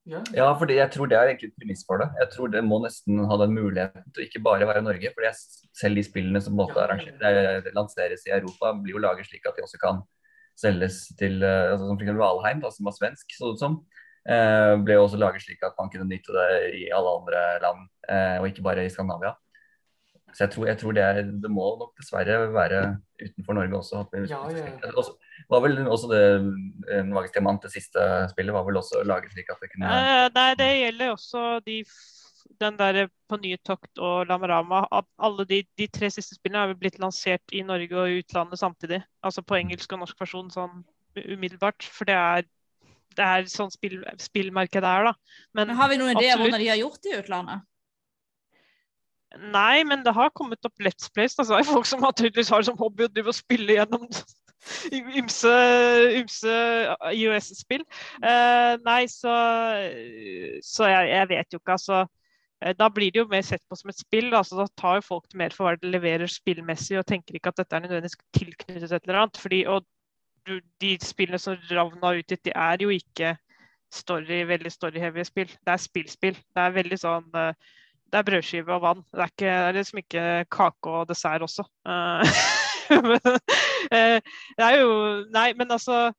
Ja. 0.05 0.21
ja, 0.37 0.51
fordi 0.61 0.75
jeg 0.77 0.93
tror 0.93 1.09
det 1.09 1.17
er 1.17 1.31
egentlig 1.31 1.49
et 1.49 1.61
premiss 1.63 1.85
for 1.89 2.03
det. 2.03 2.11
Jeg 2.21 2.29
tror 2.35 2.51
det 2.53 2.61
må 2.67 2.77
nesten 2.83 3.23
ha 3.25 3.39
den 3.41 3.55
muligheten 3.57 4.05
til 4.13 4.27
ikke 4.27 4.43
bare 4.45 4.67
være 4.69 4.83
Norge. 4.85 5.13
for 5.15 5.25
selv 5.81 5.97
de 5.97 6.05
spillene 6.05 6.43
som 6.45 6.59
måtte 6.59 6.85
ja. 6.85 7.63
lanseres 7.73 8.27
i 8.29 8.35
Europa, 8.37 8.75
blir 8.83 8.99
jo 8.99 9.05
laget 9.05 9.31
slik 9.31 9.49
at 9.49 9.57
de 9.57 9.65
også 9.65 9.81
kan 9.81 10.03
selges 10.61 11.07
til 11.19 11.41
eh, 11.43 11.73
altså 11.73 11.89
Som 11.89 11.99
f.eks. 11.99 12.13
Valheim, 12.21 12.61
da, 12.63 12.71
som 12.71 12.91
var 12.91 12.97
svensk, 12.99 13.33
så 13.33 13.55
det 13.55 13.63
som. 13.63 13.81
Eh, 14.25 14.75
ble 14.85 14.99
også 15.01 15.19
laget 15.21 15.45
slik 15.45 15.65
at 15.67 15.75
man 15.81 15.91
kunne 15.93 16.07
nytte 16.09 16.37
det 16.37 16.51
i 16.83 16.85
alle 16.95 17.17
andre 17.21 17.41
land, 17.65 17.89
eh, 18.09 18.37
og 18.43 18.49
ikke 18.49 18.65
bare 18.67 18.85
i 18.85 18.93
Skandinavia. 18.93 19.35
Så 20.35 20.45
jeg 20.45 20.51
tror, 20.55 20.67
jeg 20.67 20.79
tror 20.81 20.97
det, 20.97 21.03
er, 21.07 21.21
det, 21.43 21.51
må 21.51 21.67
nok 21.79 21.93
dessverre 21.99 22.41
være 22.51 22.81
utenfor 23.23 23.55
Norge 23.55 23.79
også. 23.79 24.03
Ja, 24.27 24.41
ja. 24.51 24.91
også 24.91 25.15
var 25.51 25.63
vel 25.65 25.79
også 25.87 26.11
det 26.11 26.25
Magisk 27.11 27.37
diamant, 27.37 27.63
det 27.63 27.73
siste 27.75 28.03
spillet, 28.33 28.55
var 28.55 28.67
vel 28.67 28.81
også 28.81 29.03
laget 29.07 29.35
slik 29.35 29.51
at 29.53 29.63
det 29.63 29.71
kunne 29.73 29.91
uh, 29.91 30.27
Nei, 30.35 30.49
det 30.59 30.71
gjelder 30.81 31.13
også 31.15 31.45
de, 31.67 31.77
den 32.63 32.79
der 32.81 33.01
På 33.31 33.39
nye 33.43 33.59
tokt 33.67 34.01
og 34.03 34.27
Lamarama. 34.31 34.85
Alle 35.19 35.47
de, 35.51 35.63
de, 35.79 35.89
tre 35.89 36.11
siste 36.13 36.39
spillene 36.39 36.65
har 36.65 36.81
blitt 36.81 36.99
lansert 37.03 37.55
i 37.55 37.63
Norge 37.67 37.99
og 37.99 38.11
i 38.11 38.21
utlandet 38.23 38.61
samtidig. 38.61 39.01
Altså 39.25 39.43
på 39.43 39.59
engelsk 39.59 39.95
og 39.95 40.05
norsk 40.05 40.21
versjon 40.21 40.51
sånn 40.55 40.83
umiddelbart. 41.19 41.87
For 41.87 42.09
det 42.09 42.19
er, 42.19 42.49
det 43.19 43.29
er 43.37 43.49
sånn 43.51 43.73
spill, 43.75 44.03
spillmarkedet 44.21 44.91
er, 44.91 45.11
da. 45.11 45.15
Men, 45.55 45.71
Men 45.73 45.79
har 45.81 45.93
vi 45.93 46.01
noen 46.03 46.17
idé 46.17 46.35
om 46.35 46.45
hvordan 46.45 46.63
de 46.63 46.73
har 46.73 46.83
gjort 46.83 47.03
det 47.03 47.15
i 47.15 47.23
utlandet? 47.23 47.71
Nei, 49.55 49.83
men 49.87 50.05
det 50.05 50.15
har 50.15 50.33
kommet 50.37 50.65
opp 50.67 50.83
Let's 50.83 51.11
Plays. 51.13 51.37
Altså, 51.39 51.61
folk 51.67 51.87
som 51.89 52.05
tydeligvis 52.13 52.53
har 52.53 52.65
som 52.67 52.79
hobby 52.79 53.07
å 53.07 53.13
drive 53.13 53.33
og 53.33 53.37
spille 53.37 53.79
gjennom 53.79 54.07
ymse, 55.21 55.55
ymse 56.21 56.59
IOS-spill. 57.11 57.85
Uh, 58.23 58.77
nei, 58.87 59.05
så, 59.11 59.35
så 60.65 60.91
jeg, 60.91 61.11
jeg, 61.13 61.31
vet 61.33 61.57
jo 61.57 61.63
ikke, 61.63 61.79
altså. 61.79 62.05
Eh, 62.65 62.73
da 62.79 62.89
blir 62.89 63.13
det 63.13 63.21
jo 63.21 63.29
mer 63.29 63.43
sett 63.45 63.63
på 63.69 63.77
som 63.77 63.91
et 63.93 64.01
spill. 64.01 64.31
Altså, 64.33 64.61
da 64.63 64.69
tar 64.81 65.01
jo 65.01 65.09
folk 65.09 65.39
mer 65.39 65.55
for 65.55 65.69
hva 65.69 65.77
det 65.81 65.91
leverer 65.93 66.31
spillmessig, 66.31 66.99
og 67.01 67.09
tenker 67.11 67.37
ikke 67.37 67.53
at 67.53 67.61
dette 67.61 67.77
er 67.77 67.87
nødvendigvis 67.87 68.21
tilknyttet 68.37 68.93
et 68.93 69.09
eller 69.09 69.25
annet. 69.25 69.41
fordi 69.41 69.65
og 69.69 69.91
de 70.81 70.97
spillene 71.01 71.41
som 71.41 71.57
Ravna 71.71 72.13
ut 72.19 72.29
dit, 72.29 72.45
de 72.45 72.53
er 72.53 72.83
jo 72.83 72.91
ikke 72.93 73.35
story, 73.93 74.43
veldig 74.49 74.73
story-heavy 74.73 75.25
spill. 75.25 75.49
Det 75.49 75.73
er 75.73 75.81
spillspill. 75.81 76.37
Det 76.37 76.63
er 76.63 76.77
veldig 76.77 76.99
sånn 77.01 77.29
uh, 77.37 77.53
det 78.15 78.21
er 78.21 78.27
brødskive 78.29 78.75
og 78.77 78.83
vann. 78.83 79.01
Det 79.11 79.23
er, 79.25 79.31
ikke, 79.33 79.47
det 79.47 79.69
er 79.69 79.79
liksom 79.81 79.99
ikke 79.99 80.25
kake 80.55 80.91
og 80.99 81.09
dessert 81.11 81.43
også. 81.43 81.67
Eh, 83.95 84.21
det 84.57 84.65
er 84.65 84.75
jo 84.81 84.91
Nei, 85.33 85.53
men 85.57 85.71
altså 85.73 86.11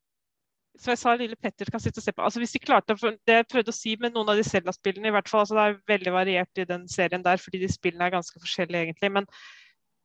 Som 0.81 0.91
jeg 0.91 0.97
sa, 0.97 1.11
lille 1.17 1.37
Petter 1.37 1.69
kan 1.69 1.81
sitte 1.81 2.01
og 2.01 2.05
se 2.05 2.13
på. 2.13 2.23
Altså 2.25 2.41
Hvis 2.41 2.55
de 2.55 2.61
klarte 2.61 2.95
Det 2.97 3.35
jeg 3.35 3.47
prøvde 3.51 3.69
å 3.69 3.75
si 3.75 3.93
med 4.01 4.15
noen 4.15 4.31
av 4.33 4.37
de 4.37 4.45
Selda-spillene, 4.45 5.11
i 5.11 5.13
hvert 5.13 5.29
fall, 5.29 5.43
altså 5.43 5.57
Det 5.57 5.65
er 5.65 5.77
veldig 5.93 6.13
variert 6.13 6.61
i 6.61 6.65
den 6.65 6.87
serien 6.89 7.25
der, 7.25 7.37
fordi 7.41 7.61
de 7.61 7.69
spillene 7.69 8.05
er 8.05 8.15
ganske 8.17 8.41
forskjellige, 8.41 8.81
egentlig. 8.81 9.11
men 9.11 9.29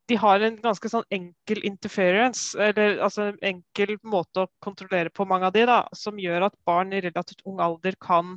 de 0.08 0.18
har 0.20 0.44
en 0.44 0.60
ganske 0.60 0.92
sånn 0.92 1.08
enkel 1.16 1.64
interference, 1.64 2.52
eller 2.58 3.00
altså 3.04 3.30
en 3.30 3.42
enkel 3.54 3.96
måte 4.02 4.44
å 4.44 4.52
kontrollere 4.60 5.12
på 5.14 5.24
mange 5.28 5.48
av 5.48 5.56
de, 5.56 5.64
da, 5.68 5.80
som 5.96 6.20
gjør 6.20 6.48
at 6.50 6.60
barn 6.68 6.92
i 6.92 7.02
relativt 7.04 7.44
ung 7.48 7.60
alder 7.64 7.96
kan 8.00 8.36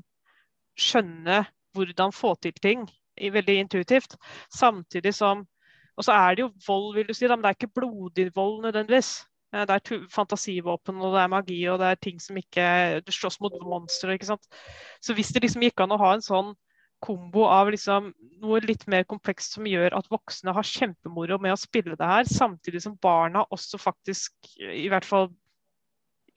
skjønne 0.79 1.43
hvordan 1.75 2.13
få 2.15 2.35
til 2.41 2.55
ting 2.61 2.87
veldig 3.17 3.55
intuitivt. 3.65 4.17
Samtidig 4.49 5.13
som 5.13 5.47
Og 5.95 6.03
så 6.03 6.11
er 6.11 6.35
det 6.35 6.41
jo 6.41 6.51
vold, 6.67 6.95
vil 6.95 7.05
du 7.05 7.13
si, 7.13 7.27
da, 7.27 7.35
men 7.35 7.43
det 7.43 7.49
er 7.51 7.57
ikke 7.59 7.79
blodig 7.79 8.31
vold 8.35 8.63
nødvendigvis. 8.63 9.27
Eh, 9.53 9.65
Det 9.67 9.69
er 9.69 10.07
fantasivåpen, 10.09 10.95
og 10.97 11.13
det 11.13 11.21
er 11.21 11.27
magi, 11.27 11.67
og 11.69 11.79
det 11.79 11.87
er 11.87 11.95
ting 11.95 12.19
som 12.19 12.35
ikke 12.37 13.01
Du 13.05 13.11
slåss 13.11 13.39
mot 13.41 13.53
monstre, 13.61 14.13
ikke 14.13 14.25
sant. 14.25 14.47
Så 15.01 15.13
hvis 15.13 15.29
det 15.29 15.43
liksom 15.43 15.61
gikk 15.61 15.79
an 15.79 15.91
å 15.91 15.97
ha 16.01 16.13
en 16.15 16.21
sånn 16.25 16.55
kombo 17.03 17.43
av 17.45 17.69
liksom 17.69 18.13
noe 18.41 18.59
litt 18.63 18.87
mer 18.87 19.03
komplekst 19.03 19.57
som 19.57 19.67
gjør 19.67 19.93
at 19.97 20.09
voksne 20.09 20.53
har 20.55 20.63
kjempemoro 20.63 21.37
med 21.37 21.53
å 21.53 21.59
spille 21.59 21.97
det 21.99 22.07
her, 22.07 22.23
samtidig 22.23 22.81
som 22.81 22.97
barna 22.97 23.45
også 23.51 23.77
faktisk, 23.77 24.33
i 24.57 24.87
hvert 24.89 25.05
fall 25.05 25.29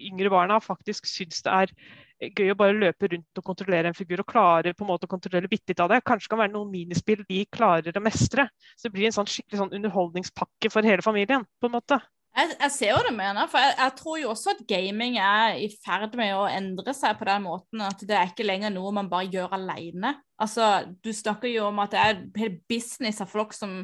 yngre 0.01 0.31
barna, 0.31 0.59
faktisk 0.61 1.07
syns 1.09 1.41
det 1.47 1.53
er 1.53 1.73
gøy 2.21 2.53
å 2.53 2.59
bare 2.59 2.77
løpe 2.77 3.11
rundt 3.13 3.41
og 3.41 3.45
kontrollere 3.45 3.91
en 3.91 3.97
figur, 3.97 4.23
og 4.23 4.31
klare 4.31 4.75
på 4.75 4.85
en 4.85 4.91
måte 4.91 5.09
å 5.09 5.13
kontrollere 5.13 5.51
bitte 5.51 5.73
litt 5.73 5.83
av 5.85 5.93
det. 5.93 6.03
Kanskje 6.07 6.33
kan 6.33 6.41
være 6.41 6.55
noen 6.55 6.73
minispill 6.73 7.25
de 7.29 7.45
klarer 7.53 7.97
å 7.97 8.05
mestre. 8.05 8.49
Så 8.75 8.89
det 8.89 8.95
blir 8.97 9.09
en 9.11 9.17
sånn 9.17 9.31
skikkelig 9.31 9.63
sånn 9.63 9.75
underholdningspakke 9.77 10.73
for 10.73 10.87
hele 10.87 11.05
familien, 11.05 11.45
på 11.61 11.69
en 11.69 11.77
måte. 11.77 12.01
Jeg, 12.37 12.53
jeg 12.61 12.73
ser 12.75 12.99
det 13.01 13.13
du 13.13 13.17
mener, 13.17 13.49
for 13.49 13.65
jeg, 13.65 13.77
jeg 13.79 13.93
tror 13.97 14.17
jo 14.21 14.31
også 14.35 14.53
at 14.53 14.65
gaming 14.69 15.15
er 15.23 15.57
i 15.57 15.71
ferd 15.73 16.17
med 16.21 16.35
å 16.37 16.43
endre 16.51 16.93
seg 16.97 17.17
på 17.17 17.29
den 17.29 17.47
måten 17.47 17.85
at 17.85 18.03
det 18.05 18.17
er 18.17 18.29
ikke 18.29 18.45
lenger 18.45 18.75
noe 18.75 18.93
man 18.93 19.09
bare 19.13 19.31
gjør 19.33 19.57
alene. 19.57 20.13
Altså, 20.37 20.85
du 21.01 21.15
snakker 21.17 21.49
jo 21.49 21.71
om 21.71 21.81
at 21.81 21.95
det 21.95 22.03
er 22.03 22.13
en 22.13 22.27
hel 22.37 22.59
business 22.69 23.23
av 23.25 23.33
folk 23.33 23.57
som, 23.57 23.79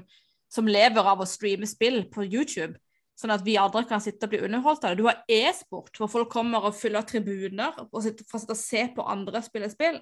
som 0.53 0.69
lever 0.69 1.01
av 1.01 1.25
å 1.25 1.29
streame 1.29 1.69
spill 1.69 2.03
på 2.13 2.27
YouTube, 2.29 2.77
sånn 3.23 3.35
at 3.35 3.45
vi 3.47 3.55
andre 3.61 3.85
kan 3.89 4.03
sitte 4.03 4.27
og 4.27 4.33
bli 4.33 4.41
underholdt 4.47 4.85
av 4.85 4.93
det. 4.93 5.03
Du 5.03 5.09
har 5.09 5.23
e-sport, 5.31 5.95
hvor 5.99 6.11
folk 6.11 6.33
kommer 6.33 6.67
og 6.67 6.77
fyller 6.77 7.07
tribuner 7.07 7.77
og 7.89 8.01
sitter, 8.05 8.27
for 8.29 8.39
å 8.39 8.43
sitte 8.43 8.57
og 8.57 8.61
se 8.61 8.83
på 8.97 9.07
andre 9.15 9.43
spille 9.45 9.71
spill. 9.73 10.01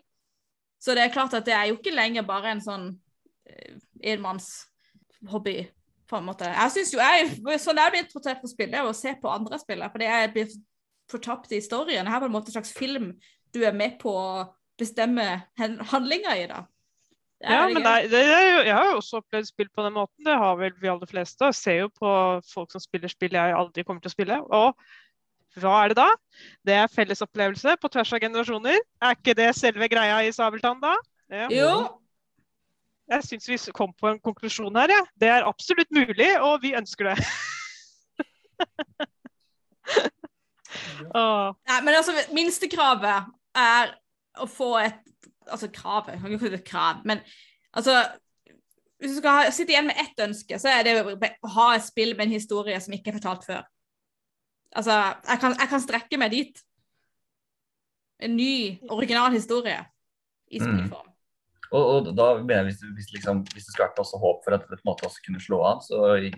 Så 0.81 0.97
det 0.97 1.05
er 1.05 1.13
klart 1.13 1.37
at 1.37 1.45
det 1.45 1.55
er 1.57 1.69
jo 1.69 1.77
ikke 1.77 1.93
lenger 1.93 2.25
bare 2.29 2.55
en 2.55 2.65
sånn 2.65 2.87
eh, 3.45 3.77
enmannshobby 4.15 5.59
på 6.11 6.19
en 6.19 6.27
måte. 6.27 6.49
Jeg 6.49 6.75
synes 6.75 6.95
jo 6.95 7.03
jeg, 7.03 7.61
Sånn 7.63 7.79
jeg 7.79 7.95
blir 7.95 8.05
interessert 8.07 8.41
på 8.43 8.51
spillet, 8.51 8.79
er 8.81 8.89
å 8.89 8.97
se 8.97 9.13
på 9.21 9.31
andre 9.31 9.61
spille, 9.61 9.91
Fordi 9.93 10.09
jeg 10.09 10.33
blir 10.35 10.57
fortapt 11.11 11.53
i 11.53 11.61
historien. 11.61 12.07
Jeg 12.07 12.15
har 12.15 12.23
på 12.23 12.31
en 12.31 12.35
måte 12.35 12.51
en 12.51 12.59
slags 12.59 12.73
film 12.75 13.13
du 13.55 13.63
er 13.67 13.75
med 13.75 13.99
på 14.01 14.13
å 14.15 14.49
bestemme 14.79 15.27
handlinga 15.59 16.37
i. 16.39 16.47
da. 16.51 16.65
Ja, 17.41 17.63
men 17.73 17.81
gøy. 17.81 18.09
det, 18.13 18.21
jeg 18.67 18.75
har 18.75 18.91
jo 18.91 18.99
også 18.99 19.21
opplevd 19.23 19.47
spill 19.49 19.69
på 19.73 19.85
den 19.87 19.95
måten. 19.97 20.25
Det 20.27 20.35
har 20.37 20.59
vel 20.61 20.75
vi 20.81 20.91
aller 20.93 21.09
fleste. 21.09 21.49
Jeg 21.49 21.57
ser 21.57 21.79
jo 21.79 21.89
på 21.97 22.11
folk 22.51 22.73
som 22.75 22.83
spiller 22.83 23.09
spill 23.13 23.37
jeg 23.37 23.55
aldri 23.57 23.85
kommer 23.87 24.05
til 24.05 24.13
å 24.13 24.17
spille. 24.17 24.37
Og 24.53 24.77
hva 25.61 25.73
er 25.81 25.91
det 25.91 25.97
da? 25.99 26.09
Det 26.69 26.75
er 26.77 26.93
felles 26.93 27.25
opplevelse 27.25 27.77
på 27.81 27.91
tvers 27.91 28.13
av 28.15 28.21
generasjoner. 28.23 28.77
Er 29.03 29.17
ikke 29.17 29.35
det 29.39 29.49
selve 29.59 29.89
greia 29.91 30.21
i 30.27 30.35
Sabeltann, 30.37 30.83
da? 30.83 30.95
Ja. 31.31 31.49
Jo, 31.55 31.71
Jeg 33.11 33.25
syns 33.27 33.49
vi 33.49 33.57
kom 33.75 33.91
på 33.99 34.07
en 34.13 34.21
konklusjon 34.23 34.77
her, 34.79 34.93
jeg. 34.93 35.07
Det 35.19 35.29
er 35.33 35.49
absolutt 35.49 35.91
mulig, 35.91 36.31
og 36.39 36.61
vi 36.63 36.77
ønsker 36.79 37.11
det. 37.11 37.17
Åh. 41.19 41.51
Nei, 41.67 41.81
men 41.83 41.97
altså, 41.97 42.15
minstekravet 42.37 43.33
er 43.59 43.97
å 44.39 44.47
få 44.47 44.77
et 44.85 45.01
Altså 45.51 45.69
kravet, 45.75 46.15
jeg 46.15 46.21
kan 46.21 46.31
ikke 46.31 46.43
kalle 46.45 46.57
det 46.57 46.61
et 46.63 46.71
krav, 46.71 47.05
men 47.05 47.23
altså 47.73 48.01
Hvis 49.01 49.15
du 49.15 49.19
skal 49.23 49.31
ha, 49.33 49.51
sitte 49.57 49.73
igjen 49.73 49.87
med 49.89 49.97
ett 49.97 50.19
ønske, 50.21 50.59
så 50.61 50.69
er 50.69 50.83
det 50.85 50.93
å 51.01 51.53
ha 51.55 51.69
et 51.73 51.85
spill 51.87 52.11
med 52.19 52.27
en 52.27 52.35
historie 52.37 52.77
som 52.85 52.93
ikke 52.93 53.09
er 53.09 53.17
fortalt 53.17 53.47
før. 53.47 53.63
Altså, 54.77 54.93
jeg 55.25 55.41
kan, 55.41 55.55
jeg 55.57 55.71
kan 55.71 55.81
strekke 55.81 56.19
meg 56.21 56.35
dit. 56.35 56.61
En 58.21 58.37
ny, 58.37 58.77
original 58.93 59.33
historie 59.33 59.79
i 60.53 60.61
Mm. 60.61 60.67
spillform. 60.67 61.09
Og, 61.71 61.87
og 61.95 62.11
da 62.19 62.27
mener 62.43 62.57
jeg 62.59 62.65
hvis, 62.73 62.83
hvis, 62.99 63.09
liksom, 63.15 63.41
hvis 63.55 63.65
det 63.65 63.73
skal 63.73 63.87
være 63.87 64.05
også 64.05 64.19
håp 64.21 64.45
for 64.45 64.57
at 64.57 64.67
det 64.67 64.77
på 64.77 64.83
en 64.85 64.91
måte 64.91 65.07
også 65.07 65.25
kunne 65.25 65.41
slå 65.41 65.63
an, 65.65 65.81
så 65.81 66.17
i, 66.19 66.31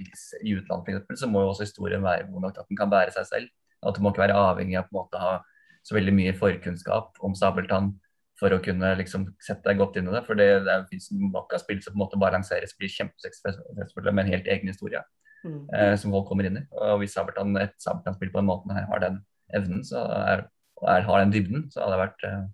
i 0.45 0.55
utlandet 0.55 0.85
for 0.85 0.93
eksempel, 0.93 1.19
så 1.19 1.27
må 1.27 1.43
jo 1.43 1.49
også 1.49 1.65
historien 1.67 2.05
være 2.05 2.29
god 2.31 2.47
nok 2.47 2.59
at 2.61 2.69
den 2.69 2.79
kan 2.79 2.93
bære 2.93 3.15
seg 3.17 3.27
selv. 3.27 3.49
At 3.83 3.97
du 3.97 4.03
må 4.05 4.13
ikke 4.13 4.27
være 4.27 4.39
avhengig 4.39 4.79
av 4.79 4.87
på 4.87 4.95
en 4.95 5.01
måte 5.01 5.19
å 5.19 5.25
ha 5.25 5.35
så 5.83 5.97
veldig 5.97 6.15
mye 6.15 6.35
forkunnskap 6.39 7.19
om 7.27 7.35
sabeltann 7.35 7.97
for 8.43 8.55
å 8.57 8.63
kunne 8.63 8.93
liksom 8.99 9.29
sette 9.39 9.69
deg 9.69 9.79
godt 9.79 9.97
inn 10.01 10.11
i 10.11 10.15
det. 10.17 10.25
For 10.27 10.39
det, 10.39 10.49
det 10.67 10.79
fins 10.91 11.09
nok 11.15 11.55
av 11.55 11.63
spill 11.63 11.79
som 11.83 11.95
på 11.95 11.99
en 12.01 12.03
måte 12.03 12.19
balanseres, 12.21 12.75
blir 12.79 12.91
kjempesuksessfulle 12.91 14.15
med 14.15 14.27
en 14.27 14.35
helt 14.35 14.51
egen 14.51 14.73
historie 14.73 15.03
Mm. 15.45 15.69
eh, 15.75 15.97
som 15.99 16.13
folk 16.15 16.29
kommer 16.29 16.47
inn 16.47 16.61
i. 16.61 16.65
Og 16.79 17.01
hvis 17.03 17.17
sabeltann, 17.17 17.57
et 17.59 17.75
sabeltannspill 17.83 18.31
på 18.31 18.41
den 18.41 18.49
måten 18.51 18.75
her 18.77 18.87
har 18.91 19.03
den 19.03 19.19
evnen, 19.55 19.83
så 19.87 20.05
er, 20.15 20.45
og 20.79 20.87
er, 20.91 21.07
har 21.09 21.23
den 21.23 21.35
dybden, 21.35 21.65
så 21.71 21.83
hadde 21.83 21.97
det 21.97 22.03
vært, 22.03 22.25
uh, 22.27 22.45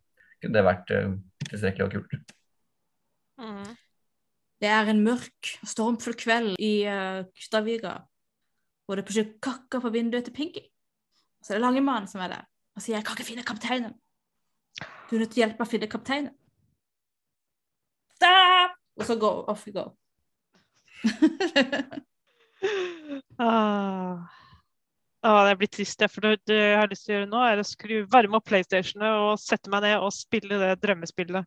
kunne 0.42 0.56
det 0.56 0.64
vært 0.66 0.92
uh, 0.96 1.12
tilstrekkelig 1.50 1.86
og 1.86 1.92
kult. 1.94 2.32
Mm. 3.38 3.76
Det 4.58 4.70
er 4.74 4.90
en 4.90 5.04
mørk, 5.04 5.52
stormfull 5.68 6.16
kveld 6.18 6.56
i 6.64 6.72
uh, 6.88 7.22
Kustadviga, 7.36 7.94
hvor 8.88 8.98
det 8.98 9.04
plutselig 9.06 9.36
kakker 9.44 9.84
på 9.84 9.92
vinduet 9.94 10.26
til 10.26 10.34
Pinky. 10.34 10.64
Så 11.44 11.54
er 11.54 11.60
det 11.60 11.66
Langemann 11.66 12.08
som 12.10 12.24
er 12.24 12.32
der 12.32 12.46
og 12.78 12.82
sier 12.82 12.96
'Jeg 12.96 13.04
kan 13.04 13.16
ikke 13.16 13.26
finne 13.26 13.42
kapteinen'. 13.42 13.94
Du 15.08 15.16
er 15.16 15.22
nødt 15.22 15.32
til 15.32 15.40
å 15.40 15.44
hjelpe 15.46 15.62
meg 15.62 15.66
å 15.66 15.70
finne 15.70 15.88
kapteinen. 15.90 16.34
Da! 18.20 18.34
Og 18.98 19.06
så 19.06 19.16
go, 19.16 19.30
off 19.48 19.66
we 19.66 19.72
go. 19.72 19.88
Ah. 23.38 24.26
Ah, 25.22 25.44
det 25.46 25.56
blir 25.60 25.68
trist, 25.70 26.02
for 26.10 26.24
det, 26.24 26.40
det 26.50 26.56
jeg 26.56 26.78
har 26.78 26.88
lyst 26.90 27.04
til 27.06 27.12
å 27.12 27.16
gjøre 27.16 27.28
nå, 27.30 27.42
er 27.46 27.60
å 27.62 27.66
skru, 27.66 27.94
varme 28.10 28.38
opp 28.38 28.46
PlayStationet 28.50 29.18
og 29.22 29.38
sette 29.38 29.70
meg 29.70 29.84
ned 29.84 30.02
og 30.02 30.10
spille 30.14 30.58
det 30.58 30.72
drømmespillet. 30.82 31.46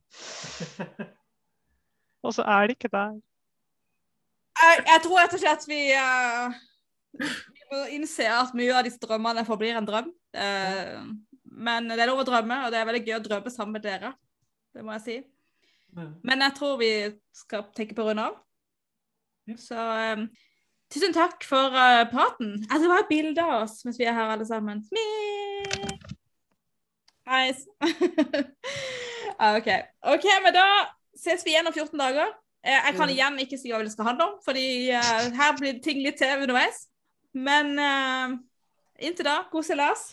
Og 2.23 2.35
så 2.35 2.45
er 2.45 2.67
det 2.69 2.75
ikke 2.77 2.91
der. 2.93 3.15
jeg, 4.61 4.81
jeg 4.91 5.03
tror 5.03 5.17
rett 5.17 5.33
og 5.33 5.41
slett 5.41 5.63
vi 5.65 5.79
uh, 5.97 6.59
Vi 7.17 7.63
må 7.71 7.79
innse 7.95 8.27
at 8.29 8.53
mye 8.53 8.75
av 8.77 8.85
disse 8.85 9.01
drømmene 9.01 9.45
forblir 9.47 9.79
en 9.79 9.87
drøm. 9.87 10.11
Eh, 10.37 10.99
men 11.51 11.89
det 11.91 11.99
er 11.99 12.09
lov 12.09 12.23
å 12.23 12.27
drømme, 12.27 12.63
og 12.65 12.71
det 12.71 12.79
er 12.79 12.87
veldig 12.87 13.03
gøy 13.05 13.17
å 13.17 13.23
drømme 13.25 13.51
sammen 13.53 13.75
med 13.77 13.83
dere. 13.85 14.13
Det 14.71 14.85
må 14.85 14.95
jeg 14.95 15.03
si. 15.05 15.17
Men 16.23 16.45
jeg 16.45 16.55
tror 16.55 16.77
vi 16.79 16.91
skal 17.35 17.65
tenke 17.75 17.97
på 17.97 18.05
å 18.05 18.11
runde 18.11 18.29
av. 18.29 18.37
Så 19.59 19.75
um, 19.75 20.27
tusen 20.93 21.15
takk 21.15 21.43
for 21.43 21.75
uh, 21.75 22.05
praten. 22.11 22.53
Altså, 22.69 22.85
det 22.85 22.91
var 22.93 23.03
et 23.03 23.11
bilde 23.11 23.43
av 23.43 23.65
oss 23.65 23.81
mens 23.87 23.99
vi 23.99 24.07
er 24.07 24.15
her 24.15 24.31
alle 24.35 24.47
sammen. 24.47 24.85
Nice. 27.27 27.67
Ah, 29.41 29.55
OK. 29.57 29.65
Ok, 30.05 30.25
men 30.43 30.53
da 30.53 30.63
ses 31.17 31.41
vi 31.41 31.55
igjen 31.55 31.65
om 31.65 31.73
14 31.73 31.97
dager. 31.97 32.27
Eh, 32.61 32.75
Jeg 32.85 32.93
kan 32.93 33.09
igjen 33.09 33.39
ikke 33.41 33.57
si 33.57 33.71
hva 33.71 33.79
det 33.81 33.89
skal 33.89 34.11
handle 34.11 34.27
om, 34.27 34.35
fordi 34.45 34.91
uh, 34.93 35.31
her 35.33 35.55
blir 35.57 35.79
ting 35.81 36.03
litt 36.05 36.19
til 36.21 36.43
underveis. 36.43 36.83
Men 37.33 37.71
uh, 37.73 38.35
inntil 39.01 39.25
da, 39.25 39.39
god 39.49 39.65
seilas. 39.65 40.11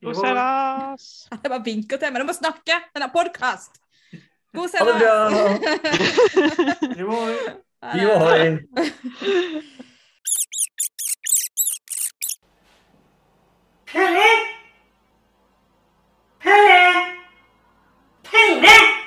God 0.00 0.14
Koseras! 0.14 1.28
Jeg 1.30 1.50
bare 1.50 1.64
vinker 1.64 1.98
til, 2.00 2.12
men 2.12 2.22
du 2.22 2.26
må 2.26 2.32
snakke! 2.32 2.76
Den 2.94 3.02
er 3.04 3.10
podkast! 3.12 3.80
God 4.56 4.68
Jo 7.00 7.10
hoi! 7.10 7.34
Jo 8.00 8.14
hoi! 8.22 8.46
Pelle! 13.92 14.30
Pelle! 16.40 16.80
Pelle! 18.24 18.99